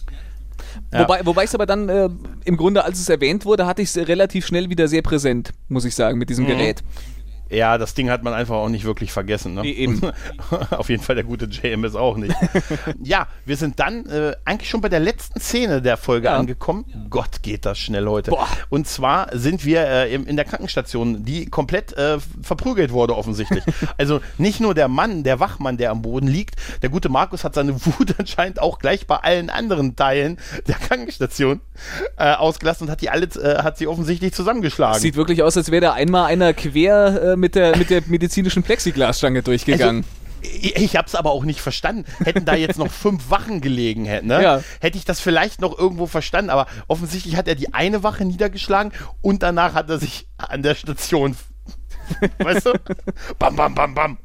Ja. 0.92 1.00
Wobei, 1.00 1.26
wobei 1.26 1.42
ich 1.44 1.48
es 1.50 1.54
aber 1.54 1.66
dann 1.66 1.88
äh, 1.90 2.08
im 2.46 2.56
Grunde, 2.56 2.82
als 2.84 2.98
es 2.98 3.08
erwähnt 3.10 3.44
wurde, 3.44 3.66
hatte 3.66 3.82
ich 3.82 3.94
es 3.94 4.08
relativ 4.08 4.46
schnell 4.46 4.70
wieder 4.70 4.88
sehr 4.88 5.02
präsent, 5.02 5.52
muss 5.68 5.84
ich 5.84 5.94
sagen, 5.94 6.16
mit 6.18 6.30
diesem 6.30 6.44
Mhm. 6.44 6.48
Gerät. 6.48 6.82
Ja, 7.50 7.78
das 7.78 7.94
Ding 7.94 8.10
hat 8.10 8.22
man 8.22 8.34
einfach 8.34 8.56
auch 8.56 8.68
nicht 8.68 8.84
wirklich 8.84 9.12
vergessen. 9.12 9.54
Ne? 9.54 9.62
Nee, 9.62 9.72
eben. 9.72 10.00
Auf 10.70 10.88
jeden 10.88 11.02
Fall 11.02 11.14
der 11.14 11.24
gute 11.24 11.46
JMS 11.46 11.94
auch 11.94 12.16
nicht. 12.16 12.34
ja, 13.02 13.28
wir 13.44 13.56
sind 13.56 13.78
dann 13.78 14.06
äh, 14.06 14.34
eigentlich 14.44 14.68
schon 14.68 14.80
bei 14.80 14.88
der 14.88 15.00
letzten 15.00 15.40
Szene 15.40 15.80
der 15.82 15.96
Folge 15.96 16.26
Ja. 16.26 16.36
angekommen. 16.36 16.84
Gott, 17.10 17.42
geht 17.42 17.64
das 17.64 17.78
schnell 17.78 18.06
heute. 18.06 18.30
Boah. 18.32 18.48
Und 18.68 18.88
zwar 18.88 19.28
sind 19.36 19.64
wir 19.64 19.86
äh, 19.86 20.12
im, 20.14 20.26
in 20.26 20.36
der 20.36 20.44
Krankenstation, 20.44 21.24
die 21.24 21.46
komplett 21.46 21.92
äh, 21.92 22.18
verprügelt 22.42 22.90
wurde 22.92 23.16
offensichtlich. 23.16 23.62
also 23.96 24.20
nicht 24.38 24.60
nur 24.60 24.74
der 24.74 24.88
Mann, 24.88 25.22
der 25.22 25.40
Wachmann, 25.40 25.76
der 25.76 25.90
am 25.90 26.02
Boden 26.02 26.26
liegt. 26.26 26.56
Der 26.82 26.90
gute 26.90 27.08
Markus 27.08 27.44
hat 27.44 27.54
seine 27.54 27.74
Wut 27.86 28.14
anscheinend 28.18 28.60
auch 28.60 28.78
gleich 28.78 29.06
bei 29.06 29.16
allen 29.16 29.50
anderen 29.50 29.94
Teilen 29.96 30.38
der 30.66 30.74
Krankenstation 30.76 31.60
äh, 32.16 32.32
ausgelassen 32.32 32.86
und 32.86 32.90
hat 32.90 33.00
die 33.00 33.10
alle, 33.10 33.26
äh, 33.26 33.62
hat 33.62 33.78
sie 33.78 33.86
offensichtlich 33.86 34.32
zusammengeschlagen. 34.34 35.00
Sieht 35.00 35.16
wirklich 35.16 35.42
aus, 35.42 35.56
als 35.56 35.70
wäre 35.70 35.80
da 35.80 35.92
einmal 35.92 36.26
einer 36.26 36.52
quer 36.54 37.35
äh, 37.36 37.40
mit, 37.40 37.54
der, 37.54 37.76
mit 37.76 37.90
der 37.90 38.02
medizinischen 38.06 38.62
Plexiglasstange 38.62 39.42
durchgegangen. 39.42 40.04
Ich, 40.42 40.76
ich 40.76 40.96
habe 40.96 41.06
es 41.06 41.14
aber 41.14 41.32
auch 41.32 41.44
nicht 41.44 41.60
verstanden. 41.60 42.04
Hätten 42.24 42.44
da 42.44 42.54
jetzt 42.54 42.78
noch 42.78 42.90
fünf 42.90 43.30
Wachen 43.30 43.60
gelegen, 43.60 44.02
ne? 44.02 44.42
Ja. 44.42 44.62
hätte 44.80 44.98
ich 44.98 45.04
das 45.04 45.20
vielleicht 45.20 45.60
noch 45.60 45.76
irgendwo 45.76 46.06
verstanden. 46.06 46.50
Aber 46.50 46.66
offensichtlich 46.88 47.36
hat 47.36 47.48
er 47.48 47.54
die 47.54 47.74
eine 47.74 48.02
Wache 48.02 48.24
niedergeschlagen 48.24 48.92
und 49.22 49.42
danach 49.42 49.74
hat 49.74 49.90
er 49.90 49.98
sich 49.98 50.28
an 50.36 50.62
der 50.62 50.74
Station, 50.74 51.36
weißt 52.38 52.66
du, 52.66 52.72
bam, 53.38 53.56
bam, 53.56 53.74
bam, 53.74 53.94
bam. 53.94 54.18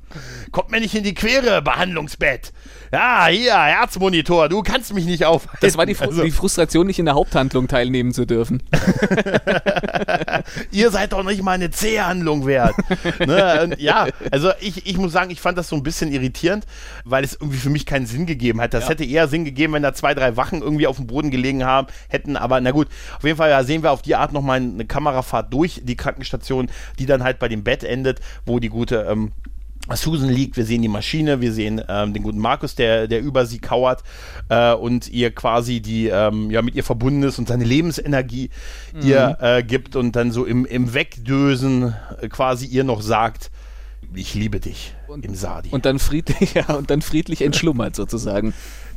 Kommt 0.51 0.71
mir 0.71 0.79
nicht 0.79 0.95
in 0.95 1.03
die 1.03 1.13
Quere, 1.13 1.61
Behandlungsbett. 1.61 2.53
Ja, 2.93 3.27
hier, 3.27 3.53
Herzmonitor, 3.57 4.49
du 4.49 4.63
kannst 4.63 4.93
mich 4.93 5.05
nicht 5.05 5.23
aufhalten. 5.25 5.57
das 5.61 5.77
war 5.77 5.85
die, 5.85 5.95
Fru 5.95 6.05
Also, 6.07 6.23
die 6.23 6.31
Frustration, 6.31 6.87
nicht 6.87 6.99
in 6.99 7.05
der 7.05 7.15
Haupthandlung 7.15 7.67
teilnehmen 7.69 8.13
zu 8.13 8.25
dürfen. 8.25 8.61
ihr 10.71 10.91
seid 10.91 11.13
doch 11.13 11.23
nicht 11.23 11.41
mal 11.41 11.53
eine 11.53 11.71
C-Handlung 11.71 12.45
wert. 12.45 12.75
ne? 13.19 13.75
ja, 13.77 14.07
also 14.31 14.51
ich, 14.59 14.85
ich 14.87 14.97
muss 14.97 15.11
sagen, 15.11 15.31
ich 15.31 15.41
fand 15.41 15.57
das 15.57 15.69
so 15.69 15.75
ein 15.75 15.83
bisschen 15.83 16.11
irritierend, 16.11 16.65
weil 17.05 17.23
es 17.23 17.33
irgendwie 17.33 17.57
für 17.57 17.69
mich 17.69 17.85
keinen 17.85 18.05
Sinn 18.05 18.25
gegeben 18.25 18.61
hat. 18.61 18.73
Das 18.73 18.83
Ja. 18.83 18.89
hätte 18.89 19.05
eher 19.05 19.27
Sinn 19.27 19.45
gegeben, 19.45 19.73
wenn 19.73 19.83
da 19.83 19.93
zwei, 19.93 20.13
drei 20.13 20.37
Wachen 20.37 20.61
irgendwie 20.61 20.87
auf 20.87 20.97
dem 20.97 21.07
Boden 21.07 21.31
gelegen 21.31 21.65
haben, 21.65 21.87
hätten, 22.09 22.35
aber 22.35 22.59
na 22.61 22.71
gut, 22.71 22.87
auf 23.17 23.23
jeden 23.23 23.37
Fall 23.37 23.49
ja, 23.49 23.63
sehen 23.63 23.83
wir 23.83 23.91
auf 23.91 24.01
die 24.01 24.15
Art 24.15 24.33
nochmal 24.33 24.57
eine 24.57 24.85
Kamerafahrt 24.85 25.53
durch 25.53 25.81
die 25.83 25.95
Krankenstation, 25.95 26.69
die 26.99 27.05
dann 27.05 27.23
halt 27.23 27.39
bei 27.39 27.47
dem 27.47 27.63
Bett 27.63 27.83
endet, 27.83 28.19
wo 28.45 28.59
die 28.59 28.69
gute 28.69 29.07
ähm, 29.09 29.31
Susan 29.95 30.29
liegt, 30.29 30.57
wir 30.57 30.65
sehen 30.65 30.81
die 30.81 30.87
Maschine, 30.87 31.41
wir 31.41 31.51
sehen 31.51 31.81
ähm, 31.89 32.13
den 32.13 32.23
guten 32.23 32.39
Markus, 32.39 32.75
der, 32.75 33.07
der 33.07 33.19
über 33.21 33.45
sie 33.45 33.59
kauert 33.59 34.03
äh, 34.49 34.73
und 34.73 35.09
ihr 35.09 35.31
quasi 35.33 35.81
die, 35.81 36.07
ähm, 36.07 36.49
ja, 36.51 36.61
mit 36.61 36.75
ihr 36.75 36.83
verbunden 36.83 37.23
ist 37.23 37.39
und 37.39 37.47
seine 37.47 37.63
Lebensenergie 37.65 38.49
ihr 39.03 39.37
äh, 39.41 39.63
gibt 39.63 39.95
und 39.95 40.15
dann 40.15 40.31
so 40.31 40.45
im, 40.45 40.65
im 40.65 40.93
Wegdösen 40.93 41.93
äh, 42.21 42.27
quasi 42.29 42.65
ihr 42.67 42.83
noch 42.83 43.01
sagt, 43.01 43.51
ich 44.13 44.33
liebe 44.33 44.59
dich 44.59 44.93
Und- 45.07 45.25
im 45.25 45.35
Sadi. 45.35 45.69
Und 45.69 45.85
dann 45.85 45.99
friedlich, 45.99 46.53
ja, 46.53 46.69
und 46.75 46.89
dann 46.89 47.01
friedlich 47.01 47.41
entschlummert 47.41 47.95
sozusagen. 47.95 48.53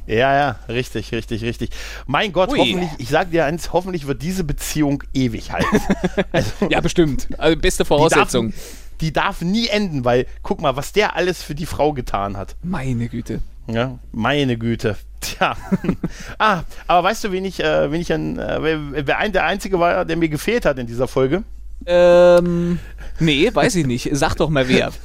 ja, 0.06 0.34
ja, 0.36 0.58
richtig, 0.68 1.12
richtig, 1.12 1.42
richtig. 1.42 1.70
Mein 2.06 2.32
Gott, 2.32 2.50
Ui. 2.52 2.58
hoffentlich, 2.58 2.90
ich 2.98 3.08
sage 3.08 3.30
dir 3.30 3.46
eins, 3.46 3.72
hoffentlich 3.72 4.06
wird 4.06 4.22
diese 4.22 4.44
Beziehung 4.44 5.02
ewig 5.14 5.50
halten. 5.50 5.80
also, 6.32 6.50
Ja, 6.68 6.80
bestimmt. 6.80 7.28
Also 7.38 7.58
beste 7.58 7.84
Voraussetzung. 7.84 8.52
Die 9.00 9.12
darf 9.12 9.42
nie 9.42 9.68
enden, 9.68 10.04
weil 10.04 10.26
guck 10.42 10.60
mal, 10.60 10.76
was 10.76 10.92
der 10.92 11.16
alles 11.16 11.42
für 11.42 11.54
die 11.54 11.66
Frau 11.66 11.92
getan 11.92 12.36
hat. 12.36 12.56
Meine 12.62 13.08
Güte. 13.08 13.40
Ja, 13.66 13.98
meine 14.12 14.58
Güte. 14.58 14.96
Tja. 15.20 15.56
ah, 16.38 16.62
aber 16.86 17.08
weißt 17.08 17.24
du, 17.24 17.32
wen 17.32 17.44
ich, 17.44 17.60
äh, 17.60 17.90
wen 17.90 18.00
ich 18.00 18.12
an, 18.12 18.38
äh, 18.38 18.58
wer, 18.60 19.06
wer 19.06 19.18
ein, 19.18 19.32
der 19.32 19.44
Einzige 19.44 19.78
war, 19.80 20.04
der 20.04 20.16
mir 20.16 20.28
gefehlt 20.28 20.66
hat 20.66 20.78
in 20.78 20.86
dieser 20.86 21.08
Folge? 21.08 21.44
Ähm, 21.86 22.78
nee, 23.18 23.50
weiß 23.52 23.76
ich 23.76 23.86
nicht. 23.86 24.08
Sag 24.12 24.36
doch 24.36 24.48
mal 24.48 24.68
wer. 24.68 24.92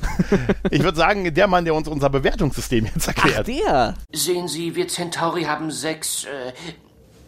Ich 0.72 0.84
würde 0.84 0.98
sagen, 0.98 1.34
der 1.34 1.48
Mann, 1.48 1.66
der 1.66 1.74
uns 1.74 1.88
unser 1.88 2.10
Bewertungssystem 2.10 2.86
jetzt 2.86 3.08
erklärt. 3.08 3.40
Ach, 3.42 3.44
der. 3.46 3.94
Sehen 4.14 4.48
Sie, 4.48 4.76
wir 4.76 4.88
Centauri 4.88 5.44
haben 5.44 5.72
sechs. 5.72 6.26
Äh, 6.26 6.54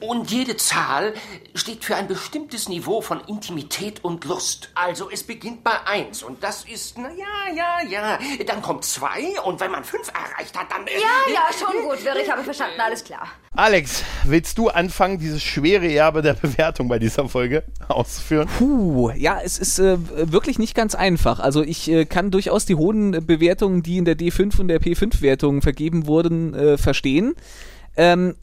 und 0.01 0.31
jede 0.31 0.57
Zahl 0.57 1.13
steht 1.55 1.85
für 1.85 1.95
ein 1.95 2.07
bestimmtes 2.07 2.67
Niveau 2.67 3.01
von 3.01 3.21
Intimität 3.27 4.03
und 4.03 4.25
Lust. 4.25 4.69
Also 4.75 5.09
es 5.09 5.23
beginnt 5.23 5.63
bei 5.63 5.71
eins 5.85 6.23
und 6.23 6.43
das 6.43 6.65
ist, 6.65 6.97
na 6.97 7.09
ja, 7.11 7.55
ja, 7.55 7.89
ja. 7.89 8.19
Dann 8.45 8.61
kommt 8.61 8.83
zwei 8.83 9.39
und 9.45 9.59
wenn 9.59 9.71
man 9.71 9.83
fünf 9.83 10.09
erreicht 10.09 10.57
hat, 10.57 10.71
dann... 10.71 10.85
Ja, 10.87 11.33
ja, 11.33 11.41
schon 11.57 11.81
gut, 11.87 12.03
Wirr, 12.03 12.15
ich 12.21 12.29
habe 12.29 12.43
verstanden, 12.43 12.79
alles 12.79 13.03
klar. 13.03 13.27
Alex, 13.55 14.03
willst 14.23 14.57
du 14.57 14.69
anfangen, 14.69 15.19
dieses 15.19 15.43
schwere 15.43 15.91
Erbe 15.91 16.21
der 16.21 16.33
Bewertung 16.33 16.87
bei 16.87 16.99
dieser 16.99 17.27
Folge 17.27 17.63
auszuführen? 17.87 18.47
Puh, 18.57 19.11
ja, 19.11 19.39
es 19.43 19.59
ist 19.59 19.77
äh, 19.79 19.97
wirklich 20.31 20.57
nicht 20.57 20.73
ganz 20.73 20.95
einfach. 20.95 21.39
Also 21.39 21.61
ich 21.61 21.89
äh, 21.91 22.05
kann 22.05 22.31
durchaus 22.31 22.65
die 22.65 22.75
hohen 22.75 23.25
Bewertungen, 23.25 23.83
die 23.83 23.97
in 23.97 24.05
der 24.05 24.17
D5 24.17 24.59
und 24.59 24.67
der 24.69 24.81
P5-Wertung 24.81 25.61
vergeben 25.61 26.07
wurden, 26.07 26.53
äh, 26.53 26.77
verstehen. 26.77 27.35
Ähm, 27.97 28.35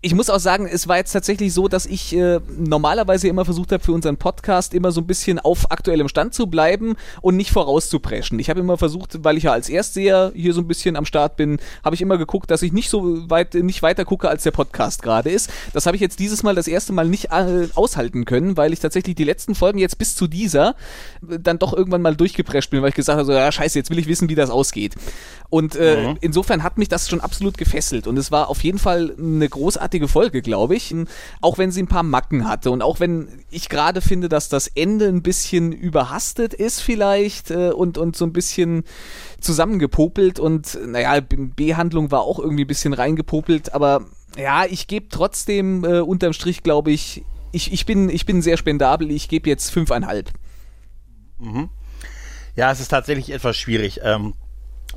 ich 0.00 0.14
muss 0.14 0.30
auch 0.30 0.38
sagen, 0.38 0.68
es 0.70 0.86
war 0.86 0.96
jetzt 0.96 1.10
tatsächlich 1.10 1.52
so, 1.52 1.66
dass 1.66 1.84
ich 1.84 2.14
äh, 2.14 2.38
normalerweise 2.56 3.26
immer 3.26 3.44
versucht 3.44 3.72
habe, 3.72 3.82
für 3.82 3.90
unseren 3.90 4.16
Podcast 4.16 4.72
immer 4.72 4.92
so 4.92 5.00
ein 5.00 5.08
bisschen 5.08 5.40
auf 5.40 5.72
aktuellem 5.72 6.06
Stand 6.06 6.34
zu 6.34 6.46
bleiben 6.46 6.94
und 7.20 7.36
nicht 7.36 7.50
vorauszupreschen. 7.50 8.38
Ich 8.38 8.48
habe 8.48 8.60
immer 8.60 8.78
versucht, 8.78 9.24
weil 9.24 9.36
ich 9.36 9.44
ja 9.44 9.52
als 9.52 9.68
Erstseher 9.68 10.30
hier 10.36 10.54
so 10.54 10.60
ein 10.60 10.68
bisschen 10.68 10.94
am 10.94 11.04
Start 11.04 11.36
bin, 11.36 11.58
habe 11.84 11.96
ich 11.96 12.02
immer 12.02 12.16
geguckt, 12.16 12.48
dass 12.52 12.62
ich 12.62 12.72
nicht 12.72 12.90
so 12.90 13.28
weit, 13.28 13.54
nicht 13.54 13.82
weiter 13.82 14.04
gucke, 14.04 14.28
als 14.28 14.44
der 14.44 14.52
Podcast 14.52 15.02
gerade 15.02 15.30
ist. 15.30 15.50
Das 15.72 15.86
habe 15.86 15.96
ich 15.96 16.00
jetzt 16.00 16.20
dieses 16.20 16.44
Mal 16.44 16.54
das 16.54 16.68
erste 16.68 16.92
Mal 16.92 17.08
nicht 17.08 17.32
äh, 17.32 17.66
aushalten 17.74 18.24
können, 18.24 18.56
weil 18.56 18.72
ich 18.72 18.78
tatsächlich 18.78 19.16
die 19.16 19.24
letzten 19.24 19.56
Folgen 19.56 19.80
jetzt 19.80 19.98
bis 19.98 20.14
zu 20.14 20.28
dieser 20.28 20.76
äh, 21.28 21.40
dann 21.40 21.58
doch 21.58 21.72
irgendwann 21.72 22.02
mal 22.02 22.14
durchgeprescht 22.14 22.70
bin, 22.70 22.82
weil 22.82 22.90
ich 22.90 22.94
gesagt 22.94 23.18
habe, 23.18 23.26
so, 23.26 23.32
ja 23.32 23.50
scheiße, 23.50 23.76
jetzt 23.76 23.90
will 23.90 23.98
ich 23.98 24.06
wissen, 24.06 24.28
wie 24.28 24.36
das 24.36 24.50
ausgeht. 24.50 24.94
Und 25.50 25.74
äh, 25.74 26.10
mhm. 26.10 26.18
insofern 26.20 26.62
hat 26.62 26.78
mich 26.78 26.88
das 26.88 27.08
schon 27.08 27.20
absolut 27.20 27.58
gefesselt 27.58 28.06
und 28.06 28.16
es 28.16 28.30
war 28.30 28.48
auf 28.48 28.62
jeden 28.62 28.78
Fall 28.78 29.14
eine 29.18 29.48
großartige 29.48 29.87
Folge, 30.08 30.42
glaube 30.42 30.76
ich. 30.76 30.94
Auch 31.40 31.58
wenn 31.58 31.70
sie 31.70 31.82
ein 31.82 31.88
paar 31.88 32.02
Macken 32.02 32.48
hatte 32.48 32.70
und 32.70 32.82
auch 32.82 33.00
wenn 33.00 33.44
ich 33.50 33.68
gerade 33.68 34.00
finde, 34.00 34.28
dass 34.28 34.48
das 34.48 34.68
Ende 34.68 35.06
ein 35.06 35.22
bisschen 35.22 35.72
überhastet 35.72 36.54
ist 36.54 36.80
vielleicht 36.80 37.50
äh, 37.50 37.70
und, 37.70 37.98
und 37.98 38.16
so 38.16 38.24
ein 38.24 38.32
bisschen 38.32 38.84
zusammengepopelt 39.40 40.38
und 40.38 40.78
naja, 40.86 41.20
Behandlung 41.20 42.10
war 42.10 42.22
auch 42.22 42.38
irgendwie 42.38 42.64
ein 42.64 42.68
bisschen 42.68 42.92
reingepopelt, 42.92 43.72
aber 43.72 44.04
ja, 44.36 44.64
ich 44.66 44.86
gebe 44.86 45.08
trotzdem 45.08 45.84
äh, 45.84 46.00
unterm 46.00 46.32
Strich, 46.32 46.62
glaube 46.62 46.90
ich, 46.90 47.24
ich, 47.52 47.72
ich, 47.72 47.86
bin, 47.86 48.10
ich 48.10 48.26
bin 48.26 48.42
sehr 48.42 48.56
spendabel, 48.56 49.10
ich 49.10 49.28
gebe 49.28 49.48
jetzt 49.48 49.70
fünfeinhalb. 49.70 50.30
Mhm. 51.38 51.70
Ja, 52.56 52.72
es 52.72 52.80
ist 52.80 52.88
tatsächlich 52.88 53.30
etwas 53.30 53.56
schwierig. 53.56 54.00
Ähm, 54.02 54.34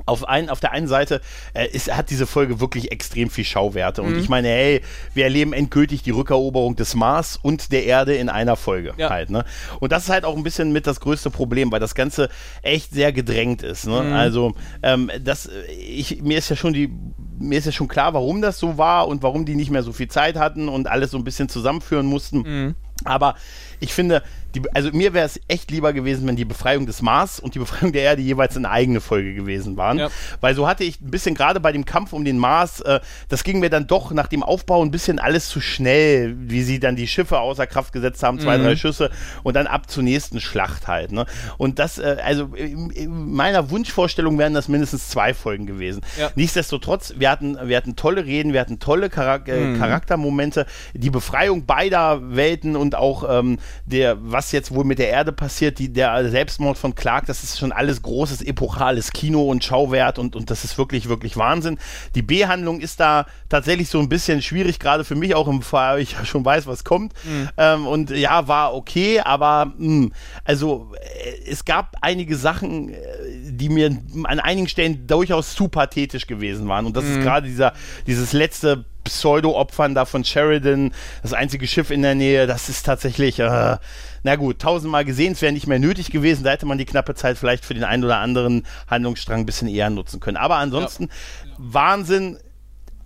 auf, 0.06 0.28
ein, 0.28 0.50
auf 0.50 0.60
der 0.60 0.72
einen 0.72 0.88
Seite 0.88 1.22
äh, 1.54 1.68
ist, 1.68 1.96
hat 1.96 2.10
diese 2.10 2.28
Folge 2.28 2.60
wirklich 2.60 2.92
extrem 2.92 3.30
viel 3.30 3.46
Schauwerte. 3.46 4.02
Und 4.02 4.14
mhm. 4.14 4.20
ich 4.20 4.30
meine, 4.30 4.48
hey, 4.48 4.82
wir 5.14 5.26
erleben 5.26 5.54
endgültig 5.54 6.04
die 6.04 6.12
Rückeroberung 6.12 6.76
des 6.76 6.96
Mars 6.96 7.40
und 7.42 7.72
der 7.72 7.86
Erde 7.86 8.16
in 8.16 8.30
einer 8.30 8.56
Folge 8.56 8.94
ja. 8.98 9.10
halt. 9.10 9.30
Ne? 9.30 9.46
Und 9.80 9.92
das 9.92 10.04
ist 10.04 10.10
halt 10.10 10.26
auch 10.26 10.36
ein 10.36 10.44
bisschen 10.44 10.72
mit 10.72 10.88
das 10.88 11.00
größte 11.00 11.30
Problem, 11.30 11.72
weil 11.72 11.80
das 11.80 11.96
Ganze 11.96 12.30
echt 12.62 12.92
sehr 12.92 13.12
gedrängt 13.12 13.64
ist. 13.64 13.88
Ne? 13.88 14.02
Mhm. 14.02 14.14
Also, 14.14 14.54
ähm, 14.84 15.12
das, 15.24 15.50
ich, 15.80 16.22
mir 16.22 16.38
ist 16.38 16.50
ja 16.50 16.56
schon 16.56 16.74
die, 16.74 16.92
mir 17.40 17.58
ist 17.58 17.66
ja 17.66 17.72
schon 17.72 17.88
klar, 17.88 18.14
warum 18.14 18.42
das 18.42 18.60
so 18.60 18.78
war 18.78 19.08
und 19.08 19.24
warum 19.24 19.46
die 19.46 19.56
nicht 19.56 19.72
mehr 19.72 19.84
so 19.84 19.94
viel 19.94 20.08
Zeit 20.08 20.38
hatten 20.38 20.70
und 20.70 20.88
alles 20.88 21.12
so 21.12 21.18
ein 21.18 21.24
bisschen 21.24 21.50
zusammenführen 21.50 22.06
mussten. 22.06 22.38
Mhm. 22.40 22.76
Aber 23.04 23.36
ich 23.82 23.94
finde, 23.94 24.24
die, 24.54 24.62
also 24.74 24.92
mir 24.92 25.14
wäre 25.14 25.26
es 25.26 25.40
echt 25.48 25.72
lieber 25.72 25.92
gewesen, 25.92 26.28
wenn 26.28 26.36
die 26.36 26.46
Befreiung 26.46 26.86
des 26.86 27.02
Mars 27.02 27.40
und 27.40 27.56
die 27.56 27.60
Befreiung 27.60 27.92
der 27.92 28.04
Erde 28.04 28.22
jeweils 28.22 28.56
eine 28.56 28.70
eigene 28.70 29.02
Folge 29.02 29.34
gewesen 29.34 29.78
waren. 29.78 29.98
Ja. 29.98 30.10
Weil 30.40 30.56
so 30.56 30.68
hatte 30.68 30.84
ich 30.84 31.02
ein 31.02 31.10
bisschen 31.10 31.36
gerade 31.36 31.60
bei 31.60 31.72
dem 31.72 31.86
Kampf 31.86 32.14
um 32.14 32.24
den 32.24 32.38
Mars, 32.38 32.82
äh, 32.82 33.00
das 33.30 33.44
ging 33.44 33.60
mir 33.60 33.70
dann 33.70 33.88
doch 33.88 34.12
nach 34.12 34.28
dem 34.28 34.44
Aufbau 34.44 34.84
ein 34.84 34.92
bisschen 34.92 35.20
alles 35.20 35.50
zu 35.50 35.62
schnell, 35.62 36.36
wie 36.38 36.62
sie 36.62 36.80
dann 36.80 36.96
die 36.96 37.08
Schiffe 37.08 37.40
außer 37.40 37.66
Kraft 37.66 37.94
gesetzt 37.94 38.24
haben, 38.24 38.40
zwei, 38.40 38.58
mhm. 38.58 38.64
drei 38.64 38.76
Schüsse 38.76 39.10
und 39.44 39.56
dann 39.56 39.68
ab 39.68 39.90
zur 39.90 40.04
nächsten 40.04 40.40
Schlacht 40.40 40.88
halt. 40.88 41.12
Ne? 41.12 41.26
Und 41.58 41.80
das, 41.80 41.98
äh, 41.98 42.18
also 42.24 42.46
in, 42.56 42.92
in, 42.92 43.32
meiner 43.34 43.70
Wunschvorstellung 43.70 44.38
wären 44.38 44.54
das 44.54 44.68
mindestens 44.68 45.10
zwei 45.10 45.34
Folgen 45.34 45.66
gewesen. 45.66 46.02
Ja. 46.20 46.30
Nichtsdestotrotz, 46.36 47.16
wir 47.18 47.32
hatten, 47.32 47.58
wir 47.64 47.78
hatten 47.78 47.96
tolle 47.96 48.26
Reden, 48.26 48.54
wir 48.54 48.60
hatten 48.60 48.80
tolle 48.80 49.10
Charak 49.10 49.48
äh, 49.48 49.60
mhm. 49.60 49.80
Charaktermomente, 49.80 50.66
die 50.94 51.10
Befreiung 51.10 51.66
beider 51.66 52.36
Welten 52.36 52.76
und 52.76 52.96
auch 52.96 53.40
ähm, 53.40 53.58
der, 53.86 54.18
was 54.22 54.52
jetzt 54.52 54.74
wohl 54.74 54.86
mit 54.86 55.00
der 55.00 55.10
Erde 55.10 55.32
passiert, 55.32 55.80
die, 55.80 55.92
der 55.92 56.30
Selbstmord 56.30 56.78
von 56.78 56.96
Clark, 56.96 57.26
das 57.26 57.44
ist 57.44 57.60
schon 57.60 57.72
alles 57.72 58.02
großes, 58.02 58.42
epochales 58.42 59.12
Kino 59.12 59.44
und 59.44 59.64
Schauwert 59.64 60.20
und, 60.20 60.36
und 60.36 60.50
das 60.50 60.64
ist 60.64 60.78
wirklich, 60.78 61.10
wirklich 61.10 61.38
Wahnsinn. 61.38 61.78
Die 62.16 62.22
B-Handlung 62.22 62.80
ist 62.80 63.00
da 63.00 63.26
tatsächlich 63.50 63.90
so 63.90 64.00
ein 64.00 64.10
bisschen 64.10 64.42
schwierig, 64.42 64.80
gerade 64.80 65.04
für 65.04 65.16
mich 65.16 65.36
auch 65.36 65.48
im 65.48 65.62
Fall, 65.62 66.00
ich 66.00 66.16
schon 66.26 66.46
weiß, 66.46 66.68
was 66.68 66.84
kommt. 66.84 67.14
Mhm. 67.24 67.50
Ähm, 67.58 67.88
und 67.88 68.10
ja, 68.12 68.48
war 68.48 68.74
okay, 68.74 69.20
aber 69.20 69.66
mh, 69.66 69.74
hm, 69.78 70.14
also 70.44 70.92
äh, 71.02 71.50
es 71.50 71.66
gab 71.66 71.96
einige 72.02 72.36
Sachen, 72.36 72.90
äh, 72.90 72.98
die 73.44 73.70
mir 73.70 73.98
an 74.24 74.40
einigen 74.40 74.68
Stellen 74.68 75.08
durchaus 75.08 75.54
zu 75.54 75.68
pathetisch 75.68 76.28
gewesen 76.28 76.68
waren. 76.68 76.86
Und 76.86 76.96
das 76.96 77.06
mhm. 77.06 77.12
ist 77.12 77.22
gerade 77.22 77.48
dieser, 77.48 77.74
dieses 78.08 78.34
letzte 78.34 78.86
Pseudo-Opfern 79.12 79.96
da 79.96 80.06
von 80.06 80.24
Sheridan, 80.24 80.94
das 81.22 81.34
einzige 81.34 81.68
Schiff 81.68 81.92
in 81.92 82.02
der 82.02 82.16
Nähe, 82.16 82.48
das 82.48 82.70
ist 82.70 82.86
tatsächlich, 82.86 83.40
äh, 83.40 83.78
na 84.24 84.36
gut, 84.36 84.60
tausendmal 84.60 85.06
gesehen, 85.06 85.34
es 85.34 85.42
wäre 85.42 85.54
nicht 85.54 85.68
mehr 85.68 85.80
nötig 85.80 86.12
gewesen, 86.12 86.44
da 86.44 86.52
hätte 86.52 86.66
man 86.66 86.78
die 86.78 86.86
knappe 86.86 87.16
Zeit 87.16 87.38
vielleicht 87.38 87.66
für 87.66 87.74
den 87.74 87.84
einen 87.84 88.04
oder 88.04 88.18
anderen 88.18 88.66
Handlungsstrang 88.88 89.42
ein 89.42 89.46
bisschen 89.46 89.68
eher 89.68 89.90
nutzen 89.90 90.20
können. 90.20 90.38
Aber 90.38 90.56
ansonsten, 90.56 91.04
ja. 91.04 91.52
Wahnsinn, 91.58 92.38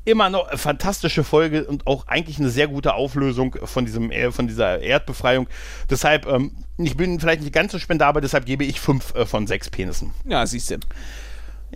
immer 0.05 0.29
noch 0.29 0.47
eine 0.47 0.57
fantastische 0.57 1.23
Folge 1.23 1.65
und 1.65 1.87
auch 1.87 2.07
eigentlich 2.07 2.37
eine 2.39 2.49
sehr 2.49 2.67
gute 2.67 2.93
Auflösung 2.93 3.55
von 3.63 3.85
diesem 3.85 4.11
von 4.31 4.47
dieser 4.47 4.79
Erdbefreiung. 4.79 5.47
Deshalb, 5.89 6.27
ähm, 6.27 6.51
ich 6.77 6.95
bin 6.95 7.19
vielleicht 7.19 7.41
nicht 7.41 7.53
ganz 7.53 7.71
so 7.71 7.79
spendabel, 7.79 8.21
deshalb 8.21 8.45
gebe 8.45 8.63
ich 8.63 8.79
fünf 8.79 9.15
äh, 9.15 9.25
von 9.25 9.47
sechs 9.47 9.69
Penissen. 9.69 10.11
Ja, 10.25 10.45
siehst 10.45 10.69
du. 10.69 10.77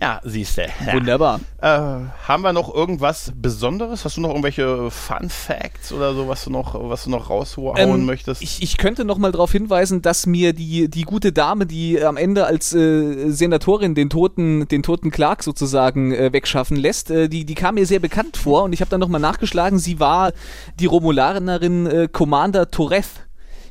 Ja, 0.00 0.20
siehst 0.24 0.56
du. 0.56 0.62
Ja. 0.62 0.94
Wunderbar. 0.94 1.40
Äh, 1.60 1.68
haben 1.68 2.42
wir 2.42 2.54
noch 2.54 2.74
irgendwas 2.74 3.32
Besonderes? 3.36 4.04
Hast 4.04 4.16
du 4.16 4.22
noch 4.22 4.30
irgendwelche 4.30 4.90
Fun 4.90 5.28
Facts 5.28 5.92
oder 5.92 6.14
so, 6.14 6.26
was 6.26 6.44
du 6.44 6.50
noch, 6.50 6.74
was 6.88 7.04
du 7.04 7.10
noch 7.10 7.28
raushauen 7.28 7.76
ähm, 7.76 8.06
möchtest? 8.06 8.40
Ich, 8.40 8.62
ich 8.62 8.78
könnte 8.78 9.04
noch 9.04 9.18
mal 9.18 9.30
darauf 9.30 9.52
hinweisen, 9.52 10.00
dass 10.00 10.26
mir 10.26 10.54
die, 10.54 10.88
die 10.88 11.02
gute 11.02 11.32
Dame, 11.32 11.66
die 11.66 12.02
am 12.02 12.16
Ende 12.16 12.46
als 12.46 12.72
äh, 12.72 13.30
Senatorin 13.30 13.94
den 13.94 14.08
toten, 14.08 14.66
den 14.68 14.82
toten 14.82 15.10
Clark 15.10 15.42
sozusagen 15.42 16.12
äh, 16.12 16.32
wegschaffen 16.32 16.78
lässt, 16.78 17.10
äh, 17.10 17.28
die, 17.28 17.44
die 17.44 17.54
kam 17.54 17.74
mir 17.74 17.84
sehr 17.84 18.00
bekannt 18.00 18.38
vor 18.38 18.62
und 18.62 18.72
ich 18.72 18.80
habe 18.80 18.90
dann 18.90 19.00
noch 19.00 19.08
mal 19.08 19.18
nachgeschlagen. 19.18 19.78
Sie 19.78 20.00
war 20.00 20.32
die 20.78 20.86
Romulanerin 20.86 21.86
äh, 21.86 22.08
Commander 22.10 22.70
Toreth 22.70 23.26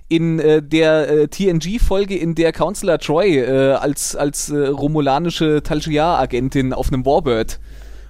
in 0.10 0.40
äh, 0.40 0.62
der 0.62 1.10
äh, 1.10 1.28
TNG-Folge, 1.28 2.18
in 2.18 2.36
der 2.36 2.52
Counselor 2.52 2.98
Troy 2.98 3.38
äh, 3.38 3.74
als, 3.74 4.16
als 4.16 4.50
äh, 4.50 4.68
romulanische 4.68 5.62
Talgiar-Agentin 5.64 6.74
auf 6.74 6.92
einem 6.92 7.06
Warbird 7.06 7.60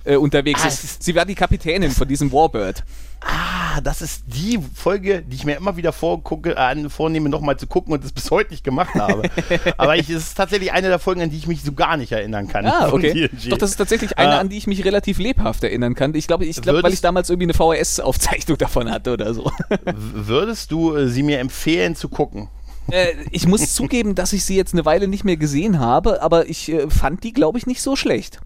äh, 0.09 0.15
unterwegs 0.15 0.61
ah, 0.63 0.67
ist. 0.67 1.03
Sie 1.03 1.15
war 1.15 1.25
die 1.25 1.35
Kapitänin 1.35 1.91
von 1.91 2.07
diesem 2.07 2.31
Warbird. 2.31 2.83
Ah, 3.21 3.81
das 3.81 4.01
ist 4.01 4.23
die 4.27 4.59
Folge, 4.73 5.21
die 5.21 5.35
ich 5.35 5.45
mir 5.45 5.57
immer 5.57 5.75
wieder 5.75 5.91
vorgucke, 5.91 6.55
äh, 6.55 6.89
vornehme, 6.89 7.29
nochmal 7.29 7.57
zu 7.57 7.67
gucken 7.67 7.93
und 7.93 8.03
das 8.03 8.11
bis 8.11 8.31
heute 8.31 8.51
nicht 8.51 8.63
gemacht 8.63 8.95
habe. 8.95 9.29
Aber 9.77 9.97
ich, 9.97 10.09
es 10.09 10.27
ist 10.27 10.35
tatsächlich 10.35 10.71
eine 10.71 10.87
der 10.87 10.99
Folgen, 10.99 11.21
an 11.21 11.29
die 11.29 11.37
ich 11.37 11.47
mich 11.47 11.61
so 11.61 11.73
gar 11.73 11.97
nicht 11.97 12.11
erinnern 12.11 12.47
kann. 12.47 12.65
Ah, 12.65 12.89
okay. 12.91 13.29
Doch, 13.49 13.57
das 13.57 13.71
ist 13.71 13.75
tatsächlich 13.75 14.17
eine, 14.17 14.35
äh, 14.35 14.37
an 14.37 14.49
die 14.49 14.57
ich 14.57 14.67
mich 14.67 14.83
relativ 14.85 15.19
lebhaft 15.19 15.63
erinnern 15.63 15.95
kann. 15.95 16.15
Ich 16.15 16.27
glaube, 16.27 16.45
ich 16.45 16.61
glaube, 16.61 16.81
weil 16.81 16.93
ich 16.93 17.01
damals 17.01 17.29
irgendwie 17.29 17.51
eine 17.51 17.53
VHS-Aufzeichnung 17.53 18.57
davon 18.57 18.89
hatte 18.89 19.13
oder 19.13 19.33
so. 19.33 19.51
Würdest 19.95 20.71
du 20.71 20.95
äh, 20.95 21.07
sie 21.09 21.23
mir 21.23 21.39
empfehlen 21.39 21.95
zu 21.95 22.09
gucken? 22.09 22.49
Äh, 22.89 23.13
ich 23.31 23.47
muss 23.47 23.73
zugeben, 23.73 24.15
dass 24.15 24.33
ich 24.33 24.45
sie 24.45 24.55
jetzt 24.55 24.73
eine 24.73 24.85
Weile 24.85 25.07
nicht 25.07 25.23
mehr 25.23 25.37
gesehen 25.37 25.79
habe, 25.79 26.21
aber 26.21 26.47
ich 26.49 26.71
äh, 26.71 26.89
fand 26.89 27.23
die, 27.23 27.33
glaube 27.33 27.57
ich, 27.57 27.67
nicht 27.67 27.81
so 27.81 27.95
schlecht. 27.95 28.39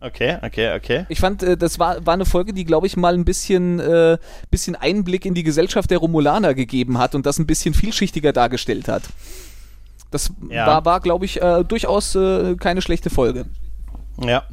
Okay, 0.00 0.38
okay, 0.42 0.74
okay. 0.74 1.06
Ich 1.10 1.20
fand, 1.20 1.42
äh, 1.42 1.56
das 1.56 1.78
war, 1.78 2.04
war 2.06 2.14
eine 2.14 2.24
Folge, 2.24 2.54
die, 2.54 2.64
glaube 2.64 2.86
ich, 2.86 2.96
mal 2.96 3.14
ein 3.14 3.24
bisschen, 3.24 3.80
äh, 3.80 4.16
bisschen 4.50 4.74
Einblick 4.74 5.26
in 5.26 5.34
die 5.34 5.42
Gesellschaft 5.42 5.90
der 5.90 5.98
Romulaner 5.98 6.54
gegeben 6.54 6.98
hat 6.98 7.14
und 7.14 7.26
das 7.26 7.38
ein 7.38 7.46
bisschen 7.46 7.74
vielschichtiger 7.74 8.32
dargestellt 8.32 8.88
hat. 8.88 9.02
Das 10.10 10.32
ja. 10.48 10.66
war, 10.66 10.84
war 10.84 11.00
glaube 11.00 11.26
ich, 11.26 11.40
äh, 11.40 11.64
durchaus 11.64 12.14
äh, 12.14 12.56
keine 12.56 12.82
schlechte 12.82 13.10
Folge. 13.10 13.44
Ja. 14.28 14.44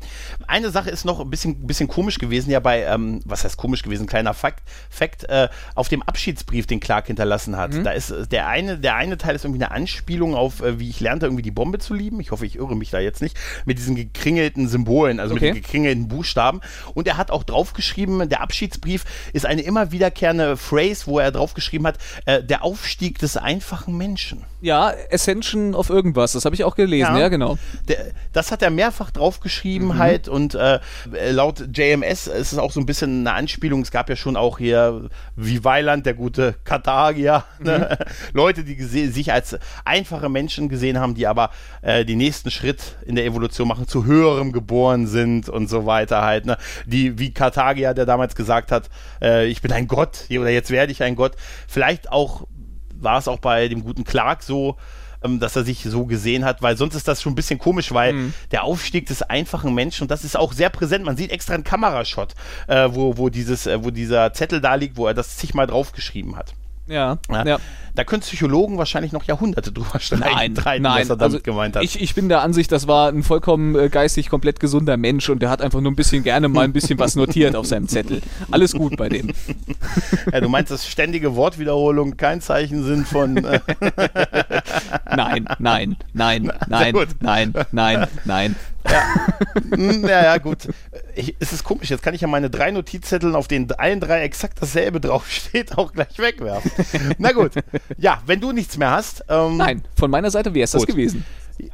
Eine 0.48 0.70
Sache 0.72 0.90
ist 0.90 1.06
noch 1.06 1.20
ein 1.20 1.30
bisschen, 1.30 1.68
bisschen 1.68 1.88
komisch 1.88 2.20
gewesen, 2.20 2.50
ja, 2.50 2.60
bei, 2.60 2.84
ähm, 2.84 3.22
was 3.26 3.44
heißt 3.44 3.58
komisch 3.58 3.84
gewesen, 3.84 4.08
kleiner 4.08 4.34
Fakt, 4.34 4.64
Fakt 4.90 5.26
äh, 5.26 5.50
auf 5.76 5.90
dem 5.90 6.02
Abschiedsbrief, 6.04 6.68
den 6.68 6.80
Clark 6.80 7.08
hinterlassen 7.08 7.58
hat. 7.58 7.74
Mhm. 7.74 7.84
Da 7.84 7.92
ist 7.92 8.12
äh, 8.12 8.28
der 8.28 8.48
eine, 8.48 8.78
der 8.78 8.96
eine 8.96 9.18
Teil 9.18 9.36
ist 9.36 9.46
irgendwie 9.46 9.64
eine 9.64 9.72
Anspielung 9.72 10.36
auf, 10.36 10.62
äh, 10.62 10.80
wie 10.80 10.90
ich 10.90 11.00
lernte, 11.00 11.26
irgendwie 11.26 11.44
die 11.44 11.52
Bombe 11.52 11.80
zu 11.80 11.94
lieben. 11.94 12.20
Ich 12.20 12.32
hoffe, 12.32 12.46
ich 12.46 12.56
irre 12.56 12.76
mich 12.76 12.90
da 12.90 13.00
jetzt 13.00 13.22
nicht. 13.22 13.38
Mit 13.66 13.78
diesen 13.78 13.96
gekringelten 13.96 14.68
Symbolen, 14.68 15.20
also 15.20 15.36
okay. 15.36 15.48
mit 15.48 15.56
den 15.56 15.62
gekringelten 15.64 16.08
Buchstaben. 16.08 16.62
Und 16.94 17.08
er 17.08 17.18
hat 17.18 17.32
auch 17.32 17.44
draufgeschrieben, 17.44 18.30
der 18.30 18.42
Abschiedsbrief 18.42 19.06
ist 19.34 19.46
eine 19.46 19.62
immer 19.62 19.92
wiederkehrende 19.92 20.58
Phrase, 20.58 21.08
wo 21.08 21.20
er 21.20 21.32
draufgeschrieben 21.32 21.88
hat, 21.88 21.98
äh, 22.26 22.44
der 22.44 22.64
Aufstieg 22.64 23.20
des 23.20 23.38
einfachen 23.38 23.98
Menschen. 23.98 24.44
Ja, 24.60 24.92
Ascension 25.12 25.76
of 25.76 25.92
irgendwas, 25.92 26.32
das 26.32 26.44
habe 26.46 26.56
ich 26.56 26.64
auch 26.64 26.76
gelesen, 26.76 27.14
ja, 27.14 27.20
ja 27.20 27.28
genau. 27.28 27.60
Der, 27.88 28.08
das 28.34 28.52
hat 28.52 28.64
er 28.64 28.72
mehrfach 28.72 29.12
draufgeschrieben 29.12 29.90
mhm. 29.90 29.98
halt 29.98 30.28
und 30.28 30.56
äh, 30.56 30.80
laut 31.30 31.64
JMS 31.76 32.26
ist 32.26 32.54
es 32.54 32.58
auch 32.58 32.72
so 32.72 32.80
ein 32.80 32.88
bisschen 32.88 33.20
eine 33.20 33.34
Anspielung. 33.34 33.82
Es 33.82 33.92
gab 33.92 34.10
ja 34.10 34.16
schon 34.16 34.36
auch 34.36 34.58
hier 34.58 35.10
wie 35.36 35.64
Weiland, 35.64 36.08
der 36.08 36.16
gute 36.16 36.56
Kartagier, 36.64 37.44
ne? 37.60 37.98
mhm. 38.00 38.06
Leute, 38.34 38.64
die 38.64 38.82
sich 38.84 39.32
als 39.32 39.58
einfache 39.86 40.28
Menschen 40.28 40.70
gesehen 40.70 41.00
haben, 41.00 41.14
die 41.14 41.28
aber 41.28 41.52
äh, 41.84 42.04
den 42.04 42.18
nächsten 42.18 42.50
Schritt 42.50 42.96
in 43.06 43.16
der 43.16 43.26
Evolution 43.26 43.68
machen, 43.68 43.88
zu 43.88 44.06
höherem 44.06 44.54
geboren 44.54 45.06
sind 45.06 45.50
und 45.50 45.70
so 45.70 45.86
weiter 45.86 46.24
halt. 46.24 46.48
Ne? 46.48 46.58
Die 46.88 47.20
wie 47.20 47.32
Kartagier, 47.32 47.94
der 47.94 48.08
damals 48.08 48.36
gesagt 48.36 48.72
hat, 48.72 48.90
äh, 49.22 49.46
ich 49.46 49.62
bin 49.62 49.72
ein 49.72 49.88
Gott 49.88 50.26
oder 50.32 50.50
jetzt 50.50 50.72
werde 50.72 50.92
ich 50.92 51.04
ein 51.04 51.16
Gott. 51.16 51.34
Vielleicht 51.68 52.12
auch 52.12 52.48
war 53.02 53.18
es 53.18 53.28
auch 53.28 53.40
bei 53.40 53.68
dem 53.68 53.84
guten 53.84 54.04
Clark 54.04 54.44
so, 54.44 54.78
ähm, 55.24 55.40
dass 55.40 55.56
er 55.56 55.64
sich 55.64 55.84
so 55.84 56.06
gesehen 56.06 56.46
hat, 56.46 56.62
weil 56.62 56.78
sonst 56.78 56.96
ist 56.96 57.08
das 57.08 57.22
schon 57.22 57.34
ein 57.34 57.36
bisschen 57.36 57.60
komisch, 57.60 57.92
weil 57.94 58.14
mhm. 58.14 58.34
der 58.52 58.64
Aufstieg 58.64 59.08
des 59.08 59.22
einfachen 59.22 59.74
Menschen, 59.74 60.04
und 60.04 60.12
das 60.12 60.24
ist 60.24 60.38
auch 60.38 60.54
sehr 60.54 60.70
präsent, 60.70 61.06
man 61.06 61.18
sieht 61.18 61.32
extra 61.32 61.54
einen 61.54 61.64
Kamerashot, 61.64 62.36
äh, 62.68 62.90
wo, 62.92 63.18
wo, 63.18 63.30
dieses, 63.30 63.68
äh, 63.68 63.84
wo 63.84 63.92
dieser 63.92 64.34
Zettel 64.34 64.62
da 64.62 64.76
liegt, 64.76 64.98
wo 64.98 65.08
er 65.08 65.14
das 65.14 65.38
zigmal 65.38 65.68
draufgeschrieben 65.68 66.36
hat. 66.36 66.54
Ja, 66.88 67.18
ja. 67.30 67.46
ja. 67.46 67.58
Da 67.96 68.04
können 68.04 68.22
Psychologen 68.22 68.78
wahrscheinlich 68.78 69.12
noch 69.12 69.24
Jahrhunderte 69.24 69.72
drüber 69.72 70.00
streiten, 70.00 70.54
nein, 70.64 70.82
nein. 70.84 71.02
was 71.02 71.10
er 71.10 71.16
damit 71.16 71.22
also 71.22 71.40
gemeint 71.40 71.76
hat. 71.76 71.84
Ich, 71.84 72.00
ich 72.00 72.14
bin 72.14 72.30
der 72.30 72.44
Ansicht, 72.44 72.72
das 72.72 72.88
war 72.88 73.10
ein 73.10 73.24
vollkommen 73.24 73.76
äh, 73.76 73.90
geistig 73.90 74.30
komplett 74.30 74.60
gesunder 74.60 74.98
Mensch 74.98 75.28
und 75.30 75.42
der 75.42 75.50
hat 75.50 75.64
einfach 75.64 75.82
nur 75.82 75.92
ein 75.92 75.96
bisschen 75.96 76.22
gerne 76.22 76.48
mal 76.48 76.64
ein 76.64 76.74
bisschen 76.74 77.00
was 77.00 77.16
notiert 77.16 77.56
auf 77.56 77.66
seinem 77.66 77.88
Zettel. 77.88 78.22
Alles 78.52 78.74
gut 78.74 78.98
bei 78.98 79.10
dem. 79.10 79.34
Ja, 80.32 80.42
du 80.42 80.50
meinst, 80.50 80.72
dass 80.72 80.88
ständige 80.88 81.36
Wortwiederholungen 81.36 82.18
kein 82.18 82.42
Zeichen 82.42 82.84
sind 82.84 83.08
von. 83.08 83.38
Äh 83.38 83.60
nein, 85.16 85.48
nein, 85.60 85.98
nein, 86.14 86.52
nein, 86.68 86.96
nein, 87.20 87.54
nein, 87.72 88.08
nein. 88.26 88.56
Hm, 89.70 90.04
ja, 90.04 90.24
ja, 90.24 90.38
gut. 90.38 90.70
Ich, 91.16 91.36
es 91.40 91.54
ist 91.54 91.64
komisch, 91.64 91.90
jetzt 91.90 92.04
kann 92.04 92.14
ich 92.14 92.22
ja 92.22 92.28
meine 92.28 92.50
drei 92.50 92.72
Notizzetteln, 92.72 93.36
auf 93.36 93.48
denen 93.48 93.72
allen 93.74 94.00
drei 94.00 94.22
exakt 94.22 94.62
dasselbe 94.62 95.00
draufsteht, 95.02 95.78
auch 95.78 95.94
gleich 95.94 96.18
wegwerfen. 96.18 96.72
Na 97.18 97.32
gut. 97.32 97.54
Ja, 97.98 98.22
wenn 98.26 98.40
du 98.40 98.52
nichts 98.52 98.78
mehr 98.78 98.92
hast. 98.92 99.24
Ähm, 99.30 99.58
Nein, 99.58 99.84
von 99.98 100.12
meiner 100.12 100.32
Seite 100.32 100.54
wäre 100.54 100.66
es 100.66 100.72
das 100.72 100.86
gewesen. 100.86 101.26